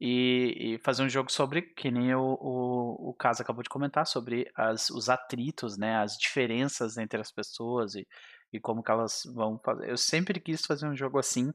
E, 0.00 0.74
e, 0.74 0.78
fazer 0.78 1.02
um 1.02 1.08
jogo 1.08 1.32
sobre, 1.32 1.60
que 1.62 1.90
nem 1.90 2.14
o, 2.14 2.38
o, 2.40 3.10
o 3.10 3.14
caso 3.14 3.42
acabou 3.42 3.64
de 3.64 3.68
comentar, 3.68 4.06
sobre 4.06 4.48
as, 4.54 4.90
os 4.90 5.08
atritos, 5.08 5.76
né, 5.76 5.96
as 5.96 6.16
diferenças 6.16 6.96
entre 6.96 7.20
as 7.20 7.32
pessoas 7.32 7.96
e, 7.96 8.06
e 8.52 8.60
como 8.60 8.80
que 8.80 8.92
elas 8.92 9.22
vão 9.34 9.58
fazer. 9.58 9.90
Eu 9.90 9.96
sempre 9.96 10.38
quis 10.38 10.64
fazer 10.64 10.86
um 10.86 10.94
jogo 10.94 11.18
assim, 11.18 11.52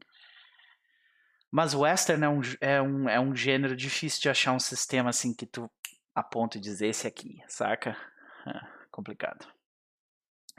mas 1.49 1.73
o 1.73 1.81
western 1.81 2.25
é 2.25 2.29
um, 2.29 2.41
é 2.59 2.81
um, 2.81 3.09
é 3.09 3.19
um 3.19 3.33
gênero 3.33 3.77
difícil 3.77 4.21
de 4.21 4.29
achar 4.29 4.51
um 4.51 4.59
sistema 4.59 5.09
assim 5.09 5.33
que 5.33 5.45
tu 5.45 5.71
aponta 6.13 6.57
e 6.57 6.61
diz 6.61 6.81
esse 6.81 7.07
aqui, 7.07 7.41
saca? 7.47 7.95
É 8.47 8.79
complicado. 8.91 9.58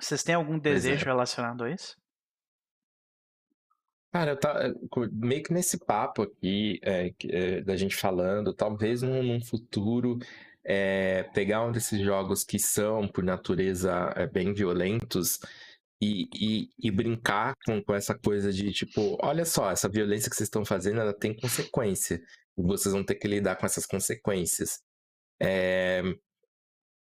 Vocês 0.01 0.23
têm 0.23 0.35
algum 0.35 0.57
é. 0.57 0.61
desejo 0.61 1.03
é. 1.03 1.05
relacionado 1.05 1.65
a 1.65 1.71
isso? 1.71 1.97
Cara, 4.13 4.33
eu 4.33 4.37
tá, 4.37 4.73
meio 5.13 5.43
que 5.43 5.53
nesse 5.53 5.79
papo 5.79 6.23
aqui, 6.23 6.81
é, 6.83 7.13
é, 7.29 7.61
da 7.61 7.77
gente 7.77 7.95
falando, 7.95 8.53
talvez 8.53 9.03
num, 9.03 9.23
num 9.23 9.41
futuro 9.41 10.19
é, 10.65 11.23
pegar 11.33 11.65
um 11.65 11.71
desses 11.71 12.01
jogos 12.01 12.43
que 12.43 12.59
são, 12.59 13.07
por 13.07 13.23
natureza, 13.23 14.13
bem 14.33 14.53
violentos 14.53 15.39
e, 16.01 16.29
e, 16.35 16.69
e 16.79 16.91
brincar 16.91 17.55
com, 17.65 17.83
com, 17.83 17.95
essa 17.95 18.19
coisa 18.19 18.53
de 18.53 18.73
tipo, 18.73 19.17
olha 19.23 19.45
só, 19.45 19.71
essa 19.71 19.89
violência 19.89 20.29
que 20.29 20.37
vocês 20.37 20.49
estão 20.49 20.65
fazendo, 20.65 21.01
ela 21.01 21.15
tem 21.15 21.37
consequência. 21.37 22.21
E 22.59 22.63
vocês 22.63 22.93
vão 22.93 23.05
ter 23.05 23.15
que 23.15 23.29
lidar 23.29 23.57
com 23.57 23.67
essas 23.67 23.87
consequências. 23.87 24.81
É, 25.41 26.03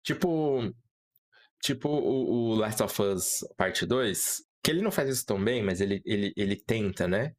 tipo, 0.03 0.73
tipo 1.63 1.89
o, 1.89 2.51
o 2.51 2.55
Last 2.55 2.83
of 2.83 3.03
Us 3.03 3.41
Parte 3.57 3.87
2, 3.87 4.43
que 4.63 4.71
ele 4.71 4.83
não 4.83 4.91
faz 4.91 5.09
isso 5.09 5.27
tão 5.27 5.43
bem, 5.43 5.63
mas 5.63 5.81
ele, 5.81 6.03
ele, 6.05 6.33
ele 6.37 6.57
tenta, 6.57 7.07
né? 7.07 7.35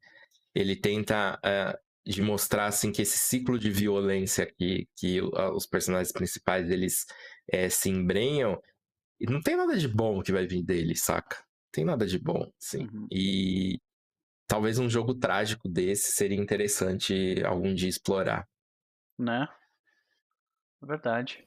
Ele 0.54 0.76
tenta 0.76 1.38
uh, 1.38 1.78
de 2.04 2.22
mostrar 2.22 2.66
assim 2.66 2.90
que 2.90 3.02
esse 3.02 3.18
ciclo 3.18 3.58
de 3.58 3.70
violência 3.70 4.46
que, 4.58 4.88
que 4.96 5.20
os 5.20 5.66
personagens 5.66 6.12
principais 6.12 6.70
eles 6.70 7.04
uh, 7.54 7.70
se 7.70 7.88
embrenham, 7.88 8.60
não 9.20 9.40
tem 9.40 9.56
nada 9.56 9.76
de 9.76 9.86
bom 9.86 10.22
que 10.22 10.32
vai 10.32 10.46
vir 10.46 10.62
dele, 10.62 10.96
saca? 10.96 11.36
Não 11.36 11.70
tem 11.72 11.84
nada 11.84 12.06
de 12.06 12.18
bom, 12.18 12.50
sim. 12.58 12.88
Uhum. 12.92 13.06
E 13.12 13.78
talvez 14.46 14.78
um 14.78 14.88
jogo 14.88 15.14
trágico 15.14 15.68
desse 15.68 16.12
seria 16.12 16.40
interessante 16.40 17.42
algum 17.44 17.74
dia 17.74 17.88
explorar. 17.88 18.48
Né? 19.18 19.46
Verdade. 20.82 21.46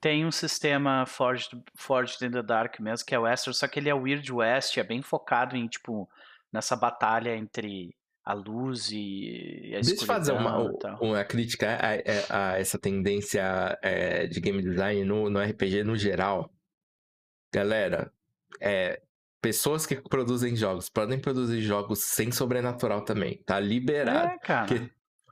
Tem 0.00 0.24
um 0.24 0.32
sistema 0.32 1.04
Forged, 1.06 1.62
Forged 1.74 2.24
in 2.24 2.30
the 2.30 2.42
Dark 2.42 2.80
mesmo, 2.80 3.06
que 3.06 3.14
é 3.14 3.18
o 3.18 3.22
Westeros, 3.22 3.58
só 3.58 3.68
que 3.68 3.78
ele 3.78 3.90
é 3.90 3.94
Weird 3.94 4.32
West, 4.32 4.78
é 4.78 4.82
bem 4.82 5.02
focado 5.02 5.56
em, 5.56 5.66
tipo, 5.66 6.08
nessa 6.52 6.74
batalha 6.74 7.36
entre 7.36 7.94
a 8.24 8.32
luz 8.32 8.90
e 8.92 9.72
a 9.74 9.80
Deixa 9.80 10.02
eu 10.02 10.06
fazer 10.06 10.32
uma, 10.32 10.70
uma 11.00 11.24
crítica 11.24 11.76
a, 11.76 12.34
a, 12.34 12.52
a 12.52 12.58
essa 12.58 12.78
tendência 12.78 13.78
é, 13.82 14.26
de 14.26 14.40
game 14.40 14.62
design 14.62 15.04
no, 15.04 15.28
no 15.28 15.40
RPG 15.40 15.84
no 15.84 15.96
geral. 15.96 16.50
Galera, 17.52 18.12
é, 18.60 19.02
pessoas 19.40 19.86
que 19.86 19.96
produzem 19.96 20.54
jogos 20.54 20.88
podem 20.88 21.18
produzir 21.18 21.60
jogos 21.60 22.04
sem 22.04 22.30
sobrenatural 22.30 23.04
também. 23.04 23.42
Tá 23.44 23.58
liberado. 23.58 24.28
É, 24.28 24.38
cara. 24.38 24.66
Porque 24.66 24.90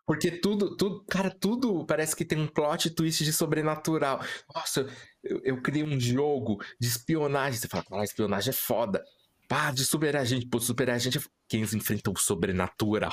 porque 0.08 0.30
tudo, 0.30 0.74
tudo, 0.74 1.04
cara, 1.04 1.30
tudo 1.30 1.84
parece 1.84 2.16
que 2.16 2.24
tem 2.24 2.40
um 2.40 2.46
plot 2.46 2.88
twist 2.88 3.22
de 3.22 3.30
sobrenatural. 3.30 4.24
Nossa, 4.54 4.88
eu, 5.22 5.38
eu 5.44 5.60
criei 5.60 5.84
um 5.84 6.00
jogo 6.00 6.64
de 6.80 6.88
espionagem. 6.88 7.60
Você 7.60 7.68
fala, 7.68 7.84
ah, 7.92 8.04
espionagem 8.04 8.48
é 8.48 8.54
foda. 8.54 9.04
Pá, 9.46 9.70
de 9.70 9.84
super 9.84 10.16
agente. 10.16 10.46
Pô, 10.46 10.58
super 10.60 10.88
agente 10.88 11.18
é 11.18 11.20
quem 11.46 11.60
enfrenta 11.60 12.10
o 12.10 12.16
sobrenatural. 12.16 13.12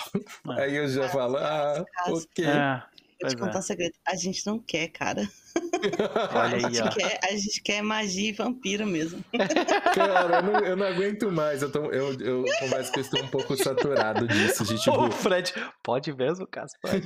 É. 0.58 0.64
Aí 0.64 0.76
eu 0.78 0.88
já 0.88 1.10
falo, 1.10 1.36
ah, 1.36 1.84
ok. 2.08 2.46
É. 2.46 2.82
Vou 3.22 3.30
te 3.30 3.38
contar 3.38 3.56
é. 3.56 3.60
um 3.60 3.62
segredo. 3.62 3.94
A 4.06 4.16
gente 4.16 4.46
não 4.46 4.60
quer, 4.60 4.90
cara. 4.90 5.28
Olha 6.34 6.58
aí, 6.58 6.66
a, 6.66 6.70
gente 6.70 6.82
ó. 6.82 6.92
Quer, 6.92 7.20
a 7.24 7.32
gente 7.32 7.62
quer 7.62 7.82
magia 7.82 8.30
e 8.30 8.34
vampiro 8.34 8.86
mesmo. 8.86 9.24
Cara, 9.94 10.38
eu 10.38 10.44
não, 10.44 10.60
eu 10.60 10.76
não 10.76 10.86
aguento 10.86 11.32
mais. 11.32 11.62
Eu, 11.62 11.72
tô, 11.72 11.92
eu, 11.92 12.14
eu 12.20 12.44
confesso 12.60 12.92
que 12.92 13.00
eu 13.00 13.04
estou 13.04 13.24
um 13.24 13.28
pouco 13.28 13.56
saturado 13.56 14.28
disso. 14.28 14.66
De, 14.66 14.78
tipo... 14.82 14.98
Ô, 14.98 15.12
Fred, 15.12 15.54
pode 15.82 16.14
mesmo, 16.14 16.46
pode. 16.52 17.06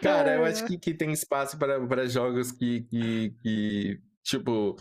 Cara, 0.00 0.36
eu 0.36 0.44
acho 0.44 0.64
que, 0.64 0.78
que 0.78 0.94
tem 0.94 1.12
espaço 1.12 1.58
para 1.58 2.06
jogos 2.06 2.52
que, 2.52 2.82
que, 2.82 3.34
que, 3.42 4.00
tipo, 4.22 4.76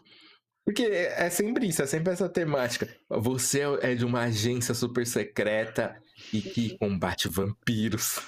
porque 0.64 0.84
é 0.84 1.30
sempre 1.30 1.66
isso, 1.68 1.82
é 1.82 1.88
sempre 1.88 2.14
essa 2.14 2.30
temática. 2.30 2.88
Você 3.10 3.62
é 3.82 3.96
de 3.96 4.06
uma 4.06 4.24
agência 4.24 4.76
super 4.76 5.08
secreta 5.08 6.00
e 6.34 6.42
que 6.42 6.78
combate 6.78 7.28
vampiros. 7.30 8.20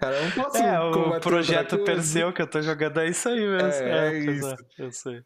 Cara, 0.00 0.16
eu 0.16 0.24
não 0.24 0.30
posso 0.32 0.56
é, 0.62 0.80
o 0.80 1.20
projeto 1.20 1.78
Perseu 1.84 2.32
que 2.32 2.42
eu 2.42 2.46
tô 2.46 2.60
jogando 2.62 3.00
é 3.00 3.08
isso 3.08 3.28
aí 3.28 3.40
mesmo. 3.40 3.84
É, 3.84 4.08
é, 4.08 4.14
é 4.14 4.18
isso. 4.18 4.56
Eu 4.78 4.92
sei. 4.92 5.22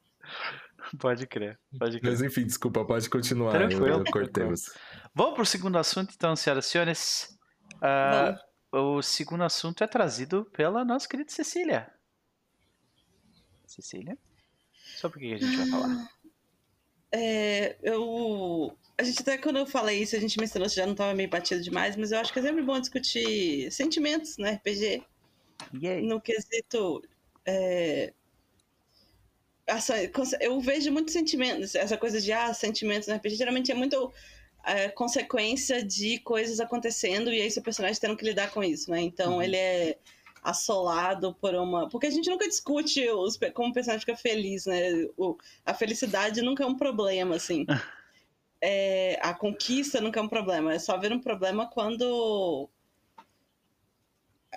Pode 0.98 1.26
crer, 1.26 1.58
pode 1.78 2.00
crer. 2.00 2.10
Mas 2.10 2.22
enfim, 2.22 2.44
desculpa, 2.46 2.84
pode 2.84 3.08
continuar. 3.10 3.52
Tranquilo. 3.52 3.86
Eu, 3.86 3.98
eu 3.98 4.04
cortei 4.04 4.44
você. 4.44 4.70
Vamos 5.14 5.34
pro 5.34 5.46
segundo 5.46 5.76
assunto, 5.76 6.12
então, 6.14 6.34
senhoras 6.34 6.66
e 6.66 6.68
senhores. 6.68 7.38
Uh, 7.76 8.78
o 8.96 9.02
segundo 9.02 9.44
assunto 9.44 9.84
é 9.84 9.86
trazido 9.86 10.44
pela 10.52 10.84
nossa 10.84 11.08
querida 11.08 11.30
Cecília. 11.30 11.92
Cecília? 13.66 14.16
Sobre 14.96 15.18
o 15.18 15.20
que 15.20 15.34
a 15.34 15.38
gente 15.38 15.56
vai 15.56 15.66
falar? 15.68 16.08
É, 17.12 17.78
eu. 17.82 18.76
A 19.00 19.02
gente 19.02 19.22
até 19.22 19.38
quando 19.38 19.56
eu 19.56 19.64
falei 19.64 20.02
isso, 20.02 20.14
a 20.14 20.20
gente 20.20 20.38
mencionou 20.38 20.68
se 20.68 20.76
já 20.76 20.84
não 20.84 20.92
estava 20.92 21.14
meio 21.14 21.30
batido 21.30 21.62
demais, 21.62 21.96
mas 21.96 22.12
eu 22.12 22.18
acho 22.18 22.30
que 22.30 22.38
é 22.38 22.42
sempre 22.42 22.60
bom 22.60 22.78
discutir 22.78 23.72
sentimentos 23.72 24.36
no 24.36 24.46
RPG. 24.46 25.02
No 26.02 26.20
quesito. 26.20 27.02
É, 27.46 28.12
essa, 29.66 29.94
eu 30.38 30.60
vejo 30.60 30.92
muitos 30.92 31.14
sentimentos, 31.14 31.74
essa 31.74 31.96
coisa 31.96 32.20
de 32.20 32.30
ah, 32.30 32.52
sentimentos 32.52 33.08
no 33.08 33.14
RPG 33.14 33.36
geralmente 33.36 33.72
é 33.72 33.74
muito 33.74 34.12
é, 34.66 34.90
consequência 34.90 35.82
de 35.82 36.18
coisas 36.18 36.60
acontecendo 36.60 37.32
e 37.32 37.40
aí 37.40 37.50
seu 37.50 37.62
personagem 37.62 37.98
tendo 37.98 38.18
que 38.18 38.24
lidar 38.26 38.50
com 38.50 38.62
isso, 38.62 38.90
né? 38.90 39.00
Então 39.00 39.36
uhum. 39.36 39.42
ele 39.42 39.56
é 39.56 39.98
assolado 40.42 41.34
por 41.40 41.54
uma. 41.54 41.88
Porque 41.88 42.06
a 42.06 42.10
gente 42.10 42.28
nunca 42.28 42.46
discute 42.46 43.08
os... 43.08 43.38
como 43.54 43.70
o 43.70 43.72
personagem 43.72 44.04
fica 44.04 44.18
feliz, 44.18 44.66
né? 44.66 45.06
O... 45.16 45.38
A 45.64 45.72
felicidade 45.72 46.42
nunca 46.42 46.64
é 46.64 46.66
um 46.66 46.76
problema, 46.76 47.36
assim. 47.36 47.64
é... 48.60 49.18
A 49.22 49.34
conquista 49.34 50.00
nunca 50.00 50.20
é 50.20 50.22
um 50.22 50.28
problema. 50.28 50.74
É 50.74 50.78
só 50.78 50.96
ver 50.98 51.12
um 51.12 51.20
problema 51.20 51.68
quando 51.68 52.68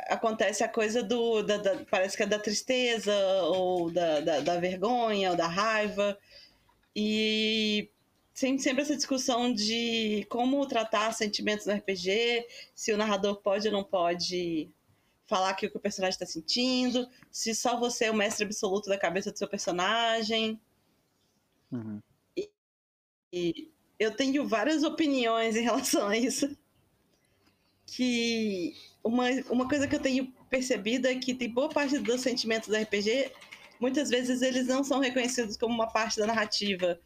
acontece 0.07 0.63
a 0.63 0.69
coisa 0.69 1.03
do. 1.03 1.43
Da, 1.43 1.57
da... 1.57 1.85
parece 1.85 2.17
que 2.17 2.23
é 2.23 2.27
da 2.27 2.39
tristeza, 2.39 3.13
ou 3.43 3.91
da, 3.91 4.19
da, 4.19 4.39
da 4.39 4.59
vergonha, 4.59 5.31
ou 5.31 5.37
da 5.37 5.47
raiva. 5.47 6.17
E 6.95 7.89
sempre, 8.33 8.63
sempre 8.63 8.81
essa 8.81 8.95
discussão 8.95 9.53
de 9.53 10.25
como 10.29 10.65
tratar 10.67 11.11
sentimentos 11.13 11.65
no 11.65 11.73
RPG, 11.73 12.47
se 12.73 12.91
o 12.93 12.97
narrador 12.97 13.37
pode 13.37 13.67
ou 13.67 13.73
não 13.73 13.83
pode 13.83 14.69
falar 15.25 15.53
que 15.53 15.65
o 15.65 15.71
que 15.71 15.77
o 15.77 15.79
personagem 15.79 16.15
está 16.15 16.25
sentindo, 16.25 17.07
se 17.31 17.55
só 17.55 17.79
você 17.79 18.05
é 18.05 18.11
o 18.11 18.15
mestre 18.15 18.45
absoluto 18.45 18.89
da 18.89 18.97
cabeça 18.97 19.31
do 19.31 19.37
seu 19.37 19.47
personagem. 19.47 20.59
Uhum. 21.71 21.99
E, 22.35 22.51
e, 23.31 23.72
eu 24.03 24.15
tenho 24.15 24.47
várias 24.47 24.83
opiniões 24.83 25.55
em 25.55 25.63
relação 25.63 26.07
a 26.07 26.17
isso. 26.17 26.55
Que 27.85 28.75
uma, 29.03 29.25
uma 29.49 29.67
coisa 29.67 29.87
que 29.87 29.95
eu 29.95 29.99
tenho 29.99 30.31
percebido 30.49 31.07
é 31.07 31.15
que 31.15 31.33
tem 31.33 31.49
boa 31.49 31.69
parte 31.69 31.97
dos 31.99 32.21
sentimentos 32.21 32.69
do 32.69 32.75
RPG, 32.75 33.31
muitas 33.79 34.09
vezes 34.09 34.41
eles 34.41 34.67
não 34.67 34.83
são 34.83 34.99
reconhecidos 34.99 35.57
como 35.57 35.73
uma 35.73 35.91
parte 35.91 36.17
da 36.19 36.27
narrativa. 36.27 36.99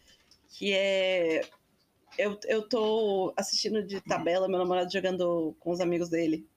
Que 0.49 0.73
é. 0.73 1.41
Eu, 2.17 2.39
eu 2.45 2.67
tô 2.67 3.33
assistindo 3.37 3.83
de 3.83 4.01
tabela, 4.01 4.47
meu 4.47 4.57
namorado 4.57 4.91
jogando 4.91 5.55
com 5.59 5.71
os 5.71 5.79
amigos 5.79 6.09
dele. 6.09 6.47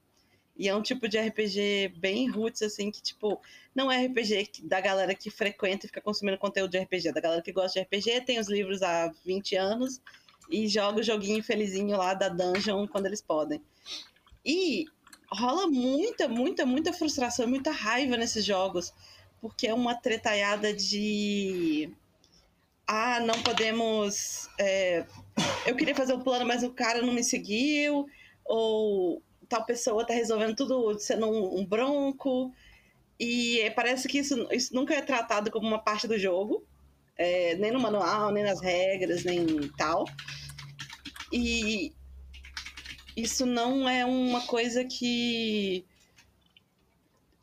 E 0.57 0.69
é 0.69 0.77
um 0.77 0.83
tipo 0.83 1.09
de 1.09 1.19
RPG 1.19 1.95
bem 1.97 2.29
roots, 2.31 2.61
assim, 2.63 2.91
que, 2.91 3.01
tipo, 3.01 3.41
não 3.75 3.91
é 3.91 4.07
RPG 4.07 4.65
da 4.65 4.81
galera 4.81 5.15
que 5.15 5.31
frequenta 5.31 5.87
e 5.87 5.89
fica 5.89 6.03
consumindo 6.03 6.37
conteúdo 6.37 6.71
de 6.71 6.79
RPG. 6.79 7.13
Da 7.13 7.21
galera 7.21 7.43
que 7.43 7.53
gosta 7.53 7.81
de 7.81 7.85
RPG, 7.87 8.27
tem 8.27 8.39
os 8.39 8.49
livros 8.49 8.83
há 8.83 9.11
20 9.25 9.57
anos 9.57 10.03
e 10.51 10.69
joga 10.69 11.01
o 11.01 11.03
joguinho 11.03 11.43
felizinho 11.43 11.97
lá 11.97 12.15
da 12.15 12.29
dungeon 12.29 12.87
quando 12.87 13.07
eles 13.07 13.21
podem. 13.21 13.61
E 14.45 14.87
rola 15.31 15.67
muita, 15.69 16.29
muita, 16.29 16.67
muita 16.67 16.93
frustração, 16.93 17.47
muita 17.47 17.71
raiva 17.71 18.17
nesses 18.17 18.45
jogos. 18.45 18.93
porque 19.41 19.67
é 19.67 19.75
uma 19.75 19.95
tretaiada 19.95 20.73
de. 20.73 21.91
Ah, 22.87 23.21
não 23.21 23.41
podemos. 23.43 24.49
É... 24.59 25.07
Eu 25.67 25.77
queria 25.77 25.95
fazer 25.95 26.13
um 26.15 26.21
plano, 26.21 26.45
mas 26.47 26.63
o 26.63 26.71
cara 26.71 27.03
não 27.03 27.13
me 27.13 27.25
seguiu. 27.25 28.07
Ou 28.45 29.23
tal 29.49 29.65
pessoa 29.65 30.07
tá 30.07 30.15
resolvendo 30.15 30.57
tudo 30.57 30.99
sendo 30.99 31.29
um 31.29 31.65
bronco. 31.65 32.53
E 33.19 33.71
parece 33.77 34.09
que 34.09 34.19
isso, 34.19 34.49
isso 34.51 34.75
nunca 34.75 34.95
é 34.95 35.03
tratado 35.03 35.51
como 35.51 35.67
uma 35.67 35.79
parte 35.79 36.09
do 36.09 36.19
jogo, 36.19 36.65
é, 37.21 37.55
nem 37.57 37.71
no 37.71 37.79
manual, 37.79 38.33
nem 38.33 38.43
nas 38.43 38.63
regras, 38.63 39.25
nem 39.25 39.69
tal. 39.77 40.07
E 41.31 41.93
isso 43.15 43.45
não 43.45 43.87
é 43.87 44.07
uma 44.07 44.47
coisa 44.47 44.83
que 44.87 45.85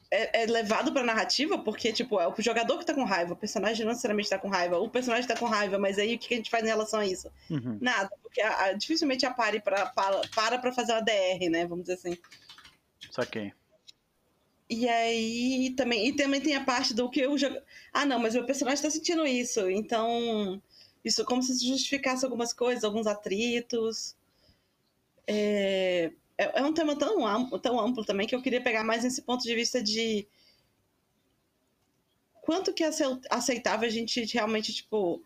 é, 0.09 0.43
é 0.43 0.45
levado 0.47 0.91
pra 0.91 1.03
narrativa, 1.03 1.59
porque, 1.59 1.93
tipo, 1.93 2.19
é 2.19 2.27
o 2.27 2.33
jogador 2.39 2.79
que 2.79 2.85
tá 2.87 2.93
com 2.95 3.03
raiva, 3.03 3.33
o 3.33 3.37
personagem 3.37 3.85
não 3.85 3.91
necessariamente 3.91 4.31
tá 4.31 4.39
com 4.39 4.49
raiva, 4.49 4.79
o 4.79 4.89
personagem 4.89 5.27
tá 5.27 5.37
com 5.37 5.45
raiva, 5.45 5.77
mas 5.77 5.99
aí 5.99 6.15
o 6.15 6.17
que 6.17 6.33
a 6.33 6.37
gente 6.37 6.49
faz 6.49 6.63
em 6.63 6.69
relação 6.69 6.99
a 6.99 7.05
isso? 7.05 7.31
Uhum. 7.47 7.77
Nada, 7.79 8.09
porque 8.23 8.41
a, 8.41 8.63
a, 8.63 8.73
dificilmente 8.73 9.27
a 9.27 9.31
pare 9.31 9.61
pra, 9.61 9.85
para, 9.85 10.21
para 10.33 10.57
pra 10.57 10.73
fazer 10.73 10.93
uma 10.93 11.03
DR, 11.03 11.49
né? 11.51 11.67
Vamos 11.67 11.85
dizer 11.85 11.99
assim. 11.99 12.17
Saquei. 13.11 13.53
E 14.69 14.87
aí 14.87 15.73
também, 15.77 16.07
e 16.07 16.15
também 16.15 16.41
tem 16.41 16.55
a 16.55 16.63
parte 16.63 16.93
do 16.93 17.09
que 17.09 17.21
eu 17.21 17.37
jogo. 17.37 17.57
Ah, 17.93 18.05
não, 18.05 18.19
mas 18.19 18.33
meu 18.33 18.45
personagem 18.45 18.83
tá 18.83 18.89
sentindo 18.89 19.25
isso, 19.25 19.69
então. 19.69 20.61
Isso 21.05 21.23
como 21.23 21.41
se 21.41 21.65
justificasse 21.65 22.25
algumas 22.25 22.51
coisas, 22.51 22.83
alguns 22.83 23.07
atritos. 23.07 24.15
É, 25.25 26.11
é, 26.37 26.59
é 26.59 26.63
um 26.63 26.73
tema 26.73 26.97
tão 26.97 27.25
amplo, 27.25 27.57
tão 27.59 27.79
amplo 27.79 28.03
também 28.05 28.27
que 28.27 28.35
eu 28.35 28.41
queria 28.41 28.61
pegar 28.61 28.83
mais 28.83 29.03
nesse 29.03 29.21
ponto 29.21 29.43
de 29.43 29.55
vista 29.55 29.81
de 29.81 30.27
quanto 32.41 32.73
que 32.73 32.83
é 32.83 32.89
aceitável 33.29 33.87
a 33.87 33.91
gente 33.91 34.23
realmente, 34.33 34.73
tipo, 34.73 35.21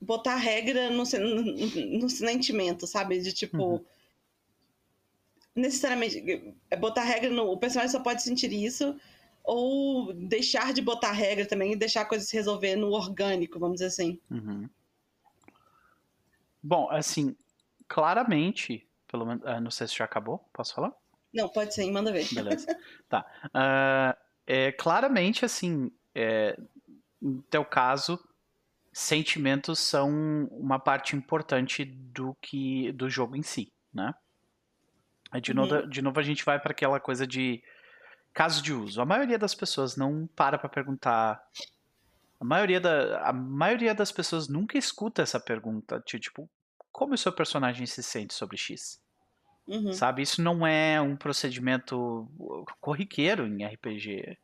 botar 0.00 0.36
regra 0.36 0.90
no, 0.90 1.04
no, 1.04 1.98
no 2.00 2.08
sentimento, 2.08 2.86
sabe? 2.86 3.20
De 3.20 3.32
tipo. 3.32 3.62
Uhum. 3.62 3.84
Necessariamente. 5.54 6.54
É 6.70 6.76
botar 6.76 7.02
regra 7.02 7.30
no. 7.30 7.50
O 7.50 7.58
personagem 7.58 7.92
só 7.92 8.00
pode 8.00 8.22
sentir 8.22 8.52
isso. 8.52 8.98
Ou 9.42 10.12
deixar 10.12 10.72
de 10.72 10.82
botar 10.82 11.12
regra 11.12 11.46
também 11.46 11.72
e 11.72 11.76
deixar 11.76 12.02
a 12.02 12.04
coisa 12.04 12.24
se 12.24 12.36
resolver 12.36 12.76
no 12.76 12.90
orgânico, 12.90 13.58
vamos 13.58 13.76
dizer 13.76 13.86
assim. 13.86 14.20
Uhum. 14.30 14.68
Bom, 16.62 16.88
assim, 16.90 17.34
claramente, 17.88 18.86
pelo 19.08 19.26
menos. 19.26 19.42
Uh, 19.42 19.60
não 19.60 19.70
sei 19.70 19.88
se 19.88 19.96
já 19.96 20.04
acabou. 20.04 20.44
Posso 20.52 20.74
falar? 20.74 20.92
Não, 21.32 21.48
pode 21.48 21.74
sim, 21.74 21.90
manda 21.90 22.12
ver. 22.12 22.26
Beleza. 22.32 22.66
tá. 23.08 23.26
Uh, 23.46 24.18
é, 24.46 24.72
claramente, 24.72 25.44
assim, 25.44 25.90
é, 26.14 26.58
no 27.20 27.42
teu 27.42 27.64
caso, 27.64 28.18
sentimentos 28.92 29.78
são 29.78 30.48
uma 30.50 30.78
parte 30.78 31.16
importante 31.16 31.84
do 31.84 32.34
que 32.40 32.92
do 32.92 33.08
jogo 33.08 33.36
em 33.36 33.42
si, 33.42 33.72
né? 33.92 34.14
De, 35.38 35.52
uhum. 35.52 35.56
novo, 35.56 35.86
de 35.86 36.02
novo 36.02 36.18
a 36.18 36.22
gente 36.22 36.44
vai 36.44 36.58
para 36.58 36.72
aquela 36.72 36.98
coisa 36.98 37.26
de 37.26 37.62
caso 38.32 38.62
de 38.62 38.72
uso. 38.72 39.00
A 39.00 39.06
maioria 39.06 39.38
das 39.38 39.54
pessoas 39.54 39.96
não 39.96 40.28
para 40.34 40.58
para 40.58 40.68
perguntar. 40.68 41.40
A 42.40 42.44
maioria, 42.44 42.80
da, 42.80 43.20
a 43.28 43.32
maioria 43.32 43.94
das 43.94 44.10
pessoas 44.10 44.48
nunca 44.48 44.78
escuta 44.78 45.22
essa 45.22 45.38
pergunta 45.38 46.02
de 46.06 46.18
tipo, 46.18 46.48
como 46.90 47.14
o 47.14 47.18
seu 47.18 47.32
personagem 47.32 47.86
se 47.86 48.02
sente 48.02 48.32
sobre 48.32 48.56
X. 48.56 49.00
Uhum. 49.66 49.92
Sabe? 49.92 50.22
Isso 50.22 50.42
não 50.42 50.66
é 50.66 51.00
um 51.00 51.16
procedimento 51.16 52.28
corriqueiro 52.80 53.46
em 53.46 53.64
RPG. 53.64 54.38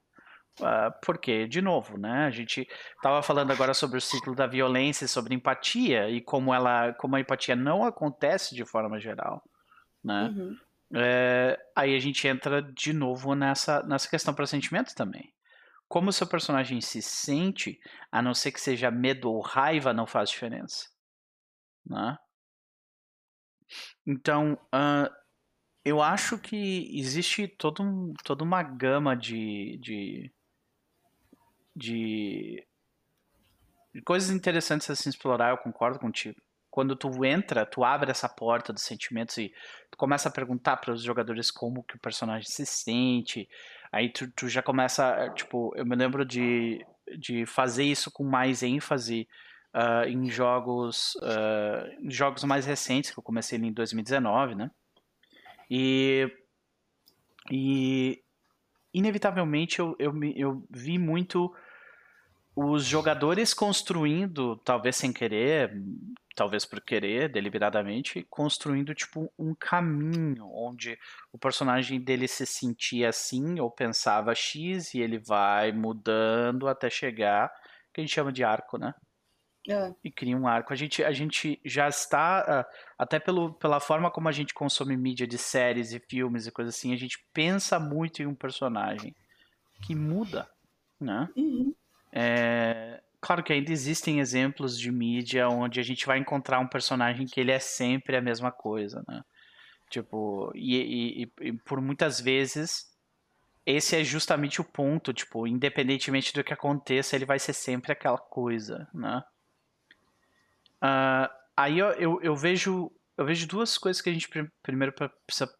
Uh, 0.61 0.65
ah, 0.65 0.91
porque, 1.05 1.47
de 1.47 1.61
novo, 1.61 1.99
né? 1.99 2.27
A 2.27 2.31
gente 2.31 2.67
estava 2.95 3.23
falando 3.23 3.51
agora 3.51 3.75
sobre 3.75 3.99
o 3.99 4.01
ciclo 4.01 4.35
da 4.35 4.47
violência, 4.47 5.09
sobre 5.09 5.35
empatia 5.35 6.09
e 6.09 6.21
como 6.21 6.55
ela, 6.55 6.93
como 6.95 7.17
a 7.17 7.21
empatia 7.21 7.57
não 7.57 7.85
acontece 7.85 8.55
de 8.55 8.65
forma 8.65 8.99
geral, 9.01 9.43
né? 10.03 10.33
Uhum. 10.35 10.57
É, 10.95 11.59
aí 11.75 11.95
a 11.95 11.99
gente 11.99 12.27
entra 12.29 12.63
de 12.63 12.93
novo 12.93 13.35
nessa, 13.35 13.83
nessa 13.83 14.09
questão 14.09 14.35
para 14.35 14.47
sentimentos 14.47 14.95
também. 14.95 15.33
Como 15.89 16.11
o 16.11 16.13
seu 16.13 16.27
personagem 16.27 16.81
se 16.81 17.01
sente, 17.01 17.79
a 18.11 18.21
não 18.21 18.35
ser 18.35 18.53
que 18.53 18.61
seja 18.61 18.91
medo 18.91 19.31
ou 19.31 19.41
raiva, 19.41 19.93
não 19.93 20.07
faz 20.07 20.31
diferença, 20.31 20.89
né? 21.85 22.17
Então, 24.07 24.55
uh, 24.75 25.13
eu 25.85 26.03
acho 26.03 26.39
que 26.39 26.91
existe 26.99 27.49
todo 27.49 27.83
um, 27.83 28.13
toda 28.25 28.45
uma 28.45 28.63
gama 28.63 29.17
de, 29.17 29.79
de, 29.79 30.33
de, 31.75 32.67
de 33.95 34.03
coisas 34.03 34.31
interessantes 34.31 34.89
a 34.91 34.97
se 34.97 35.09
explorar, 35.09 35.51
eu 35.51 35.59
concordo 35.59 35.99
contigo. 35.99 36.41
Quando 36.77 36.95
tu 36.95 37.25
entra, 37.25 37.65
tu 37.65 37.83
abre 37.83 38.11
essa 38.11 38.29
porta 38.29 38.71
dos 38.71 38.83
sentimentos 38.83 39.39
e 39.39 39.51
tu 39.91 39.97
começa 39.97 40.29
a 40.29 40.31
perguntar 40.31 40.77
para 40.77 40.93
os 40.93 41.03
jogadores 41.03 41.51
como 41.51 41.83
que 41.83 41.97
o 41.97 41.99
personagem 41.99 42.47
se 42.47 42.67
sente, 42.67 43.49
aí 43.91 44.11
tu, 44.11 44.31
tu 44.33 44.47
já 44.47 44.63
começa, 44.63 45.33
tipo, 45.35 45.73
eu 45.75 45.87
me 45.87 45.97
lembro 45.97 46.23
de, 46.23 46.85
de 47.19 47.47
fazer 47.47 47.85
isso 47.85 48.11
com 48.11 48.25
mais 48.25 48.63
ênfase 48.63 49.27
uh, 49.75 50.07
em 50.07 50.29
jogos 50.29 51.15
uh, 51.15 52.11
jogos 52.11 52.45
mais 52.45 52.67
recentes, 52.67 53.11
que 53.11 53.19
eu 53.19 53.23
comecei 53.23 53.59
em 53.59 53.73
2019, 53.73 54.55
né? 54.55 54.71
E, 55.71 56.31
e 57.51 58.23
inevitavelmente 58.93 59.79
eu, 59.79 59.97
eu, 59.99 60.13
eu 60.37 60.67
vi 60.69 60.99
muito 60.99 61.51
os 62.57 62.87
jogadores 62.87 63.53
construindo, 63.53 64.57
talvez 64.65 64.97
sem 64.97 65.13
querer, 65.13 65.71
talvez 66.35 66.65
por 66.65 66.81
querer, 66.81 67.29
deliberadamente, 67.29 68.27
construindo 68.31 68.95
tipo 68.95 69.31
um 69.39 69.55
caminho 69.55 70.51
onde 70.55 70.99
o 71.31 71.39
personagem 71.39 72.01
dele 72.01 72.27
se 72.27 72.47
sentia 72.47 73.11
assim 73.11 73.61
ou 73.61 73.71
pensava 73.71 74.35
X 74.35 74.95
e 74.95 75.01
ele 75.01 75.19
vai 75.19 75.71
mudando 75.71 76.67
até 76.67 76.89
chegar, 76.89 77.53
que 77.93 78.01
a 78.01 78.05
gente 78.05 78.15
chama 78.15 78.33
de 78.33 78.43
arco, 78.43 78.79
né? 78.79 78.95
É. 79.69 79.93
E 80.03 80.11
cria 80.11 80.37
um 80.37 80.47
arco. 80.47 80.73
A 80.73 80.77
gente, 80.77 81.05
a 81.05 81.13
gente 81.13 81.61
já 81.65 81.89
está, 81.89 82.41
ah, 82.41 82.67
até 82.99 83.19
pelo, 83.19 83.53
pela 83.55 83.81
forma 83.81 84.11
como 84.11 84.29
a 84.29 84.33
gente 84.33 84.55
consome 84.55 84.97
mídia 84.97 85.27
de 85.27 85.37
séries 85.37 85.93
e 85.93 85.99
filmes 85.99 86.47
e 86.47 86.53
coisas 86.53 86.75
assim, 86.75 86.95
a 86.95 86.97
gente 86.97 87.19
pensa 87.35 87.79
muito 87.79 88.23
em 88.23 88.27
um 88.27 88.35
personagem 88.35 89.15
que 89.83 89.95
muda, 89.95 90.49
né? 90.99 91.29
Uhum. 91.37 91.75
É, 92.19 93.03
claro 93.21 93.43
que 93.43 93.53
ainda 93.53 93.71
existem 93.71 94.21
exemplos 94.21 94.79
de 94.79 94.91
mídia 94.91 95.51
onde 95.51 95.79
a 95.79 95.83
gente 95.83 96.07
vai 96.07 96.17
encontrar 96.19 96.59
um 96.61 96.67
personagem 96.67 97.27
que 97.27 97.39
ele 97.39 97.53
é 97.53 97.59
sempre 97.59 98.17
a 98.17 98.23
mesma 98.23 98.51
coisa, 98.51 99.05
né? 99.07 99.23
Tipo, 99.91 100.51
e, 100.55 101.23
e, 101.25 101.33
e 101.43 101.53
por 101.53 101.79
muitas 101.79 102.19
vezes 102.19 102.91
esse 103.67 103.97
é 103.97 104.03
justamente 104.03 104.63
o 104.63 104.65
ponto, 104.65 105.13
tipo, 105.13 105.47
independentemente 105.47 106.33
do 106.33 106.43
que 106.43 106.55
aconteça, 106.55 107.15
ele 107.15 107.27
vai 107.27 107.39
ser 107.39 107.53
sempre 107.53 107.93
aquela 107.93 108.17
coisa, 108.17 108.89
né? 108.95 109.23
Uh, 110.83 111.29
aí 111.55 111.79
eu, 111.79 111.89
eu, 111.93 112.23
eu, 112.23 112.35
vejo 112.35 112.91
eu 113.19 113.27
vejo 113.27 113.47
duas 113.47 113.77
coisas 113.77 114.01
que 114.01 114.09
a 114.09 114.13
gente 114.13 114.31
primeiro 114.63 114.95
precisa, 115.27 115.55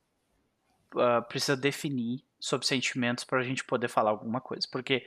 uh, 0.95 1.23
precisa 1.29 1.55
definir 1.55 2.25
sobre 2.41 2.67
sentimentos 2.67 3.25
para 3.25 3.41
a 3.41 3.43
gente 3.43 3.63
poder 3.63 3.89
falar 3.89 4.11
alguma 4.11 4.41
coisa. 4.41 4.67
Porque 4.73 5.07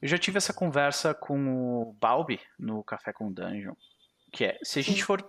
eu 0.00 0.08
já 0.08 0.18
tive 0.18 0.38
essa 0.38 0.52
conversa 0.52 1.14
com 1.14 1.48
o 1.82 1.92
Balbi 1.94 2.40
no 2.58 2.82
Café 2.82 3.12
com 3.12 3.32
Dungeon, 3.32 3.74
que 4.32 4.44
é, 4.44 4.58
se 4.62 4.78
a 4.78 4.82
gente 4.82 5.04
for 5.04 5.22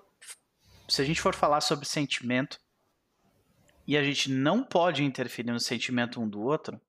se 0.87 1.01
a 1.01 1.05
gente 1.05 1.21
for 1.21 1.33
falar 1.33 1.61
sobre 1.61 1.85
sentimento 1.85 2.59
e 3.87 3.97
a 3.97 4.03
gente 4.03 4.29
não 4.29 4.61
pode 4.61 5.03
interferir 5.03 5.51
no 5.51 5.59
sentimento 5.59 6.19
um 6.19 6.27
do 6.27 6.41
outro, 6.41 6.79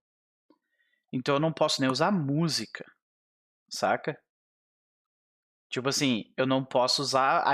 então 1.12 1.36
eu 1.36 1.40
não 1.40 1.52
posso 1.52 1.80
nem 1.80 1.90
usar 1.90 2.10
música, 2.10 2.84
saca? 3.68 4.18
Tipo 5.68 5.88
assim, 5.88 6.32
eu 6.36 6.46
não 6.46 6.64
posso 6.64 7.00
usar 7.00 7.44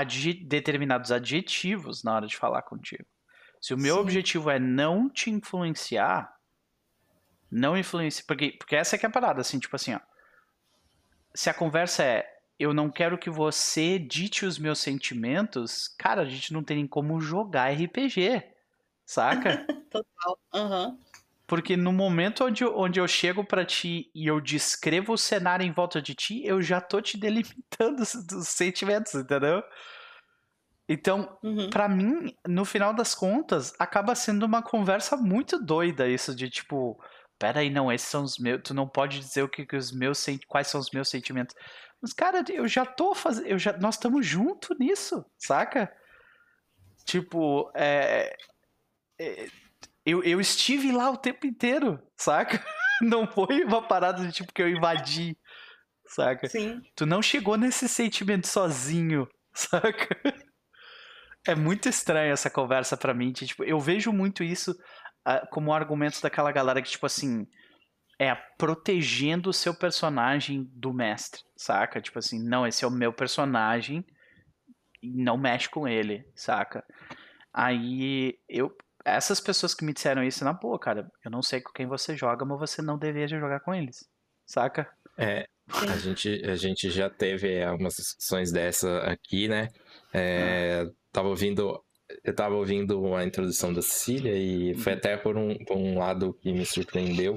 determinados 0.45 1.11
adjetivos 1.11 2.03
na 2.03 2.15
hora 2.15 2.27
de 2.27 2.35
falar 2.35 2.63
contigo. 2.63 3.05
Se 3.61 3.73
o 3.73 3.77
meu 3.77 3.95
Sim. 3.95 4.01
objetivo 4.01 4.49
é 4.49 4.59
não 4.59 5.09
te 5.09 5.29
influenciar, 5.29 6.33
não 7.51 7.77
influencia. 7.77 8.23
Porque, 8.27 8.53
porque 8.57 8.75
essa 8.75 8.95
é 8.95 8.99
que 8.99 9.05
é 9.05 9.09
a 9.09 9.11
parada, 9.11 9.41
assim, 9.41 9.59
tipo 9.59 9.75
assim, 9.75 9.93
ó. 9.93 9.99
Se 11.33 11.49
a 11.49 11.53
conversa 11.53 12.03
é 12.03 12.25
eu 12.59 12.73
não 12.73 12.91
quero 12.91 13.17
que 13.17 13.29
você 13.29 13.97
dite 13.97 14.45
os 14.45 14.59
meus 14.59 14.79
sentimentos, 14.79 15.87
cara, 15.97 16.23
a 16.23 16.25
gente 16.25 16.51
não 16.51 16.61
tem 16.61 16.77
nem 16.77 16.87
como 16.87 17.21
jogar 17.21 17.71
RPG. 17.71 18.43
Saca? 19.05 19.65
Total. 19.89 20.39
Uhum. 20.53 20.99
Porque 21.47 21.77
no 21.77 21.93
momento 21.93 22.43
onde 22.43 22.63
eu, 22.63 22.77
onde 22.77 22.99
eu 22.99 23.07
chego 23.07 23.43
para 23.43 23.65
ti 23.65 24.11
e 24.13 24.27
eu 24.27 24.41
descrevo 24.41 25.13
o 25.13 25.17
cenário 25.17 25.65
em 25.65 25.71
volta 25.71 26.01
de 26.01 26.13
ti, 26.13 26.43
eu 26.45 26.61
já 26.61 26.81
tô 26.81 27.01
te 27.01 27.17
delimitando 27.17 27.95
dos 27.97 28.47
sentimentos, 28.49 29.15
entendeu? 29.15 29.63
Então, 30.87 31.37
uhum. 31.41 31.69
para 31.69 31.87
mim, 31.87 32.35
no 32.47 32.65
final 32.65 32.93
das 32.93 33.15
contas, 33.15 33.73
acaba 33.79 34.13
sendo 34.15 34.45
uma 34.45 34.61
conversa 34.61 35.15
muito 35.15 35.63
doida 35.63 36.07
isso 36.07 36.35
de 36.35 36.49
tipo, 36.49 36.99
pera 37.39 37.61
aí, 37.61 37.69
não, 37.69 37.91
esses 37.91 38.07
são 38.07 38.23
os 38.23 38.37
meus, 38.37 38.61
tu 38.61 38.73
não 38.73 38.87
pode 38.87 39.19
dizer 39.19 39.41
o 39.41 39.49
que, 39.49 39.65
que 39.65 39.77
os 39.77 39.91
meus, 39.91 40.23
quais 40.47 40.67
são 40.67 40.79
os 40.79 40.91
meus 40.91 41.09
sentimentos. 41.09 41.55
Mas, 42.01 42.13
cara, 42.13 42.43
eu 42.49 42.67
já 42.67 42.85
tô 42.85 43.15
fazendo, 43.15 43.47
eu 43.47 43.57
já, 43.57 43.75
nós 43.77 43.95
estamos 43.95 44.25
junto 44.25 44.77
nisso, 44.77 45.25
saca? 45.37 45.91
Tipo, 47.05 47.71
é, 47.73 48.35
é, 49.19 49.47
eu, 50.05 50.23
eu 50.23 50.39
estive 50.39 50.91
lá 50.91 51.09
o 51.09 51.17
tempo 51.17 51.47
inteiro, 51.47 51.99
saca? 52.15 52.63
Não 53.01 53.25
foi 53.25 53.63
uma 53.63 53.81
parada 53.81 54.25
de 54.25 54.31
tipo 54.31 54.53
que 54.53 54.61
eu 54.61 54.67
invadi, 54.67 55.37
saca? 56.05 56.49
Sim. 56.49 56.81
Tu 56.95 57.05
não 57.05 57.21
chegou 57.21 57.55
nesse 57.55 57.87
sentimento 57.87 58.45
sozinho, 58.45 59.25
saca? 59.55 60.19
É 61.47 61.55
muito 61.55 61.87
estranha 61.87 62.33
essa 62.33 62.49
conversa 62.49 62.97
para 62.97 63.13
mim. 63.13 63.31
Tipo, 63.31 63.63
eu 63.63 63.79
vejo 63.79 64.11
muito 64.11 64.43
isso 64.43 64.75
como 65.51 65.73
argumento 65.73 66.21
daquela 66.21 66.51
galera 66.51 66.81
que, 66.81 66.89
tipo 66.89 67.05
assim, 67.05 67.47
é 68.19 68.35
protegendo 68.57 69.49
o 69.49 69.53
seu 69.53 69.73
personagem 69.73 70.69
do 70.73 70.93
mestre, 70.93 71.41
saca? 71.55 72.01
Tipo 72.01 72.19
assim, 72.19 72.41
não, 72.41 72.67
esse 72.67 72.83
é 72.83 72.87
o 72.87 72.91
meu 72.91 73.13
personagem 73.13 74.05
e 75.01 75.23
não 75.23 75.37
mexe 75.37 75.69
com 75.69 75.87
ele, 75.87 76.25
saca? 76.35 76.83
Aí 77.53 78.37
eu. 78.47 78.75
Essas 79.05 79.39
pessoas 79.39 79.73
que 79.73 79.85
me 79.85 79.93
disseram 79.93 80.21
isso, 80.21 80.43
na 80.43 80.51
boa, 80.51 80.77
cara, 80.77 81.09
eu 81.23 81.31
não 81.31 81.41
sei 81.41 81.61
com 81.61 81.71
quem 81.71 81.87
você 81.87 82.15
joga, 82.15 82.45
mas 82.45 82.59
você 82.59 82.81
não 82.81 82.97
deveria 82.97 83.39
jogar 83.39 83.61
com 83.61 83.73
eles, 83.73 84.07
saca? 84.45 84.91
É, 85.17 85.47
a 85.71 85.97
gente, 85.97 86.43
a 86.45 86.55
gente 86.55 86.89
já 86.91 87.09
teve 87.09 87.63
algumas 87.63 87.95
discussões 87.95 88.51
dessa 88.51 88.99
aqui, 88.99 89.47
né? 89.47 89.69
É, 90.13 90.85
ah. 90.85 90.91
Tava 91.11 91.29
ouvindo 91.29 91.81
eu 92.23 92.33
tava 92.33 92.55
ouvindo 92.55 93.15
a 93.15 93.25
introdução 93.25 93.73
da 93.73 93.81
Cecília 93.81 94.35
e 94.35 94.75
foi 94.75 94.93
uhum. 94.93 94.97
até 94.97 95.17
por 95.17 95.37
um, 95.37 95.55
por 95.65 95.77
um 95.77 95.97
lado 95.97 96.33
que 96.41 96.51
me 96.51 96.65
surpreendeu. 96.65 97.35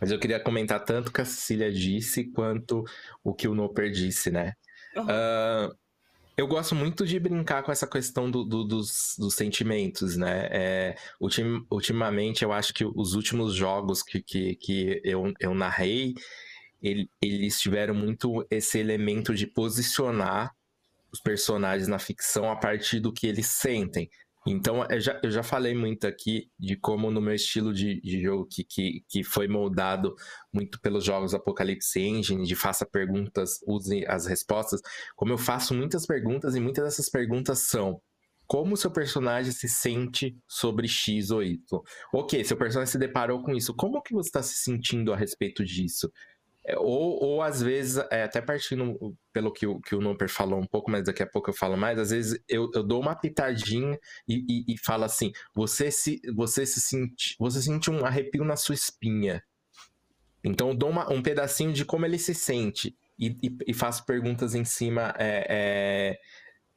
Mas 0.00 0.10
eu 0.10 0.18
queria 0.18 0.38
comentar 0.38 0.84
tanto 0.84 1.08
o 1.08 1.12
que 1.12 1.20
a 1.20 1.24
Cecília 1.24 1.72
disse 1.72 2.24
quanto 2.24 2.84
o 3.24 3.32
que 3.32 3.48
o 3.48 3.54
Noper 3.54 3.90
disse, 3.90 4.30
né? 4.30 4.52
Uhum. 4.94 5.04
Uh, 5.04 5.76
eu 6.36 6.46
gosto 6.46 6.74
muito 6.74 7.06
de 7.06 7.18
brincar 7.18 7.62
com 7.62 7.72
essa 7.72 7.86
questão 7.86 8.30
do, 8.30 8.44
do, 8.44 8.62
dos, 8.62 9.16
dos, 9.18 9.34
sentimentos, 9.34 10.16
né? 10.16 10.48
É, 10.50 10.96
ultim, 11.18 11.64
ultimamente, 11.70 12.44
eu 12.44 12.52
acho 12.52 12.74
que 12.74 12.84
os 12.84 13.14
últimos 13.14 13.54
jogos 13.54 14.02
que, 14.02 14.20
que, 14.20 14.54
que 14.56 15.00
eu, 15.02 15.32
eu 15.40 15.54
narrei, 15.54 16.14
ele, 16.82 17.08
eles 17.22 17.58
tiveram 17.58 17.94
muito 17.94 18.46
esse 18.50 18.78
elemento 18.78 19.34
de 19.34 19.46
posicionar 19.46 20.54
os 21.12 21.20
personagens 21.20 21.88
na 21.88 21.98
ficção 21.98 22.50
a 22.50 22.56
partir 22.56 23.00
do 23.00 23.12
que 23.12 23.26
eles 23.26 23.46
sentem. 23.46 24.08
Então, 24.46 24.86
eu 24.88 25.00
já, 25.00 25.20
eu 25.24 25.30
já 25.30 25.42
falei 25.42 25.74
muito 25.74 26.06
aqui 26.06 26.48
de 26.56 26.76
como 26.76 27.10
no 27.10 27.20
meu 27.20 27.34
estilo 27.34 27.74
de, 27.74 28.00
de 28.00 28.22
jogo, 28.22 28.46
que, 28.48 28.62
que, 28.62 29.04
que 29.08 29.24
foi 29.24 29.48
moldado 29.48 30.14
muito 30.52 30.80
pelos 30.80 31.04
jogos 31.04 31.34
Apocalypse 31.34 32.00
Engine, 32.00 32.46
de 32.46 32.54
faça 32.54 32.86
perguntas, 32.86 33.58
use 33.66 34.06
as 34.06 34.26
respostas, 34.26 34.80
como 35.16 35.32
eu 35.32 35.38
faço 35.38 35.74
muitas 35.74 36.06
perguntas 36.06 36.54
e 36.54 36.60
muitas 36.60 36.84
dessas 36.84 37.10
perguntas 37.10 37.66
são 37.66 38.00
como 38.46 38.74
o 38.74 38.76
seu 38.76 38.92
personagem 38.92 39.50
se 39.50 39.68
sente 39.68 40.36
sobre 40.46 40.86
X 40.86 41.32
ou 41.32 41.42
Y. 41.42 41.58
Ok, 42.14 42.44
seu 42.44 42.56
personagem 42.56 42.92
se 42.92 42.98
deparou 42.98 43.42
com 43.42 43.52
isso, 43.52 43.74
como 43.74 44.00
que 44.00 44.14
você 44.14 44.28
está 44.28 44.42
se 44.44 44.54
sentindo 44.54 45.12
a 45.12 45.16
respeito 45.16 45.64
disso? 45.64 46.08
É, 46.66 46.76
ou, 46.76 47.22
ou 47.22 47.42
às 47.42 47.62
vezes, 47.62 48.04
é, 48.10 48.24
até 48.24 48.40
partindo 48.40 49.16
pelo 49.32 49.52
que 49.52 49.64
o, 49.66 49.80
que 49.80 49.94
o 49.94 50.00
Noper 50.00 50.28
falou 50.28 50.58
um 50.58 50.66
pouco, 50.66 50.90
mas 50.90 51.04
daqui 51.04 51.22
a 51.22 51.26
pouco 51.26 51.48
eu 51.50 51.54
falo 51.54 51.76
mais, 51.76 51.96
às 51.96 52.10
vezes 52.10 52.40
eu, 52.48 52.68
eu 52.74 52.82
dou 52.82 53.00
uma 53.00 53.14
pitadinha 53.14 53.96
e, 54.26 54.44
e, 54.48 54.74
e 54.74 54.78
falo 54.78 55.04
assim: 55.04 55.30
você 55.54 55.92
se, 55.92 56.20
você 56.34 56.66
se 56.66 56.80
sente, 56.80 57.36
você 57.38 57.62
sente 57.62 57.88
um 57.88 58.04
arrepio 58.04 58.44
na 58.44 58.56
sua 58.56 58.74
espinha. 58.74 59.44
Então 60.42 60.70
eu 60.70 60.74
dou 60.74 60.90
uma, 60.90 61.12
um 61.12 61.22
pedacinho 61.22 61.72
de 61.72 61.84
como 61.84 62.04
ele 62.04 62.18
se 62.18 62.34
sente 62.34 62.96
e, 63.16 63.28
e, 63.42 63.56
e 63.68 63.74
faço 63.74 64.04
perguntas 64.04 64.54
em 64.54 64.64
cima 64.64 65.14
é, 65.18 65.46
é, 65.48 66.18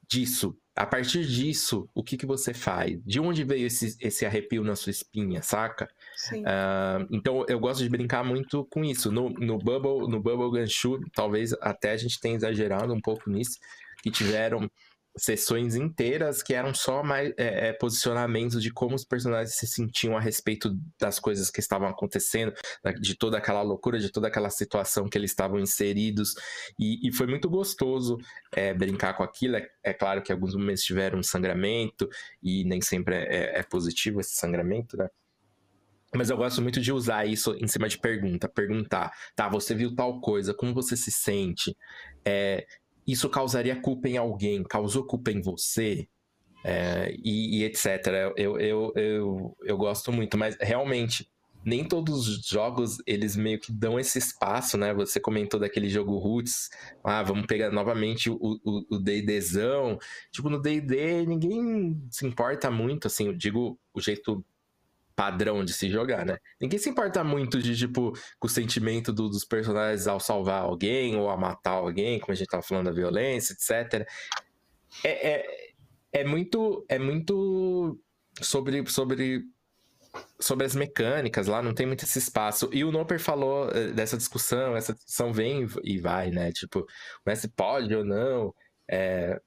disso. 0.07 0.55
A 0.75 0.85
partir 0.85 1.25
disso, 1.25 1.89
o 1.93 2.03
que, 2.03 2.15
que 2.15 2.25
você 2.25 2.53
faz? 2.53 2.97
De 3.03 3.19
onde 3.19 3.43
veio 3.43 3.67
esse, 3.67 3.97
esse 3.99 4.25
arrepio 4.25 4.63
na 4.63 4.75
sua 4.75 4.91
espinha, 4.91 5.41
saca? 5.41 5.89
Uh, 6.33 7.07
então 7.11 7.45
eu 7.47 7.59
gosto 7.59 7.83
de 7.83 7.89
brincar 7.89 8.23
muito 8.23 8.65
com 8.65 8.83
isso. 8.83 9.11
No, 9.11 9.29
no 9.29 9.57
Bubble, 9.57 10.07
no 10.07 10.21
Bubble 10.21 10.51
Ganshu, 10.59 10.99
talvez 11.13 11.53
até 11.61 11.91
a 11.91 11.97
gente 11.97 12.19
tenha 12.19 12.35
exagerado 12.35 12.93
um 12.93 13.01
pouco 13.01 13.29
nisso, 13.29 13.57
que 14.01 14.11
tiveram 14.11 14.69
sessões 15.17 15.75
inteiras 15.75 16.41
que 16.41 16.53
eram 16.53 16.73
só 16.73 17.03
mais 17.03 17.33
é, 17.37 17.69
é, 17.69 17.73
posicionamentos 17.73 18.61
de 18.61 18.71
como 18.71 18.95
os 18.95 19.03
personagens 19.03 19.55
se 19.55 19.67
sentiam 19.67 20.15
a 20.15 20.21
respeito 20.21 20.77
das 20.99 21.19
coisas 21.19 21.49
que 21.49 21.59
estavam 21.59 21.87
acontecendo, 21.87 22.53
de 22.99 23.15
toda 23.15 23.37
aquela 23.37 23.61
loucura, 23.61 23.99
de 23.99 24.11
toda 24.11 24.27
aquela 24.27 24.49
situação 24.49 25.09
que 25.09 25.17
eles 25.17 25.31
estavam 25.31 25.59
inseridos. 25.59 26.35
E, 26.79 27.07
e 27.07 27.11
foi 27.11 27.27
muito 27.27 27.49
gostoso 27.49 28.17
é, 28.53 28.73
brincar 28.73 29.13
com 29.15 29.23
aquilo. 29.23 29.57
É, 29.57 29.67
é, 29.83 29.93
claro 29.93 30.21
que 30.21 30.31
alguns 30.31 30.55
momentos 30.55 30.83
tiveram 30.83 31.19
um 31.19 31.23
sangramento, 31.23 32.07
e 32.41 32.63
nem 32.63 32.81
sempre 32.81 33.15
é, 33.15 33.23
é, 33.23 33.59
é 33.59 33.63
positivo 33.63 34.21
esse 34.21 34.35
sangramento, 34.35 34.95
né? 34.95 35.09
Mas 36.15 36.29
eu 36.29 36.37
gosto 36.37 36.61
muito 36.61 36.81
de 36.81 36.91
usar 36.91 37.25
isso 37.25 37.55
em 37.55 37.67
cima 37.67 37.87
de 37.87 37.99
pergunta. 37.99 38.49
Perguntar, 38.49 39.11
tá, 39.35 39.47
você 39.47 39.75
viu 39.75 39.95
tal 39.95 40.19
coisa, 40.19 40.53
como 40.53 40.73
você 40.73 40.97
se 40.97 41.11
sente? 41.11 41.75
É, 42.25 42.65
isso 43.05 43.29
causaria 43.29 43.79
culpa 43.79 44.07
em 44.07 44.17
alguém? 44.17 44.63
Causou 44.63 45.05
culpa 45.05 45.31
em 45.31 45.41
você? 45.41 46.07
É, 46.63 47.15
e, 47.23 47.59
e, 47.59 47.63
etc. 47.63 47.87
Eu, 48.35 48.59
eu, 48.59 48.91
eu, 48.95 49.57
eu 49.63 49.77
gosto 49.77 50.11
muito, 50.11 50.37
mas 50.37 50.57
realmente, 50.59 51.29
nem 51.63 51.87
todos 51.87 52.27
os 52.27 52.45
jogos 52.45 52.97
eles 53.05 53.35
meio 53.35 53.59
que 53.59 53.71
dão 53.71 53.99
esse 53.99 54.17
espaço, 54.17 54.77
né? 54.77 54.93
Você 54.93 55.19
comentou 55.19 55.59
daquele 55.59 55.89
jogo 55.89 56.17
Roots, 56.17 56.69
ah, 57.03 57.23
vamos 57.23 57.45
pegar 57.45 57.71
novamente 57.71 58.29
o 58.29 58.99
DDzão. 58.99 59.97
Tipo, 60.31 60.49
no 60.49 60.61
DD 60.61 61.25
ninguém 61.25 62.01
se 62.09 62.25
importa 62.25 62.69
muito, 62.69 63.07
assim, 63.07 63.27
eu 63.27 63.33
digo 63.33 63.79
o 63.93 64.01
jeito 64.01 64.43
padrão 65.19 65.65
de 65.65 65.73
se 65.73 65.89
jogar, 65.89 66.25
né? 66.25 66.37
Ninguém 66.61 66.79
se 66.79 66.89
importa 66.89 67.25
muito 67.25 67.61
de, 67.61 67.75
tipo, 67.75 68.13
com 68.39 68.47
o 68.47 68.49
sentimento 68.49 69.11
do, 69.11 69.27
dos 69.27 69.43
personagens 69.43 70.07
ao 70.07 70.17
salvar 70.17 70.61
alguém 70.61 71.17
ou 71.17 71.29
a 71.29 71.35
matar 71.35 71.71
alguém, 71.71 72.21
como 72.21 72.31
a 72.31 72.35
gente 72.35 72.47
tava 72.47 72.63
falando 72.63 72.85
da 72.85 72.93
violência, 72.93 73.51
etc. 73.51 74.07
É, 75.03 75.31
é, 75.31 75.71
é 76.13 76.23
muito. 76.23 76.85
É 76.87 76.97
muito 76.97 77.99
sobre. 78.41 78.89
sobre 78.89 79.43
sobre 80.39 80.65
as 80.65 80.73
mecânicas 80.73 81.47
lá, 81.47 81.61
não 81.61 81.73
tem 81.73 81.85
muito 81.85 82.03
esse 82.03 82.17
espaço. 82.17 82.69
E 82.73 82.83
o 82.83 82.91
Noper 82.91 83.19
falou 83.19 83.69
eh, 83.69 83.91
dessa 83.91 84.17
discussão, 84.17 84.75
essa 84.75 84.93
discussão 84.93 85.31
vem 85.31 85.67
e 85.83 85.99
vai, 85.99 86.31
né? 86.31 86.51
Tipo, 86.51 86.79
o 86.79 86.85
mestre 87.27 87.51
pode 87.55 87.93
ou 87.93 88.03
não 88.03 88.53
é, 88.89 89.39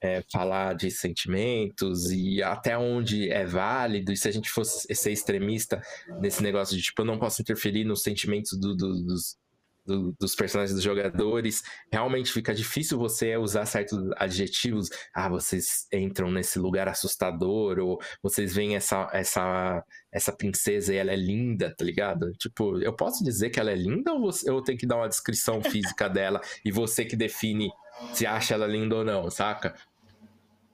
é, 0.00 0.22
falar 0.32 0.74
de 0.74 0.90
sentimentos 0.90 2.10
e 2.10 2.42
até 2.42 2.76
onde 2.76 3.30
é 3.30 3.44
válido, 3.44 4.12
e 4.12 4.16
se 4.16 4.28
a 4.28 4.32
gente 4.32 4.50
fosse 4.50 4.92
ser 4.94 5.12
extremista 5.12 5.80
nesse 6.20 6.42
negócio 6.42 6.76
de 6.76 6.82
tipo, 6.82 7.02
eu 7.02 7.06
não 7.06 7.18
posso 7.18 7.42
interferir 7.42 7.84
nos 7.84 8.02
sentimentos 8.02 8.58
do, 8.58 8.74
do, 8.74 9.02
dos, 9.02 9.36
do, 9.84 10.14
dos 10.18 10.34
personagens 10.34 10.74
dos 10.74 10.82
jogadores, 10.82 11.62
realmente 11.90 12.32
fica 12.32 12.54
difícil 12.54 12.98
você 12.98 13.36
usar 13.36 13.66
certos 13.66 13.98
adjetivos. 14.16 14.88
Ah, 15.14 15.28
vocês 15.28 15.86
entram 15.92 16.30
nesse 16.30 16.58
lugar 16.58 16.88
assustador, 16.88 17.78
ou 17.78 17.98
vocês 18.22 18.54
veem 18.54 18.76
essa, 18.76 19.08
essa, 19.12 19.84
essa 20.12 20.32
princesa 20.32 20.92
e 20.94 20.96
ela 20.96 21.12
é 21.12 21.16
linda, 21.16 21.74
tá 21.76 21.84
ligado? 21.84 22.32
Tipo, 22.32 22.78
eu 22.80 22.94
posso 22.94 23.24
dizer 23.24 23.50
que 23.50 23.60
ela 23.60 23.70
é 23.70 23.76
linda 23.76 24.12
ou 24.12 24.20
você, 24.20 24.48
eu 24.48 24.62
tenho 24.62 24.78
que 24.78 24.86
dar 24.86 24.96
uma 24.96 25.08
descrição 25.08 25.62
física 25.64 26.08
dela 26.08 26.40
e 26.64 26.70
você 26.70 27.04
que 27.04 27.16
define 27.16 27.70
se 28.14 28.26
acha 28.26 28.54
ela 28.54 28.66
linda 28.66 28.96
ou 28.96 29.04
não, 29.04 29.30
saca? 29.30 29.74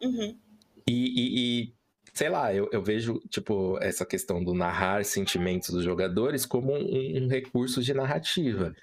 Uhum. 0.02 0.36
E, 0.88 0.92
e, 0.92 1.62
e, 1.62 1.74
sei 2.16 2.30
lá, 2.30 2.52
eu, 2.54 2.66
eu, 2.72 2.82
vejo, 2.82 3.20
tipo, 3.28 3.78
essa 3.82 4.06
questão 4.06 4.42
do 4.42 4.54
narrar 4.54 5.04
sentimentos 5.04 5.68
dos 5.68 5.84
jogadores 5.84 6.46
como 6.46 6.72
um, 6.72 7.24
um 7.24 7.28
recurso 7.28 7.82
de 7.82 7.92
narrativa. 7.92 8.74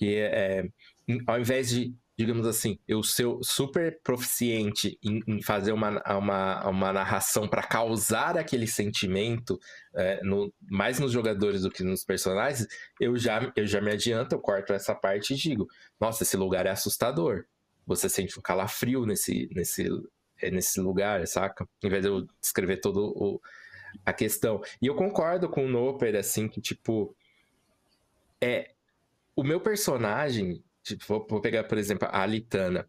É, 0.00 0.64
é, 1.06 1.14
ao 1.26 1.38
invés 1.38 1.68
de, 1.68 1.94
digamos 2.16 2.46
assim, 2.46 2.78
eu 2.88 3.02
ser 3.02 3.26
super 3.42 4.00
proficiente 4.02 4.98
em, 5.04 5.20
em 5.26 5.42
fazer 5.42 5.72
uma, 5.72 6.02
uma, 6.16 6.66
uma 6.66 6.92
narração 6.94 7.46
para 7.46 7.62
causar 7.62 8.38
aquele 8.38 8.66
sentimento, 8.66 9.60
é, 9.94 10.24
no, 10.24 10.50
mais 10.70 10.98
nos 10.98 11.12
jogadores 11.12 11.62
do 11.62 11.70
que 11.70 11.82
nos 11.82 12.02
personagens, 12.02 12.66
eu 12.98 13.18
já, 13.18 13.52
eu 13.54 13.66
já 13.66 13.82
me 13.82 13.92
adianto, 13.92 14.34
eu 14.34 14.40
corto 14.40 14.72
essa 14.72 14.94
parte 14.94 15.34
e 15.34 15.36
digo: 15.36 15.68
nossa, 16.00 16.22
esse 16.22 16.38
lugar 16.38 16.64
é 16.64 16.70
assustador. 16.70 17.44
Você 17.86 18.08
sente 18.08 18.38
um 18.38 18.42
calafrio 18.42 19.04
nesse, 19.04 19.46
nesse, 19.52 19.90
é 20.40 20.50
nesse 20.50 20.80
lugar, 20.80 21.26
saca? 21.26 21.66
Em 21.82 21.88
vez 21.88 22.02
de 22.02 22.08
eu 22.08 22.26
descrever 22.40 22.78
todo 22.78 23.12
o, 23.16 23.40
a 24.04 24.12
questão. 24.12 24.60
E 24.80 24.86
eu 24.86 24.94
concordo 24.94 25.48
com 25.48 25.64
o 25.66 25.68
Noper, 25.68 26.16
assim, 26.16 26.48
que, 26.48 26.60
tipo, 26.60 27.14
é. 28.40 28.72
O 29.36 29.44
meu 29.44 29.60
personagem, 29.60 30.62
tipo, 30.82 31.04
vou, 31.06 31.26
vou 31.28 31.40
pegar, 31.40 31.64
por 31.64 31.78
exemplo, 31.78 32.08
a 32.10 32.22
Alitana. 32.22 32.88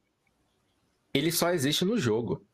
Ele 1.14 1.32
só 1.32 1.52
existe 1.52 1.86
no 1.86 1.98
jogo. 1.98 2.46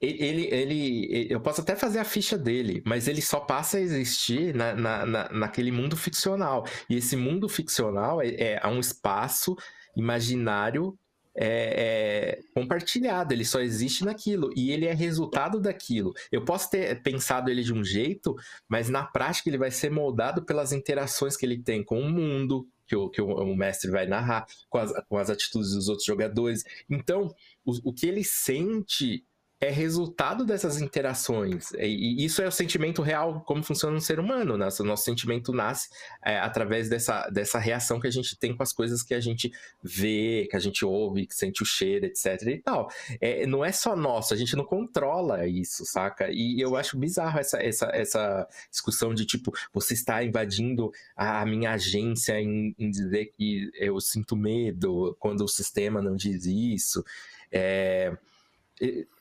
ele, 0.00 0.46
ele, 0.52 1.26
eu 1.30 1.40
posso 1.40 1.60
até 1.60 1.74
fazer 1.74 1.98
a 1.98 2.04
ficha 2.04 2.38
dele, 2.38 2.82
mas 2.86 3.08
ele 3.08 3.20
só 3.20 3.40
passa 3.40 3.78
a 3.78 3.80
existir 3.80 4.54
na, 4.54 4.74
na, 4.74 5.06
na 5.06 5.28
naquele 5.30 5.72
mundo 5.72 5.96
ficcional. 5.96 6.64
E 6.88 6.96
esse 6.96 7.16
mundo 7.16 7.48
ficcional 7.48 8.22
é, 8.22 8.60
é 8.62 8.66
um 8.68 8.80
espaço 8.80 9.56
imaginário 9.96 10.96
é, 11.40 12.40
é, 12.40 12.40
compartilhado, 12.52 13.32
ele 13.32 13.44
só 13.44 13.60
existe 13.60 14.04
naquilo 14.04 14.50
e 14.56 14.72
ele 14.72 14.86
é 14.86 14.92
resultado 14.92 15.60
daquilo. 15.60 16.12
Eu 16.32 16.44
posso 16.44 16.68
ter 16.68 17.00
pensado 17.00 17.48
ele 17.48 17.62
de 17.62 17.72
um 17.72 17.84
jeito, 17.84 18.34
mas 18.68 18.88
na 18.88 19.04
prática 19.04 19.48
ele 19.48 19.56
vai 19.56 19.70
ser 19.70 19.88
moldado 19.88 20.42
pelas 20.42 20.72
interações 20.72 21.36
que 21.36 21.46
ele 21.46 21.62
tem 21.62 21.84
com 21.84 22.00
o 22.00 22.10
mundo, 22.10 22.66
que 22.88 22.96
o, 22.96 23.08
que 23.08 23.22
o, 23.22 23.54
mestre 23.54 23.88
vai 23.88 24.06
narrar, 24.06 24.46
com 24.68 24.78
as, 24.78 24.92
com 25.08 25.16
as 25.16 25.30
atitudes 25.30 25.72
dos 25.72 25.88
outros 25.88 26.06
jogadores. 26.06 26.64
Então, 26.90 27.32
o, 27.64 27.90
o 27.90 27.92
que 27.92 28.08
ele 28.08 28.24
sente 28.24 29.24
é 29.60 29.70
resultado 29.70 30.44
dessas 30.44 30.80
interações. 30.80 31.72
E 31.72 32.24
isso 32.24 32.40
é 32.40 32.46
o 32.46 32.52
sentimento 32.52 33.02
real, 33.02 33.42
como 33.44 33.62
funciona 33.62 33.94
no 33.94 34.00
ser 34.00 34.20
humano. 34.20 34.56
Né? 34.56 34.68
O 34.78 34.84
nosso 34.84 35.04
sentimento 35.04 35.52
nasce 35.52 35.88
é, 36.24 36.38
através 36.38 36.88
dessa, 36.88 37.28
dessa 37.28 37.58
reação 37.58 37.98
que 37.98 38.06
a 38.06 38.10
gente 38.10 38.38
tem 38.38 38.56
com 38.56 38.62
as 38.62 38.72
coisas 38.72 39.02
que 39.02 39.14
a 39.14 39.20
gente 39.20 39.50
vê, 39.82 40.46
que 40.48 40.56
a 40.56 40.60
gente 40.60 40.84
ouve, 40.84 41.26
que 41.26 41.34
sente 41.34 41.62
o 41.62 41.66
cheiro, 41.66 42.06
etc. 42.06 42.40
e 42.42 42.58
tal. 42.58 42.88
É, 43.20 43.46
não 43.46 43.64
é 43.64 43.72
só 43.72 43.96
nosso, 43.96 44.32
a 44.32 44.36
gente 44.36 44.54
não 44.54 44.64
controla 44.64 45.46
isso, 45.46 45.84
saca? 45.84 46.28
E 46.30 46.60
eu 46.60 46.76
acho 46.76 46.96
bizarro 46.96 47.40
essa, 47.40 47.60
essa, 47.60 47.86
essa 47.92 48.48
discussão 48.70 49.12
de 49.12 49.26
tipo, 49.26 49.52
você 49.72 49.94
está 49.94 50.22
invadindo 50.22 50.92
a 51.16 51.44
minha 51.44 51.72
agência 51.72 52.40
em, 52.40 52.74
em 52.78 52.90
dizer 52.90 53.32
que 53.36 53.70
eu 53.74 54.00
sinto 54.00 54.36
medo 54.36 55.16
quando 55.18 55.40
o 55.42 55.48
sistema 55.48 56.00
não 56.00 56.14
diz 56.14 56.46
isso. 56.46 57.04
É, 57.50 58.16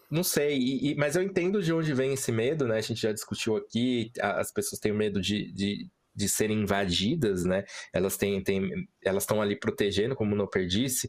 não 0.10 0.24
sei, 0.24 0.58
e, 0.58 0.92
e, 0.92 0.96
mas 0.96 1.16
eu 1.16 1.24
entendo 1.24 1.62
de 1.62 1.74
onde 1.74 1.94
vem 1.94 2.14
esse 2.14 2.32
medo, 2.32 2.68
né? 2.68 2.78
A 2.78 2.82
gente 2.82 3.02
já 3.02 3.12
discutiu 3.12 3.58
aqui, 3.58 4.12
as 4.22 4.52
pessoas 4.52 4.80
têm 4.80 4.94
medo 4.94 5.20
de, 5.20 5.52
de, 5.52 5.90
de 6.16 6.30
serem 6.30 6.62
invadidas, 6.62 7.44
né? 7.44 7.66
Elas 7.92 8.16
têm, 8.16 8.42
têm 8.42 8.88
elas 9.04 9.24
estão 9.24 9.42
ali 9.42 9.56
protegendo, 9.56 10.16
como 10.16 10.34
o 10.34 10.38
Noper 10.38 10.66
disse. 10.66 11.08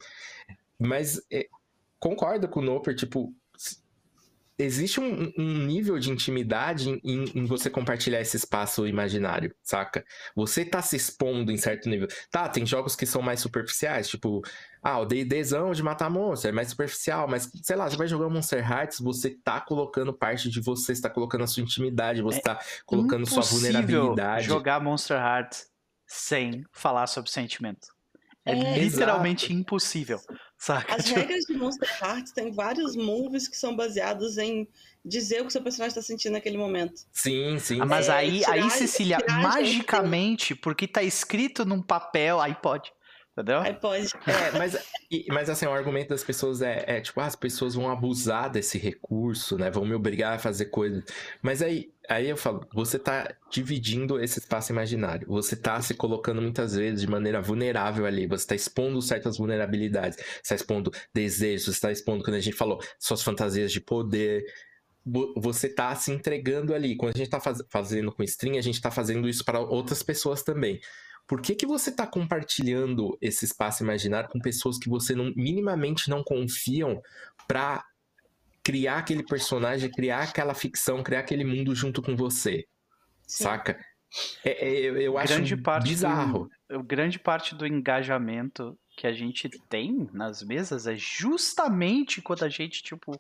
Mas 0.78 1.20
é, 1.30 1.46
concordo 1.98 2.48
com 2.48 2.60
o 2.60 2.64
Noper, 2.64 2.94
tipo, 2.94 3.32
existe 4.58 5.00
um, 5.00 5.32
um, 5.38 5.66
nível 5.66 5.98
de 5.98 6.10
intimidade 6.10 6.90
em, 7.04 7.24
em, 7.34 7.44
você 7.44 7.70
compartilhar 7.70 8.20
esse 8.20 8.36
espaço 8.36 8.86
imaginário, 8.86 9.54
saca? 9.62 10.04
Você 10.34 10.64
tá 10.64 10.82
se 10.82 10.96
expondo 10.96 11.52
em 11.52 11.56
certo 11.56 11.88
nível. 11.88 12.08
Tá, 12.30 12.48
tem 12.48 12.66
jogos 12.66 12.96
que 12.96 13.06
são 13.06 13.22
mais 13.22 13.40
superficiais, 13.40 14.08
tipo, 14.08 14.42
ah, 14.82 14.98
o 14.98 15.06
D&Dzão 15.06 15.72
de 15.72 15.82
matar 15.82 16.10
monstro 16.10 16.50
é 16.50 16.52
mais 16.52 16.70
superficial, 16.70 17.28
mas, 17.28 17.48
sei 17.62 17.76
lá, 17.76 17.88
você 17.88 17.96
vai 17.96 18.08
jogar 18.08 18.28
Monster 18.28 18.68
Hearts, 18.68 18.98
você 18.98 19.30
tá 19.30 19.60
colocando 19.60 20.12
parte 20.12 20.50
de 20.50 20.60
você, 20.60 20.94
você 20.94 21.02
tá 21.02 21.10
colocando 21.10 21.44
a 21.44 21.46
sua 21.46 21.62
intimidade, 21.62 22.20
você 22.20 22.38
é 22.38 22.42
tá 22.42 22.60
colocando 22.84 23.26
sua 23.26 23.42
vulnerabilidade. 23.42 24.46
jogar 24.46 24.80
Monster 24.80 25.16
Hearts 25.16 25.68
sem 26.06 26.64
falar 26.72 27.06
sobre 27.06 27.30
sentimento. 27.30 27.97
É, 28.48 28.74
é 28.74 28.78
literalmente 28.78 29.46
exato. 29.46 29.60
impossível. 29.60 30.20
Saca? 30.58 30.96
As 30.96 31.04
tipo... 31.06 31.20
regras 31.20 31.44
de 31.44 31.54
Monster 31.54 31.88
Hearts 32.02 32.32
tem 32.32 32.52
vários 32.52 32.96
moves 32.96 33.48
que 33.48 33.56
são 33.56 33.76
baseados 33.76 34.38
em 34.38 34.68
dizer 35.04 35.40
o 35.40 35.42
que 35.42 35.48
o 35.48 35.50
seu 35.50 35.62
personagem 35.62 35.90
está 35.90 36.02
sentindo 36.02 36.32
naquele 36.32 36.58
momento. 36.58 37.00
Sim, 37.12 37.58
sim. 37.58 37.80
Ah, 37.80 37.86
mas 37.86 38.08
é, 38.08 38.12
aí, 38.12 38.38
tirar, 38.40 38.52
aí, 38.52 38.70
Cecília, 38.70 39.18
magicamente, 39.28 40.54
porque 40.54 40.86
tá 40.86 41.02
escrito 41.02 41.64
num 41.64 41.82
papel, 41.82 42.40
aí 42.40 42.54
pode. 42.54 42.92
Entendeu? 43.38 43.60
Aí 43.60 43.72
pode. 43.72 44.08
É, 44.26 44.50
mas, 44.58 44.76
mas 45.28 45.48
assim, 45.48 45.64
o 45.64 45.72
argumento 45.72 46.08
das 46.08 46.24
pessoas 46.24 46.60
é, 46.60 46.84
é, 46.86 47.00
tipo, 47.00 47.20
ah, 47.20 47.26
as 47.26 47.36
pessoas 47.36 47.74
vão 47.74 47.88
abusar 47.88 48.50
desse 48.50 48.78
recurso, 48.78 49.56
né? 49.56 49.70
Vão 49.70 49.84
me 49.84 49.94
obrigar 49.94 50.34
a 50.34 50.38
fazer 50.40 50.66
coisas. 50.66 51.04
Mas 51.40 51.62
aí, 51.62 51.92
aí 52.08 52.28
eu 52.28 52.36
falo, 52.36 52.66
você 52.74 52.98
tá 52.98 53.32
dividindo 53.48 54.20
esse 54.20 54.40
espaço 54.40 54.72
imaginário. 54.72 55.28
Você 55.28 55.54
tá 55.54 55.80
se 55.80 55.94
colocando 55.94 56.42
muitas 56.42 56.74
vezes 56.74 57.00
de 57.00 57.06
maneira 57.06 57.40
vulnerável 57.40 58.06
ali. 58.06 58.26
Você 58.26 58.48
tá 58.48 58.54
expondo 58.56 59.00
certas 59.00 59.38
vulnerabilidades. 59.38 60.18
Você 60.42 60.48
tá 60.48 60.54
expondo 60.56 60.90
desejos, 61.14 61.76
você 61.76 61.80
tá 61.80 61.92
expondo, 61.92 62.24
quando 62.24 62.36
a 62.36 62.40
gente 62.40 62.56
falou, 62.56 62.80
suas 62.98 63.22
fantasias 63.22 63.70
de 63.70 63.80
poder 63.80 64.44
você 65.36 65.70
tá 65.70 65.94
se 65.94 66.12
entregando 66.12 66.74
ali. 66.74 66.94
Quando 66.94 67.14
a 67.14 67.18
gente 67.18 67.30
tá 67.30 67.40
faz, 67.40 67.62
fazendo 67.70 68.12
com 68.12 68.22
string, 68.24 68.58
a 68.58 68.60
gente 68.60 68.78
tá 68.78 68.90
fazendo 68.90 69.26
isso 69.26 69.42
para 69.42 69.58
outras 69.58 70.02
pessoas 70.02 70.42
também 70.42 70.78
por 71.28 71.42
que, 71.42 71.54
que 71.54 71.66
você 71.66 71.90
está 71.90 72.06
compartilhando 72.06 73.16
esse 73.20 73.44
espaço 73.44 73.82
imaginário 73.82 74.30
com 74.30 74.40
pessoas 74.40 74.78
que 74.78 74.88
você 74.88 75.14
não, 75.14 75.30
minimamente 75.36 76.08
não 76.08 76.24
confiam 76.24 77.02
para 77.46 77.84
criar 78.64 78.98
aquele 78.98 79.22
personagem, 79.22 79.90
criar 79.90 80.22
aquela 80.22 80.54
ficção, 80.54 81.02
criar 81.02 81.20
aquele 81.20 81.44
mundo 81.44 81.74
junto 81.74 82.00
com 82.00 82.16
você? 82.16 82.66
Sim. 83.26 83.44
Saca? 83.44 83.78
É, 84.42 84.68
é, 84.68 84.80
eu, 84.80 84.96
eu 84.96 85.18
acho 85.18 85.34
bizarro. 85.82 86.48
Do, 86.66 86.82
grande 86.82 87.18
parte 87.18 87.54
do 87.54 87.66
engajamento 87.66 88.78
que 88.96 89.06
a 89.06 89.12
gente 89.12 89.50
tem 89.68 90.08
nas 90.14 90.42
mesas 90.42 90.86
é 90.86 90.96
justamente 90.96 92.22
quando 92.22 92.42
a 92.44 92.48
gente, 92.48 92.82
tipo, 92.82 93.12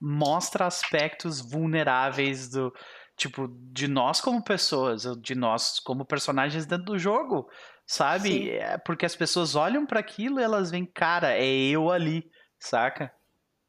mostra 0.00 0.66
aspectos 0.66 1.42
vulneráveis 1.42 2.48
do, 2.48 2.72
tipo, 3.20 3.48
de 3.70 3.86
nós 3.86 4.18
como 4.18 4.42
pessoas, 4.42 5.02
de 5.20 5.34
nós 5.34 5.78
como 5.78 6.06
personagens 6.06 6.64
dentro 6.64 6.86
do 6.86 6.98
jogo, 6.98 7.46
sabe? 7.86 8.48
É 8.48 8.78
porque 8.78 9.04
as 9.04 9.14
pessoas 9.14 9.54
olham 9.54 9.84
para 9.84 10.00
aquilo 10.00 10.40
e 10.40 10.42
elas 10.42 10.70
veem, 10.70 10.86
cara, 10.86 11.36
é 11.36 11.46
eu 11.46 11.90
ali, 11.90 12.30
saca? 12.58 13.12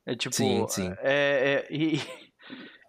É 0.05 0.15
tipo, 0.15 0.33
sim, 0.33 0.65
sim. 0.69 0.93
É, 0.99 1.67
é, 1.67 1.67
e, 1.75 1.99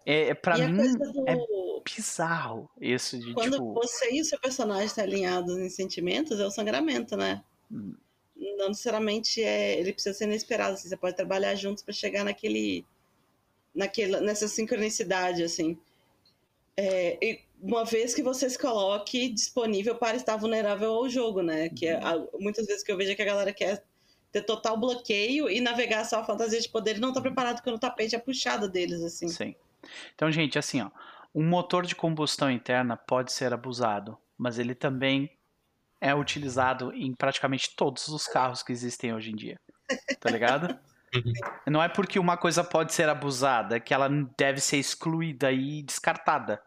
é, 0.05 0.29
é 0.29 0.33
pra 0.33 0.57
mim 0.57 0.95
do... 0.97 1.29
é 1.29 1.35
bizarro 1.83 2.69
isso 2.79 3.19
de 3.19 3.33
Quando 3.33 3.57
tipo... 3.57 3.73
você 3.73 4.13
e 4.13 4.21
o 4.21 4.25
seu 4.25 4.39
personagem 4.39 4.85
estão 4.85 5.03
alinhados 5.03 5.57
em 5.57 5.69
sentimentos, 5.69 6.39
é 6.39 6.45
o 6.45 6.51
sangramento, 6.51 7.17
né? 7.17 7.43
Hum. 7.69 7.93
Não 8.57 8.69
necessariamente 8.69 9.43
é, 9.43 9.77
ele 9.77 9.91
precisa 9.91 10.17
ser 10.17 10.23
inesperado, 10.23 10.75
assim, 10.75 10.87
você 10.87 10.95
pode 10.95 11.17
trabalhar 11.17 11.55
juntos 11.55 11.83
para 11.83 11.93
chegar 11.93 12.23
naquele, 12.23 12.85
naquele, 13.75 14.21
nessa 14.21 14.47
sincronicidade, 14.47 15.43
assim. 15.43 15.77
É, 16.77 17.39
uma 17.61 17.85
vez 17.85 18.13
que 18.13 18.23
você 18.23 18.49
se 18.49 18.57
coloque 18.57 19.29
disponível 19.29 19.95
para 19.95 20.17
estar 20.17 20.35
vulnerável 20.35 20.91
ao 20.91 21.07
jogo, 21.07 21.41
né? 21.41 21.69
Que 21.69 21.87
é, 21.87 21.99
muitas 22.39 22.65
vezes 22.65 22.83
que 22.83 22.91
eu 22.91 22.97
vejo 22.97 23.11
é 23.11 23.15
que 23.15 23.21
a 23.21 23.25
galera 23.25 23.53
quer 23.53 23.83
ter 24.31 24.41
total 24.41 24.75
bloqueio 24.75 25.49
e 25.49 25.61
navegar 25.61 26.03
só 26.03 26.19
a 26.19 26.25
fantasia 26.25 26.59
de 26.59 26.67
poder 26.67 26.97
e 26.97 26.99
não 26.99 27.09
está 27.09 27.21
preparado 27.21 27.61
quando 27.61 27.75
o 27.75 27.79
tapete 27.79 28.15
é 28.15 28.19
puxado 28.19 28.67
deles, 28.67 29.01
assim. 29.01 29.27
Sim. 29.27 29.55
Então, 30.15 30.31
gente, 30.31 30.57
assim, 30.57 30.81
ó, 30.81 30.89
um 31.33 31.47
motor 31.47 31.85
de 31.85 31.95
combustão 31.95 32.49
interna 32.49 32.97
pode 32.97 33.31
ser 33.31 33.53
abusado, 33.53 34.17
mas 34.37 34.57
ele 34.57 34.73
também 34.73 35.29
é 36.01 36.13
utilizado 36.13 36.91
em 36.93 37.13
praticamente 37.13 37.75
todos 37.75 38.07
os 38.09 38.27
carros 38.27 38.61
que 38.61 38.71
existem 38.71 39.13
hoje 39.13 39.31
em 39.31 39.35
dia. 39.35 39.59
Tá 40.19 40.29
ligado? 40.29 40.77
Não 41.67 41.81
é 41.81 41.89
porque 41.89 42.19
uma 42.19 42.37
coisa 42.37 42.63
pode 42.63 42.93
ser 42.93 43.09
abusada 43.09 43.79
que 43.79 43.93
ela 43.93 44.09
deve 44.37 44.59
ser 44.59 44.77
excluída 44.77 45.51
e 45.51 45.83
descartada. 45.83 46.57
Tá 46.57 46.63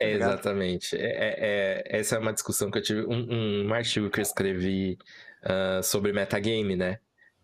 é, 0.00 0.12
exatamente. 0.12 0.96
É, 0.96 1.00
é, 1.00 1.36
é, 1.38 1.98
essa 1.98 2.16
é 2.16 2.18
uma 2.18 2.32
discussão 2.32 2.70
que 2.70 2.78
eu 2.78 2.82
tive. 2.82 3.06
Um, 3.06 3.66
um 3.66 3.74
artigo 3.74 4.10
que 4.10 4.20
eu 4.20 4.22
escrevi 4.22 4.98
uh, 5.44 5.82
sobre 5.82 6.12
metagame, 6.12 6.76
né? 6.76 6.98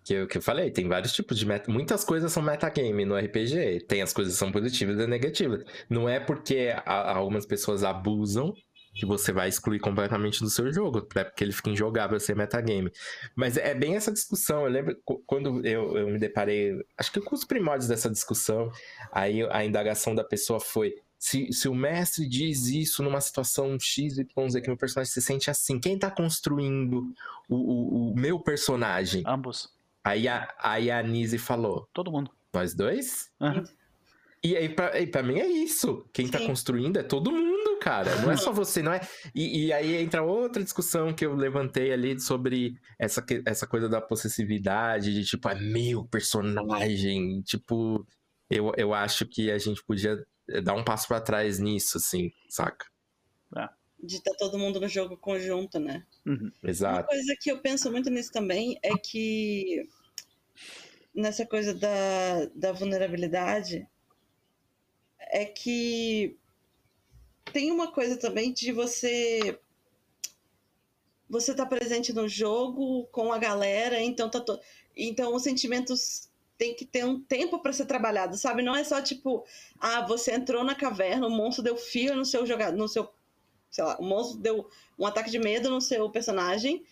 Que 0.05 0.14
eu, 0.14 0.27
que 0.27 0.36
eu 0.36 0.43
falei, 0.43 0.70
tem 0.70 0.89
vários 0.89 1.12
tipos 1.12 1.39
de 1.39 1.47
meta. 1.47 1.70
Muitas 1.70 2.05
coisas 2.05 2.32
são 2.32 2.43
metagame 2.43 3.05
no 3.05 3.16
RPG. 3.16 3.86
Tem 3.89 4.02
as 4.02 4.12
coisas 4.12 4.35
que 4.35 4.39
são 4.39 4.52
positivas 4.52 4.98
e 4.98 5.06
negativas. 5.06 5.64
Não 5.89 6.09
é 6.09 6.20
porque 6.20 6.74
a, 6.85 7.16
algumas 7.16 7.47
pessoas 7.47 7.85
abusam 7.85 8.52
que 8.94 9.06
você 9.06 9.32
vai 9.32 9.48
excluir 9.48 9.78
completamente 9.78 10.40
do 10.40 10.51
seu 10.51 10.73
jogo, 10.73 11.06
né? 11.14 11.24
porque 11.24 11.43
ele 11.43 11.52
fica 11.52 11.70
injogável 11.70 12.20
sem 12.20 12.35
metagame. 12.35 12.93
Mas 13.35 13.56
é 13.56 13.74
bem 13.74 13.97
essa 13.97 14.12
discussão. 14.12 14.64
Eu 14.64 14.70
lembro 14.70 14.97
quando 15.27 15.66
eu, 15.66 15.97
eu 15.97 16.09
me 16.09 16.19
deparei, 16.19 16.78
acho 16.97 17.10
que 17.10 17.20
com 17.20 17.35
os 17.35 17.44
primórdios 17.44 17.89
dessa 17.89 18.10
discussão, 18.10 18.70
aí 19.10 19.43
a 19.51 19.64
indagação 19.64 20.14
da 20.14 20.23
pessoa 20.23 20.60
foi: 20.60 20.94
se, 21.19 21.52
se 21.52 21.69
o 21.69 21.74
mestre 21.74 22.28
diz 22.28 22.66
isso 22.66 23.02
numa 23.02 23.20
situação 23.20 23.78
X, 23.78 24.19
Y, 24.19 24.51
Z, 24.51 24.60
que 24.60 24.69
meu 24.69 24.77
personagem 24.77 25.12
se 25.12 25.23
sente 25.23 25.51
assim, 25.51 25.78
quem 25.78 25.98
tá 25.98 26.10
construindo 26.10 27.14
o, 27.48 27.56
o, 27.56 28.10
o 28.10 28.14
meu 28.14 28.39
personagem? 28.40 29.23
Ambos. 29.27 29.73
Aí 30.05 30.27
a, 30.27 30.52
aí 30.59 30.90
a 30.90 31.02
Nise 31.02 31.39
falou: 31.39 31.89
Todo 31.93 32.10
mundo. 32.10 32.31
Nós 32.52 32.74
dois? 32.74 33.31
Uhum. 33.40 33.64
E 34.44 34.56
aí, 34.56 34.69
pra, 34.69 35.01
e 35.01 35.06
pra 35.06 35.23
mim 35.23 35.39
é 35.39 35.47
isso. 35.47 36.05
Quem 36.12 36.27
tá 36.27 36.39
Sim. 36.39 36.44
tá 36.44 36.51
construindo 36.51 36.98
é 36.98 37.02
todo 37.02 37.31
mundo, 37.31 37.51
cara. 37.82 38.16
Não 38.20 38.30
é 38.30 38.36
só 38.36 38.52
você, 38.52 38.80
não 38.80 38.92
é. 38.92 39.00
E, 39.34 39.66
e, 39.66 39.72
aí 39.72 39.96
entra 39.96 40.22
outra 40.22 40.62
discussão 40.62 41.12
que 41.12 41.26
eu 41.26 41.34
levantei 41.34 41.92
ali 41.92 42.18
sobre 42.20 42.76
essa, 42.98 43.24
essa 43.44 43.66
coisa 43.66 43.88
da 43.88 44.00
possessividade, 44.00 45.12
de 45.12 45.24
tipo, 45.24 45.48
é 45.48 45.54
meu 45.54 46.04
personagem. 46.04 47.42
Tipo, 47.42 48.06
eu, 48.48 48.72
eu 48.76 48.94
acho 48.94 49.26
que 49.26 49.50
a 49.50 49.59
gente 49.59 49.84
podia 49.84 50.24
dar 50.62 50.74
um 50.74 50.84
passo 50.84 51.09
para 51.09 51.20
trás 51.20 51.59
nisso, 51.59 51.98
assim, 51.98 52.30
saca? 52.48 52.86
É. 53.56 53.68
De 54.00 54.16
estar 54.16 54.32
tá 54.32 54.36
todo 54.38 54.59
mundo 54.59 54.80
no 54.80 54.88
jogo 54.88 55.16
conjunto, 55.16 55.80
né? 55.80 56.04
Uhum. 56.24 56.50
Exato. 56.62 57.00
Uma 57.00 57.06
coisa 57.09 57.36
que 57.40 57.50
eu 57.50 57.59
penso 57.59 57.90
muito 57.90 58.10
nisso 58.10 58.32
também 58.32 58.78
é 58.82 58.96
que 58.96 59.88
nessa 61.14 61.44
coisa 61.44 61.74
da, 61.74 62.46
da 62.54 62.72
vulnerabilidade 62.72 63.86
é 65.18 65.44
que 65.44 66.36
tem 67.52 67.70
uma 67.70 67.90
coisa 67.90 68.16
também 68.16 68.52
de 68.52 68.73
você 68.73 69.59
você 71.28 71.55
tá 71.55 71.64
presente 71.64 72.12
no 72.12 72.28
jogo 72.28 73.06
com 73.06 73.32
a 73.32 73.39
galera, 73.39 73.98
então 74.02 74.28
tá 74.28 74.39
to... 74.39 74.60
então 74.94 75.35
os 75.35 75.43
sentimentos 75.43 76.28
tem 76.59 76.74
que 76.74 76.85
ter 76.85 77.06
um 77.06 77.19
tempo 77.19 77.59
para 77.59 77.73
ser 77.73 77.86
trabalhado, 77.86 78.36
sabe? 78.36 78.62
Não 78.62 78.77
é 78.77 78.85
só 78.85 79.01
tipo, 79.01 79.44
ah, 79.81 80.06
você 80.06 80.32
entrou 80.32 80.62
na 80.62 80.74
caverna, 80.74 81.27
o 81.27 81.31
monstro 81.31 81.64
deu 81.64 81.77
fio 81.77 82.14
no 82.14 82.24
seu 82.24 82.47
jogador, 82.47 82.77
no 82.77 82.86
seu, 82.86 83.10
sei 83.70 83.82
lá, 83.82 83.97
o 83.98 84.05
monstro 84.05 84.39
deu 84.39 84.69
um 84.98 85.06
ataque 85.06 85.31
de 85.31 85.39
medo 85.39 85.70
no 85.70 85.81
seu 85.81 86.10
personagem, 86.10 86.85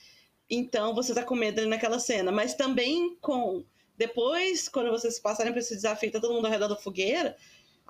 então 0.48 0.94
você 0.94 1.14
tá 1.14 1.22
com 1.22 1.34
medo 1.34 1.64
naquela 1.66 2.00
cena, 2.00 2.32
mas 2.32 2.54
também 2.54 3.16
com 3.20 3.62
depois, 4.00 4.66
quando 4.66 4.90
vocês 4.90 5.18
passarem 5.18 5.52
por 5.52 5.58
esse 5.58 5.76
desafio, 5.76 6.10
tá 6.10 6.18
todo 6.18 6.32
mundo 6.32 6.46
ao 6.46 6.50
redor 6.50 6.68
da 6.68 6.76
fogueira, 6.76 7.36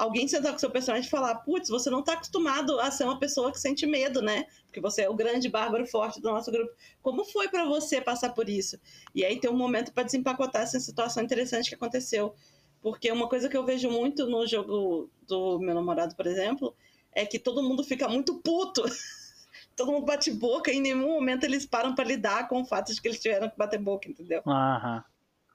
alguém 0.01 0.27
sentar 0.27 0.53
com 0.53 0.59
seu 0.59 0.71
personagem 0.71 1.07
e 1.07 1.11
falar: 1.11 1.35
putz, 1.37 1.69
você 1.69 1.91
não 1.91 2.01
está 2.01 2.15
acostumado 2.15 2.81
a 2.81 2.91
ser 2.91 3.05
uma 3.05 3.19
pessoa 3.19 3.53
que 3.53 3.61
sente 3.61 3.87
medo, 3.87 4.23
né? 4.23 4.47
Porque 4.65 4.81
você 4.81 5.03
é 5.03 5.11
o 5.11 5.15
grande 5.15 5.49
bárbaro 5.49 5.87
forte 5.87 6.21
do 6.21 6.31
nosso 6.31 6.51
grupo. 6.51 6.73
Como 7.03 7.25
foi 7.25 7.49
para 7.49 7.67
você 7.67 8.01
passar 8.01 8.31
por 8.31 8.49
isso? 8.49 8.81
E 9.15 9.25
aí 9.25 9.39
tem 9.39 9.51
um 9.51 9.57
momento 9.57 9.93
para 9.93 10.05
desempacotar 10.05 10.63
essa 10.63 10.81
situação 10.81 11.23
interessante 11.23 11.69
que 11.69 11.75
aconteceu. 11.75 12.35
Porque 12.81 13.13
uma 13.13 13.29
coisa 13.29 13.49
que 13.49 13.57
eu 13.57 13.65
vejo 13.65 13.91
muito 13.91 14.27
no 14.27 14.47
jogo 14.47 15.11
do 15.29 15.59
meu 15.59 15.75
namorado, 15.75 16.17
por 16.17 16.27
exemplo, 16.27 16.75
é 17.13 17.27
que 17.27 17.39
todo 17.39 17.63
mundo 17.63 17.85
fica 17.85 18.09
muito 18.09 18.41
puto. 18.41 18.83
todo 19.77 19.93
mundo 19.93 20.07
bate 20.07 20.31
boca 20.31 20.73
e 20.73 20.77
em 20.77 20.81
nenhum 20.81 21.09
momento 21.09 21.45
eles 21.45 21.67
param 21.67 21.95
para 21.95 22.05
lidar 22.05 22.49
com 22.49 22.63
o 22.63 22.65
fato 22.65 22.95
de 22.95 23.01
que 23.01 23.09
eles 23.09 23.21
tiveram 23.21 23.51
que 23.51 23.59
bater 23.59 23.79
boca, 23.79 24.09
entendeu? 24.09 24.43
Aham. 24.47 25.05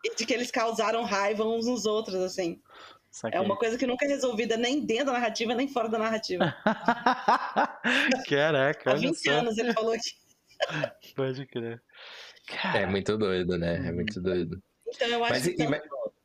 E 0.03 0.15
de 0.15 0.23
que 0.23 0.33
eles 0.33 0.51
causaram 0.51 1.03
raiva 1.03 1.43
uns 1.43 1.65
nos 1.65 1.87
outros, 1.87 2.17
assim. 2.17 2.61
Saquei. 3.15 3.39
É 3.39 3.41
uma 3.41 3.55
coisa 3.55 3.77
que 3.77 3.87
nunca 3.87 4.03
é 4.05 4.09
resolvida 4.09 4.57
nem 4.57 4.85
dentro 4.85 5.05
da 5.05 5.13
narrativa, 5.13 5.55
nem 5.55 5.69
fora 5.69 5.87
da 5.87 5.97
narrativa. 5.97 6.53
Caraca, 8.27 8.89
Há 8.89 8.93
olha 8.93 9.01
20 9.07 9.15
só. 9.17 9.31
anos 9.31 9.57
ele 9.57 9.73
falou 9.73 9.93
que. 9.93 10.11
Pode 11.15 11.45
crer. 11.47 11.81
É 12.73 12.85
muito 12.85 13.17
doido, 13.17 13.57
né? 13.57 13.75
É 13.87 13.91
muito 13.93 14.21
doido. 14.21 14.61
Então 14.87 15.07
eu 15.07 15.23
acho 15.23 15.33
Mas 15.33 15.43
que. 15.43 15.51
e- 15.51 15.55
tanto- 15.55 15.69
mas- 15.71 15.81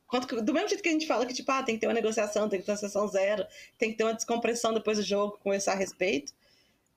quanto 0.07 0.43
do 0.43 0.53
mesmo 0.53 0.69
jeito 0.69 0.83
que 0.83 0.89
a 0.89 0.93
gente 0.93 1.07
fala 1.07 1.25
que, 1.25 1.33
tipo, 1.33 1.51
ah, 1.53 1.63
tem 1.63 1.77
que 1.77 1.81
ter 1.81 1.87
uma 1.87 1.95
negociação, 1.95 2.49
tem 2.49 2.59
que 2.59 2.67
ter 2.67 2.73
uma 2.73 2.77
sessão 2.79 3.07
zero, 3.07 3.47
tem 3.79 3.93
que 3.93 3.97
ter 3.97 4.03
uma 4.03 4.13
descompressão 4.15 4.75
depois 4.75 4.99
do 4.99 5.05
jogo, 5.05 5.39
conversar 5.43 5.73
a 5.73 5.77
respeito. 5.77 6.33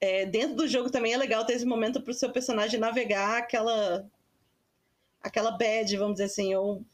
é, 0.02 0.26
dentro 0.26 0.56
do 0.56 0.68
jogo 0.68 0.90
também 0.90 1.14
é 1.14 1.18
legal 1.18 1.46
ter 1.46 1.54
esse 1.54 1.66
momento 1.66 2.02
pro 2.02 2.14
seu 2.16 2.32
personagem 2.32 2.80
navegar 2.80 3.38
aquela. 3.38 4.06
Aquela 5.24 5.52
bad, 5.52 5.96
vamos 5.98 6.14
dizer 6.16 6.26
assim. 6.26 6.54
Ou, 6.54 6.86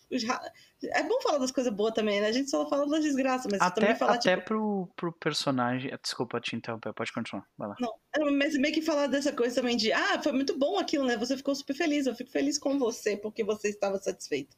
é 0.83 1.03
bom 1.03 1.19
falar 1.21 1.39
das 1.39 1.51
coisas 1.51 1.73
boas 1.73 1.93
também, 1.93 2.21
né? 2.21 2.27
A 2.27 2.31
gente 2.31 2.49
só 2.49 2.69
fala 2.69 2.87
das 2.87 3.03
desgraças, 3.03 3.47
mas 3.51 3.59
até, 3.59 3.81
também 3.81 3.95
falar, 3.95 4.13
até 4.13 4.35
tipo. 4.35 4.45
pro, 4.45 4.89
pro 4.95 5.11
personagem. 5.13 5.91
Desculpa 6.01 6.39
te 6.39 6.55
interromper, 6.55 6.93
pode 6.93 7.11
continuar. 7.11 7.45
Vai 7.57 7.69
lá. 7.69 7.75
Não, 7.79 7.93
é, 8.15 8.31
mas 8.31 8.55
meio 8.57 8.73
que 8.73 8.81
falar 8.81 9.07
dessa 9.07 9.33
coisa 9.33 9.55
também 9.55 9.75
de, 9.75 9.91
ah, 9.91 10.21
foi 10.21 10.31
muito 10.31 10.57
bom 10.57 10.77
aquilo, 10.77 11.05
né? 11.05 11.17
Você 11.17 11.35
ficou 11.35 11.55
super 11.55 11.73
feliz, 11.75 12.05
eu 12.05 12.15
fico 12.15 12.29
feliz 12.29 12.57
com 12.57 12.77
você 12.77 13.17
porque 13.17 13.43
você 13.43 13.69
estava 13.69 13.97
satisfeito. 13.97 14.55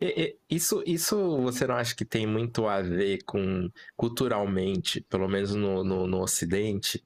E- 0.00 0.36
e- 0.50 0.56
Isso, 0.56 0.82
isso 0.84 1.40
você 1.42 1.66
não 1.66 1.76
acha 1.76 1.94
que 1.94 2.04
tem 2.04 2.26
muito 2.26 2.66
a 2.66 2.82
ver 2.82 3.22
com 3.24 3.70
culturalmente, 3.96 5.00
pelo 5.02 5.28
menos 5.28 5.54
no, 5.54 5.84
no, 5.84 6.06
no 6.06 6.20
Ocidente? 6.20 7.02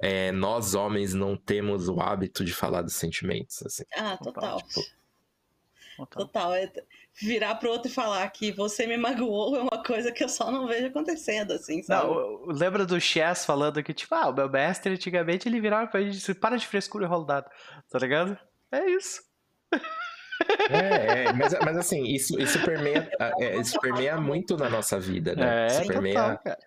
É, 0.00 0.30
nós 0.30 0.74
homens 0.74 1.12
não 1.12 1.36
temos 1.36 1.88
o 1.88 2.00
hábito 2.00 2.44
de 2.44 2.54
falar 2.54 2.82
dos 2.82 2.94
sentimentos, 2.94 3.60
assim. 3.66 3.82
Ah, 3.96 4.16
total. 4.16 4.58
tipo, 4.58 4.80
Total. 5.98 6.26
Total. 6.26 6.54
É 6.54 6.72
virar 7.20 7.56
pro 7.56 7.70
outro 7.70 7.90
e 7.90 7.94
falar 7.94 8.28
que 8.30 8.52
você 8.52 8.86
me 8.86 8.96
magoou 8.96 9.56
é 9.56 9.60
uma 9.60 9.82
coisa 9.82 10.12
que 10.12 10.22
eu 10.22 10.28
só 10.28 10.50
não 10.50 10.68
vejo 10.68 10.86
acontecendo, 10.86 11.52
assim, 11.52 11.82
sabe? 11.82 12.06
Não, 12.06 12.46
lembra 12.46 12.86
do 12.86 13.00
Chess 13.00 13.44
falando 13.44 13.82
que, 13.82 13.92
tipo, 13.92 14.14
ah, 14.14 14.28
o 14.28 14.32
meu 14.32 14.48
mestre 14.48 14.92
antigamente 14.92 15.48
ele 15.48 15.60
virava 15.60 15.88
pra 15.88 16.00
gente 16.00 16.10
e 16.10 16.16
disse: 16.18 16.34
para 16.34 16.56
de 16.56 16.66
frescura 16.66 17.04
e 17.04 17.08
rola 17.08 17.22
o 17.22 17.26
dado. 17.26 17.50
Tá 17.90 17.98
ligado? 17.98 18.38
É 18.70 18.88
isso. 18.90 19.22
É, 20.70 21.24
é, 21.24 21.32
mas, 21.32 21.52
mas 21.64 21.76
assim, 21.76 22.04
isso, 22.04 22.40
isso 22.40 22.62
permeia, 22.64 23.10
é, 23.40 23.56
isso 23.56 23.78
permeia 23.80 24.16
muito 24.16 24.56
na 24.56 24.70
nossa 24.70 24.98
vida, 24.98 25.34
né? 25.34 25.64
É, 25.64 25.66
isso 25.66 25.76
total, 25.78 25.92
permeia, 25.92 26.36
cara. 26.36 26.58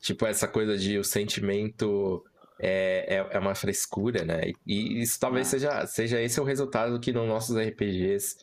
tipo, 0.00 0.26
essa 0.26 0.48
coisa 0.48 0.78
de 0.78 0.98
o 0.98 1.04
sentimento 1.04 2.24
é, 2.60 3.16
é, 3.16 3.26
é 3.32 3.38
uma 3.38 3.54
frescura, 3.54 4.24
né? 4.24 4.52
E 4.66 5.00
isso 5.00 5.18
talvez 5.18 5.46
Ah. 5.48 5.50
seja, 5.50 5.86
seja 5.86 6.20
esse 6.20 6.40
o 6.40 6.44
resultado 6.44 7.00
que 7.00 7.12
nos 7.12 7.26
nossos 7.26 7.56
RPGs 7.56 8.36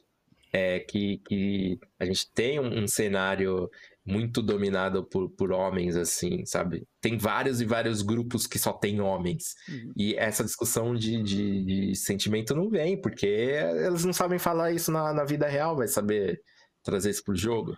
é 0.51 0.79
que, 0.79 1.19
que 1.27 1.79
a 1.99 2.05
gente 2.05 2.31
tem 2.33 2.59
um, 2.59 2.83
um 2.83 2.87
cenário 2.87 3.69
muito 4.05 4.41
dominado 4.41 5.03
por, 5.05 5.29
por 5.29 5.51
homens, 5.51 5.97
assim, 5.97 6.45
sabe? 6.45 6.87
Tem 7.01 7.17
vários 7.17 7.59
e 7.59 7.65
vários 7.65 8.01
grupos 8.01 8.47
que 8.47 8.57
só 8.57 8.71
tem 8.71 9.01
homens. 9.01 9.53
Uhum. 9.67 9.91
E 9.97 10.15
essa 10.15 10.43
discussão 10.43 10.95
de, 10.95 11.21
de, 11.21 11.65
de 11.65 11.95
sentimento 11.95 12.55
não 12.55 12.69
vem, 12.69 12.99
porque 12.99 13.27
eles 13.27 14.05
não 14.05 14.13
sabem 14.13 14.39
falar 14.39 14.71
isso 14.71 14.91
na, 14.91 15.13
na 15.13 15.25
vida 15.25 15.45
real, 15.47 15.75
vai 15.75 15.89
saber 15.89 16.41
trazer 16.81 17.09
isso 17.09 17.23
pro 17.23 17.35
jogo. 17.35 17.75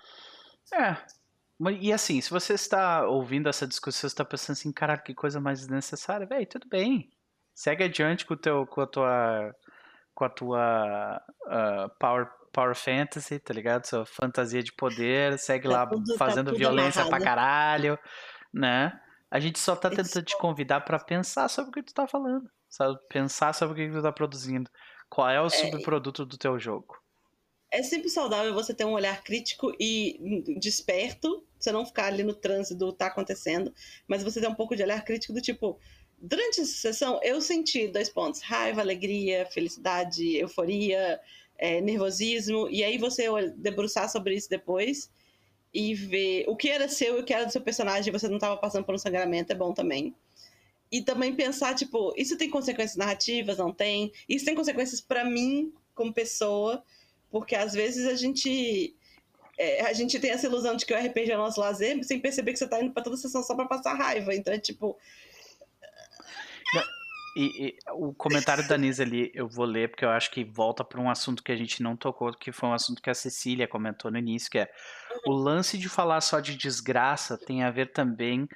É. 0.71 0.95
E 1.81 1.91
assim, 1.91 2.21
se 2.21 2.29
você 2.29 2.53
está 2.53 3.05
ouvindo 3.05 3.49
essa 3.49 3.67
discussão, 3.67 4.01
você 4.01 4.07
está 4.07 4.23
pensando 4.23 4.53
assim, 4.53 4.71
caralho, 4.71 5.03
que 5.03 5.13
coisa 5.13 5.41
mais 5.41 5.59
desnecessária, 5.59 6.25
velho, 6.25 6.47
tudo 6.47 6.67
bem. 6.69 7.09
Segue 7.53 7.83
adiante 7.83 8.25
com, 8.25 8.33
o 8.33 8.37
teu, 8.37 8.65
com 8.65 8.79
a 8.79 8.87
tua, 8.87 9.55
com 10.15 10.23
a 10.23 10.29
tua 10.29 11.21
ah, 11.47 11.89
power, 11.99 12.27
power 12.53 12.73
fantasy, 12.75 13.39
tá 13.39 13.53
ligado? 13.53 13.85
Sua 13.85 14.05
fantasia 14.05 14.63
de 14.63 14.71
poder, 14.71 15.37
segue 15.37 15.67
Tá 15.67 15.73
lá 15.73 15.87
tudo- 15.87 16.05
tá 16.05 16.17
fazendo 16.17 16.47
tudo 16.51 16.57
violência 16.57 17.05
pra 17.05 17.17
amarrado. 17.17 17.23
caralho, 17.25 17.99
né? 18.53 18.97
A 19.29 19.39
gente 19.41 19.59
só 19.59 19.75
tá 19.75 19.89
tentando 19.89 20.23
te 20.23 20.37
convidar 20.37 20.81
pra 20.81 20.97
pensar 20.97 21.49
sobre 21.49 21.71
o 21.71 21.73
que 21.73 21.83
tu 21.83 21.93
tá 21.93 22.07
falando, 22.07 22.49
sabe? 22.69 22.97
Pensar 23.09 23.53
sobre 23.53 23.73
o 23.83 23.87
que 23.89 23.93
tu 23.97 24.01
tá 24.01 24.11
produzindo. 24.13 24.69
Qual 25.09 25.29
é 25.29 25.41
o 25.41 25.49
subproduto 25.49 26.25
do 26.25 26.37
teu 26.37 26.57
jogo? 26.57 26.95
É 27.71 27.83
sempre 27.83 28.09
saudável 28.09 28.53
você 28.53 28.73
ter 28.73 28.85
um 28.85 28.93
olhar 28.93 29.21
crítico 29.23 29.71
e 29.79 30.17
hum, 30.21 30.59
desperto, 30.59 31.45
você 31.59 31.71
não 31.71 31.85
ficar 31.85 32.05
ali 32.05 32.23
no 32.23 32.33
trânsito 32.33 32.75
do 32.75 32.93
tá 32.93 33.07
acontecendo, 33.07 33.73
mas 34.07 34.23
você 34.23 34.39
ter 34.39 34.47
um 34.47 34.55
pouco 34.55 34.75
de 34.75 34.83
olhar 34.83 35.03
crítico 35.03 35.33
do 35.33 35.41
tipo, 35.41 35.77
durante 36.17 36.61
essa 36.61 36.73
sessão 36.73 37.19
eu 37.21 37.41
senti 37.41 37.87
dois 37.87 38.09
pontos, 38.09 38.41
raiva, 38.41 38.81
alegria, 38.81 39.45
felicidade, 39.47 40.37
euforia, 40.37 41.19
é, 41.57 41.81
nervosismo, 41.81 42.69
e 42.69 42.83
aí 42.83 42.97
você 42.97 43.25
debruçar 43.57 44.09
sobre 44.09 44.35
isso 44.35 44.49
depois 44.49 45.11
e 45.73 45.93
ver 45.93 46.45
o 46.47 46.55
que 46.55 46.69
era 46.69 46.87
seu 46.87 47.17
e 47.17 47.19
o 47.21 47.23
que 47.23 47.33
era 47.33 47.45
do 47.45 47.51
seu 47.51 47.61
personagem, 47.61 48.11
você 48.11 48.27
não 48.27 48.37
estava 48.37 48.57
passando 48.57 48.85
por 48.85 48.95
um 48.95 48.97
sangramento, 48.97 49.51
é 49.51 49.55
bom 49.55 49.73
também. 49.73 50.15
E 50.91 51.03
também 51.03 51.35
pensar, 51.35 51.75
tipo, 51.75 52.13
isso 52.17 52.35
tem 52.35 52.49
consequências 52.49 52.97
narrativas, 52.97 53.57
não 53.57 53.71
tem? 53.71 54.11
Isso 54.27 54.43
tem 54.43 54.55
consequências 54.55 54.99
pra 54.99 55.23
mim, 55.23 55.71
como 55.93 56.11
pessoa, 56.11 56.83
porque 57.29 57.55
às 57.55 57.73
vezes 57.73 58.07
a 58.07 58.15
gente 58.15 58.95
é, 59.59 59.81
a 59.81 59.93
gente 59.93 60.19
tem 60.19 60.31
essa 60.31 60.47
ilusão 60.47 60.75
de 60.75 60.85
que 60.85 60.93
o 60.93 60.97
RPG 60.97 61.31
é 61.31 61.37
nosso 61.37 61.59
lazer, 61.59 62.03
sem 62.03 62.19
perceber 62.19 62.53
que 62.53 62.59
você 62.59 62.67
tá 62.67 62.81
indo 62.81 62.93
pra 62.93 63.03
toda 63.03 63.17
sessão 63.17 63.43
só 63.43 63.55
pra 63.55 63.65
passar 63.65 63.93
raiva. 63.93 64.33
Então 64.33 64.53
é 64.53 64.59
tipo, 64.59 64.97
E, 67.35 67.67
e 67.67 67.77
o 67.93 68.13
comentário 68.13 68.67
da 68.67 68.77
Nisa 68.77 69.03
ali 69.03 69.31
eu 69.35 69.47
vou 69.47 69.65
ler 69.65 69.89
porque 69.89 70.03
eu 70.03 70.09
acho 70.09 70.31
que 70.31 70.43
volta 70.43 70.83
para 70.83 70.99
um 70.99 71.09
assunto 71.09 71.43
que 71.43 71.51
a 71.51 71.55
gente 71.55 71.83
não 71.83 71.95
tocou, 71.95 72.33
que 72.33 72.51
foi 72.51 72.69
um 72.69 72.73
assunto 72.73 73.01
que 73.01 73.09
a 73.09 73.13
Cecília 73.13 73.67
comentou 73.67 74.09
no 74.09 74.17
início, 74.17 74.49
que 74.49 74.59
é 74.59 74.71
o 75.25 75.31
lance 75.31 75.77
de 75.77 75.87
falar 75.87 76.21
só 76.21 76.39
de 76.39 76.55
desgraça 76.55 77.37
tem 77.37 77.63
a 77.63 77.69
ver 77.69 77.91
também 77.91 78.47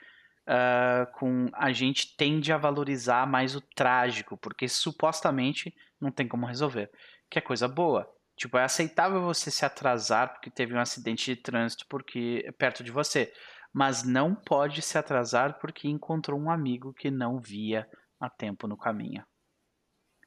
ah, 0.45 1.07
com 1.13 1.47
a 1.53 1.71
gente 1.71 2.17
tende 2.17 2.51
a 2.51 2.57
valorizar 2.57 3.25
mais 3.25 3.55
o 3.55 3.61
trágico, 3.61 4.35
porque 4.37 4.67
supostamente 4.67 5.73
não 5.99 6.11
tem 6.11 6.27
como 6.27 6.45
resolver, 6.45 6.89
que 7.29 7.39
é 7.39 7.41
coisa 7.41 7.67
boa. 7.67 8.09
Tipo, 8.43 8.57
é 8.57 8.63
aceitável 8.65 9.21
você 9.21 9.49
se 9.49 9.63
atrasar 9.63 10.33
porque 10.33 10.49
teve 10.49 10.73
um 10.73 10.79
acidente 10.81 11.33
de 11.33 11.41
trânsito 11.41 11.85
porque 11.87 12.53
perto 12.57 12.83
de 12.83 12.91
você, 12.91 13.31
mas 13.71 14.03
não 14.03 14.35
pode 14.35 14.81
se 14.81 14.97
atrasar 14.97 15.59
porque 15.59 15.87
encontrou 15.87 16.37
um 16.37 16.51
amigo 16.51 16.91
que 16.93 17.09
não 17.09 17.39
via 17.39 17.87
a 18.19 18.29
tempo 18.29 18.67
no 18.67 18.75
caminho. 18.75 19.25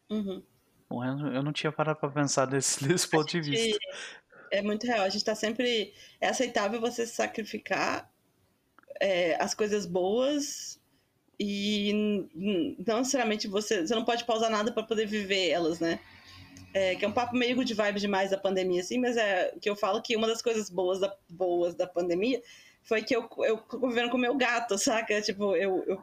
uhum. 0.08 0.42
Bom, 0.88 1.04
eu 1.04 1.42
não- 1.42 1.52
tinha 1.52 1.70
parado 1.70 1.98
pra 2.00 2.08
pensar 2.08 2.46
desse, 2.46 2.82
desse 2.88 3.06
ponto 3.10 3.26
de 3.28 3.42
gente- 3.42 3.52
vista. 3.52 3.78
é 4.50 4.62
muito 4.62 4.86
real. 4.86 5.04
A 5.04 5.10
gente 5.10 5.24
tá 5.24 5.34
sempre. 5.34 5.92
É 6.18 6.28
aceitável 6.28 6.80
você 6.80 7.06
sacrificar 7.06 8.10
é, 8.98 9.36
as 9.42 9.52
coisas 9.52 9.84
boas 9.84 10.80
e 11.38 11.92
não 12.86 12.98
necessariamente 12.98 13.46
você. 13.46 13.86
Você 13.86 13.94
não 13.94 14.06
pode 14.06 14.24
pausar 14.24 14.48
nada 14.50 14.72
pra 14.72 14.82
poder 14.84 15.04
viver 15.06 15.50
elas, 15.50 15.80
né? 15.80 16.00
É, 16.76 16.94
que 16.94 17.06
é 17.06 17.08
um 17.08 17.12
papo 17.12 17.34
meio 17.34 17.56
good 17.56 17.72
vibe 17.72 17.98
demais 17.98 18.30
da 18.30 18.36
pandemia, 18.36 18.82
assim, 18.82 18.98
mas 18.98 19.16
é 19.16 19.50
que 19.58 19.70
eu 19.70 19.74
falo 19.74 20.02
que 20.02 20.14
uma 20.14 20.26
das 20.26 20.42
coisas 20.42 20.68
boas 20.68 21.00
da, 21.00 21.10
boas 21.26 21.74
da 21.74 21.86
pandemia 21.86 22.42
foi 22.82 23.02
que 23.02 23.16
eu, 23.16 23.26
eu 23.38 23.56
convivendo 23.56 24.10
com 24.10 24.18
o 24.18 24.20
meu 24.20 24.36
gato, 24.36 24.76
saca? 24.76 25.22
Tipo, 25.22 25.56
eu, 25.56 25.82
eu, 25.86 26.02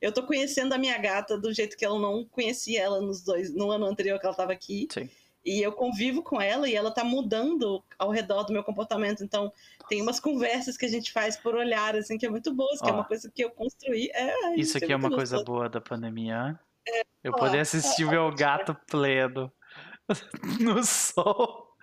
eu 0.00 0.12
tô 0.12 0.22
conhecendo 0.22 0.72
a 0.72 0.78
minha 0.78 0.96
gata 0.96 1.36
do 1.36 1.52
jeito 1.52 1.76
que 1.76 1.84
eu 1.84 1.98
não 1.98 2.24
conhecia 2.24 2.80
ela 2.80 3.02
nos 3.02 3.22
dois, 3.22 3.54
no 3.54 3.70
ano 3.70 3.84
anterior 3.84 4.18
que 4.18 4.24
ela 4.24 4.34
tava 4.34 4.50
aqui. 4.50 4.88
Sim. 4.90 5.10
E 5.44 5.60
eu 5.60 5.72
convivo 5.72 6.22
com 6.22 6.40
ela 6.40 6.66
e 6.66 6.74
ela 6.74 6.90
tá 6.90 7.04
mudando 7.04 7.84
ao 7.98 8.10
redor 8.10 8.44
do 8.44 8.52
meu 8.54 8.64
comportamento. 8.64 9.22
Então, 9.22 9.52
tem 9.90 10.00
umas 10.00 10.18
conversas 10.18 10.78
que 10.78 10.86
a 10.86 10.90
gente 10.90 11.12
faz 11.12 11.36
por 11.36 11.54
olhar, 11.54 11.94
assim, 11.96 12.16
que 12.16 12.24
é 12.24 12.30
muito 12.30 12.50
boa, 12.54 12.70
que 12.82 12.88
é 12.88 12.92
uma 12.94 13.04
coisa 13.04 13.30
que 13.30 13.44
eu 13.44 13.50
construí. 13.50 14.10
É, 14.14 14.54
isso 14.58 14.78
aqui 14.78 14.90
é, 14.90 14.92
é 14.92 14.96
uma 14.96 15.10
coisa 15.10 15.44
boa 15.44 15.68
da 15.68 15.82
pandemia. 15.82 16.58
É, 16.88 17.02
eu 17.22 17.32
poder 17.34 17.60
assistir 17.60 18.06
o 18.06 18.08
meu 18.08 18.34
gato 18.34 18.74
pleno 18.86 19.52
no 20.60 20.82
sol. 20.84 21.74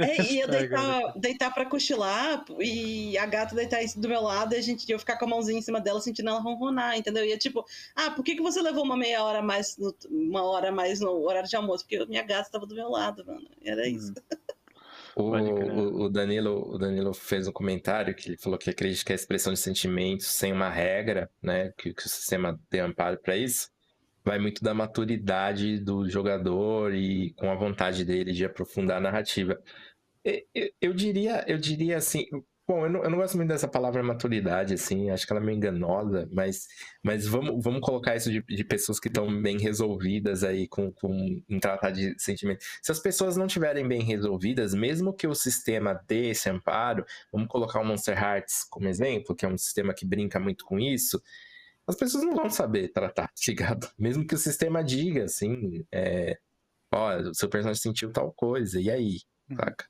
É, 0.00 0.32
e 0.32 0.40
eu 0.40 0.48
deitar, 0.48 1.12
deitar 1.16 1.54
pra 1.54 1.66
cochilar 1.66 2.44
e 2.58 3.16
a 3.16 3.24
gata 3.24 3.54
deitar 3.54 3.80
do 3.96 4.08
meu 4.08 4.20
lado 4.20 4.52
e 4.52 4.58
a 4.58 4.60
gente 4.60 4.90
eu 4.90 4.98
ficar 4.98 5.16
com 5.16 5.26
a 5.26 5.28
mãozinha 5.28 5.58
em 5.58 5.62
cima 5.62 5.80
dela 5.80 6.00
sentindo 6.00 6.28
ela 6.28 6.40
ronronar, 6.40 6.96
entendeu? 6.96 7.24
E 7.24 7.32
é 7.32 7.38
tipo, 7.38 7.64
ah, 7.94 8.10
por 8.10 8.24
que, 8.24 8.34
que 8.34 8.42
você 8.42 8.60
levou 8.60 8.82
uma 8.82 8.96
meia 8.96 9.22
hora 9.22 9.40
mais, 9.40 9.76
no, 9.78 9.94
uma 10.10 10.42
hora 10.42 10.72
mais 10.72 10.98
no 11.00 11.24
horário 11.24 11.48
de 11.48 11.54
almoço? 11.54 11.84
Porque 11.84 12.04
minha 12.06 12.24
gata 12.24 12.48
estava 12.48 12.66
do 12.66 12.74
meu 12.74 12.88
lado, 12.88 13.24
mano. 13.24 13.46
Era 13.64 13.88
isso. 13.88 14.12
O, 15.16 16.04
o, 16.04 16.08
Danilo, 16.08 16.74
o 16.74 16.76
Danilo 16.76 17.14
fez 17.14 17.46
um 17.46 17.52
comentário 17.52 18.14
que 18.14 18.30
ele 18.30 18.36
falou 18.36 18.58
que 18.58 18.68
acredita 18.68 19.04
que 19.04 19.12
a 19.12 19.14
expressão 19.14 19.52
de 19.52 19.60
sentimentos 19.60 20.26
sem 20.26 20.52
uma 20.52 20.68
regra, 20.68 21.30
né, 21.40 21.72
que, 21.78 21.94
que 21.94 22.04
o 22.04 22.08
sistema 22.08 22.58
tem 22.68 22.80
amparo 22.80 23.16
para 23.18 23.36
isso, 23.36 23.70
vai 24.24 24.38
muito 24.38 24.62
da 24.62 24.72
maturidade 24.72 25.78
do 25.78 26.08
jogador 26.08 26.94
e 26.94 27.32
com 27.34 27.50
a 27.50 27.54
vontade 27.54 28.04
dele 28.04 28.32
de 28.32 28.44
aprofundar 28.44 28.96
a 28.98 29.00
narrativa. 29.00 29.60
Eu, 30.80 30.94
diria, 30.94 31.44
eu 31.46 31.58
diria 31.58 31.98
assim, 31.98 32.26
bom, 32.66 32.86
eu 32.86 32.90
não, 32.90 33.04
eu 33.04 33.10
não, 33.10 33.18
gosto 33.18 33.36
muito 33.36 33.50
dessa 33.50 33.68
palavra 33.68 34.02
maturidade, 34.02 34.72
assim, 34.72 35.10
acho 35.10 35.26
que 35.26 35.32
ela 35.34 35.42
é 35.42 35.44
meio 35.44 35.56
enganosa, 35.56 36.26
mas, 36.32 36.66
mas 37.02 37.26
vamos, 37.26 37.62
vamos 37.62 37.80
colocar 37.82 38.16
isso 38.16 38.30
de, 38.32 38.42
de 38.42 38.64
pessoas 38.64 38.98
que 38.98 39.08
estão 39.08 39.42
bem 39.42 39.58
resolvidas 39.58 40.42
aí 40.42 40.66
com, 40.66 40.90
com 40.90 41.42
em 41.46 41.60
tratar 41.60 41.90
de 41.90 42.14
sentimento. 42.18 42.64
Se 42.82 42.90
as 42.90 42.98
pessoas 42.98 43.36
não 43.36 43.44
estiverem 43.46 43.86
bem 43.86 44.02
resolvidas, 44.02 44.72
mesmo 44.72 45.12
que 45.12 45.26
o 45.26 45.34
sistema 45.34 46.00
dê 46.08 46.30
esse 46.30 46.48
amparo, 46.48 47.04
vamos 47.30 47.48
colocar 47.48 47.80
o 47.80 47.84
Monster 47.84 48.16
Hearts 48.16 48.64
como 48.70 48.88
exemplo, 48.88 49.36
que 49.36 49.44
é 49.44 49.48
um 49.48 49.58
sistema 49.58 49.92
que 49.92 50.06
brinca 50.06 50.40
muito 50.40 50.64
com 50.64 50.78
isso, 50.80 51.22
as 51.86 51.96
pessoas 51.96 52.24
não 52.24 52.34
vão 52.34 52.50
saber 52.50 52.88
tratar, 52.88 53.30
ligado? 53.46 53.88
Mesmo 53.98 54.26
que 54.26 54.34
o 54.34 54.38
sistema 54.38 54.82
diga, 54.82 55.24
assim, 55.24 55.84
é, 55.92 56.38
ó, 56.92 57.16
o 57.16 57.34
seu 57.34 57.48
personagem 57.48 57.80
sentiu 57.80 58.12
tal 58.12 58.32
coisa, 58.32 58.80
e 58.80 58.90
aí, 58.90 59.18
uhum. 59.50 59.56
saca? 59.56 59.86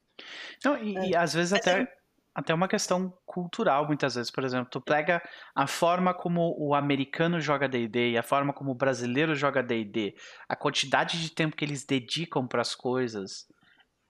Não, 0.64 0.76
e, 0.82 0.96
é. 0.96 1.08
e 1.10 1.16
às 1.16 1.34
vezes 1.34 1.52
até, 1.52 1.82
é 1.82 1.88
até 2.34 2.52
uma 2.52 2.66
questão 2.66 3.16
cultural, 3.24 3.86
muitas 3.86 4.16
vezes. 4.16 4.30
Por 4.30 4.42
exemplo, 4.42 4.68
tu 4.68 4.80
pega 4.80 5.22
a 5.54 5.66
forma 5.66 6.12
como 6.12 6.56
o 6.58 6.74
americano 6.74 7.40
joga 7.40 7.68
D&D 7.68 8.10
e 8.10 8.18
a 8.18 8.22
forma 8.22 8.52
como 8.52 8.72
o 8.72 8.74
brasileiro 8.74 9.34
joga 9.34 9.62
D&D, 9.62 10.16
a 10.48 10.56
quantidade 10.56 11.22
de 11.22 11.30
tempo 11.30 11.56
que 11.56 11.64
eles 11.64 11.84
dedicam 11.86 12.46
para 12.46 12.60
as 12.60 12.74
coisas 12.74 13.46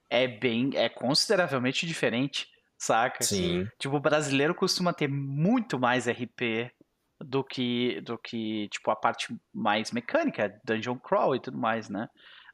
é 0.09 0.27
bem, 0.27 0.71
é 0.75 0.89
consideravelmente 0.89 1.87
diferente, 1.87 2.49
saca? 2.79 3.23
Sim. 3.23 3.67
Tipo, 3.79 3.97
o 3.97 4.01
brasileiro 4.01 4.55
costuma 4.55 4.95
ter 4.95 5.09
muito 5.09 5.79
mais 5.79 6.09
RP 6.09 6.73
do 7.21 7.45
que, 7.45 8.01
do 8.03 8.19
que 8.19 8.69
tipo, 8.69 8.91
a 8.91 8.97
parte 8.97 9.35
mais 9.53 9.91
mecânica, 9.93 10.53
dungeon 10.65 10.99
crawl 10.99 11.35
e 11.35 11.41
tudo 11.41 11.59
mais, 11.59 11.89
né? 11.89 12.09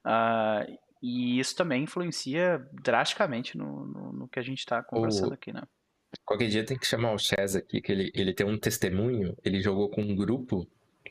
Uh, 0.04 0.76
e 1.02 1.38
isso 1.38 1.56
também 1.56 1.84
influencia 1.84 2.58
drasticamente 2.72 3.56
no, 3.56 3.86
no, 3.86 4.12
no 4.12 4.28
que 4.28 4.38
a 4.38 4.42
gente 4.42 4.58
está 4.58 4.82
conversando 4.82 5.30
o... 5.30 5.34
aqui, 5.34 5.52
né? 5.52 5.62
Qualquer 6.24 6.48
dia 6.48 6.64
tem 6.64 6.78
que 6.78 6.86
chamar 6.86 7.12
o 7.12 7.18
Chaz 7.18 7.54
aqui, 7.54 7.80
que 7.80 7.92
ele, 7.92 8.10
ele 8.14 8.34
tem 8.34 8.46
um 8.46 8.58
testemunho, 8.58 9.34
ele 9.44 9.60
jogou 9.60 9.88
com 9.88 10.02
um 10.02 10.14
grupo, 10.14 10.66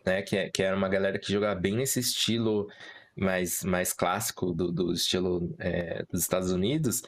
né, 0.05 0.21
que, 0.21 0.35
é, 0.35 0.49
que 0.49 0.61
era 0.61 0.75
uma 0.75 0.89
galera 0.89 1.17
que 1.17 1.31
jogava 1.31 1.57
bem 1.57 1.77
nesse 1.77 2.01
estilo 2.01 2.67
mais, 3.15 3.63
mais 3.63 3.93
clássico 3.93 4.53
do, 4.53 4.71
do 4.71 4.91
estilo 4.91 5.55
é, 5.57 6.03
dos 6.11 6.21
Estados 6.21 6.51
Unidos, 6.51 7.01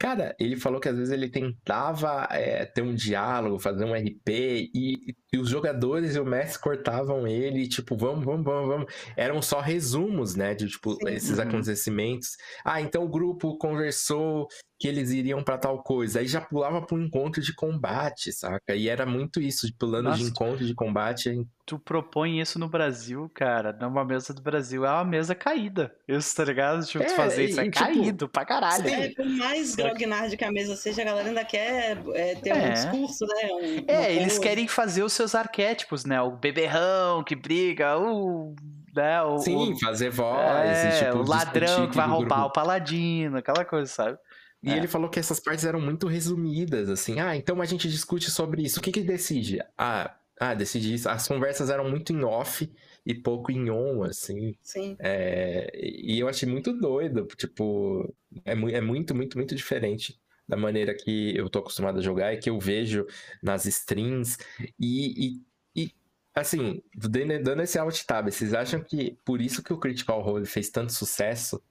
Cara, 0.00 0.34
ele 0.40 0.56
falou 0.56 0.80
que 0.80 0.88
às 0.88 0.96
vezes 0.96 1.12
ele 1.12 1.28
tentava 1.28 2.26
é, 2.30 2.64
ter 2.64 2.80
um 2.80 2.94
diálogo, 2.94 3.58
fazer 3.58 3.84
um 3.84 3.92
RP, 3.92 4.70
e, 4.74 5.14
e, 5.32 5.38
os 5.38 5.48
jogadores 5.48 6.16
e 6.16 6.20
o 6.20 6.24
mestre 6.24 6.60
cortavam 6.60 7.26
ele, 7.26 7.68
tipo, 7.68 7.96
vamos, 7.96 8.24
vamos, 8.24 8.44
vamos, 8.44 8.68
vamos. 8.68 8.92
Eram 9.16 9.40
só 9.40 9.60
resumos, 9.60 10.34
né, 10.34 10.54
de, 10.54 10.68
tipo, 10.68 10.94
Sim. 10.94 11.08
esses 11.08 11.38
uhum. 11.38 11.44
acontecimentos. 11.44 12.36
Ah, 12.64 12.80
então 12.80 13.04
o 13.04 13.08
grupo 13.08 13.56
conversou 13.56 14.48
que 14.80 14.88
eles 14.88 15.10
iriam 15.10 15.44
para 15.44 15.58
tal 15.58 15.82
coisa. 15.82 16.20
Aí 16.20 16.26
já 16.26 16.40
pulava 16.40 16.80
pro 16.80 16.98
encontro 16.98 17.42
de 17.42 17.54
combate, 17.54 18.32
saca? 18.32 18.74
E 18.74 18.88
era 18.88 19.04
muito 19.04 19.38
isso, 19.38 19.68
pulando 19.78 20.04
Nossa, 20.04 20.16
de 20.16 20.24
encontro 20.24 20.64
de 20.64 20.74
combate. 20.74 21.46
Tu 21.66 21.78
propõe 21.78 22.40
isso 22.40 22.58
no 22.58 22.66
Brasil, 22.66 23.30
cara, 23.34 23.76
numa 23.78 24.02
mesa 24.06 24.32
do 24.32 24.40
Brasil, 24.40 24.86
é 24.86 24.90
uma 24.90 25.04
mesa 25.04 25.34
caída. 25.34 25.94
Isso, 26.08 26.34
tá 26.34 26.44
ligado? 26.44 26.84
Tipo, 26.86 27.04
é, 27.04 27.08
fazer 27.10 27.44
isso 27.44 27.60
é 27.60 27.64
tipo, 27.64 27.78
caído 27.78 28.26
pra 28.26 28.46
caralho. 28.46 28.88
É, 28.88 29.10
por 29.10 29.26
mais 29.26 29.76
grognard 29.76 30.34
que 30.34 30.44
a 30.44 30.50
mesa 30.50 30.74
seja, 30.74 31.02
a 31.02 31.04
galera 31.04 31.28
ainda 31.28 31.44
quer 31.44 31.98
é, 32.14 32.34
ter 32.36 32.48
é. 32.48 32.54
um 32.54 32.72
discurso, 32.72 33.26
né? 33.26 33.50
Um, 33.52 33.84
é, 33.86 34.12
eles 34.12 34.38
coisa. 34.38 34.40
querem 34.40 34.66
fazer 34.66 35.02
os 35.02 35.12
seus 35.20 35.34
arquétipos, 35.34 36.04
né? 36.04 36.20
O 36.22 36.32
beberrão 36.32 37.22
que 37.22 37.36
briga, 37.36 37.98
o 37.98 38.54
né? 38.94 39.22
O, 39.22 39.38
Sim, 39.38 39.74
o, 39.74 39.78
fazer 39.78 40.10
voz. 40.10 40.40
É, 40.40 41.04
tipo, 41.04 41.18
o 41.18 41.28
ladrão 41.28 41.88
que 41.88 41.96
vai 41.96 42.08
roubar 42.08 42.40
grupo. 42.40 42.48
o 42.48 42.52
paladino, 42.52 43.36
aquela 43.36 43.64
coisa, 43.64 43.86
sabe? 43.86 44.18
E 44.62 44.70
é. 44.70 44.76
ele 44.76 44.88
falou 44.88 45.08
que 45.08 45.18
essas 45.18 45.40
partes 45.40 45.64
eram 45.64 45.80
muito 45.80 46.06
resumidas, 46.06 46.88
assim. 46.88 47.18
Ah, 47.20 47.36
então 47.36 47.60
a 47.60 47.64
gente 47.64 47.88
discute 47.88 48.30
sobre 48.30 48.62
isso. 48.62 48.78
O 48.78 48.82
que 48.82 48.92
que 48.92 49.02
decide? 49.02 49.58
Ah, 49.76 50.14
ah 50.38 50.54
decide 50.54 50.94
isso. 50.94 51.08
As 51.08 51.26
conversas 51.26 51.70
eram 51.70 51.88
muito 51.88 52.12
em 52.12 52.22
off 52.24 52.70
e 53.06 53.14
pouco 53.14 53.50
em 53.50 53.70
on, 53.70 54.02
assim. 54.04 54.54
Sim. 54.62 54.96
É, 54.98 55.70
e 55.74 56.18
eu 56.18 56.28
achei 56.28 56.48
muito 56.48 56.72
doido. 56.72 57.26
Tipo, 57.36 58.12
é, 58.44 58.52
é 58.52 58.80
muito, 58.80 59.14
muito, 59.14 59.36
muito 59.38 59.54
diferente 59.54 60.18
da 60.50 60.56
maneira 60.56 60.94
que 60.94 61.36
eu 61.36 61.48
tô 61.48 61.60
acostumado 61.60 61.98
a 61.98 62.02
jogar 62.02 62.34
e 62.34 62.38
que 62.38 62.50
eu 62.50 62.58
vejo 62.58 63.06
nas 63.42 63.64
streams. 63.64 64.36
E, 64.78 65.40
e, 65.74 65.84
e 65.84 65.94
assim, 66.34 66.82
dando 66.94 67.62
esse 67.62 67.78
alt 67.78 68.02
tab, 68.04 68.30
vocês 68.30 68.52
acham 68.52 68.82
que 68.82 69.16
por 69.24 69.40
isso 69.40 69.62
que 69.62 69.72
o 69.72 69.78
Critical 69.78 70.20
Role 70.20 70.44
fez 70.44 70.68
tanto 70.68 70.92
sucesso? 70.92 71.62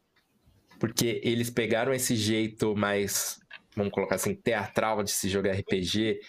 porque 0.80 1.20
eles 1.24 1.50
pegaram 1.50 1.94
esse 1.94 2.16
jeito 2.16 2.76
mais, 2.76 3.40
vamos 3.76 3.92
colocar 3.92 4.16
assim, 4.16 4.34
teatral 4.34 5.04
de 5.04 5.12
se 5.12 5.30
jogar 5.30 5.52
RPG, 5.52 6.22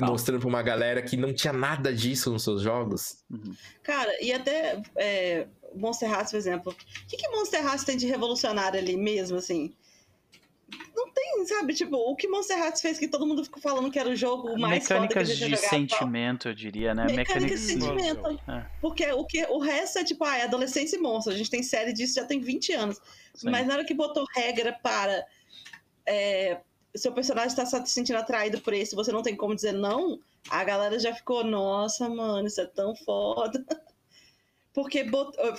mostrando 0.00 0.40
pra 0.40 0.48
uma 0.48 0.62
galera 0.62 1.00
que 1.00 1.16
não 1.16 1.32
tinha 1.32 1.52
nada 1.52 1.94
disso 1.94 2.30
nos 2.30 2.42
seus 2.42 2.60
jogos. 2.60 3.24
Uhum. 3.30 3.54
Cara, 3.82 4.12
e 4.20 4.32
até 4.32 4.82
é, 4.96 5.46
Monster 5.74 6.10
Hearts, 6.10 6.32
por 6.32 6.36
exemplo. 6.36 6.72
O 6.72 7.06
que, 7.06 7.16
que 7.16 7.28
Monster 7.28 7.64
Hearts 7.64 7.84
tem 7.84 7.96
de 7.96 8.06
revolucionário 8.06 8.78
ali 8.78 8.96
mesmo, 8.96 9.38
assim? 9.38 9.72
Não 10.94 11.10
tem, 11.12 11.46
sabe? 11.46 11.74
Tipo, 11.74 11.96
o 11.96 12.16
que 12.16 12.28
Monster 12.28 12.58
Hearts 12.58 12.80
fez 12.80 12.98
que 12.98 13.08
todo 13.08 13.26
mundo 13.26 13.44
ficou 13.44 13.60
falando 13.60 13.90
que 13.90 13.98
era 13.98 14.08
o 14.08 14.16
jogo 14.16 14.58
mais 14.58 14.82
Mecânicas 14.82 15.28
de 15.36 15.56
sentimento, 15.56 16.48
eu 16.48 16.54
diria, 16.54 16.94
né? 16.94 17.06
Mecânicas 17.06 17.60
de 17.60 17.66
sentimento. 17.66 18.40
É. 18.48 18.66
Porque 18.80 19.10
o, 19.12 19.24
que, 19.24 19.44
o 19.46 19.58
resto 19.58 19.98
é 19.98 20.04
tipo, 20.04 20.24
ah, 20.24 20.36
é 20.36 20.44
adolescência 20.44 20.96
e 20.96 21.00
monstro. 21.00 21.32
A 21.32 21.36
gente 21.36 21.50
tem 21.50 21.62
série 21.62 21.92
disso 21.92 22.14
já 22.14 22.24
tem 22.24 22.40
20 22.40 22.72
anos. 22.72 23.00
Sim. 23.34 23.50
Mas 23.50 23.66
na 23.66 23.74
hora 23.74 23.84
que 23.84 23.94
botou 23.94 24.24
regra 24.34 24.72
para 24.82 25.26
é, 26.06 26.60
seu 26.94 27.12
personagem 27.12 27.48
está 27.48 27.66
se 27.66 27.92
sentindo 27.92 28.16
atraído 28.16 28.60
por 28.60 28.72
esse, 28.72 28.94
você 28.94 29.10
não 29.10 29.22
tem 29.22 29.36
como 29.36 29.54
dizer 29.54 29.72
não, 29.72 30.18
a 30.48 30.62
galera 30.62 30.98
já 30.98 31.14
ficou, 31.14 31.42
nossa, 31.44 32.08
mano, 32.08 32.46
isso 32.46 32.60
é 32.60 32.66
tão 32.66 32.94
foda. 32.94 33.64
porque 34.74 35.06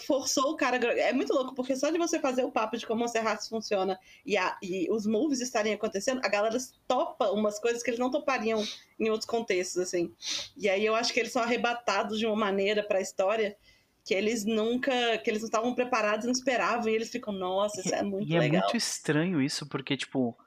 forçou 0.05 0.51
o 0.51 0.57
cara. 0.57 0.75
É 0.75 1.13
muito 1.13 1.33
louco, 1.33 1.55
porque 1.55 1.73
só 1.75 1.89
de 1.89 1.97
você 1.97 2.19
fazer 2.19 2.43
o 2.43 2.51
papo 2.51 2.77
de 2.77 2.85
como 2.85 2.99
o 2.99 3.03
Monster 3.03 3.23
funciona 3.47 3.97
e, 4.25 4.37
a, 4.37 4.57
e 4.61 4.91
os 4.91 5.07
moves 5.07 5.39
estarem 5.39 5.73
acontecendo, 5.73 6.19
a 6.23 6.27
galera 6.27 6.57
topa 6.85 7.31
umas 7.31 7.57
coisas 7.57 7.81
que 7.81 7.89
eles 7.89 7.99
não 7.99 8.11
topariam 8.11 8.61
em 8.99 9.09
outros 9.09 9.25
contextos, 9.25 9.81
assim. 9.81 10.13
E 10.57 10.67
aí 10.67 10.85
eu 10.85 10.93
acho 10.93 11.13
que 11.13 11.19
eles 11.21 11.31
são 11.31 11.41
arrebatados 11.41 12.19
de 12.19 12.25
uma 12.25 12.35
maneira 12.35 12.83
para 12.83 12.99
a 12.99 13.01
história 13.01 13.55
que 14.03 14.13
eles 14.13 14.43
nunca. 14.43 15.17
que 15.19 15.29
eles 15.29 15.41
não 15.41 15.47
estavam 15.47 15.73
preparados, 15.73 16.25
não 16.25 16.33
esperavam, 16.33 16.89
e 16.89 16.95
eles 16.95 17.09
ficam, 17.09 17.33
nossa, 17.33 17.79
isso 17.79 17.95
é 17.95 18.03
muito 18.03 18.29
e 18.29 18.37
legal. 18.37 18.43
E 18.43 18.57
é 18.57 18.59
muito 18.59 18.77
estranho 18.77 19.41
isso, 19.41 19.65
porque, 19.67 19.95
tipo. 19.95 20.37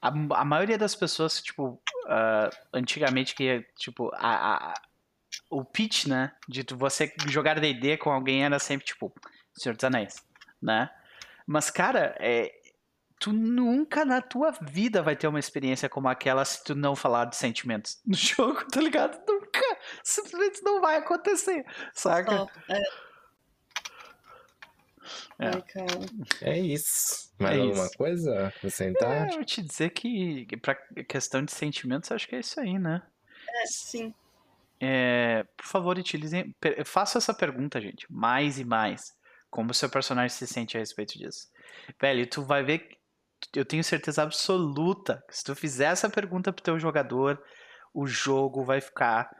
A, 0.00 0.08
a 0.08 0.44
maioria 0.44 0.78
das 0.78 0.94
pessoas, 0.94 1.42
tipo, 1.42 1.80
uh, 2.06 2.56
antigamente 2.72 3.34
que, 3.34 3.64
tipo, 3.76 4.12
a, 4.14 4.70
a 4.70 4.74
o 5.50 5.64
pitch, 5.64 6.06
né, 6.06 6.32
de 6.48 6.64
você 6.74 7.12
jogar 7.28 7.58
D&D 7.60 7.96
com 7.98 8.10
alguém 8.10 8.44
era 8.44 8.58
sempre, 8.58 8.86
tipo, 8.86 9.12
Senhor 9.54 9.74
dos 9.74 9.84
Anéis, 9.84 10.22
né? 10.60 10.90
Mas, 11.46 11.70
cara, 11.70 12.14
é, 12.20 12.52
tu 13.18 13.32
nunca 13.32 14.04
na 14.04 14.20
tua 14.20 14.50
vida 14.50 15.02
vai 15.02 15.16
ter 15.16 15.26
uma 15.26 15.38
experiência 15.38 15.88
como 15.88 16.08
aquela 16.08 16.44
se 16.44 16.62
tu 16.62 16.74
não 16.74 16.94
falar 16.94 17.24
de 17.26 17.36
sentimentos 17.36 18.00
no 18.06 18.14
jogo, 18.16 18.64
tá 18.70 18.80
ligado? 18.80 19.18
Nunca, 19.26 19.78
simplesmente 20.02 20.62
não 20.62 20.80
vai 20.80 20.96
acontecer, 20.96 21.64
saca? 21.92 22.42
Oh, 22.42 22.72
é. 22.72 22.82
É. 25.38 26.52
é 26.52 26.58
isso. 26.58 27.32
Mais 27.38 27.56
é 27.56 27.60
alguma 27.60 27.86
isso. 27.86 27.96
coisa 27.96 28.48
acrescentar? 28.48 29.30
É, 29.30 29.34
eu 29.36 29.44
te 29.44 29.62
dizer 29.62 29.90
que, 29.90 30.46
pra 30.60 30.74
questão 31.08 31.44
de 31.44 31.52
sentimentos, 31.52 32.10
acho 32.10 32.28
que 32.28 32.36
é 32.36 32.40
isso 32.40 32.60
aí, 32.60 32.78
né? 32.78 33.02
É, 33.48 33.66
sim. 33.66 34.12
É, 34.80 35.44
por 35.56 35.66
favor, 35.66 35.98
utilizem. 35.98 36.54
Faça 36.84 37.18
essa 37.18 37.34
pergunta, 37.34 37.80
gente, 37.80 38.06
mais 38.10 38.58
e 38.58 38.64
mais. 38.64 39.16
Como 39.50 39.70
o 39.70 39.74
seu 39.74 39.88
personagem 39.88 40.36
se 40.36 40.46
sente 40.46 40.76
a 40.76 40.80
respeito 40.80 41.18
disso. 41.18 41.48
Velho, 42.00 42.26
tu 42.26 42.42
vai 42.42 42.62
ver. 42.62 42.88
Eu 43.54 43.64
tenho 43.64 43.84
certeza 43.84 44.22
absoluta 44.22 45.22
que 45.28 45.36
se 45.36 45.44
tu 45.44 45.54
fizer 45.54 45.92
essa 45.92 46.10
pergunta 46.10 46.52
pro 46.52 46.62
teu 46.62 46.78
jogador, 46.78 47.42
o 47.94 48.06
jogo 48.06 48.64
vai 48.64 48.80
ficar 48.80 49.30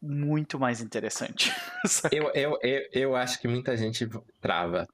muito 0.00 0.58
mais 0.58 0.80
interessante. 0.80 1.52
eu, 2.12 2.30
eu, 2.34 2.58
eu, 2.62 2.88
eu 2.92 3.16
acho 3.16 3.40
que 3.40 3.48
muita 3.48 3.76
gente 3.76 4.08
trava. 4.40 4.86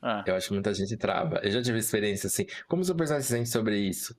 Ah. 0.00 0.24
Eu 0.26 0.34
acho 0.36 0.48
que 0.48 0.54
muita 0.54 0.72
gente 0.74 0.96
trava. 0.96 1.40
Eu 1.42 1.50
já 1.50 1.62
tive 1.62 1.78
experiência 1.78 2.26
assim. 2.26 2.46
Como 2.68 2.82
o 2.82 2.84
seu 2.84 2.94
personagem 2.94 3.26
se 3.26 3.34
sente 3.34 3.48
sobre 3.48 3.78
isso? 3.78 4.16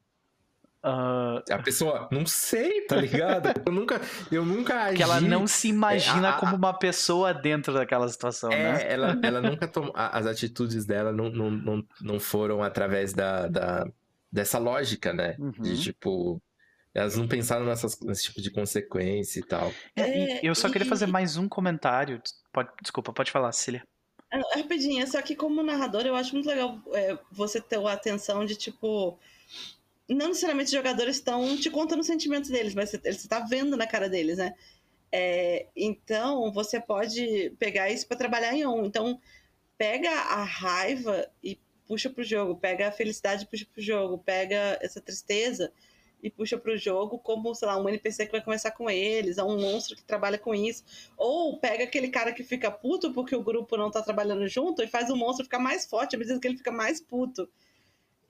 Uh... 0.84 1.43
A 1.51 1.60
pessoa, 1.61 2.07
não 2.10 2.26
sei, 2.26 2.85
tá 2.85 2.95
ligado? 2.95 3.49
eu 3.65 3.72
nunca, 3.72 4.01
eu 4.31 4.45
nunca 4.45 4.84
agi. 4.85 4.97
Que 4.97 5.03
ela 5.03 5.19
não 5.19 5.45
se 5.45 5.68
imagina 5.68 6.30
é, 6.30 6.31
a, 6.31 6.34
como 6.34 6.56
uma 6.56 6.73
pessoa 6.73 7.34
dentro 7.34 7.73
daquela 7.73 8.07
situação, 8.07 8.51
é, 8.51 8.73
né? 8.73 8.91
Ela, 8.91 9.19
ela 9.23 9.41
nunca 9.41 9.68
tomou. 9.68 9.91
As 9.93 10.26
atitudes 10.26 10.85
dela 10.85 11.11
não, 11.11 11.30
não, 11.30 11.51
não, 11.51 11.88
não 12.01 12.19
foram 12.19 12.64
através 12.64 13.14
da, 13.14 13.47
da, 13.47 13.85
dessa 14.31 14.57
lógica, 14.57 15.14
né? 15.14 15.35
Uhum. 15.38 15.51
De 15.51 15.81
tipo. 15.81 16.41
Elas 16.91 17.15
não 17.15 17.27
pensaram 17.27 17.65
nessas, 17.65 17.99
nesse 18.01 18.23
tipo 18.23 18.41
de 18.41 18.49
consequência 18.49 19.39
e 19.39 19.43
tal. 19.43 19.72
É, 19.95 20.45
eu 20.45 20.56
só 20.56 20.69
queria 20.69 20.88
fazer 20.88 21.06
mais 21.06 21.38
um 21.38 21.47
comentário. 21.47 22.19
Pode, 22.51 22.69
desculpa, 22.81 23.14
pode 23.14 23.31
falar, 23.31 23.51
Cília. 23.51 23.84
É, 24.31 24.39
rapidinho, 24.57 25.06
só 25.07 25.22
que 25.22 25.35
como 25.35 25.64
narrador 25.64 26.06
eu 26.06 26.15
acho 26.15 26.34
muito 26.34 26.47
legal 26.47 26.80
é, 26.93 27.18
você 27.31 27.60
ter 27.60 27.80
a 27.80 27.93
atenção 27.93 28.45
de 28.45 28.56
tipo 28.56 29.19
não 30.15 30.30
necessariamente 30.30 30.68
os 30.68 30.73
jogadores 30.73 31.18
estão 31.18 31.56
te 31.57 31.69
contando 31.69 31.99
os 31.99 32.07
sentimentos 32.07 32.49
deles, 32.49 32.73
mas 32.73 32.91
você 32.91 32.99
está 33.06 33.40
vendo 33.41 33.77
na 33.77 33.86
cara 33.86 34.10
deles, 34.10 34.38
né? 34.38 34.56
É, 35.11 35.68
então, 35.76 36.52
você 36.52 36.80
pode 36.80 37.52
pegar 37.60 37.90
isso 37.90 38.07
para 38.07 38.18
trabalhar 38.18 38.53
em 38.53 38.65
um. 38.65 38.86
Então, 38.86 39.19
pega 39.77 40.10
a 40.10 40.44
raiva 40.44 41.30
e 41.44 41.60
puxa 41.88 42.10
pro 42.10 42.23
jogo, 42.23 42.56
pega 42.56 42.88
a 42.88 42.91
felicidade 42.91 43.44
e 43.44 43.48
puxa 43.48 43.65
pro 43.72 43.81
jogo, 43.81 44.18
pega 44.19 44.77
essa 44.81 45.02
tristeza 45.02 45.72
e 46.22 46.30
puxa 46.30 46.57
pro 46.57 46.77
jogo 46.77 47.18
como, 47.19 47.56
sei 47.56 47.68
lá, 47.68 47.77
um 47.77 47.88
NPC 47.88 48.26
que 48.26 48.31
vai 48.31 48.44
conversar 48.44 48.72
com 48.72 48.90
eles, 48.90 49.38
ou 49.38 49.49
um 49.52 49.60
monstro 49.60 49.95
que 49.95 50.03
trabalha 50.03 50.38
com 50.38 50.53
isso. 50.53 50.84
Ou 51.18 51.57
pega 51.60 51.84
aquele 51.86 52.10
cara 52.10 52.34
que 52.34 52.44
fica 52.44 52.69
puto 52.69 53.14
porque 53.14 53.36
o 53.36 53.44
grupo 53.44 53.77
não 53.77 53.90
tá 53.90 54.02
trabalhando 54.02 54.48
junto 54.48 54.84
e 54.84 54.88
faz 54.88 55.10
o 55.10 55.15
monstro 55.15 55.45
ficar 55.45 55.60
mais 55.60 55.86
forte, 55.86 56.15
à 56.15 56.19
medida 56.19 56.40
que 56.40 56.48
ele 56.48 56.57
fica 56.57 56.72
mais 56.72 56.99
puto 56.99 57.49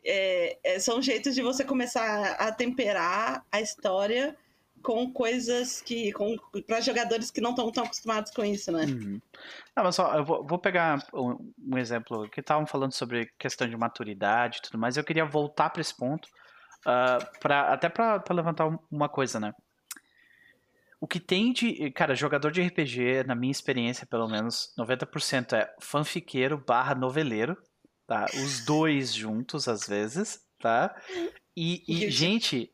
é, 0.04 0.58
é, 0.64 0.80
são 0.80 1.02
jeitos 1.02 1.36
de 1.36 1.42
você 1.42 1.64
começar 1.64 2.32
a 2.34 2.52
temperar 2.52 3.46
a 3.52 3.62
história 3.62 4.38
com 4.82 5.12
coisas 5.12 5.82
que. 5.82 6.14
para 6.66 6.82
jogadores 6.82 7.32
que 7.32 7.42
não 7.42 7.52
estão 7.52 7.72
tão 7.72 7.84
acostumados 7.84 8.32
com 8.32 8.44
isso, 8.44 8.72
né? 8.72 8.86
Uhum. 8.86 9.22
Não, 9.76 9.84
mas 9.84 9.96
só, 9.96 10.16
eu 10.16 10.24
vou, 10.24 10.46
vou 10.46 10.58
pegar 10.58 11.06
um, 11.14 11.54
um, 11.68 11.78
exemplo 11.78 12.30
que 12.30 12.40
estavam 12.40 12.66
falando 12.66 12.94
sobre 12.94 13.30
questão 13.38 13.68
de 13.68 13.78
maturidade 13.78 14.58
e 14.58 14.62
tudo 14.62 14.78
mais. 14.80 14.98
Eu 14.98 15.04
queria 15.04 15.26
voltar 15.26 15.70
para 15.70 15.82
esse 15.82 15.96
ponto, 15.96 16.28
uh, 16.86 17.40
pra, 17.40 17.74
até 17.74 17.90
para 17.90 18.24
levantar 18.32 18.70
uma 18.90 19.10
coisa, 19.10 19.40
né? 19.40 19.54
O 21.02 21.08
que 21.08 21.20
tem 21.20 21.54
de. 21.54 21.92
Cara, 21.92 22.16
jogador 22.16 22.52
de 22.52 22.62
RPG, 22.62 23.24
na 23.26 23.36
minha 23.36 23.52
experiência, 23.52 24.06
pelo 24.06 24.28
menos, 24.28 24.74
90% 24.78 25.54
é 25.54 25.74
fanfiqueiro 25.80 26.58
barra 26.66 26.94
noveleiro 26.94 27.58
tá? 28.10 28.26
Os 28.34 28.66
dois 28.66 29.14
juntos, 29.14 29.68
às 29.68 29.88
vezes, 29.88 30.44
tá? 30.60 31.00
E, 31.56 31.84
e 31.88 32.10
gente, 32.10 32.74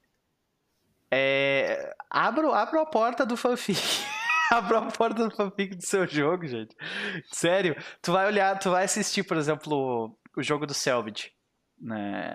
é... 1.11 1.93
abro, 2.09 2.53
abro 2.53 2.79
a 2.79 2.85
porta 2.85 3.25
do 3.25 3.35
fanfic. 3.35 3.77
abro 4.49 4.77
a 4.77 4.85
porta 4.85 5.27
do 5.27 5.35
fanfic 5.35 5.75
do 5.75 5.85
seu 5.85 6.07
jogo, 6.07 6.47
gente. 6.47 6.73
Sério, 7.33 7.75
tu 8.01 8.13
vai 8.13 8.25
olhar, 8.27 8.57
tu 8.57 8.71
vai 8.71 8.85
assistir, 8.85 9.23
por 9.23 9.35
exemplo, 9.35 10.17
o 10.37 10.41
jogo 10.41 10.65
do 10.65 10.73
Selvage, 10.73 11.33
né? 11.77 12.33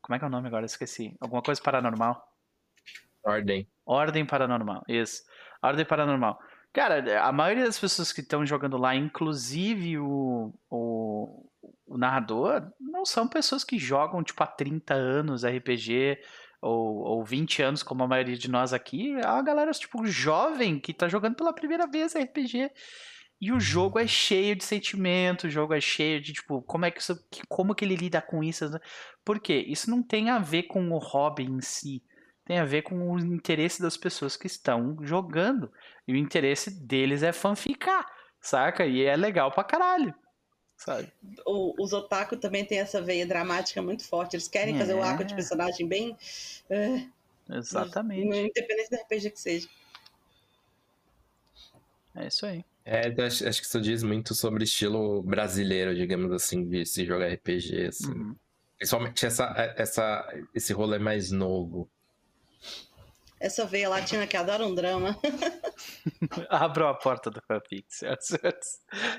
Como 0.00 0.16
é 0.16 0.18
que 0.18 0.24
é 0.24 0.28
o 0.28 0.30
nome 0.30 0.48
agora? 0.48 0.64
esqueci. 0.64 1.14
Alguma 1.20 1.42
coisa 1.42 1.60
paranormal. 1.60 2.26
Ordem. 3.22 3.68
Ordem 3.84 4.24
paranormal, 4.24 4.82
isso. 4.88 5.22
Ordem 5.62 5.84
paranormal. 5.84 6.40
Cara, 6.72 7.22
a 7.22 7.30
maioria 7.30 7.66
das 7.66 7.78
pessoas 7.78 8.10
que 8.10 8.22
estão 8.22 8.46
jogando 8.46 8.78
lá, 8.78 8.96
inclusive 8.96 9.98
o, 9.98 10.54
o, 10.70 11.51
o 11.92 11.98
narrador 11.98 12.72
não 12.80 13.04
são 13.04 13.28
pessoas 13.28 13.62
que 13.62 13.78
jogam 13.78 14.24
tipo 14.24 14.42
há 14.42 14.46
30 14.46 14.94
anos 14.94 15.44
RPG 15.44 16.18
ou, 16.58 17.00
ou 17.00 17.22
20 17.24 17.62
anos, 17.62 17.82
como 17.82 18.02
a 18.02 18.08
maioria 18.08 18.36
de 18.36 18.50
nós 18.50 18.72
aqui. 18.72 19.12
É 19.12 19.26
uma 19.26 19.42
galera 19.42 19.70
tipo 19.72 20.06
jovem 20.06 20.80
que 20.80 20.94
tá 20.94 21.06
jogando 21.06 21.36
pela 21.36 21.52
primeira 21.52 21.86
vez 21.86 22.14
RPG. 22.14 22.70
E 23.38 23.52
o 23.52 23.60
jogo 23.60 23.98
é 23.98 24.06
cheio 24.06 24.56
de 24.56 24.64
sentimento, 24.64 25.48
o 25.48 25.50
jogo 25.50 25.74
é 25.74 25.82
cheio 25.82 26.18
de 26.18 26.32
tipo, 26.32 26.62
como 26.62 26.86
é 26.86 26.90
que 26.90 27.00
isso, 27.00 27.14
como 27.46 27.74
que 27.74 27.84
ele 27.84 27.96
lida 27.96 28.22
com 28.22 28.42
isso? 28.42 28.64
Por 29.22 29.38
quê? 29.38 29.62
Isso 29.68 29.90
não 29.90 30.02
tem 30.02 30.30
a 30.30 30.38
ver 30.38 30.62
com 30.62 30.88
o 30.92 30.98
hobby 30.98 31.44
em 31.44 31.60
si. 31.60 32.02
Tem 32.46 32.58
a 32.58 32.64
ver 32.64 32.82
com 32.82 33.12
o 33.12 33.18
interesse 33.18 33.82
das 33.82 33.98
pessoas 33.98 34.34
que 34.34 34.46
estão 34.46 34.96
jogando. 35.02 35.70
E 36.08 36.14
o 36.14 36.16
interesse 36.16 36.70
deles 36.86 37.22
é 37.22 37.32
fanficar, 37.32 38.06
saca? 38.40 38.86
E 38.86 39.02
é 39.02 39.14
legal 39.14 39.52
pra 39.52 39.62
caralho 39.62 40.14
sabe? 40.84 41.12
O, 41.46 41.74
os 41.82 41.92
otaku 41.92 42.36
também 42.36 42.64
tem 42.64 42.78
essa 42.78 43.00
veia 43.00 43.26
dramática 43.26 43.80
muito 43.80 44.04
forte. 44.04 44.34
Eles 44.34 44.48
querem 44.48 44.74
é. 44.74 44.78
fazer 44.78 44.94
o 44.94 45.02
arco 45.02 45.24
de 45.24 45.34
personagem 45.34 45.86
bem. 45.86 46.16
Uh, 46.70 47.56
Exatamente. 47.56 48.26
Independente 48.26 48.90
do 48.90 48.96
RPG 48.96 49.30
que 49.30 49.40
seja. 49.40 49.68
É 52.14 52.26
isso 52.26 52.46
aí. 52.46 52.64
É, 52.84 53.08
acho, 53.24 53.48
acho, 53.48 53.60
que 53.60 53.66
isso 53.66 53.80
diz 53.80 54.02
muito 54.02 54.34
sobre 54.34 54.64
estilo 54.64 55.22
brasileiro, 55.22 55.94
digamos 55.94 56.32
assim, 56.32 56.68
de 56.68 56.84
se 56.84 57.04
jogar 57.04 57.32
RPG. 57.32 57.86
Assim. 57.86 58.10
Uhum. 58.10 58.36
Principalmente 58.76 59.24
essa, 59.24 59.74
essa, 59.76 60.42
esse 60.54 60.72
rolê 60.72 60.98
mais 60.98 61.30
novo 61.30 61.88
essa 63.42 63.66
veia 63.66 63.88
latina 63.88 64.26
que 64.26 64.36
adora 64.36 64.64
um 64.64 64.74
drama. 64.74 65.18
Abra 66.48 66.90
a 66.90 66.94
porta 66.94 67.30
do 67.30 67.42
fanfic, 67.42 67.86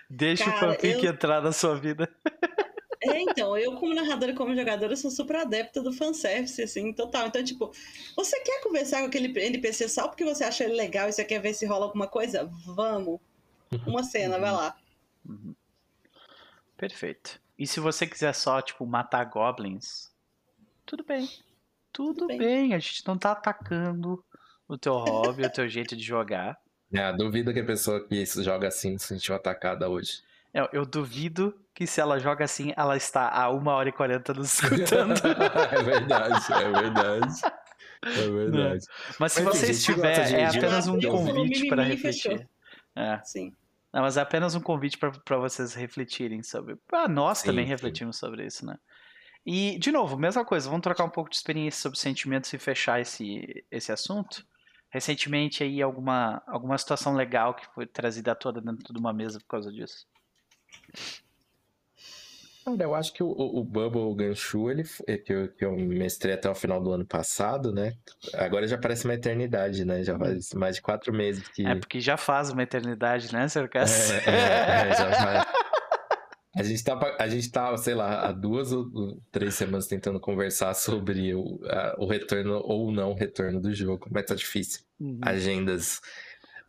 Deixa 0.09 0.45
Cara, 0.45 0.55
o 0.55 0.59
fanfic 0.59 1.03
eu... 1.03 1.11
entrar 1.11 1.41
na 1.41 1.51
sua 1.51 1.75
vida. 1.75 2.09
É, 3.05 3.19
então, 3.19 3.57
eu 3.57 3.75
como 3.75 3.93
narradora 3.93 4.31
e 4.31 4.35
como 4.35 4.55
jogadora 4.55 4.95
sou 4.95 5.11
super 5.11 5.35
adepta 5.35 5.81
do 5.81 5.91
fanservice, 5.91 6.61
assim, 6.61 6.93
total. 6.93 7.27
Então, 7.27 7.43
tipo, 7.43 7.69
você 8.15 8.39
quer 8.39 8.63
conversar 8.63 9.01
com 9.01 9.07
aquele 9.07 9.27
NPC 9.37 9.89
só 9.89 10.07
porque 10.07 10.23
você 10.23 10.45
acha 10.45 10.63
ele 10.63 10.75
legal 10.75 11.09
e 11.09 11.11
você 11.11 11.25
quer 11.25 11.41
ver 11.41 11.53
se 11.53 11.65
rola 11.65 11.87
alguma 11.87 12.07
coisa? 12.07 12.49
Vamos. 12.65 13.19
Uma 13.85 14.03
cena, 14.03 14.39
vai 14.39 14.53
lá. 14.53 14.77
Uhum. 15.27 15.53
Perfeito. 16.77 17.41
E 17.59 17.67
se 17.67 17.81
você 17.81 18.07
quiser 18.07 18.33
só, 18.33 18.61
tipo, 18.61 18.85
matar 18.85 19.25
goblins, 19.25 20.09
tudo 20.85 21.03
bem. 21.03 21.29
Tudo 21.93 22.27
bem. 22.27 22.37
bem. 22.37 22.73
a 22.73 22.79
gente 22.79 23.07
não 23.07 23.17
tá 23.17 23.31
atacando 23.31 24.23
o 24.67 24.77
teu 24.77 24.93
hobby, 24.93 25.45
o 25.45 25.51
teu 25.51 25.69
jeito 25.69 25.95
de 25.95 26.03
jogar. 26.03 26.57
É, 26.95 27.11
duvido 27.11 27.51
que 27.51 27.59
a 27.59 27.65
pessoa 27.65 28.07
que 28.07 28.23
joga 28.23 28.67
assim 28.67 28.99
se 28.99 29.07
sentiu 29.07 29.33
atacada 29.33 29.89
hoje. 29.89 30.21
Eu, 30.53 30.69
eu 30.71 30.85
duvido 30.85 31.59
que 31.73 31.87
se 31.87 31.99
ela 31.99 32.19
joga 32.19 32.45
assim, 32.45 32.71
ela 32.77 32.95
está 32.95 33.29
a 33.29 33.51
1 33.51 33.67
hora 33.67 33.89
e 33.89 33.91
40 33.91 34.33
nos 34.35 34.53
escutando. 34.61 35.15
é 35.15 35.81
verdade, 35.81 36.53
é 36.53 36.81
verdade. 36.81 37.41
É 38.03 38.29
verdade. 38.29 38.85
Mas 39.19 39.33
se 39.33 39.41
mas, 39.41 39.57
você 39.57 39.71
estiver, 39.71 40.33
é 40.33 40.45
apenas 40.45 40.87
um 40.87 40.99
convite 41.01 41.67
para 41.67 41.81
refletir. 41.81 42.47
É. 42.95 43.19
Sim. 43.23 43.55
Não, 43.91 44.01
mas 44.01 44.17
é 44.17 44.21
apenas 44.21 44.53
um 44.53 44.61
convite 44.61 44.97
para 44.97 45.37
vocês 45.37 45.73
refletirem 45.73 46.43
sobre. 46.43 46.77
Ah, 46.91 47.07
nós 47.07 47.39
sim, 47.39 47.47
também 47.47 47.65
sim. 47.65 47.69
refletimos 47.69 48.17
sobre 48.17 48.45
isso, 48.45 48.65
né? 48.65 48.77
E, 49.45 49.77
de 49.77 49.91
novo, 49.91 50.17
mesma 50.17 50.45
coisa, 50.45 50.69
vamos 50.69 50.83
trocar 50.83 51.03
um 51.03 51.09
pouco 51.09 51.29
de 51.29 51.35
experiência 51.35 51.81
sobre 51.81 51.99
sentimentos 51.99 52.51
e 52.53 52.57
fechar 52.57 53.01
esse, 53.01 53.65
esse 53.69 53.91
assunto. 53.91 54.45
Recentemente 54.89 55.63
aí 55.63 55.81
alguma, 55.81 56.41
alguma 56.47 56.77
situação 56.77 57.13
legal 57.15 57.53
que 57.53 57.65
foi 57.73 57.85
trazida 57.85 58.35
toda 58.35 58.61
dentro 58.61 58.93
de 58.93 58.99
uma 58.99 59.11
mesa 59.11 59.39
por 59.39 59.47
causa 59.47 59.71
disso. 59.71 60.07
eu 62.79 62.95
acho 62.95 63.11
que 63.11 63.21
o, 63.21 63.29
o 63.31 63.63
Bubble 63.63 64.15
Ganshu, 64.15 64.69
ele, 64.69 64.83
que, 65.25 65.33
eu, 65.33 65.47
que 65.49 65.65
eu 65.65 65.75
mestrei 65.75 66.35
até 66.35 66.49
o 66.49 66.55
final 66.55 66.79
do 66.79 66.91
ano 66.91 67.05
passado, 67.05 67.73
né? 67.73 67.93
Agora 68.35 68.65
já 68.65 68.77
parece 68.77 69.03
uma 69.03 69.15
eternidade, 69.15 69.83
né? 69.83 70.03
Já 70.03 70.17
faz 70.17 70.53
mais 70.53 70.75
de 70.77 70.81
quatro 70.81 71.11
meses 71.11 71.45
que. 71.49 71.65
É 71.65 71.75
porque 71.75 71.99
já 71.99 72.15
faz 72.15 72.51
uma 72.51 72.63
eternidade, 72.63 73.33
né, 73.33 73.47
Sr. 73.47 73.69
É, 73.73 74.29
é, 74.29 74.89
é, 74.89 74.95
já 74.95 75.11
faz. 75.11 75.45
A 76.55 76.61
gente 76.61 76.83
tá, 76.83 77.15
a 77.19 77.27
gente 77.27 77.51
tá, 77.51 77.75
sei 77.77 77.95
lá, 77.95 78.27
há 78.27 78.31
duas 78.31 78.71
ou 78.71 79.19
três 79.31 79.55
semanas 79.55 79.87
tentando 79.87 80.19
conversar 80.19 80.73
sobre 80.75 81.33
o, 81.33 81.59
a, 81.65 81.95
o 81.97 82.05
retorno 82.05 82.61
ou 82.63 82.91
não 82.91 83.15
retorno 83.15 83.59
do 83.59 83.73
jogo, 83.73 84.07
mas 84.11 84.25
tá 84.25 84.35
difícil. 84.35 84.81
Uhum. 84.99 85.19
Agendas. 85.21 85.99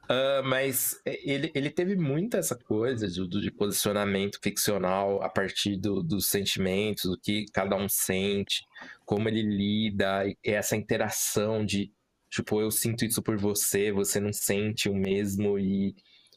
Uh, 0.05 0.45
mas 0.45 1.01
ele, 1.05 1.51
ele 1.55 1.71
teve 1.71 1.97
muita 1.97 2.39
essa 2.39 2.55
coisa 2.55 3.09
de, 3.09 3.27
de 3.27 3.51
posicionamento 3.51 4.39
ficcional 4.43 5.23
a 5.23 5.29
partir 5.29 5.77
do, 5.77 6.03
dos 6.03 6.29
sentimentos, 6.29 7.11
do 7.11 7.19
que 7.19 7.47
cada 7.53 7.77
um 7.77 7.89
sente, 7.89 8.65
como 9.05 9.29
ele 9.29 9.43
lida, 9.43 10.25
essa 10.43 10.77
interação 10.77 11.65
de, 11.65 11.91
tipo, 12.31 12.61
eu 12.61 12.71
sinto 12.71 13.05
isso 13.05 13.23
por 13.23 13.39
você, 13.39 13.93
você 13.93 14.21
não 14.21 14.33
sente 14.33 14.91
o 14.91 14.95
mesmo, 14.95 15.59
e 15.59 15.95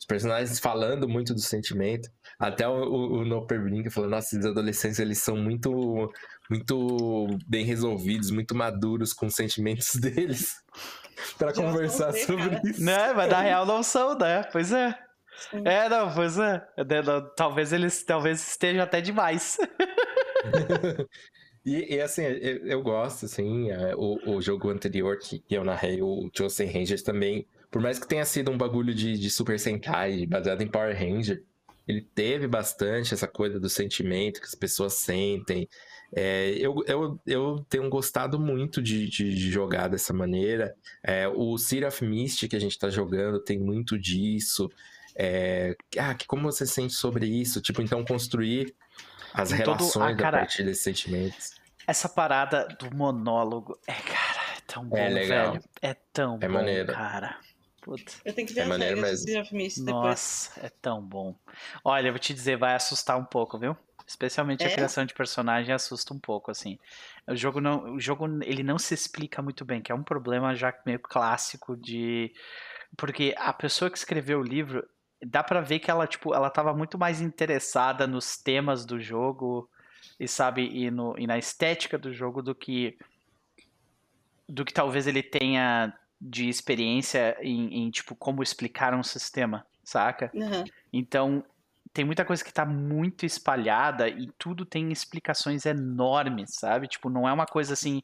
personagens 0.08 0.60
falando 0.60 1.08
muito 1.08 1.34
do 1.34 1.40
sentimento. 1.40 2.10
Até 2.40 2.68
o, 2.68 2.72
o, 2.72 3.20
o 3.20 3.26
Noper 3.26 3.62
brinca 3.62 3.92
falando, 3.92 4.12
nossa, 4.12 4.36
esses 4.36 4.46
adolescentes 4.46 5.00
eles 5.00 5.20
são 5.20 5.36
muito, 5.36 6.12
muito 6.50 7.28
bem 7.48 7.66
resolvidos, 7.66 8.32
muito 8.32 8.56
maduros 8.56 9.14
com 9.14 9.26
os 9.28 9.36
sentimentos 9.36 9.96
deles. 10.00 10.56
para 11.38 11.54
conversar 11.54 12.12
ver, 12.12 12.26
sobre 12.26 12.50
cara. 12.50 12.62
isso. 12.64 12.84
Né, 12.84 13.14
mas 13.14 13.30
na 13.30 13.42
real 13.42 13.66
não 13.66 13.84
são, 13.84 14.18
né? 14.18 14.44
Pois 14.52 14.72
é. 14.72 14.98
Sim. 15.52 15.62
É, 15.66 15.88
não, 15.88 16.12
pois 16.14 16.38
é. 16.38 16.66
Talvez 17.36 17.72
eles 17.72 18.04
talvez 18.04 18.48
estejam 18.48 18.84
até 18.84 19.02
demais. 19.02 19.58
E, 21.66 21.96
e, 21.96 22.00
assim, 22.00 22.22
eu, 22.22 22.66
eu, 22.66 22.82
gosto, 22.82 23.26
assim, 23.26 23.70
é, 23.70 23.94
o, 23.94 24.38
o 24.38 24.42
jogo 24.42 24.70
anterior 24.70 25.20
que 25.20 25.44
eu 25.50 25.66
narrei, 25.66 26.02
o 26.02 26.30
Chosen 26.34 26.72
Rangers 26.72 27.04
também, 27.04 27.46
por 27.70 27.82
mais 27.82 28.00
que 28.00 28.08
tenha 28.08 28.26
sido 28.26 28.52
um 28.52 28.58
bagulho 28.58 28.94
de, 28.94 29.18
de 29.18 29.30
Super 29.30 29.60
Sentai, 29.60 30.26
baseado 30.26 30.62
em 30.62 30.68
Power 30.68 30.96
Ranger, 30.98 31.44
ele 31.88 32.02
teve 32.02 32.48
bastante 32.48 33.14
essa 33.14 33.28
coisa 33.28 33.60
do 33.60 33.70
sentimento 33.70 34.42
que 34.42 34.48
as 34.48 34.56
pessoas 34.56 34.94
sentem. 34.94 35.70
É, 36.14 36.52
eu, 36.58 36.84
eu, 36.86 37.20
eu 37.26 37.66
tenho 37.70 37.90
gostado 37.90 38.40
muito 38.40 38.82
de, 38.82 39.08
de, 39.10 39.34
de 39.34 39.52
jogar 39.52 39.88
dessa 39.88 40.14
maneira. 40.14 40.76
É, 41.02 41.28
o 41.28 41.58
City 41.58 41.86
of 41.86 42.04
Mist 42.06 42.48
que 42.48 42.56
a 42.56 42.60
gente 42.60 42.72
está 42.72 42.90
jogando 42.90 43.40
tem 43.40 43.58
muito 43.58 43.98
disso. 43.98 44.70
É, 45.16 45.76
ah, 45.98 46.14
que 46.14 46.28
como 46.28 46.44
você 46.44 46.66
sente 46.66 46.94
sobre 46.94 47.26
isso? 47.26 47.62
Tipo, 47.62 47.82
então 47.82 48.04
construir 48.06 48.76
as 49.34 49.52
relações 49.52 50.14
a, 50.14 50.16
cara, 50.16 50.38
a 50.38 50.40
partir 50.42 50.64
desses 50.64 50.84
sentimentos. 50.84 51.52
Essa 51.86 52.10
parada 52.10 52.68
do 52.80 52.94
monólogo, 52.94 53.80
é, 53.88 53.94
cara, 53.94 54.42
é 54.58 54.62
tão 54.68 54.86
bom, 54.86 54.98
é 54.98 55.10
legal. 55.10 55.52
velho. 55.54 55.64
É 55.82 55.94
tão 55.94 56.38
é 56.42 56.48
bom, 56.48 56.54
maneiro. 56.54 56.92
cara. 56.94 57.40
Puta. 57.88 58.12
Eu 58.26 58.34
tenho 58.34 58.46
que 58.46 58.54
ver 58.54 58.60
é 58.60 58.64
as 58.64 58.70
maneiro 58.70 59.00
mesmo. 59.00 59.26
depois. 59.26 59.78
Nossa, 59.78 60.60
é 60.60 60.70
tão 60.70 61.02
bom. 61.02 61.34
Olha, 61.86 62.10
eu 62.10 62.12
vou 62.12 62.20
te 62.20 62.34
dizer, 62.34 62.58
vai 62.58 62.76
assustar 62.76 63.18
um 63.18 63.24
pouco, 63.24 63.58
viu? 63.58 63.78
Especialmente 64.06 64.66
é? 64.66 64.68
a 64.68 64.74
criação 64.74 65.06
de 65.06 65.14
personagem 65.14 65.74
assusta 65.74 66.14
um 66.14 66.20
pouco, 66.20 66.52
assim. 66.52 66.78
O 67.26 67.34
jogo 67.34 67.62
não, 67.62 67.94
o 67.94 68.00
jogo 68.00 68.28
ele 68.44 68.62
não 68.62 68.78
se 68.78 68.94
explica 68.94 69.42
muito 69.42 69.64
bem, 69.64 69.82
que 69.82 69.90
é 69.90 69.96
um 69.96 70.04
problema 70.04 70.54
já 70.54 70.78
meio 70.86 71.00
clássico 71.00 71.78
de 71.78 72.34
porque 72.98 73.34
a 73.38 73.54
pessoa 73.54 73.90
que 73.90 73.98
escreveu 73.98 74.40
o 74.40 74.44
livro, 74.44 74.86
dá 75.26 75.42
para 75.42 75.62
ver 75.62 75.80
que 75.80 75.90
ela 75.90 76.06
tipo, 76.06 76.34
ela 76.34 76.50
tava 76.50 76.74
muito 76.74 76.98
mais 76.98 77.22
interessada 77.22 78.06
nos 78.06 78.36
temas 78.36 78.86
do 78.86 79.00
jogo 79.00 79.70
e 80.20 80.28
sabe 80.28 80.68
e, 80.68 80.92
no, 80.92 81.18
e 81.18 81.26
na 81.26 81.38
estética 81.38 81.98
do 81.98 82.12
jogo 82.12 82.42
do 82.42 82.54
que 82.54 82.98
do 84.48 84.66
que 84.66 84.74
talvez 84.74 85.08
ele 85.08 85.24
tenha 85.24 85.94
de 86.20 86.50
experiência 86.50 87.38
em, 87.42 87.84
em, 87.84 87.90
tipo, 87.92 88.16
como 88.16 88.42
explicar 88.42 88.94
um 88.94 89.04
sistema, 89.04 89.66
saca? 89.84 90.32
Uhum. 90.34 90.64
Então, 90.92 91.44
tem 91.94 92.06
muita 92.06 92.26
coisa 92.26 92.44
que 92.44 92.54
tá 92.54 92.66
muito 92.66 93.26
espalhada 93.26 94.08
e 94.08 94.30
tudo 94.38 94.66
tem 94.66 94.92
explicações 94.92 95.66
enormes, 95.66 96.56
sabe? 96.56 96.88
Tipo, 96.88 97.10
não 97.10 97.28
é 97.28 97.34
uma 97.34 97.46
coisa 97.46 97.74
assim. 97.74 98.02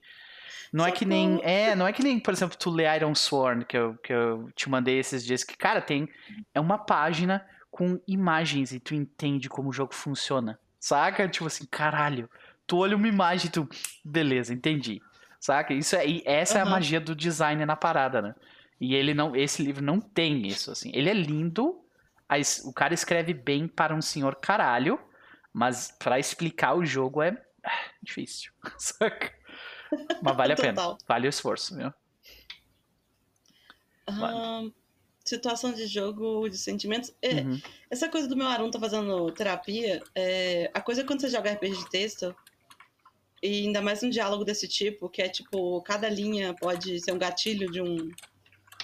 Não 0.72 0.86
é 0.86 0.90
Só 0.90 0.96
é 0.96 0.98
que 0.98 1.06
nem. 1.06 1.40
É, 1.44 1.76
não 1.76 1.88
é 1.88 1.94
que 1.94 2.04
nem, 2.04 2.20
por 2.20 2.34
exemplo, 2.34 2.58
tu 2.58 2.70
lê 2.72 2.84
Iron 2.96 3.14
Sworn, 3.14 3.66
que 3.66 3.78
eu, 3.78 3.96
que 3.98 4.14
eu 4.14 4.50
te 4.56 4.70
mandei 4.70 5.00
esses 5.00 5.24
dias, 5.24 5.44
que, 5.44 5.56
cara, 5.56 5.82
tem. 5.82 6.10
É 6.54 6.60
uma 6.60 6.78
página 6.78 7.46
com 7.70 8.00
imagens 8.08 8.72
e 8.72 8.80
tu 8.80 8.94
entende 8.94 9.50
como 9.50 9.70
o 9.70 9.74
jogo 9.74 9.94
funciona. 9.94 10.60
Saca? 10.80 11.28
Tipo 11.28 11.48
assim, 11.48 11.66
caralho. 11.66 12.30
Tu 12.66 12.78
olha 12.78 12.96
uma 12.96 13.08
imagem 13.08 13.48
e 13.48 13.52
tu. 13.52 13.70
Beleza, 14.04 14.54
entendi. 14.54 15.02
Saca? 15.44 15.74
Isso 15.74 15.94
é, 15.98 16.06
essa 16.24 16.54
uhum. 16.54 16.60
é 16.60 16.62
a 16.62 16.70
magia 16.70 17.02
do 17.02 17.14
design 17.14 17.66
na 17.66 17.76
parada, 17.76 18.22
né? 18.22 18.34
E 18.80 18.96
ele 18.96 19.14
não, 19.14 19.36
esse 19.36 19.62
livro 19.62 19.84
não 19.84 20.00
tem 20.00 20.48
isso, 20.48 20.72
assim. 20.72 20.90
Ele 20.94 21.10
é 21.10 21.14
lindo, 21.14 21.84
o 22.64 22.72
cara 22.72 22.94
escreve 22.94 23.34
bem 23.34 23.68
para 23.68 23.94
um 23.94 24.02
senhor 24.02 24.38
caralho, 24.38 24.98
mas 25.52 25.94
para 26.00 26.18
explicar 26.18 26.76
o 26.76 26.86
jogo 26.86 27.22
é 27.22 27.38
ah, 27.62 27.90
difícil, 28.02 28.54
saca? 28.80 29.34
Mas 30.22 30.38
vale 30.38 30.54
a 30.54 30.56
pena, 30.56 30.98
vale 31.06 31.28
o 31.28 31.30
esforço, 31.30 31.76
viu? 31.76 31.94
Vale. 34.08 34.74
situação 35.26 35.74
de 35.74 35.88
jogo, 35.88 36.48
de 36.48 36.58
sentimentos. 36.58 37.14
É, 37.22 37.42
uhum. 37.42 37.62
Essa 37.92 38.08
coisa 38.08 38.30
do 38.30 38.38
meu 38.38 38.48
Arun 38.48 38.72
tá 38.72 38.80
fazendo 38.80 39.30
terapia, 39.34 40.02
é, 40.16 40.72
a 40.74 40.80
coisa 40.80 41.02
é 41.02 41.04
quando 41.04 41.20
você 41.20 41.28
joga 41.28 41.52
RPG 41.52 41.76
de 41.76 41.90
texto, 41.90 42.34
e 43.44 43.66
ainda 43.66 43.82
mais 43.82 44.02
um 44.02 44.10
diálogo 44.10 44.46
desse 44.46 44.70
tipo, 44.70 45.10
que 45.10 45.22
é 45.22 45.28
tipo, 45.28 45.82
cada 45.82 46.08
linha 46.08 46.54
pode 46.54 47.02
ser 47.02 47.12
um 47.12 47.18
gatilho 47.18 47.70
de 47.70 47.82
um 47.82 48.10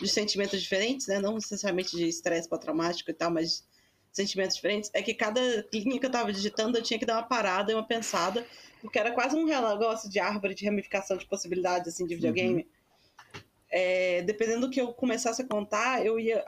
de 0.02 0.08
sentimentos 0.08 0.62
diferentes, 0.62 1.08
né? 1.08 1.18
Não 1.18 1.36
necessariamente 1.36 1.96
de 1.96 2.06
estresse 2.08 2.48
pós-traumático 2.48 3.10
e 3.10 3.14
tal, 3.14 3.32
mas 3.32 3.66
sentimentos 4.12 4.58
diferentes. 4.58 4.92
É 4.94 5.02
que 5.02 5.14
cada 5.14 5.40
linha 5.74 5.98
que 5.98 6.06
eu 6.06 6.12
tava 6.12 6.34
digitando 6.34 6.78
eu 6.78 6.84
tinha 6.84 7.00
que 7.00 7.06
dar 7.06 7.16
uma 7.16 7.24
parada 7.24 7.72
e 7.72 7.76
uma 7.76 7.88
pensada, 7.88 8.46
porque 8.82 9.00
era 9.00 9.14
quase 9.14 9.34
um 9.34 9.46
negócio 9.46 10.10
de 10.10 10.20
árvore 10.20 10.54
de 10.54 10.66
ramificação 10.66 11.16
de 11.16 11.26
possibilidades 11.26 11.94
assim 11.94 12.06
de 12.06 12.16
videogame. 12.16 12.64
Uhum. 12.64 13.42
É, 13.72 14.22
dependendo 14.24 14.68
do 14.68 14.70
que 14.70 14.82
eu 14.82 14.92
começasse 14.92 15.42
a 15.42 15.48
contar, 15.48 16.06
eu 16.06 16.20
ia 16.20 16.44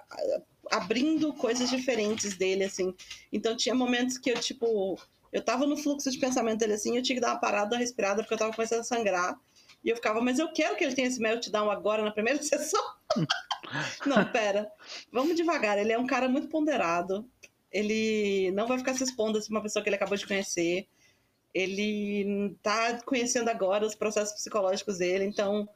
abrindo 0.70 1.34
coisas 1.34 1.70
diferentes 1.70 2.36
dele, 2.36 2.66
assim. 2.66 2.94
Então 3.32 3.56
tinha 3.56 3.74
momentos 3.74 4.18
que 4.18 4.32
eu, 4.32 4.38
tipo, 4.38 5.00
eu 5.32 5.42
tava 5.42 5.66
no 5.66 5.78
fluxo 5.78 6.12
de 6.12 6.18
pensamento 6.18 6.60
dele 6.60 6.74
assim, 6.74 6.98
eu 6.98 7.04
tinha 7.04 7.16
que 7.16 7.22
dar 7.22 7.32
uma 7.32 7.40
parada, 7.40 7.76
uma 7.76 7.80
respirada, 7.80 8.22
porque 8.22 8.34
eu 8.34 8.38
tava 8.38 8.54
começando 8.54 8.82
a 8.82 8.84
sangrar. 8.84 9.40
E 9.84 9.90
eu 9.90 9.96
ficava, 9.96 10.22
mas 10.22 10.38
eu 10.38 10.52
quero 10.52 10.76
que 10.76 10.84
ele 10.84 10.94
tenha 10.94 11.08
esse 11.08 11.20
meltdown 11.20 11.72
agora, 11.72 12.04
na 12.04 12.12
primeira 12.12 12.42
sessão. 12.44 12.84
não, 14.06 14.24
pera. 14.32 14.72
Vamos 15.12 15.36
devagar. 15.36 15.78
Ele 15.78 15.92
é 15.92 15.98
um 15.98 16.06
cara 16.06 16.30
muito 16.30 16.48
ponderado. 16.50 17.28
Ele 17.72 18.52
não 18.52 18.68
vai 18.68 18.78
ficar 18.78 18.94
se 18.94 19.04
expondo 19.04 19.40
a 19.40 19.42
uma 19.50 19.62
pessoa 19.62 19.82
que 19.82 19.90
ele 19.90 19.96
acabou 19.96 20.18
de 20.18 20.28
conhecer. 20.28 20.88
Ele 21.54 22.56
tá 22.62 23.02
conhecendo 23.04 23.50
agora 23.50 23.86
os 23.86 23.96
processos 23.96 24.36
psicológicos 24.36 25.00
dele. 25.00 25.26
Então, 25.26 25.68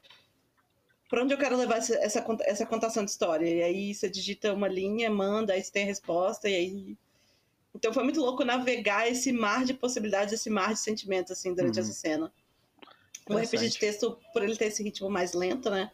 para 1.10 1.24
onde 1.24 1.34
eu 1.34 1.38
quero 1.38 1.58
levar 1.58 1.78
essa, 1.78 1.96
essa, 1.96 2.26
essa 2.42 2.66
contação 2.66 3.04
de 3.04 3.12
história? 3.12 3.48
E 3.48 3.64
aí 3.64 3.94
você 3.94 4.10
digita 4.10 4.54
uma 4.54 4.68
linha, 4.68 5.10
manda, 5.10 5.54
aí 5.54 5.64
você 5.64 5.72
tem 5.72 5.84
a 5.84 5.88
resposta, 5.88 6.50
e 6.50 6.56
aí 6.56 6.98
então 7.76 7.94
foi 7.94 8.04
muito 8.04 8.22
louco 8.22 8.46
navegar 8.46 9.10
esse 9.10 9.34
mar 9.34 9.66
de 9.66 9.74
possibilidades, 9.74 10.34
esse 10.34 10.50
mar 10.50 10.74
de 10.74 10.80
sentimentos, 10.80 11.34
assim, 11.34 11.54
durante 11.54 11.78
uhum. 11.78 11.84
essa 11.84 11.94
cena. 11.94 12.34
O 13.30 13.38
RPG 13.38 13.70
de 13.70 13.78
texto, 13.78 14.18
por 14.32 14.44
ele 14.44 14.56
ter 14.56 14.68
esse 14.68 14.82
ritmo 14.82 15.10
mais 15.10 15.34
lento, 15.34 15.70
né? 15.70 15.92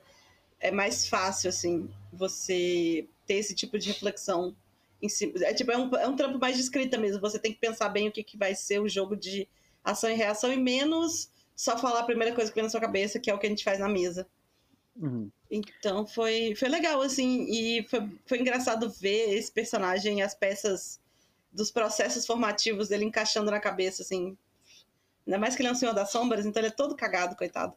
É 0.60 0.70
mais 0.70 1.08
fácil, 1.08 1.50
assim, 1.50 1.90
você 2.14 3.08
ter 3.26 3.36
esse 3.36 3.56
tipo 3.56 3.80
de 3.80 3.88
reflexão 3.88 4.56
em 5.02 5.10
cima. 5.10 5.34
É 5.38 5.54
tipo, 5.54 5.72
é 5.72 5.78
um, 5.78 5.96
é 5.96 6.08
um 6.08 6.16
trampo 6.16 6.38
mais 6.38 6.56
de 6.56 6.62
escrita 6.62 6.98
mesmo. 7.00 7.20
Você 7.20 7.40
tem 7.40 7.52
que 7.52 7.60
pensar 7.60 7.90
bem 7.90 8.08
o 8.08 8.12
que, 8.12 8.24
que 8.24 8.38
vai 8.38 8.54
ser 8.54 8.80
o 8.80 8.88
jogo 8.88 9.16
de 9.16 9.48
ação 9.84 10.12
e 10.12 10.14
reação, 10.14 10.54
e 10.54 10.58
menos 10.58 11.32
só 11.56 11.78
falar 11.78 12.02
a 12.02 12.06
primeira 12.06 12.36
coisa 12.36 12.52
que 12.52 12.56
vem 12.56 12.64
na 12.64 12.70
sua 12.70 12.80
cabeça, 12.80 13.20
que 13.20 13.30
é 13.32 13.34
o 13.34 13.40
que 13.40 13.48
a 13.48 13.50
gente 13.50 13.64
faz 13.64 13.80
na 13.80 13.90
mesa. 13.90 14.28
Uhum. 14.96 15.32
Então 15.50 16.06
foi, 16.06 16.54
foi 16.54 16.70
legal, 16.70 17.02
assim, 17.02 17.48
e 17.50 17.84
foi, 17.90 18.08
foi 18.28 18.40
engraçado 18.40 18.90
ver 18.90 19.34
esse 19.34 19.52
personagem, 19.52 20.22
as 20.22 20.36
peças 20.36 21.00
dos 21.52 21.72
processos 21.72 22.26
formativos 22.26 22.88
dele 22.88 23.06
encaixando 23.06 23.52
na 23.52 23.60
cabeça, 23.60 24.02
assim. 24.04 24.38
Ainda 25.26 25.38
mais 25.40 25.56
que 25.56 25.62
ele 25.62 25.70
é 25.70 25.72
um 25.72 25.76
senhor 25.76 25.94
das 25.94 26.12
sombras, 26.12 26.46
então 26.46 26.60
ele 26.62 26.68
é 26.70 26.72
todo 26.72 26.96
cagado, 26.96 27.36
coitado. 27.36 27.74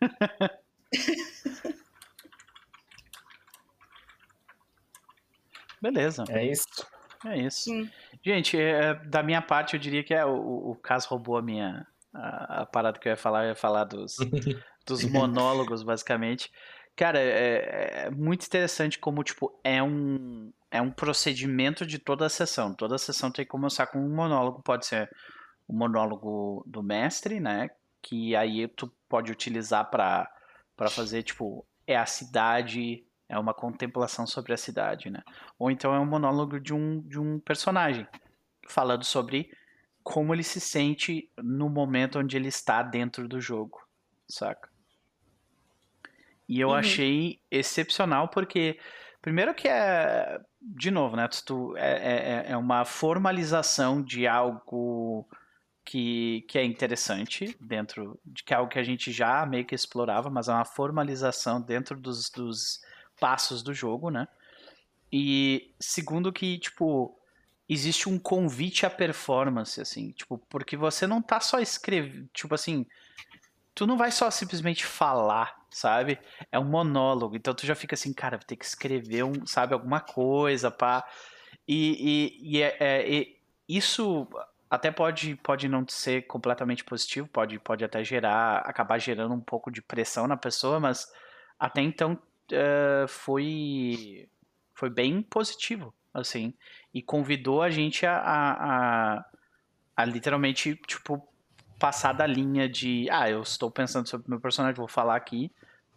Beleza. 5.80 6.24
É 6.28 6.44
isso. 6.44 6.66
É 7.24 7.38
isso. 7.38 7.62
Sim. 7.64 7.90
Gente, 8.24 8.56
é, 8.56 8.94
da 8.94 9.22
minha 9.22 9.40
parte, 9.40 9.74
eu 9.74 9.80
diria 9.80 10.02
que 10.02 10.12
é 10.14 10.24
o, 10.24 10.70
o 10.70 10.76
caso 10.76 11.08
roubou 11.08 11.36
a 11.36 11.42
minha. 11.42 11.86
A, 12.12 12.62
a, 12.62 12.66
parada 12.66 12.98
que 12.98 13.06
eu 13.08 13.10
ia 13.10 13.16
falar, 13.16 13.44
eu 13.44 13.50
ia 13.50 13.54
falar 13.54 13.84
dos, 13.84 14.16
dos 14.86 15.04
monólogos, 15.04 15.82
basicamente. 15.82 16.50
Cara, 16.96 17.20
é, 17.20 18.06
é, 18.06 18.10
muito 18.10 18.44
interessante 18.44 18.98
como, 18.98 19.22
tipo, 19.22 19.56
é 19.62 19.80
um, 19.82 20.52
é 20.70 20.80
um 20.80 20.90
procedimento 20.90 21.86
de 21.86 21.98
toda 21.98 22.26
a 22.26 22.30
sessão. 22.30 22.74
Toda 22.74 22.96
a 22.96 22.98
sessão 22.98 23.30
tem 23.30 23.44
que 23.44 23.50
começar 23.50 23.86
com 23.86 23.98
um 23.98 24.14
monólogo. 24.14 24.62
Pode 24.62 24.86
ser 24.86 25.10
o 25.66 25.72
monólogo 25.74 26.64
do 26.66 26.82
mestre, 26.82 27.40
né? 27.40 27.70
Que 28.02 28.34
aí 28.36 28.68
tu 28.68 28.92
pode 29.08 29.32
utilizar 29.32 29.90
para 29.90 30.28
fazer, 30.90 31.22
tipo, 31.22 31.66
é 31.86 31.96
a 31.96 32.06
cidade, 32.06 33.04
é 33.28 33.38
uma 33.38 33.54
contemplação 33.54 34.26
sobre 34.26 34.52
a 34.52 34.56
cidade, 34.56 35.10
né? 35.10 35.22
Ou 35.58 35.70
então 35.70 35.94
é 35.94 36.00
um 36.00 36.06
monólogo 36.06 36.60
de 36.60 36.74
um, 36.74 37.00
de 37.02 37.18
um 37.18 37.40
personagem, 37.40 38.06
falando 38.68 39.04
sobre 39.04 39.50
como 40.02 40.34
ele 40.34 40.42
se 40.42 40.60
sente 40.60 41.30
no 41.36 41.68
momento 41.68 42.18
onde 42.18 42.36
ele 42.36 42.48
está 42.48 42.82
dentro 42.82 43.28
do 43.28 43.40
jogo, 43.40 43.78
saca? 44.26 44.70
E 46.48 46.60
eu 46.60 46.68
uhum. 46.68 46.74
achei 46.74 47.42
excepcional 47.50 48.28
porque, 48.28 48.78
primeiro 49.20 49.54
que 49.54 49.68
é, 49.68 50.40
de 50.60 50.90
novo, 50.90 51.16
né? 51.16 51.28
Tu, 51.44 51.76
é, 51.76 52.44
é, 52.48 52.52
é 52.52 52.56
uma 52.56 52.84
formalização 52.84 54.02
de 54.02 54.26
algo 54.26 55.28
que, 55.84 56.44
que 56.48 56.58
é 56.58 56.64
interessante 56.64 57.56
dentro 57.60 58.20
de 58.24 58.42
que 58.44 58.52
é 58.52 58.56
algo 58.56 58.70
que 58.70 58.78
a 58.78 58.82
gente 58.82 59.10
já 59.10 59.46
meio 59.46 59.64
que 59.64 59.74
explorava, 59.74 60.28
mas 60.28 60.48
é 60.48 60.52
uma 60.52 60.64
formalização 60.64 61.60
dentro 61.60 61.98
dos, 61.98 62.28
dos 62.30 62.80
passos 63.18 63.62
do 63.62 63.72
jogo, 63.72 64.10
né? 64.10 64.28
E 65.10 65.74
segundo 65.80 66.32
que, 66.32 66.58
tipo, 66.58 67.18
existe 67.68 68.08
um 68.08 68.18
convite 68.18 68.84
à 68.84 68.90
performance, 68.90 69.80
assim, 69.80 70.10
tipo, 70.10 70.38
porque 70.48 70.76
você 70.76 71.06
não 71.06 71.22
tá 71.22 71.40
só 71.40 71.58
escrevendo, 71.58 72.28
tipo 72.32 72.54
assim, 72.54 72.86
tu 73.78 73.86
não 73.86 73.96
vai 73.96 74.10
só 74.10 74.28
simplesmente 74.28 74.84
falar, 74.84 75.56
sabe? 75.70 76.18
É 76.50 76.58
um 76.58 76.64
monólogo, 76.64 77.36
então 77.36 77.54
tu 77.54 77.64
já 77.64 77.76
fica 77.76 77.94
assim, 77.94 78.12
cara, 78.12 78.36
vou 78.36 78.44
ter 78.44 78.56
que 78.56 78.64
escrever 78.64 79.22
um, 79.22 79.46
sabe, 79.46 79.72
alguma 79.72 80.00
coisa, 80.00 80.68
pá. 80.68 81.08
E, 81.66 82.34
e, 82.42 82.56
e, 82.56 82.60
é, 82.62 82.76
é, 82.80 83.08
e 83.08 83.38
isso 83.68 84.26
até 84.68 84.90
pode, 84.90 85.36
pode 85.36 85.68
não 85.68 85.86
ser 85.86 86.26
completamente 86.26 86.82
positivo, 86.82 87.28
pode, 87.28 87.56
pode 87.60 87.84
até 87.84 88.02
gerar, 88.02 88.58
acabar 88.66 88.98
gerando 88.98 89.32
um 89.32 89.40
pouco 89.40 89.70
de 89.70 89.80
pressão 89.80 90.26
na 90.26 90.36
pessoa, 90.36 90.80
mas 90.80 91.06
até 91.56 91.80
então 91.80 92.14
uh, 92.50 93.06
foi, 93.06 94.28
foi 94.74 94.90
bem 94.90 95.22
positivo, 95.22 95.94
assim, 96.12 96.52
e 96.92 97.00
convidou 97.00 97.62
a 97.62 97.70
gente 97.70 98.04
a, 98.04 98.16
a, 98.16 99.14
a, 99.18 99.24
a 99.98 100.04
literalmente, 100.04 100.74
tipo, 100.84 101.28
passar 101.78 102.12
da 102.12 102.26
linha 102.26 102.68
de, 102.68 103.08
ah, 103.10 103.30
eu 103.30 103.42
estou 103.42 103.70
pensando 103.70 104.08
sobre 104.08 104.26
o 104.26 104.30
meu 104.30 104.40
personagem, 104.40 104.76
vou 104.76 104.88
falar 104.88 105.16
aqui, 105.16 105.50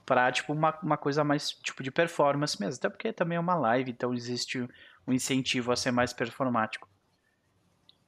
pra, 0.05 0.31
tipo, 0.31 0.53
uma, 0.53 0.77
uma 0.81 0.97
coisa 0.97 1.23
mais, 1.23 1.51
tipo, 1.51 1.81
de 1.81 1.91
performance 1.91 2.59
mesmo. 2.59 2.77
Até 2.77 2.89
porque 2.89 3.13
também 3.13 3.37
é 3.37 3.39
uma 3.39 3.55
live, 3.55 3.91
então 3.91 4.13
existe 4.13 4.67
um 5.07 5.13
incentivo 5.13 5.71
a 5.71 5.75
ser 5.75 5.91
mais 5.91 6.13
performático. 6.13 6.87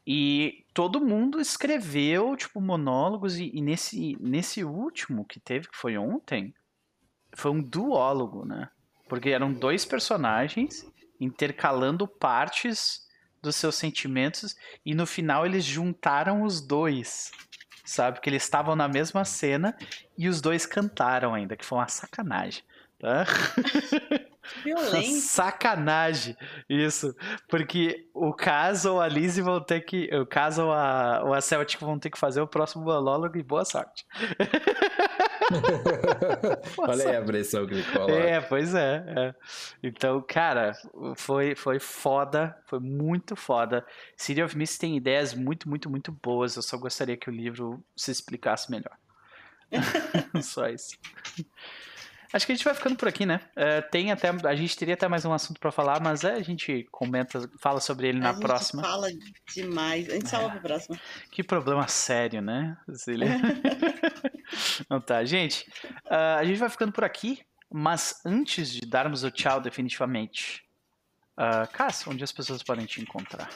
E 0.06 0.66
todo 0.74 1.00
mundo 1.00 1.40
escreveu, 1.40 2.36
tipo, 2.36 2.60
monólogos, 2.60 3.38
e, 3.38 3.50
e, 3.54 3.62
nesse, 3.62 4.18
nesse 4.20 4.64
último 4.64 5.26
que 5.26 5.40
teve, 5.40 5.70
que 5.70 5.78
foi 5.78 5.98
ontem, 5.98 6.54
foi 7.36 7.52
um 7.52 7.62
duólogo, 7.62 8.46
né? 8.46 8.70
Porque 9.08 9.30
eram 9.30 9.54
dois 9.54 9.86
personagens 9.86 10.86
intercalando 11.20 12.08
partes 12.08 13.08
dos 13.42 13.56
seus 13.56 13.76
sentimentos 13.76 14.56
e 14.86 14.96
no 14.96 15.06
final 15.06 15.46
eles 15.46 15.66
juntaram 15.66 16.44
os 16.44 16.62
dois 16.62 17.32
sabe? 17.84 18.20
Que 18.22 18.30
eles 18.30 18.44
estavam 18.44 18.76
na 18.76 18.88
mesma 18.88 19.26
cena 19.26 19.76
e 20.18 20.28
os 20.28 20.42
dois 20.42 20.66
cantaram 20.66 21.34
ainda, 21.34 21.56
que 21.56 21.66
foi 21.66 21.78
uma 21.78 21.88
sacanagem. 21.88 22.64
Tá? 23.00 23.26
Violência. 24.64 25.20
Sacanagem, 25.28 26.38
isso. 26.70 27.14
Porque 27.50 28.08
o 28.14 28.34
caso 28.34 28.94
ou 28.94 29.02
a 29.02 29.08
Lizzie 29.08 29.44
vão 29.44 29.60
ter 29.60 29.82
que. 29.82 30.10
O 30.16 30.26
caso 30.26 30.66
ou 30.66 30.72
a, 30.72 31.22
ou 31.24 31.34
a 31.34 31.42
Celtic 31.42 31.82
vão 31.82 32.00
ter 32.00 32.10
que 32.10 32.18
fazer 32.18 32.40
o 32.40 32.48
próximo 32.48 32.86
monólogo 32.86 33.38
e 33.38 33.44
boa 33.44 33.66
sorte. 33.66 34.06
Olha 36.78 37.10
aí 37.10 37.16
a 37.16 37.22
pressão 37.22 37.66
que 37.66 37.76
ele 37.76 37.84
coloca. 37.84 38.14
É, 38.14 38.42
pois 38.42 38.74
é, 38.74 39.04
é, 39.08 39.36
Então, 39.82 40.24
cara, 40.28 40.74
foi, 41.16 41.56
foi 41.56 41.80
foda, 41.80 42.56
foi 42.66 42.80
muito 42.80 43.36
foda. 43.36 43.86
City 44.16 44.42
of 44.42 44.58
Mist 44.58 44.80
tem 44.80 44.98
ideias 44.98 45.34
muito, 45.34 45.70
muito, 45.70 45.90
muito 45.90 46.12
boas. 46.12 46.56
Eu 46.56 46.62
só 46.62 46.78
gostaria 46.78 47.18
que 47.18 47.30
o 47.30 47.34
livro 47.34 47.84
se 47.96 48.12
explicasse 48.12 48.70
melhor. 48.72 48.98
só 50.42 50.68
isso. 50.70 50.98
Acho 52.34 52.48
que 52.48 52.52
a 52.52 52.56
gente 52.56 52.66
vai 52.66 52.74
ficando 52.74 52.96
por 52.96 53.08
aqui, 53.08 53.28
né? 53.28 53.42
É, 53.56 53.80
tem 53.80 54.12
até, 54.12 54.30
a 54.30 54.56
gente 54.56 54.76
teria 54.76 54.96
até 54.96 55.08
mais 55.08 55.24
um 55.24 55.32
assunto 55.32 55.60
para 55.60 55.72
falar, 55.72 56.02
mas 56.02 56.24
é, 56.24 56.34
a 56.34 56.42
gente 56.42 56.88
comenta, 56.92 57.48
fala 57.60 57.80
sobre 57.80 58.08
ele 58.08 58.20
na 58.20 58.32
a 58.32 58.34
próxima. 58.34 58.82
A 58.82 58.86
gente 58.86 58.92
fala 58.92 59.08
demais. 59.54 60.10
A 60.10 60.14
gente 60.14 60.26
é. 60.26 60.30
salva 60.30 60.50
pra 60.50 60.60
próxima. 60.62 61.00
Que 61.30 61.44
problema 61.44 61.88
sério, 61.88 62.42
né, 62.42 62.76
Cecília? 62.88 63.28
então 64.82 65.02
tá, 65.02 65.24
gente. 65.24 65.70
Uh, 66.06 66.38
a 66.40 66.44
gente 66.44 66.60
vai 66.60 66.70
ficando 66.70 66.92
por 66.92 67.04
aqui, 67.04 67.40
mas 67.72 68.22
antes 68.26 68.72
de 68.72 68.82
darmos 68.82 69.24
o 69.24 69.32
tchau 69.32 69.60
definitivamente, 69.60 70.64
uh, 71.38 71.72
Cássio, 71.72 72.12
onde 72.12 72.24
as 72.24 72.32
pessoas 72.32 72.62
podem 72.64 72.86
te 72.86 73.02
encontrar? 73.02 73.50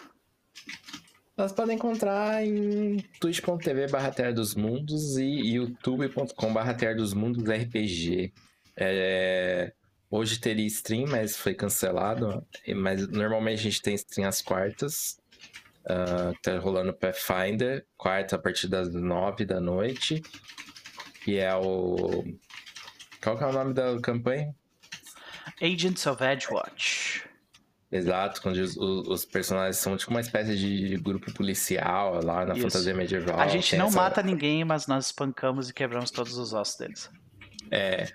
Elas 1.38 1.54
podem 1.54 1.76
encontrar 1.76 2.44
em 2.44 2.98
twitch.tv 3.20 3.88
barra 3.92 4.10
Terra 4.10 4.34
dos 4.34 4.56
Mundos 4.56 5.18
e 5.18 5.54
youtube.com 5.54 6.52
barra 6.52 6.74
Terra 6.74 6.96
dos 6.96 7.14
Mundos 7.14 7.44
RPG. 7.44 8.34
É, 8.76 9.72
hoje 10.10 10.40
teria 10.40 10.66
stream, 10.66 11.06
mas 11.08 11.38
foi 11.38 11.54
cancelado. 11.54 12.44
Mas 12.76 13.08
normalmente 13.08 13.60
a 13.60 13.64
gente 13.64 13.82
tem 13.84 13.94
stream 13.94 14.28
às 14.28 14.42
quartas. 14.42 15.20
Uh, 15.84 16.36
tá 16.42 16.58
rolando 16.58 16.92
Pathfinder, 16.92 17.86
quarta 17.96 18.36
a 18.36 18.40
partir 18.40 18.68
das 18.68 18.92
nove 18.94 19.46
da 19.46 19.62
noite. 19.62 20.24
E 21.28 21.36
é 21.38 21.54
o. 21.54 22.24
Qual 23.22 23.38
que 23.38 23.44
é 23.44 23.48
o 23.48 23.52
nome 23.52 23.74
da 23.74 24.00
campanha? 24.00 24.56
Agents 25.62 26.08
of 26.08 26.24
Edgewatch. 26.24 27.28
Exato, 27.92 28.42
quando 28.42 28.58
os, 28.58 28.76
os, 28.76 29.26
personagens 29.26 29.78
são 29.78 29.96
tipo 29.96 30.12
uma 30.12 30.20
espécie 30.20 30.58
de 30.58 30.98
grupo 30.98 31.34
policial 31.34 32.22
lá 32.24 32.46
na 32.46 32.54
Isso. 32.54 32.64
fantasia 32.64 32.94
medieval. 32.94 33.40
A 33.40 33.48
gente 33.48 33.78
não 33.78 33.88
essa... 33.88 33.96
mata 33.96 34.24
ninguém, 34.24 34.64
mas 34.66 34.88
nós 34.88 35.08
espancamos 35.08 35.70
e 35.70 35.74
quebramos 35.74 36.12
todos 36.12 36.38
os 36.38 36.54
ossos 36.54 36.78
deles. 36.78 37.10
É, 37.72 38.08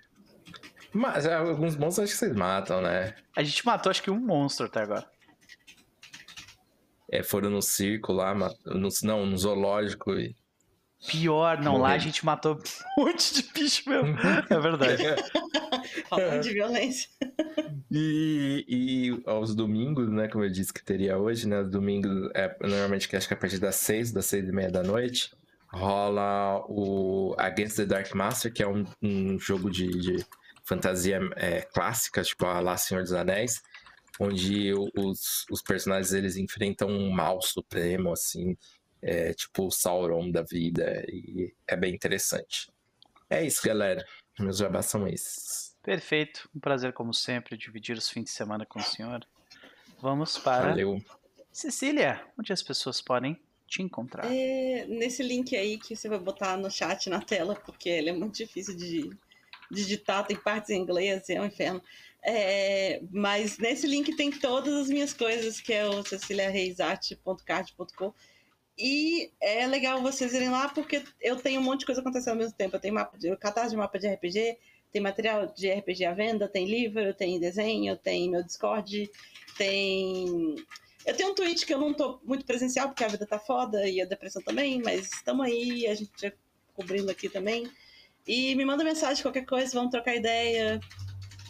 mas 0.92 1.24
é, 1.24 1.34
alguns 1.34 1.74
monstros 1.76 2.04
acho 2.04 2.12
que 2.12 2.18
vocês 2.18 2.36
matam, 2.36 2.82
né? 2.82 3.14
A 3.34 3.42
gente 3.42 3.64
matou 3.64 3.90
acho 3.90 4.02
que 4.02 4.10
um 4.10 4.20
monstro 4.20 4.66
até 4.66 4.82
agora. 4.82 5.06
É, 7.10 7.22
foram 7.22 7.50
no 7.50 7.62
circo 7.62 8.12
lá, 8.12 8.34
no, 8.34 8.88
não, 9.02 9.26
no 9.26 9.36
zoológico 9.36 10.12
e. 10.14 10.36
Pior, 11.06 11.60
não, 11.60 11.78
lá 11.78 11.90
a 11.90 11.98
gente 11.98 12.24
matou 12.24 12.58
um 12.98 13.04
monte 13.04 13.34
de 13.34 13.52
bicho 13.52 13.88
mesmo. 13.88 14.16
é 14.48 14.60
verdade. 14.60 15.02
Falando 16.08 16.42
de 16.42 16.52
violência. 16.52 17.08
E, 17.90 18.64
e 18.68 19.22
aos 19.26 19.54
domingos, 19.54 20.10
né, 20.10 20.28
como 20.28 20.44
eu 20.44 20.50
disse 20.50 20.72
que 20.72 20.82
teria 20.82 21.18
hoje, 21.18 21.48
né, 21.48 21.60
os 21.60 21.70
domingos, 21.70 22.30
é, 22.34 22.56
normalmente 22.60 23.08
que 23.08 23.16
acho 23.16 23.26
que 23.26 23.34
é 23.34 23.36
a 23.36 23.40
partir 23.40 23.58
das 23.58 23.76
seis, 23.76 24.12
das 24.12 24.26
seis 24.26 24.48
e 24.48 24.52
meia 24.52 24.70
da 24.70 24.82
noite, 24.82 25.30
rola 25.72 26.64
o 26.68 27.34
Against 27.36 27.76
the 27.76 27.86
Dark 27.86 28.14
Master, 28.14 28.52
que 28.52 28.62
é 28.62 28.68
um, 28.68 28.84
um 29.02 29.38
jogo 29.38 29.70
de, 29.70 29.88
de 29.88 30.26
fantasia 30.64 31.20
é, 31.36 31.62
clássica, 31.62 32.22
tipo 32.22 32.46
a 32.46 32.60
lá 32.60 32.76
Senhor 32.76 33.02
dos 33.02 33.12
Anéis, 33.12 33.60
onde 34.20 34.72
os, 34.96 35.44
os 35.50 35.62
personagens 35.62 36.12
eles 36.12 36.36
enfrentam 36.36 36.88
um 36.88 37.10
mal 37.10 37.42
supremo, 37.42 38.12
assim, 38.12 38.56
é, 39.02 39.34
tipo 39.34 39.66
o 39.66 39.70
Sauron 39.70 40.30
da 40.30 40.42
vida, 40.42 41.04
e 41.08 41.52
é 41.66 41.76
bem 41.76 41.94
interessante. 41.94 42.70
É 43.28 43.44
isso, 43.44 43.66
galera. 43.66 44.06
Meus 44.38 44.58
jabás 44.58 44.86
são 44.86 45.06
esses. 45.06 45.76
Perfeito. 45.82 46.48
Um 46.54 46.60
prazer, 46.60 46.92
como 46.92 47.12
sempre, 47.12 47.56
dividir 47.56 47.96
os 47.96 48.08
fins 48.08 48.24
de 48.24 48.30
semana 48.30 48.64
com 48.64 48.78
o 48.78 48.82
senhor. 48.82 49.26
Vamos 50.00 50.38
para. 50.38 50.68
Valeu. 50.68 51.02
Cecília, 51.50 52.24
onde 52.38 52.52
as 52.52 52.62
pessoas 52.62 53.00
podem 53.00 53.38
te 53.66 53.82
encontrar? 53.82 54.32
É, 54.32 54.86
nesse 54.86 55.22
link 55.22 55.56
aí 55.56 55.78
que 55.78 55.96
você 55.96 56.08
vai 56.08 56.18
botar 56.18 56.56
no 56.56 56.70
chat 56.70 57.10
na 57.10 57.20
tela, 57.20 57.56
porque 57.56 57.88
ele 57.88 58.10
é 58.10 58.12
muito 58.12 58.36
difícil 58.36 58.76
de 58.76 59.10
digitar, 59.70 60.26
tem 60.26 60.36
partes 60.36 60.70
em 60.70 60.80
inglês, 60.80 61.28
é 61.28 61.40
um 61.40 61.46
inferno. 61.46 61.82
É, 62.24 63.02
mas 63.10 63.58
nesse 63.58 63.86
link 63.86 64.14
tem 64.14 64.30
todas 64.30 64.72
as 64.74 64.88
minhas 64.88 65.12
coisas, 65.12 65.60
que 65.60 65.72
é 65.72 65.86
o 65.86 66.04
ceciliareisarte.card.com. 66.04 68.14
E 68.84 69.30
é 69.40 69.64
legal 69.64 70.02
vocês 70.02 70.34
irem 70.34 70.50
lá, 70.50 70.68
porque 70.68 71.04
eu 71.20 71.36
tenho 71.36 71.60
um 71.60 71.62
monte 71.62 71.80
de 71.80 71.86
coisa 71.86 72.00
acontecendo 72.00 72.32
ao 72.32 72.38
mesmo 72.38 72.54
tempo. 72.54 72.74
Eu 72.74 72.80
tenho 72.80 72.92
mapa 72.92 73.16
de, 73.16 73.36
catarse 73.36 73.70
de 73.70 73.76
mapa 73.76 73.96
de 73.96 74.08
RPG, 74.08 74.58
tem 74.90 75.00
material 75.00 75.46
de 75.46 75.72
RPG 75.72 76.04
à 76.04 76.12
venda, 76.12 76.48
tem 76.48 76.66
livro, 76.66 77.14
tem 77.14 77.38
desenho, 77.38 77.96
tem 77.96 78.28
meu 78.28 78.42
Discord, 78.42 79.08
tem. 79.56 80.56
Eu 81.06 81.16
tenho 81.16 81.30
um 81.30 81.34
tweet 81.34 81.64
que 81.64 81.72
eu 81.72 81.78
não 81.78 81.94
tô 81.94 82.18
muito 82.24 82.44
presencial, 82.44 82.88
porque 82.88 83.04
a 83.04 83.08
vida 83.08 83.24
tá 83.24 83.38
foda 83.38 83.88
e 83.88 84.02
a 84.02 84.04
depressão 84.04 84.42
também, 84.42 84.82
mas 84.84 85.12
estamos 85.12 85.46
aí, 85.46 85.86
a 85.86 85.94
gente 85.94 86.10
já 86.20 86.32
cobrindo 86.74 87.08
aqui 87.08 87.28
também. 87.28 87.70
E 88.26 88.52
me 88.56 88.64
manda 88.64 88.82
mensagem, 88.82 89.22
qualquer 89.22 89.46
coisa, 89.46 89.72
vamos 89.74 89.92
trocar 89.92 90.16
ideia. 90.16 90.80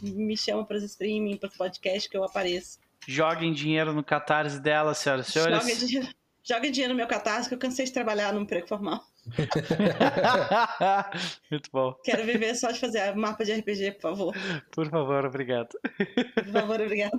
Me 0.02 0.36
chama 0.36 0.66
para 0.66 0.76
os 0.76 0.82
streaming, 0.82 1.38
para 1.38 1.48
os 1.48 1.56
podcasts 1.56 2.09
que 2.09 2.16
eu 2.16 2.24
apareço. 2.24 2.78
Joguem 3.09 3.54
dinheiro 3.54 3.94
no 3.94 4.04
catarse 4.04 4.60
dela, 4.60 4.92
senhoras 4.92 5.28
e 5.28 5.32
senhores. 5.32 5.59
Joguem 5.59 5.76
dinheiro, 5.78 6.14
joguem 6.43 6.70
dinheiro 6.70 6.93
no 6.93 6.97
meu 6.97 7.06
catarse, 7.06 7.48
que 7.48 7.55
eu 7.55 7.59
cansei 7.59 7.85
de 7.85 7.93
trabalhar 7.93 8.32
num 8.32 8.43
emprego 8.43 8.66
formal. 8.66 9.05
Muito 11.51 11.70
bom. 11.73 11.94
Quero 12.05 12.24
viver 12.24 12.55
só 12.55 12.70
de 12.70 12.81
fazer 12.81 13.14
mapa 13.14 13.44
de 13.44 13.52
RPG, 13.52 13.93
por 13.93 14.01
favor. 14.01 14.35
Por 14.70 14.90
favor, 14.90 15.24
obrigado. 15.24 15.78
Por 16.35 16.52
favor, 16.52 16.81
obrigado. 16.81 17.19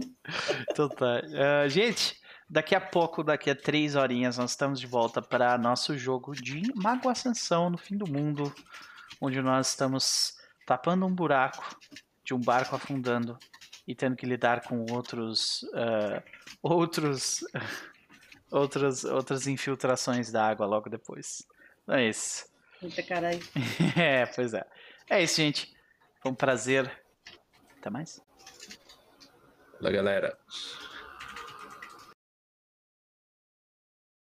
Então 0.70 0.90
tá. 0.90 1.22
Uh, 1.24 1.70
gente, 1.70 2.20
daqui 2.50 2.76
a 2.76 2.82
pouco, 2.82 3.24
daqui 3.24 3.50
a 3.50 3.56
três 3.56 3.96
horinhas, 3.96 4.38
nós 4.38 4.52
estamos 4.52 4.80
de 4.80 4.88
volta 4.88 5.22
para 5.22 5.58
nosso 5.58 5.98
jogo 5.98 6.36
de 6.36 6.62
Mago 6.76 7.10
Ascensão 7.10 7.70
no 7.70 7.78
fim 7.78 7.96
do 7.96 8.06
mundo 8.06 8.54
onde 9.22 9.42
nós 9.42 9.70
estamos 9.70 10.36
tapando 10.66 11.06
um 11.06 11.14
buraco 11.14 11.64
de 12.26 12.34
um 12.34 12.40
barco 12.40 12.76
afundando 12.76 13.38
e 13.88 13.96
tendo 13.96 14.16
que 14.16 14.26
lidar 14.26 14.64
com 14.64 14.86
outros 14.92 15.64
uh, 15.74 16.22
outros 16.62 17.44
outras 18.54 19.04
outras 19.04 19.48
infiltrações 19.48 20.32
da 20.32 20.48
água 20.48 20.66
logo 20.66 20.90
depois. 20.90 21.46
Então 21.84 21.96
é 21.96 22.08
isso. 22.08 22.46
Eita 22.82 23.04
caralho. 23.04 23.40
é, 23.98 24.26
pois 24.28 24.54
é. 24.54 24.66
É 25.10 25.22
isso, 25.24 25.38
gente. 25.38 25.74
Foi 26.22 26.32
um 26.32 26.36
prazer. 26.36 26.90
Até 27.80 27.90
mais. 27.90 28.22
Valeu, 29.82 29.92
galera. 29.92 30.38